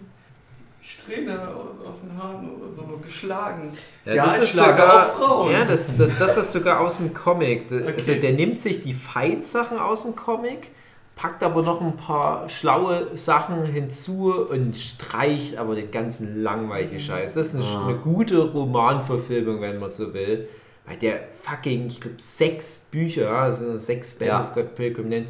Strähne 0.89 1.39
aus, 1.49 1.87
aus 1.89 2.01
den 2.01 2.17
Haaren 2.17 2.51
oder 2.57 2.73
so 2.73 2.83
geschlagen. 3.05 3.73
Ja, 4.07 4.37
ich 4.41 4.49
schlage 4.51 4.83
auch 4.91 5.15
Frauen. 5.17 5.53
Ja, 5.53 5.65
das, 5.67 5.95
das, 5.99 6.19
das 6.19 6.37
ist 6.39 6.53
sogar 6.53 6.81
aus 6.81 6.97
dem 6.97 7.13
Comic. 7.13 7.69
Das- 7.69 7.83
Also 7.83 8.13
Okay. 8.13 8.21
der 8.21 8.33
nimmt 8.33 8.59
sich 8.59 8.83
die 8.83 8.95
Fight-Sachen 8.95 9.79
aus 9.79 10.05
dem 10.05 10.17
Comic, 10.17 10.69
packt 11.15 11.43
aber 11.43 11.63
noch 11.63 11.83
ein 11.83 11.97
paar 11.97 12.49
schlaue 12.49 13.09
Sachen 13.19 13.65
hinzu 13.67 14.33
und 14.49 14.75
streicht 14.77 15.59
aber 15.59 15.75
den 15.75 15.91
ganzen 15.91 16.43
langweiligen 16.43 16.99
Scheiß. 16.99 17.35
Das 17.35 17.49
ist 17.49 17.55
eine, 17.57 17.65
Ah. 17.65 17.89
eine 17.89 17.99
gute 17.99 18.39
Romanverfilmung, 18.51 19.61
wenn 19.61 19.79
man 19.79 19.91
so 19.91 20.15
will. 20.15 20.49
Weil 20.87 20.97
der 20.97 21.21
fucking, 21.43 21.89
ich 21.89 22.01
glaube, 22.01 22.17
sechs 22.19 22.87
Bücher, 22.91 23.31
also 23.31 23.77
sechs 23.77 24.15
Bände 24.15 24.33
Ja. 24.33 24.43
Scott 24.43 24.75
Pilgrim 24.75 25.11
nennt, 25.11 25.29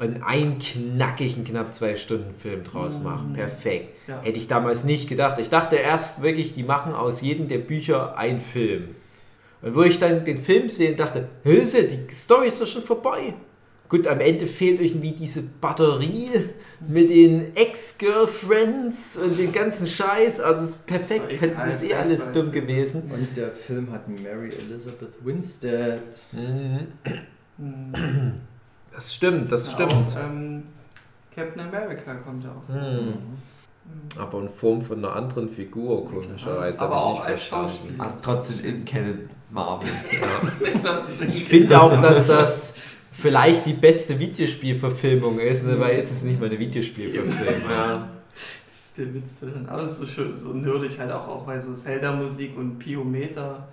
und 0.00 0.22
einen 0.22 0.58
knackigen, 0.58 1.44
knapp 1.44 1.74
zwei 1.74 1.94
Stunden 1.94 2.34
Film 2.34 2.64
draus 2.64 2.98
macht. 2.98 3.34
Perfekt. 3.34 3.94
Ja. 4.08 4.22
Hätte 4.22 4.38
ich 4.38 4.48
damals 4.48 4.84
nicht 4.84 5.10
gedacht. 5.10 5.38
Ich 5.38 5.50
dachte 5.50 5.76
erst 5.76 6.22
wirklich, 6.22 6.54
die 6.54 6.62
machen 6.62 6.94
aus 6.94 7.20
jedem 7.20 7.48
der 7.48 7.58
Bücher 7.58 8.16
einen 8.16 8.40
Film. 8.40 8.88
Und 9.60 9.74
wo 9.74 9.82
ich 9.82 9.98
dann 9.98 10.24
den 10.24 10.42
Film 10.42 10.70
sehe 10.70 10.92
und 10.92 11.00
dachte, 11.00 11.28
Hülse, 11.44 11.84
die 11.84 12.10
Story 12.14 12.48
ist 12.48 12.62
doch 12.62 12.66
schon 12.66 12.82
vorbei. 12.82 13.34
Gut, 13.90 14.06
am 14.06 14.20
Ende 14.20 14.46
fehlt 14.46 14.80
irgendwie 14.80 15.12
diese 15.12 15.42
Batterie 15.42 16.30
mit 16.88 17.10
den 17.10 17.54
Ex-Girlfriends 17.54 19.18
und 19.18 19.38
den 19.38 19.52
ganzen 19.52 19.86
Scheiß. 19.86 20.40
Also 20.40 20.62
ist 20.62 20.86
perfekt. 20.86 21.26
Das 21.42 21.74
ist 21.74 21.90
eh 21.90 21.92
alles 21.92 22.32
dumm 22.32 22.52
gewesen. 22.52 23.10
Und 23.12 23.36
der 23.36 23.50
Film 23.50 23.92
hat 23.92 24.08
Mary 24.08 24.48
Elizabeth 24.48 25.22
Winstead. 25.22 26.24
Mhm. 26.32 26.86
Hm. 28.90 28.94
Das 28.94 29.14
stimmt, 29.14 29.52
das 29.52 29.68
Auch, 29.68 29.74
stimmt. 29.74 30.16
ähm, 30.22 30.62
Captain 31.34 31.62
America 31.62 32.14
kommt 32.14 32.44
ja 32.44 32.50
auch. 32.50 32.68
Mhm. 32.68 33.14
Aber 34.18 34.40
in 34.40 34.48
Form 34.48 34.82
von 34.82 34.98
einer 34.98 35.14
anderen 35.14 35.48
Figur, 35.48 36.08
komischerweise. 36.08 36.80
Aber 36.80 37.02
auch 37.02 37.24
als. 37.24 37.44
Schauspieler. 37.44 38.04
Also 38.04 38.18
trotzdem 38.22 38.60
in 38.64 38.84
Canon 38.84 39.30
Marvel. 39.50 39.88
Ich 41.28 41.44
finde 41.44 41.80
auch, 41.80 42.00
dass 42.00 42.26
das 42.26 42.76
vielleicht 43.12 43.66
die 43.66 43.72
beste 43.72 44.18
Videospielverfilmung 44.18 45.38
ist, 45.40 45.66
ne? 45.66 45.78
weil 45.78 45.96
es 45.96 46.10
ist 46.10 46.24
nicht 46.24 46.40
mal 46.40 46.46
eine 46.46 46.58
Videospielverfilmung. 46.58 47.70
Ja. 47.70 48.08
Das 48.66 48.74
ist 48.86 48.98
der 48.98 49.14
Witz 49.14 49.40
drin. 49.40 49.66
Aber 49.68 49.82
es 49.82 49.92
ist 49.92 49.98
so, 49.98 50.06
schön, 50.06 50.36
so 50.36 50.52
nerdig 50.52 50.98
halt 50.98 51.10
auch, 51.12 51.28
auch 51.28 51.42
bei 51.44 51.60
so 51.60 51.72
Zelda-Musik 51.72 52.56
und 52.56 52.78
Piometer. 52.78 53.68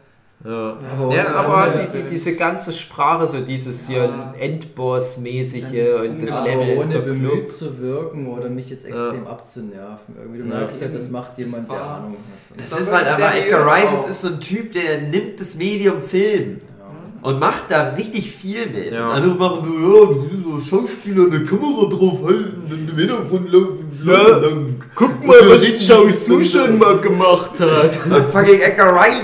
Ja. 0.48 0.78
Aber 0.94 1.14
ja, 1.14 1.28
aber 1.36 1.74
die, 1.91 1.98
die, 2.03 2.07
diese 2.10 2.36
ganze 2.36 2.72
Sprache, 2.72 3.28
so 3.28 3.40
dieses 3.41 3.88
hier 3.88 4.03
Ja. 4.03 4.34
Endboss-mäßige 4.40 5.74
Ja, 5.74 6.02
und 6.02 6.22
das 6.22 6.32
aber 6.32 6.48
Level 6.48 6.68
ist 6.69 6.84
ohne 6.86 6.94
der 6.94 6.99
bemüht 7.02 7.32
Club. 7.32 7.48
zu 7.49 7.80
wirken 7.80 8.28
oder 8.28 8.49
mich 8.49 8.69
jetzt 8.69 8.86
extrem 8.86 9.28
abzunerven. 9.28 10.15
Irgendwie, 10.18 10.40
du 10.44 10.49
Ja. 10.49 10.60
merkst 10.60 10.82
halt, 10.82 10.94
das 10.95 11.10
macht 11.10 11.38
jemand, 11.38 11.64
Es 11.64 11.68
der 11.68 11.82
Ahnung 11.84 12.15
hat. 12.15 12.65
Es 12.65 12.72
war 12.72 12.80
ist 12.80 12.91
halt 12.91 13.07
einfach 13.07 13.32
seriös 13.34 13.45
Edgar 13.48 13.65
Wright, 13.65 13.91
das 13.91 14.07
ist 14.07 14.22
so 14.22 14.28
ein 14.30 14.40
Typ, 14.40 14.72
der 14.72 15.02
nimmt 15.02 15.40
das 15.41 15.56
Medium 15.57 16.02
Film 16.02 16.60
Ja. 16.80 17.30
und 17.30 17.40
macht 17.40 17.64
da 17.69 17.90
richtig 17.98 18.32
viel 18.32 18.68
mit. 18.68 18.94
Ja. 18.94 19.10
Andere 19.11 19.36
machen 19.36 19.68
nur, 19.82 19.99
ja, 20.02 20.60
so 20.60 20.60
Schauspieler 20.78 21.26
eine 21.26 21.44
Kamera 21.44 21.90
draufhalten 21.90 22.64
und 22.72 22.90
im 22.90 22.98
Hintergrund 22.98 23.52
laufen 23.52 23.84
Ja. 24.06 24.28
lang. 24.38 24.76
Guck 24.95 25.26
mal, 25.26 25.36
was 25.49 26.26
Su 26.26 26.44
schon 26.44 26.78
mal 26.78 26.98
gemacht 26.99 27.52
hat. 27.60 27.99
Und 28.06 28.26
fucking 28.32 28.61
Edgar 28.61 28.94
Wright, 28.95 29.24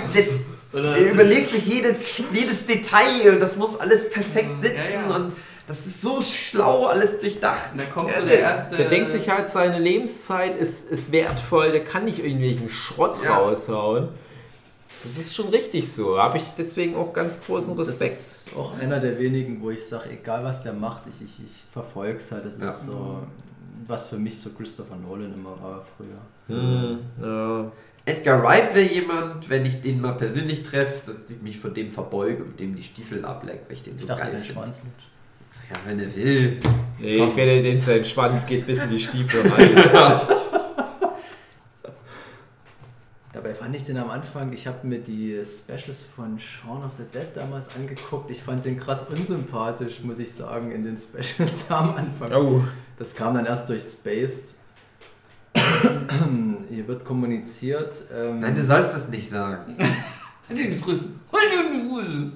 Oder 0.73 0.93
der 0.93 1.11
überlegt 1.13 1.51
sich 1.51 1.65
jede, 1.65 1.95
jedes 2.33 2.65
Detail 2.65 3.33
und 3.33 3.39
das 3.39 3.55
muss 3.57 3.79
alles 3.79 4.09
perfekt 4.09 4.61
sitzen 4.61 4.75
Ja, 4.93 5.01
ja. 5.09 5.15
und 5.15 5.33
das 5.67 5.85
ist 5.85 6.01
so 6.01 6.21
schlau, 6.21 6.87
alles 6.87 7.19
durchdacht. 7.19 7.71
Und 7.71 7.79
da 7.79 7.85
kommt 7.85 8.09
Ja, 8.09 8.19
so 8.21 8.27
der, 8.27 8.35
der 8.37 8.39
erste. 8.45 8.75
der 8.77 8.89
denkt 8.89 9.11
sich 9.11 9.29
halt, 9.29 9.49
seine 9.49 9.79
Lebenszeit 9.79 10.55
ist, 10.59 10.89
ist 10.89 11.11
wertvoll, 11.11 11.71
der 11.71 11.83
kann 11.83 12.05
nicht 12.05 12.19
irgendwelchen 12.19 12.67
Schrott 12.69 13.19
Ja. 13.23 13.37
raushauen. 13.37 14.09
Das 15.03 15.17
ist 15.17 15.35
schon 15.35 15.49
richtig 15.49 15.91
so. 15.91 16.17
Habe 16.17 16.37
ich 16.37 16.43
deswegen 16.57 16.95
auch 16.95 17.13
ganz 17.13 17.39
großen 17.45 17.73
Respekt. 17.77 18.11
Das 18.13 18.47
ist 18.47 18.55
auch 18.57 18.73
einer 18.79 18.99
der 18.99 19.19
wenigen, 19.19 19.61
wo 19.61 19.69
ich 19.69 19.85
sage, 19.85 20.09
egal 20.11 20.43
was 20.43 20.63
der 20.63 20.73
macht, 20.73 21.03
ich, 21.09 21.21
ich, 21.21 21.39
ich 21.45 21.63
verfolge 21.71 22.17
es 22.17 22.31
halt. 22.31 22.45
Das 22.45 22.53
ist 22.55 22.61
Ja. 22.61 22.71
so, 22.71 23.19
was 23.87 24.07
für 24.07 24.17
mich 24.17 24.39
so 24.39 24.49
Christopher 24.51 24.95
Nolan 24.95 25.33
immer 25.33 25.57
war 25.61 25.85
früher. 25.97 26.57
Hm, 26.57 26.99
ja. 27.21 27.71
Edgar 28.05 28.43
Wright 28.43 28.75
wäre 28.75 28.91
jemand, 28.91 29.49
wenn 29.49 29.65
ich 29.65 29.79
den 29.81 30.01
mal 30.01 30.13
persönlich 30.13 30.63
treffe, 30.63 31.01
dass 31.05 31.29
ich 31.29 31.41
mich 31.41 31.57
von 31.57 31.73
dem 31.73 31.89
verbeuge 31.89 32.43
und 32.43 32.59
dem 32.59 32.75
die 32.75 32.83
Stiefel 32.83 33.23
ablecke, 33.23 33.61
weil 33.67 33.73
ich 33.75 33.83
den 33.83 33.97
so 33.97 34.03
Ich 34.03 34.07
dachte, 34.09 34.23
geil 34.23 34.31
den 34.33 34.43
finde. 34.43 34.71
Ja, 35.69 35.75
wenn 35.85 35.99
er 35.99 36.13
will. 36.15 36.59
Nee, 36.99 37.17
Komm. 37.17 37.29
ich 37.29 37.35
werde 37.37 37.63
den 37.63 37.79
sein 37.79 38.03
Schwanz 38.03 38.45
geht 38.45 38.67
bis 38.67 38.79
in 38.79 38.89
die 38.89 38.99
Stiefel 38.99 39.41
rein. 39.51 39.75
Dabei 43.31 43.53
fand 43.55 43.75
ich 43.75 43.83
den 43.83 43.97
am 43.97 44.09
Anfang, 44.09 44.51
ich 44.51 44.67
habe 44.67 44.85
mir 44.85 44.99
die 44.99 45.41
Specials 45.45 46.03
von 46.15 46.37
Shaun 46.39 46.83
of 46.83 46.93
the 46.93 47.03
Dead 47.11 47.27
damals 47.33 47.75
angeguckt. 47.75 48.29
Ich 48.29 48.43
fand 48.43 48.63
den 48.65 48.77
krass 48.79 49.07
unsympathisch, 49.09 50.01
muss 50.01 50.19
ich 50.19 50.31
sagen, 50.31 50.71
in 50.71 50.83
den 50.83 50.97
Specials 50.97 51.65
am 51.71 51.95
Anfang. 51.95 52.31
Oh. 52.33 52.63
Das 52.99 53.15
kam 53.15 53.33
dann 53.33 53.45
erst 53.45 53.69
durch 53.69 53.81
Spaced. 53.81 54.57
Hier 56.69 56.87
wird 56.87 57.05
kommuniziert. 57.05 57.93
Ähm, 58.15 58.39
Nein, 58.39 58.55
du 58.55 58.61
sollst 58.61 58.95
das 58.95 59.07
nicht 59.09 59.29
sagen. 59.29 59.75
Halt 60.49 60.59
dir 60.59 60.69
die 60.71 60.75
Fresse. 60.75 61.09
Halt 61.31 61.51
dir 61.51 61.79
die 61.79 61.89
Fresse. 61.89 62.31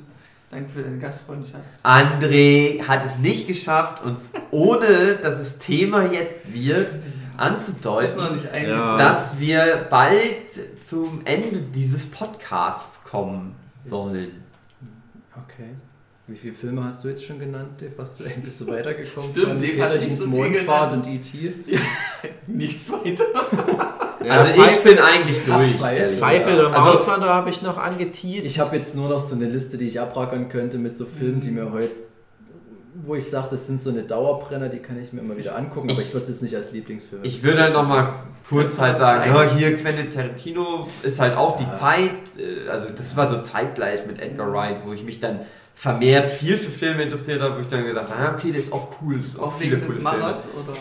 Danke 0.49 0.69
für 0.69 0.81
deine 0.81 0.97
Gastfreundschaft. 0.97 1.63
André 1.83 2.81
hat 2.83 3.03
es 3.03 3.17
nicht 3.17 3.47
geschafft, 3.47 4.01
uns 4.03 4.31
ohne 4.51 5.17
dass 5.21 5.39
es 5.39 5.59
Thema 5.59 6.09
jetzt 6.09 6.53
wird, 6.53 6.95
anzudeuten, 7.35 8.33
nicht 8.33 8.49
eingebaut. 8.49 8.79
Ja. 8.79 8.97
dass 8.97 9.39
wir 9.39 9.87
bald 9.89 10.85
zum 10.85 11.21
Ende 11.25 11.59
dieses 11.59 12.09
Podcasts 12.09 13.03
kommen 13.03 13.55
sollen. 13.83 14.43
Okay. 15.35 15.75
Wie 16.29 16.35
viele 16.35 16.53
Filme 16.53 16.83
hast 16.83 17.03
du 17.03 17.07
jetzt 17.07 17.23
schon 17.23 17.39
genannt, 17.39 17.79
Dave? 17.79 17.91
Hast 17.97 18.19
du 18.19 18.25
eigentlich 18.25 18.43
bist 18.43 18.59
du 18.59 18.67
weitergekommen? 18.67 19.29
Stimmt, 19.31 19.47
von 19.47 19.61
Dave 19.61 19.81
hat 19.83 19.99
nicht 19.99 20.17
so 20.17 20.27
Mondfahrt 20.27 20.91
und 20.93 21.07
E.T.? 21.07 21.53
Nichts 22.47 22.91
weiter. 22.91 23.23
also 24.29 24.53
ich 24.61 24.83
bin 24.83 24.99
eigentlich 24.99 25.39
durch. 25.45 25.75
Pfeife 25.77 26.09
gesagt. 26.09 26.47
der 26.47 26.73
also, 26.73 26.89
Mauswanderer 26.99 27.33
habe 27.33 27.49
ich 27.49 27.61
noch 27.61 27.77
angeteased. 27.77 28.45
Ich 28.45 28.59
habe 28.59 28.75
jetzt 28.75 28.95
nur 28.97 29.07
noch 29.07 29.21
so 29.21 29.35
eine 29.35 29.45
Liste, 29.45 29.77
die 29.77 29.87
ich 29.87 30.01
abrackern 30.01 30.49
könnte 30.49 30.77
mit 30.77 30.97
so 30.97 31.05
Filmen, 31.05 31.39
die 31.39 31.49
mir 31.51 31.71
heute, 31.71 31.91
wo 33.05 33.15
ich 33.15 33.29
sage, 33.29 33.47
das 33.51 33.67
sind 33.67 33.81
so 33.81 33.91
eine 33.91 34.03
Dauerbrenner, 34.03 34.67
die 34.67 34.79
kann 34.79 35.01
ich 35.01 35.13
mir 35.13 35.21
immer 35.21 35.37
wieder 35.37 35.55
angucken, 35.55 35.89
aber 35.89 36.01
ich- 36.01 36.07
ich 36.09 36.13
würde 36.13 36.23
es 36.25 36.29
jetzt 36.29 36.41
nicht 36.43 36.55
als 36.57 36.73
Lieblingsfilm. 36.73 37.21
Ich 37.23 37.41
würde 37.41 37.61
halt 37.61 37.73
nochmal 37.73 38.15
kurz 38.49 38.77
halt 38.79 38.97
sagen, 38.97 39.33
ja, 39.33 39.43
hier 39.55 39.77
Quentin 39.77 40.09
Tarantino 40.09 40.89
ist 41.03 41.21
halt 41.21 41.37
auch 41.37 41.55
die 41.55 41.63
Ja. 41.63 41.71
Zeit, 41.71 42.11
äh, 42.37 42.67
also 42.69 42.89
das 42.97 43.15
war 43.15 43.29
so 43.29 43.41
zeitgleich 43.43 44.05
mit 44.05 44.19
Edgar 44.19 44.51
Wright, 44.51 44.81
wo 44.85 44.91
ich 44.91 45.03
mich 45.05 45.21
dann 45.21 45.39
vermehrt 45.79 46.29
viel 46.31 46.57
für 46.57 46.71
Filme 46.71 47.03
interessiert 47.03 47.39
habe, 47.39 47.57
wo 47.57 47.59
ich 47.61 47.67
dann 47.67 47.85
gesagt 47.85 48.09
habe, 48.09 48.23
ja, 48.23 48.33
okay, 48.33 48.47
das 48.51 48.65
ist 48.65 48.73
auch 48.73 48.87
cool, 49.01 49.17
das 49.19 49.27
ist 49.27 49.39
auch 49.39 49.55
viele 49.55 49.73
wegen 49.77 49.81
des 49.85 49.97
coole 49.97 50.09
Filme. 50.09 50.23
Machers 50.25 50.47
oder? 50.55 50.77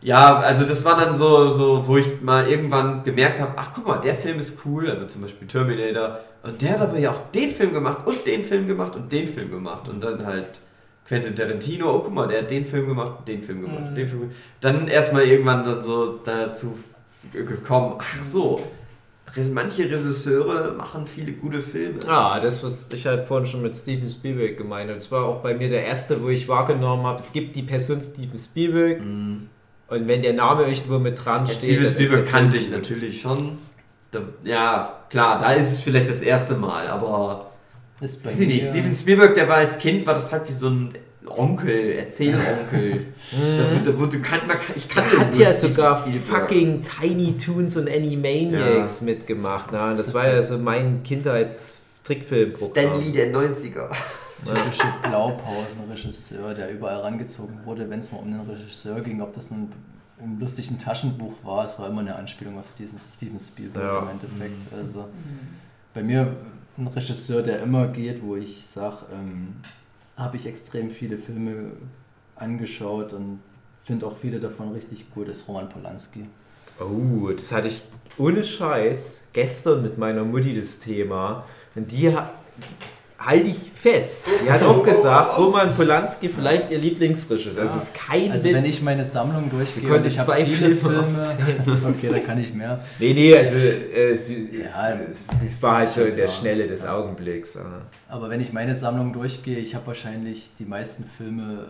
Ja, 0.00 0.38
also 0.38 0.64
das 0.64 0.84
war 0.84 0.98
dann 0.98 1.14
so, 1.14 1.52
so 1.52 1.86
wo 1.86 1.96
ich 1.96 2.20
mal 2.22 2.48
irgendwann 2.48 3.04
gemerkt 3.04 3.40
habe, 3.40 3.52
ach 3.54 3.70
guck 3.72 3.86
mal, 3.86 3.98
der 3.98 4.16
Film 4.16 4.40
ist 4.40 4.58
cool, 4.64 4.88
also 4.90 5.06
zum 5.06 5.22
Beispiel 5.22 5.46
Terminator, 5.46 6.18
und 6.42 6.60
der 6.60 6.72
hat 6.72 6.80
aber 6.80 6.98
ja 6.98 7.12
auch 7.12 7.20
den 7.32 7.52
Film 7.52 7.72
gemacht 7.72 7.98
und 8.04 8.26
den 8.26 8.42
Film 8.42 8.66
gemacht 8.66 8.96
und 8.96 9.12
den 9.12 9.28
Film 9.28 9.48
gemacht 9.52 9.88
und 9.88 10.02
dann 10.02 10.26
halt 10.26 10.58
Quentin 11.06 11.36
Tarantino, 11.36 11.88
oh 11.94 12.00
guck 12.00 12.12
mal, 12.12 12.26
der 12.26 12.42
hat 12.42 12.50
den 12.50 12.64
Film 12.64 12.88
gemacht, 12.88 13.28
den 13.28 13.42
Film 13.44 13.60
gemacht, 13.62 13.90
Mhm. 13.90 13.94
den 13.94 14.08
Film 14.08 14.20
gemacht. 14.22 14.36
Dann 14.60 14.88
erstmal 14.88 15.22
irgendwann 15.22 15.62
dann 15.62 15.80
so 15.80 16.18
dazu 16.24 16.76
gekommen, 17.32 17.94
ach 18.00 18.24
so, 18.24 18.60
manche 19.52 19.84
Regisseure 19.84 20.72
machen 20.76 21.06
viele 21.06 21.32
gute 21.32 21.62
Filme. 21.62 22.00
Ja, 22.06 22.38
das, 22.40 22.62
was 22.62 22.92
ich 22.92 23.06
halt 23.06 23.26
vorhin 23.26 23.46
schon 23.46 23.62
mit 23.62 23.74
Steven 23.76 24.08
Spielberg 24.08 24.56
gemeint 24.58 24.88
habe. 24.90 24.98
Das 24.98 25.10
war 25.10 25.24
auch 25.24 25.40
bei 25.42 25.54
mir 25.54 25.68
der 25.68 25.84
erste, 25.84 26.22
wo 26.22 26.28
ich 26.28 26.48
wahrgenommen 26.48 27.04
habe, 27.06 27.18
es 27.18 27.32
gibt 27.32 27.56
die 27.56 27.62
Person 27.62 28.00
Steven 28.02 28.38
Spielberg 28.38 29.00
Mhm. 29.00 29.48
und 29.88 30.06
wenn 30.08 30.22
der 30.22 30.34
Name 30.34 30.64
irgendwo 30.64 30.98
mit 30.98 31.24
dran 31.24 31.46
Ja, 31.46 31.52
steht. 31.52 31.70
Steven 31.76 31.90
Spielberg 31.90 32.26
kannte 32.26 32.56
ich 32.56 32.70
natürlich 32.70 33.20
schon. 33.20 33.58
Da, 34.10 34.20
ja, 34.44 34.98
klar, 35.08 35.38
da 35.38 35.52
ist 35.52 35.72
es 35.72 35.80
vielleicht 35.80 36.08
das 36.08 36.20
erste 36.20 36.54
Mal, 36.54 36.86
aber 36.88 37.50
ist 38.00 38.22
bei 38.22 38.28
Weiß 38.30 38.40
ich 38.40 38.48
nicht, 38.48 38.68
Steven 38.68 38.94
Spielberg, 38.94 39.34
der 39.34 39.48
war 39.48 39.56
als 39.56 39.78
Kind, 39.78 40.06
war 40.06 40.14
das 40.14 40.30
halt 40.32 40.46
wie 40.48 40.52
so 40.52 40.68
ein 40.68 40.90
Onkel, 41.26 41.92
Erzählonkel. 41.92 43.06
da, 43.30 43.38
wurde- 43.70 43.82
da, 43.92 43.98
wurde- 43.98 44.16
du 44.18 44.22
kann, 44.22 44.40
man 44.46 44.56
kann, 44.58 44.74
ich 44.76 44.88
kann 44.88 45.04
Der 45.10 45.20
hat 45.20 45.36
ja 45.36 45.52
sogar 45.52 46.06
fucking 46.28 46.82
Tiny 46.82 47.36
Toons 47.38 47.76
und 47.76 47.88
Animaniacs 47.88 49.00
mitgemacht. 49.02 49.70
Na, 49.72 49.94
das 49.96 50.12
war 50.14 50.28
ja 50.28 50.42
so 50.42 50.58
mein 50.58 51.02
Kindheits-Trickfilmprogramm. 51.02 52.70
Stan 52.70 53.00
Lee 53.00 53.12
der 53.12 53.32
90er. 53.32 53.88
typische 54.44 54.82
Blaupausen-Regisseur, 55.02 56.54
der 56.54 56.70
überall 56.72 57.00
rangezogen 57.02 57.60
wurde, 57.64 57.88
wenn 57.88 58.00
es 58.00 58.10
mal 58.10 58.18
um 58.18 58.32
den 58.32 58.40
Regisseur 58.40 59.00
ging, 59.00 59.20
ob 59.22 59.32
das 59.34 59.50
nun 59.52 59.70
im 60.22 60.38
lustigen 60.40 60.78
Taschenbuch 60.78 61.32
war, 61.44 61.64
es 61.64 61.78
war 61.78 61.88
immer 61.88 62.00
eine 62.00 62.14
Anspielung 62.16 62.58
auf 62.58 62.68
Steven, 62.68 62.98
Steven 63.04 63.38
Spielberg 63.38 63.84
Ja. 63.84 63.98
im 64.02 64.08
Endeffekt. 64.08 64.72
Also 64.76 65.08
bei 65.94 66.02
mir 66.02 66.34
ein 66.76 66.86
Regisseur, 66.88 67.42
der 67.42 67.62
immer 67.62 67.86
geht, 67.88 68.22
wo 68.22 68.34
ich 68.36 68.64
sage, 68.66 68.96
ähm, 69.12 69.54
habe 70.16 70.36
ich 70.36 70.46
extrem 70.46 70.90
viele 70.90 71.18
Filme 71.18 71.72
angeschaut 72.36 73.12
und 73.12 73.40
finde 73.84 74.06
auch 74.06 74.16
viele 74.16 74.40
davon 74.40 74.72
richtig 74.72 75.10
gut, 75.12 75.28
ist 75.28 75.48
Roman 75.48 75.68
Polanski. 75.68 76.26
Oh, 76.80 77.30
das 77.30 77.52
hatte 77.52 77.68
ich 77.68 77.82
ohne 78.18 78.42
Scheiß 78.42 79.28
gestern 79.32 79.82
mit 79.82 79.98
meiner 79.98 80.24
Mutti 80.24 80.54
das 80.54 80.80
Thema. 80.80 81.44
Und 81.74 81.90
die 81.92 82.14
ha- 82.14 82.30
halte 83.24 83.48
ich 83.48 83.56
fest. 83.58 84.26
Die 84.44 84.50
hat 84.50 84.62
auch 84.62 84.82
gesagt, 84.82 85.38
Roman 85.38 85.74
Polanski 85.74 86.28
vielleicht 86.28 86.70
ihr 86.70 86.78
Lieblingsregisseur. 86.78 87.62
Das 87.64 87.76
ist 87.76 87.94
kein 87.94 88.32
Also 88.32 88.44
Witz. 88.44 88.54
wenn 88.54 88.64
ich 88.64 88.82
meine 88.82 89.04
Sammlung 89.04 89.48
durchgehe, 89.50 89.82
konnte 89.88 90.04
und 90.08 90.14
ich 90.14 90.18
zwei 90.18 90.44
viele 90.44 90.74
Filme 90.76 91.24
Filme, 91.24 91.80
okay, 91.88 92.08
da 92.10 92.18
kann 92.18 92.38
ich 92.38 92.52
mehr. 92.52 92.80
nee, 92.98 93.14
nee, 93.14 93.36
also 93.36 93.54
äh, 93.56 94.16
sie, 94.16 94.62
Ja, 94.64 94.98
es, 95.10 95.28
es 95.46 95.62
war 95.62 95.76
halt 95.78 95.88
so 95.88 96.00
schon 96.00 96.16
der 96.16 96.26
sagen. 96.28 96.38
Schnelle 96.40 96.66
des 96.66 96.82
Ja. 96.82 96.96
Augenblicks. 96.96 97.56
ah. 97.56 97.82
Aber 98.08 98.28
wenn 98.30 98.40
ich 98.40 98.52
meine 98.52 98.74
Sammlung 98.74 99.12
durchgehe, 99.12 99.58
ich 99.58 99.74
habe 99.74 99.86
wahrscheinlich 99.86 100.50
die 100.58 100.64
meisten 100.64 101.04
Filme 101.04 101.66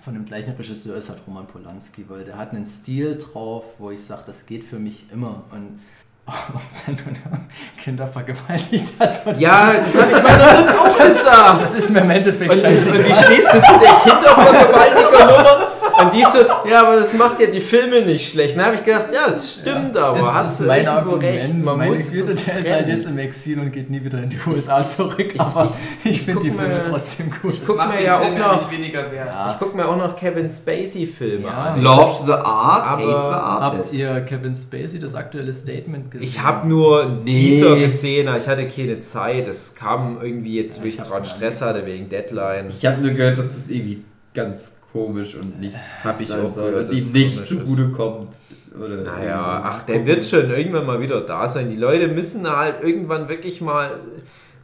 von 0.00 0.14
dem 0.14 0.24
gleichen 0.24 0.52
Regisseur, 0.54 0.96
ist 0.96 1.08
halt 1.08 1.20
Roman 1.26 1.46
Polanski, 1.46 2.04
weil 2.08 2.24
der 2.24 2.36
hat 2.36 2.50
einen 2.52 2.66
Stil 2.66 3.16
drauf, 3.16 3.64
wo 3.78 3.90
ich 3.90 4.02
sage, 4.02 4.22
das 4.26 4.44
geht 4.46 4.62
für 4.64 4.78
mich 4.78 5.06
immer. 5.12 5.44
Und 5.50 5.80
ob 6.26 6.62
dann 6.86 6.96
nur 7.04 7.40
Kinder 7.82 8.06
vergewaltigt 8.06 8.94
hat 8.98 9.26
oder 9.26 9.38
Ja, 9.38 9.72
das 9.74 10.00
habe 10.02 10.12
ich 10.12 10.22
meiner 10.22 10.80
auch 10.80 10.98
gesagt. 10.98 11.62
das 11.62 11.74
ist 11.74 11.90
mir 11.90 12.00
im 12.00 12.10
Endeffekt 12.10 12.50
Und, 12.52 12.64
und 12.64 13.04
wie 13.04 13.14
stehst 13.14 13.46
du 13.52 13.60
zu 13.60 13.78
der 13.78 13.94
Kindervergewaltiger-Nummer? 14.04 15.66
Und 16.00 16.12
die 16.12 16.22
so, 16.24 16.38
ja, 16.68 16.82
aber 16.82 16.96
das 16.96 17.12
macht 17.14 17.40
ja 17.40 17.46
die 17.46 17.60
Filme 17.60 18.04
nicht 18.04 18.32
schlecht. 18.32 18.56
Dann 18.56 18.66
habe 18.66 18.74
ich 18.76 18.84
gedacht, 18.84 19.06
ja, 19.12 19.26
es 19.28 19.54
stimmt, 19.60 19.96
aber 19.96 20.18
das 20.18 20.34
hast 20.34 20.60
du 20.60 20.64
mein 20.64 20.84
irgendwo 20.84 21.10
Argument. 21.12 21.22
recht. 21.22 21.54
Man 21.64 21.78
Meine 21.78 21.90
muss 21.94 22.10
Güte, 22.10 22.34
der 22.34 22.58
ist 22.58 22.70
halt 22.70 22.88
jetzt 22.88 23.06
im 23.06 23.18
Exil 23.18 23.58
und 23.60 23.72
geht 23.72 23.90
nie 23.90 24.02
wieder 24.04 24.18
in 24.22 24.28
die 24.28 24.38
USA 24.46 24.84
zurück. 24.84 25.32
Aber 25.38 25.72
ich, 26.04 26.22
finde 26.22 26.34
guck 26.34 26.42
die 26.42 26.50
Filme 26.50 26.74
mir- 26.74 26.82
trotzdem 26.90 27.30
gut. 27.42 27.54
guck 27.66 27.76
Macht 27.76 27.94
mir 27.94 28.02
ja 28.04 28.18
auch 28.18 28.22
ja 28.24 28.38
noch, 28.38 28.54
nicht 28.56 28.70
weniger 28.72 29.12
wert. 29.12 29.28
Ja. 29.28 29.50
ich 29.52 29.58
guck 29.58 29.74
mir 29.74 29.86
auch 29.88 29.96
noch 29.96 30.16
Kevin 30.16 30.50
Spacey-Filme 30.50 31.46
Ja. 31.46 31.50
an. 31.74 31.80
Love 31.82 32.24
the 32.26 32.32
Art, 32.32 32.86
Aber 32.86 33.02
hate 33.02 33.28
the 33.28 33.34
Artist. 33.34 33.92
Habt 33.92 33.92
ihr 33.94 34.20
Kevin 34.22 34.54
Spacey 34.54 34.98
das 34.98 35.14
aktuelle 35.14 35.52
Statement 35.52 36.10
gesehen? 36.10 36.26
Ich 36.28 36.42
habe 36.42 36.66
nur 36.68 37.06
Nee. 37.24 37.30
Teaser 37.58 37.76
gesehen, 37.76 38.28
aber 38.28 38.38
ich 38.38 38.48
hatte 38.48 38.66
keine 38.68 39.00
Zeit. 39.00 39.46
Es 39.46 39.74
kam 39.74 40.18
irgendwie 40.20 40.56
jetzt, 40.60 40.80
wo 40.80 40.84
Ja, 40.84 40.88
ich 40.88 40.98
ich 40.98 41.08
gerade 41.08 41.26
Stress 41.26 41.62
hatte 41.62 41.86
wegen 41.86 42.08
Deadline. 42.08 42.66
Ich 42.68 42.84
habe 42.84 43.00
nur 43.00 43.10
gehört, 43.12 43.38
dass 43.38 43.46
das 43.54 43.68
irgendwie 43.68 44.02
ganz 44.34 44.72
komisch 44.94 45.34
und 45.34 45.58
nicht 45.60 45.76
Hab 46.04 46.20
ich 46.20 46.28
sein 46.28 46.46
auch 46.46 46.54
soll 46.54 46.70
gehört, 46.70 46.88
und 46.90 46.96
ihm 46.96 47.10
nicht 47.12 47.46
zugute 47.46 47.88
kommt. 47.90 48.38
Oder 48.78 48.96
Naja, 49.02 49.60
ach, 49.64 49.82
der 49.82 50.06
wird 50.06 50.24
schon 50.24 50.50
irgendwann 50.50 50.86
mal 50.86 51.00
wieder 51.00 51.20
da 51.20 51.48
sein. 51.48 51.68
Die 51.68 51.76
Leute 51.76 52.06
müssen 52.08 52.48
halt 52.48 52.82
irgendwann 52.82 53.28
wirklich 53.28 53.60
mal 53.60 54.00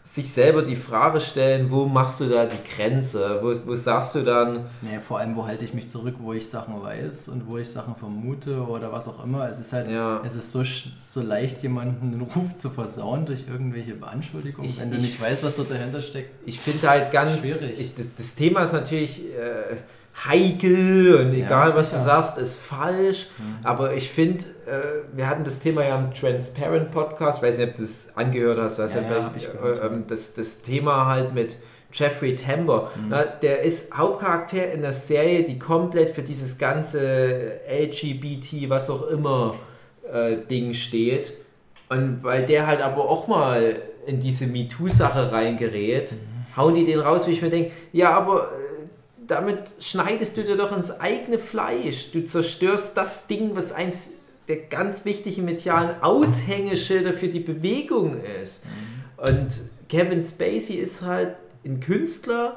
sich 0.03 0.33
selber 0.33 0.63
die 0.63 0.77
Frage 0.77 1.21
stellen, 1.21 1.71
wo 1.71 1.85
machst 1.87 2.21
du 2.21 2.25
da 2.27 2.47
die 2.47 2.57
Grenze? 2.75 3.39
Wo, 3.43 3.53
wo 3.67 3.75
sagst 3.77 4.15
du 4.15 4.21
dann, 4.23 4.65
Nee, 4.83 4.99
vor 5.07 5.19
allem, 5.19 5.37
wo 5.37 5.47
halte 5.47 5.65
ich 5.65 5.75
mich 5.75 5.89
zurück, 5.89 6.15
wo 6.21 6.33
ich 6.33 6.49
Sachen 6.49 6.83
weiß 6.83 7.29
und 7.29 7.47
wo 7.47 7.59
ich 7.59 7.69
Sachen 7.69 7.95
vermute 7.95 8.57
oder 8.63 8.91
was 8.91 9.07
auch 9.09 9.23
immer. 9.23 9.49
Es 9.49 9.61
ist 9.61 9.73
halt, 9.73 9.89
Ja. 9.89 10.23
es 10.25 10.35
ist 10.37 10.51
so, 10.53 10.61
sch- 10.61 10.87
so 11.03 11.21
leicht, 11.23 11.63
jemanden 11.63 12.13
einen 12.15 12.23
Ruf 12.23 12.55
zu 12.57 12.71
versauen 12.71 13.27
durch 13.27 13.45
irgendwelche 13.49 13.95
Anschuldigungen, 14.01 14.69
Ich- 14.69 14.81
wenn 14.81 14.91
du 14.91 14.97
ich- 14.97 15.03
nicht 15.03 15.21
weißt, 15.21 15.45
was 15.45 15.55
dort 15.57 15.71
dahinter 15.71 16.01
steckt. 16.01 16.31
ich 16.47 16.59
finde 16.61 16.89
halt 16.89 17.13
ganz, 17.13 17.41
Schwierig. 17.41 17.79
ich, 17.79 17.95
das, 17.95 18.07
das 18.17 18.35
Thema 18.35 18.63
ist 18.63 18.73
natürlich 18.73 19.27
äh, 19.37 19.77
heikel 20.15 21.17
und 21.17 21.33
egal 21.33 21.71
Ja, 21.71 21.77
was 21.77 21.93
du 21.93 21.99
sagst, 21.99 22.39
ist 22.39 22.61
falsch. 22.61 23.29
Aber 23.63 23.95
ich 23.95 24.11
finde, 24.11 24.45
äh, 24.67 25.17
wir 25.17 25.29
hatten 25.29 25.45
das 25.45 25.61
Thema 25.61 25.85
ja 25.85 25.99
im 25.99 26.13
Transparent 26.13 26.91
Podcast, 26.91 27.43
weiß 27.43 27.59
nicht, 27.59 27.71
ob 27.71 27.77
du 27.77 27.83
das 27.83 28.17
angehört 28.17 28.59
hast, 28.59 28.79
hast 28.79 28.97
ja, 28.97 29.03
Ja, 29.03 29.33
ich 29.37 29.45
äh, 29.45 29.87
ähm, 29.87 30.05
das, 30.07 30.35
das 30.35 30.63
Thema 30.63 31.07
halt 31.07 31.35
mit 31.35 31.57
Jeffrey 31.93 32.37
Tambor. 32.37 32.91
Mhm. 32.97 33.07
Na, 33.09 33.25
der 33.25 33.63
ist 33.63 33.97
Hauptcharakter 33.97 34.73
in 34.73 34.83
der 34.83 34.93
Serie, 34.93 35.45
die 35.45 35.59
komplett 35.59 36.11
für 36.11 36.23
dieses 36.23 36.59
ganze 36.59 37.61
LGBT, 37.69 38.69
was 38.69 38.91
auch 38.91 39.09
immer, 39.09 39.55
äh, 40.13 40.37
Ding 40.49 40.75
steht. 40.75 41.33
Und 41.89 42.23
weil 42.23 42.47
der 42.47 42.67
halt 42.67 42.81
aber 42.81 43.09
auch 43.09 43.27
mal 43.27 43.81
in 44.07 44.21
diese 44.21 44.47
MeToo-Sache 44.47 45.33
reingerät, 45.33 46.15
hauen 46.57 46.75
die 46.75 46.85
den 46.85 47.01
raus, 47.01 47.27
wie 47.27 47.33
ich 47.33 47.43
mir 47.43 47.51
denke, 47.51 47.73
ja, 47.93 48.11
aber 48.11 48.43
äh, 48.43 48.70
damit 49.31 49.59
schneidest 49.81 50.37
du 50.37 50.43
dir 50.43 50.57
doch 50.57 50.77
ins 50.77 51.01
eigene 51.01 51.39
Fleisch. 51.39 52.11
Du 52.13 52.25
zerstörst 52.25 52.97
das 52.97 53.27
Ding, 53.27 53.55
was 53.55 53.73
eins 53.73 54.11
der 54.49 54.57
ganz 54.57 55.05
wichtigen 55.05 55.45
medialen 55.45 56.03
Aushängeschilder 56.03 57.13
für 57.13 57.29
die 57.29 57.41
Bewegung 57.41 58.21
ist. 58.43 58.65
Und 59.17 59.49
Kevin 59.89 60.23
Spacey 60.23 60.75
ist 60.75 61.03
halt 61.03 61.37
ein 61.65 61.81
Künstler, 61.81 62.57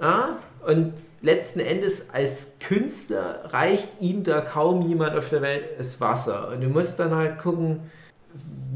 ja, 0.00 0.38
Und 0.66 0.94
letzten 1.22 1.60
Endes 1.60 2.10
als 2.10 2.54
Künstler 2.60 3.44
reicht 3.52 3.88
ihm 4.00 4.24
da 4.24 4.40
kaum 4.40 4.82
jemand 4.82 5.16
auf 5.16 5.30
der 5.30 5.42
Welt 5.42 5.64
das 5.78 6.00
Wasser. 6.00 6.48
Und 6.48 6.60
du 6.62 6.68
musst 6.68 6.98
dann 6.98 7.14
halt 7.14 7.38
gucken, 7.38 7.80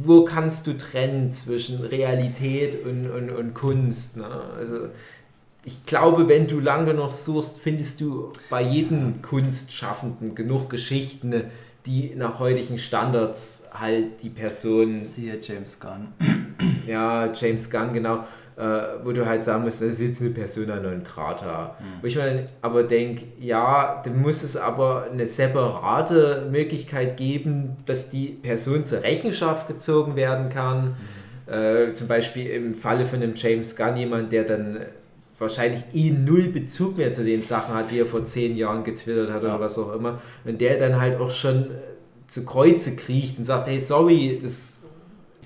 wo 0.04 0.24
kannst 0.24 0.66
du 0.66 0.76
trennen 0.76 1.30
zwischen 1.32 1.84
Realität 1.84 2.84
und, 2.84 3.10
und, 3.10 3.30
und 3.30 3.54
Kunst. 3.54 4.16
Ne? 4.16 4.26
Also 4.56 4.88
ich 5.64 5.86
glaube, 5.86 6.28
wenn 6.28 6.46
du 6.46 6.58
lang 6.60 6.86
genug 6.86 7.12
suchst, 7.12 7.58
findest 7.58 8.00
du 8.00 8.32
bei 8.50 8.62
jedem 8.62 9.22
Kunstschaffenden 9.22 10.34
genug 10.34 10.68
Geschichten, 10.70 11.44
die 11.86 12.12
nach 12.16 12.38
heutigen 12.38 12.78
Standards 12.78 13.68
halt 13.72 14.22
die 14.22 14.30
Person. 14.30 14.98
Siehe 14.98 15.38
James 15.40 15.78
Gunn. 15.80 16.08
Ja, 16.86 17.32
James 17.32 17.70
Gunn, 17.70 17.92
genau. 17.92 18.24
Äh, 18.56 19.04
wo 19.04 19.12
du 19.12 19.24
halt 19.24 19.44
sagen 19.44 19.62
musst, 19.62 19.80
das 19.80 19.88
ist 19.88 20.00
jetzt 20.00 20.20
eine 20.20 20.30
Persona 20.30 20.76
non 20.76 21.04
grata. 21.04 21.76
Mhm. 21.80 22.02
Wo 22.02 22.06
ich 22.06 22.16
mir 22.16 22.44
aber 22.60 22.82
denke, 22.82 23.24
ja, 23.40 24.02
dann 24.04 24.20
muss 24.20 24.42
es 24.42 24.56
aber 24.56 25.08
eine 25.10 25.26
separate 25.26 26.48
Möglichkeit 26.50 27.16
geben, 27.16 27.76
dass 27.86 28.10
die 28.10 28.26
Person 28.26 28.84
zur 28.84 29.02
Rechenschaft 29.02 29.68
gezogen 29.68 30.16
werden 30.16 30.50
kann. 30.50 30.96
Mhm. 31.46 31.52
Äh, 31.52 31.94
zum 31.94 32.08
Beispiel 32.08 32.50
im 32.50 32.74
Falle 32.74 33.06
von 33.06 33.22
einem 33.22 33.34
James 33.36 33.74
Gunn, 33.74 33.96
jemand, 33.96 34.32
der 34.32 34.44
dann 34.44 34.80
wahrscheinlich 35.42 35.82
eh 35.92 36.10
null 36.10 36.48
Bezug 36.48 36.96
mehr 36.96 37.12
zu 37.12 37.24
den 37.24 37.42
Sachen 37.42 37.74
hat, 37.74 37.90
die 37.90 37.98
er 37.98 38.06
vor 38.06 38.24
zehn 38.24 38.56
Jahren 38.56 38.84
getwittert 38.84 39.30
hat 39.30 39.42
ja. 39.42 39.50
oder 39.50 39.60
was 39.60 39.78
auch 39.78 39.94
immer. 39.94 40.22
Und 40.44 40.60
der 40.60 40.78
dann 40.78 41.00
halt 41.00 41.20
auch 41.20 41.30
schon 41.30 41.66
zu 42.26 42.46
Kreuze 42.46 42.96
kriecht 42.96 43.38
und 43.38 43.44
sagt, 43.44 43.66
hey, 43.66 43.78
sorry, 43.78 44.38
das 44.40 44.80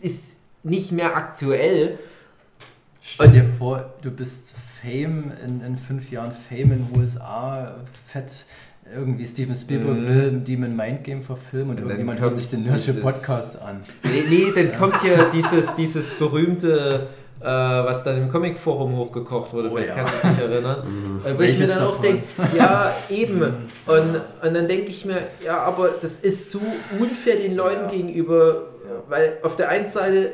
ist 0.03 0.37
nicht 0.63 0.93
mehr 0.93 1.17
aktuell. 1.17 1.99
Stell 3.03 3.31
dir 3.31 3.45
vor, 3.45 3.95
du 4.03 4.11
bist 4.11 4.55
Fame 4.83 5.33
in, 5.45 5.61
in 5.63 5.77
fünf 5.77 6.11
Jahren 6.11 6.33
Fame 6.33 6.73
in 6.73 6.87
den 6.87 7.01
USA, 7.01 7.77
fett 8.07 8.47
irgendwie 8.95 9.27
Steven 9.27 9.55
Spielberg 9.55 9.99
mhm. 9.99 10.07
will 10.07 10.41
Demon 10.41 10.77
Mind 10.77 11.03
Game 11.03 11.23
verfilmen 11.23 11.71
und, 11.71 11.77
und 11.79 11.83
irgendjemand 11.85 12.21
hört 12.21 12.37
sich 12.37 12.49
den 12.49 12.63
Nerdship 12.63 13.01
Podcast 13.03 13.61
an. 13.61 13.83
Nee, 14.05 14.23
nee 14.29 14.53
dann 14.55 14.79
kommt 14.79 15.03
hier 15.03 15.29
dieses, 15.33 15.75
dieses 15.75 16.11
berühmte 16.13 17.09
äh, 17.41 17.45
was 17.45 18.05
dann 18.05 18.19
im 18.19 18.29
Comic-Forum 18.31 18.97
hochgekocht 18.97 19.53
wurde, 19.53 19.71
oh, 19.71 19.75
vielleicht 19.75 19.97
ja. 19.97 20.05
kannst 20.05 20.25
du 20.25 20.29
dich 20.29 20.39
erinnern. 20.39 20.83
Mhm. 20.87 21.21
Äh, 21.25 21.39
wo 21.39 21.43
ich 21.43 21.59
mir 21.59 21.67
dann 21.67 21.79
davon? 21.79 21.95
auch 21.95 22.01
denke, 22.01 22.23
ja, 22.57 22.93
eben. 23.11 23.41
Und, 23.41 24.21
und 24.43 24.55
dann 24.55 24.69
denke 24.69 24.89
ich 24.89 25.05
mir, 25.05 25.23
ja, 25.45 25.59
aber 25.59 25.91
das 26.01 26.21
ist 26.21 26.51
so 26.51 26.61
unfair 26.99 27.37
den 27.37 27.55
Leuten 27.55 27.85
ja. 27.85 27.91
gegenüber, 27.91 28.63
weil 29.09 29.39
auf 29.43 29.57
der 29.57 29.69
einen 29.69 29.87
Seite 29.87 30.33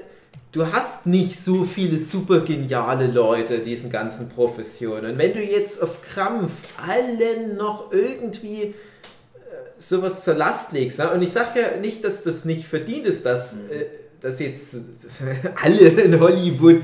du 0.53 0.70
hast 0.70 1.07
nicht 1.07 1.43
so 1.43 1.65
viele 1.65 1.99
super 1.99 2.41
geniale 2.41 3.07
Leute 3.07 3.57
in 3.57 3.65
diesen 3.65 3.91
ganzen 3.91 4.29
Professionen. 4.29 5.12
Und 5.12 5.19
wenn 5.19 5.33
du 5.33 5.43
jetzt 5.43 5.83
auf 5.83 6.03
Krampf 6.03 6.53
allen 6.77 7.57
noch 7.57 7.91
irgendwie 7.91 8.62
äh, 8.62 8.74
sowas 9.79 10.24
zur 10.24 10.35
Last 10.35 10.73
legst, 10.73 10.99
ne? 10.99 11.11
und 11.11 11.23
ich 11.23 11.33
sage 11.33 11.61
ja 11.61 11.81
nicht, 11.81 12.05
dass 12.05 12.23
das 12.23 12.45
nicht 12.45 12.66
verdient 12.66 13.07
ist, 13.07 13.24
dass 13.24 13.55
mhm. 13.55 13.70
äh, 13.70 13.85
dass 14.23 14.39
jetzt 14.39 14.77
alle 15.62 15.89
in 15.89 16.20
Hollywood, 16.20 16.82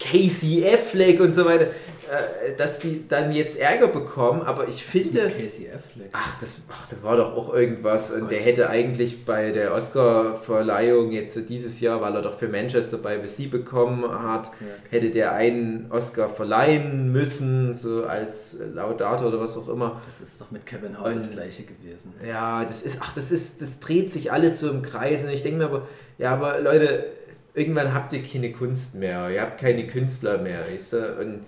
Casey 0.00 0.64
Affleck 0.66 1.20
und 1.20 1.34
so 1.34 1.44
weiter, 1.44 1.68
äh, 2.16 2.56
dass 2.56 2.78
die 2.78 3.06
dann 3.08 3.32
jetzt 3.32 3.58
Ärger 3.58 3.88
bekommen, 3.88 4.42
aber 4.42 4.68
ich 4.68 4.84
Was 4.86 5.02
finde. 5.02 5.28
Casey 5.28 5.70
Affleck. 5.70 6.10
Ach, 6.12 6.40
das, 6.40 6.62
ach, 6.70 6.88
da 6.88 7.02
war 7.02 7.16
doch 7.16 7.36
auch 7.36 7.54
irgendwas. 7.54 8.10
Und 8.10 8.30
der 8.30 8.40
hätte 8.40 8.70
eigentlich 8.70 9.24
bei 9.24 9.50
der 9.50 9.72
Oscar-Verleihung 9.72 11.12
jetzt 11.12 11.48
dieses 11.48 11.80
Jahr, 11.80 12.00
weil 12.00 12.14
er 12.14 12.22
doch 12.22 12.38
für 12.38 12.48
Manchester 12.48 12.98
bei 12.98 13.18
VC 13.18 13.50
bekommen 13.50 14.04
hat, 14.10 14.48
okay. 14.48 14.64
hätte 14.90 15.10
der 15.10 15.32
einen 15.32 15.90
Oscar 15.90 16.28
verleihen 16.28 17.12
müssen, 17.12 17.74
so 17.74 18.04
als 18.04 18.58
Laudator 18.74 19.28
oder 19.28 19.40
was 19.40 19.56
auch 19.56 19.68
immer. 19.68 20.02
Das 20.06 20.20
ist 20.20 20.40
doch 20.40 20.50
mit 20.50 20.66
Kevin 20.66 20.98
Hart 20.98 21.16
das 21.16 21.32
gleiche 21.32 21.64
gewesen. 21.64 22.14
Ja, 22.26 22.64
das 22.64 22.82
ist, 22.82 22.98
ach, 23.00 23.14
das 23.14 23.30
ist, 23.30 23.62
das 23.62 23.80
dreht 23.80 24.12
sich 24.12 24.32
alles 24.32 24.60
so 24.60 24.70
im 24.70 24.82
Kreis. 24.82 25.22
Und 25.24 25.30
ich 25.30 25.42
denke 25.42 25.58
mir 25.58 25.64
aber, 25.66 25.88
ja, 26.18 26.32
aber 26.32 26.60
Leute, 26.60 27.06
irgendwann 27.54 27.94
habt 27.94 28.12
ihr 28.12 28.22
keine 28.22 28.52
Kunst 28.52 28.96
mehr, 28.96 29.30
ihr 29.30 29.40
habt 29.40 29.60
keine 29.60 29.86
Künstler 29.86 30.38
mehr, 30.38 30.66
weißt 30.68 30.92
du? 30.92 31.16
Und 31.20 31.40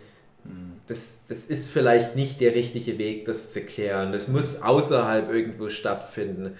das, 0.88 1.22
das 1.28 1.46
ist 1.46 1.68
vielleicht 1.68 2.16
nicht 2.16 2.40
der 2.40 2.54
richtige 2.54 2.98
Weg, 2.98 3.24
das 3.24 3.52
zu 3.52 3.62
klären. 3.62 4.12
Das 4.12 4.28
muss 4.28 4.62
außerhalb 4.62 5.32
irgendwo 5.32 5.68
stattfinden. 5.68 6.56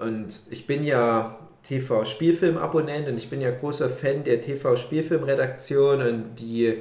Und 0.00 0.40
ich 0.50 0.66
bin 0.66 0.84
ja 0.84 1.38
TV-Spielfilm-Abonnent 1.64 3.08
und 3.08 3.16
ich 3.16 3.28
bin 3.28 3.40
ja 3.40 3.50
großer 3.50 3.90
Fan 3.90 4.24
der 4.24 4.40
TV-Spielfilm-Redaktion 4.40 6.00
und 6.00 6.36
die 6.38 6.78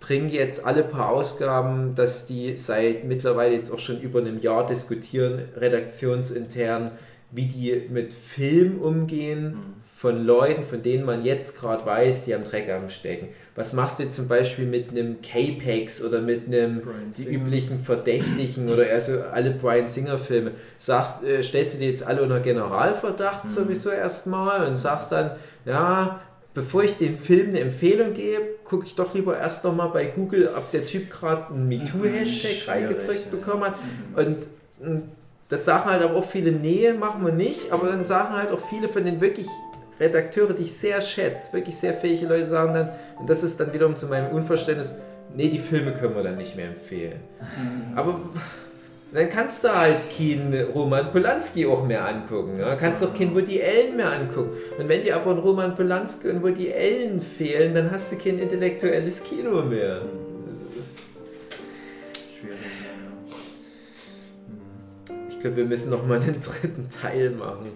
bringen 0.00 0.28
jetzt 0.28 0.64
alle 0.64 0.84
paar 0.84 1.10
Ausgaben, 1.10 1.94
dass 1.96 2.26
die 2.26 2.56
seit 2.56 3.04
mittlerweile 3.04 3.54
jetzt 3.54 3.72
auch 3.72 3.80
schon 3.80 4.00
über 4.00 4.20
einem 4.20 4.38
Jahr 4.38 4.64
diskutieren, 4.66 5.48
redaktionsintern, 5.56 6.92
wie 7.32 7.46
die 7.46 7.88
mit 7.90 8.12
Film 8.12 8.80
umgehen. 8.80 9.54
Mhm 9.54 9.77
von 9.98 10.24
Leuten, 10.24 10.62
von 10.62 10.80
denen 10.80 11.04
man 11.04 11.24
jetzt 11.24 11.58
gerade 11.58 11.84
weiß, 11.84 12.24
die 12.24 12.32
am 12.32 12.44
Dreck 12.44 12.70
am 12.70 12.88
Stecken. 12.88 13.30
Was 13.56 13.72
machst 13.72 13.98
du 13.98 14.08
zum 14.08 14.28
Beispiel 14.28 14.64
mit 14.64 14.90
einem 14.90 15.20
K-Pax 15.22 16.04
oder 16.04 16.20
mit 16.20 16.46
einem 16.46 16.82
die 17.16 17.24
üblichen 17.24 17.80
Verdächtigen 17.84 18.68
oder 18.68 18.88
also 18.88 19.20
alle 19.32 19.50
Brian 19.50 19.88
Singer 19.88 20.20
Filme? 20.20 20.52
Sagst, 20.78 21.24
äh, 21.24 21.42
stellst 21.42 21.74
du 21.74 21.78
die 21.80 21.88
jetzt 21.88 22.06
alle 22.06 22.22
unter 22.22 22.38
Generalverdacht 22.38 23.46
mhm. 23.46 23.48
sowieso 23.48 23.90
erstmal 23.90 24.68
und 24.68 24.76
sagst 24.76 25.10
dann, 25.10 25.32
ja, 25.64 26.20
bevor 26.54 26.84
ich 26.84 26.96
dem 26.98 27.18
Film 27.18 27.48
eine 27.48 27.58
Empfehlung 27.58 28.14
gebe, 28.14 28.42
gucke 28.62 28.86
ich 28.86 28.94
doch 28.94 29.12
lieber 29.14 29.36
erst 29.36 29.64
noch 29.64 29.74
mal 29.74 29.88
bei 29.88 30.04
Google, 30.04 30.48
ob 30.56 30.70
der 30.70 30.86
Typ 30.86 31.10
gerade 31.10 31.52
einen 31.52 31.66
MeToo-Hashtag 31.68 32.68
reingedrückt 32.68 33.24
ja. 33.24 33.30
bekommen 33.32 33.64
hat. 33.64 33.74
Mhm. 33.80 34.14
Und, 34.14 34.46
und 34.78 35.02
das 35.48 35.64
sagen 35.64 35.90
halt 35.90 36.04
aber 36.04 36.14
auch 36.14 36.30
viele, 36.30 36.52
nee, 36.52 36.92
machen 36.92 37.24
wir 37.24 37.32
nicht, 37.32 37.72
aber 37.72 37.88
dann 37.88 38.04
sagen 38.04 38.36
halt 38.36 38.52
auch 38.52 38.60
viele 38.70 38.88
von 38.88 39.02
den 39.02 39.20
wirklich 39.20 39.48
Redakteure, 40.00 40.52
die 40.52 40.62
ich 40.62 40.72
sehr 40.72 41.00
schätze, 41.00 41.52
wirklich 41.52 41.76
sehr 41.76 41.94
fähige 41.94 42.26
Leute 42.26 42.46
sagen 42.46 42.74
dann, 42.74 42.90
und 43.18 43.28
das 43.28 43.42
ist 43.42 43.58
dann 43.58 43.72
wiederum 43.72 43.96
zu 43.96 44.06
meinem 44.06 44.34
Unverständnis, 44.34 44.98
nee, 45.34 45.48
die 45.48 45.58
Filme 45.58 45.92
können 45.92 46.14
wir 46.14 46.22
dann 46.22 46.36
nicht 46.36 46.56
mehr 46.56 46.68
empfehlen. 46.68 47.20
Mhm. 47.40 47.98
Aber 47.98 48.20
dann 49.12 49.30
kannst 49.30 49.64
du 49.64 49.68
halt 49.68 49.96
keinen 50.16 50.52
Roman 50.72 51.10
Polanski 51.10 51.64
auch 51.66 51.84
mehr 51.84 52.06
angucken. 52.06 52.58
Ja? 52.58 52.76
Kannst 52.78 53.02
doch 53.02 53.16
keinen 53.16 53.34
Woody 53.34 53.62
Allen 53.62 53.96
mehr 53.96 54.12
angucken. 54.12 54.50
Und 54.78 54.88
wenn 54.88 55.02
dir 55.02 55.16
aber 55.16 55.30
ein 55.30 55.38
Roman 55.38 55.74
Polanski 55.74 56.28
und 56.28 56.42
Woody 56.42 56.72
Allen 56.72 57.20
fehlen, 57.20 57.74
dann 57.74 57.90
hast 57.90 58.12
du 58.12 58.18
kein 58.18 58.38
intellektuelles 58.38 59.24
Kino 59.24 59.62
mehr. 59.62 60.02
Schwierig, 62.38 62.58
ja. 65.08 65.14
Ich 65.30 65.40
glaube, 65.40 65.56
wir 65.56 65.64
müssen 65.64 65.90
noch 65.90 66.06
mal 66.06 66.20
einen 66.20 66.40
dritten 66.40 66.88
Teil 67.00 67.30
machen. 67.30 67.72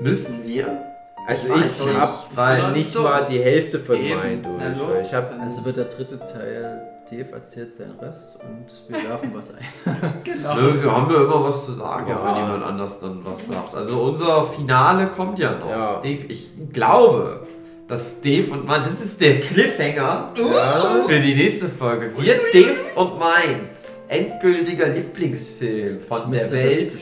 Müssen 0.00 0.46
wir? 0.46 0.89
Also 1.26 1.54
ich, 1.54 1.64
ich 1.64 2.36
habe 2.36 2.72
nicht 2.72 2.94
mal 2.94 3.26
die 3.28 3.38
Hälfte 3.38 3.78
von 3.78 3.96
meinen 3.96 4.42
durch. 4.42 5.00
Ich 5.04 5.14
hab, 5.14 5.32
also 5.40 5.64
wird 5.64 5.76
der 5.76 5.84
dritte 5.84 6.18
Teil, 6.18 6.82
Dave 7.10 7.32
erzählt 7.32 7.74
seinen 7.74 7.98
Rest 7.98 8.38
und 8.42 8.66
wir 8.88 9.02
werfen 9.08 9.30
was 9.34 9.54
ein. 9.54 9.64
genau. 10.24 10.56
Wir 10.56 10.92
haben 10.92 11.12
ja 11.12 11.22
immer 11.22 11.44
was 11.44 11.64
zu 11.64 11.72
sagen, 11.72 12.08
ja. 12.08 12.24
wenn 12.24 12.36
jemand 12.36 12.64
anders 12.64 13.00
dann 13.00 13.24
was 13.24 13.46
sagt. 13.46 13.74
Also 13.74 14.00
unser 14.02 14.44
Finale 14.44 15.08
kommt 15.08 15.38
ja 15.38 15.58
noch. 15.58 15.68
Ja. 15.68 16.00
Dave, 16.00 16.26
ich 16.28 16.52
glaube, 16.72 17.46
dass 17.90 18.20
Dave 18.20 18.52
und 18.52 18.66
mein, 18.66 18.84
das 18.84 19.00
ist 19.04 19.20
der 19.20 19.40
Cliffhanger 19.40 20.32
ja. 20.36 21.04
für 21.08 21.18
die 21.18 21.34
nächste 21.34 21.68
Folge. 21.68 22.12
Wird 22.16 22.54
Daves 22.54 22.90
und 22.94 23.18
meins 23.18 23.96
endgültiger 24.06 24.86
Lieblingsfilm 24.86 25.98
von 26.00 26.30
der 26.30 26.50
Welt 26.52 26.92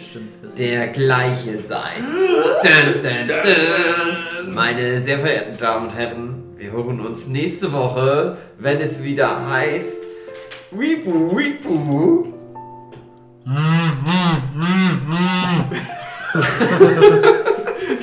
der 0.58 0.88
gleiche 0.88 1.58
sein. 1.58 2.02
dun, 2.62 3.02
dun, 3.02 3.28
dun. 3.28 4.54
Meine 4.54 5.02
sehr 5.02 5.18
verehrten 5.18 5.58
Damen 5.58 5.88
und 5.88 5.94
Herren, 5.94 6.42
wir 6.56 6.72
hören 6.72 7.00
uns 7.00 7.26
nächste 7.26 7.70
Woche, 7.70 8.38
wenn 8.58 8.78
es 8.78 9.02
wieder 9.02 9.46
heißt 9.46 9.92
Weepu 10.70 11.36
Weepu. 11.36 12.32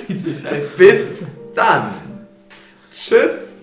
Diese 0.07 0.35
Scheiße. 0.41 0.69
Bis 0.77 1.31
dann. 1.55 2.04
Tschüss. 2.95 3.59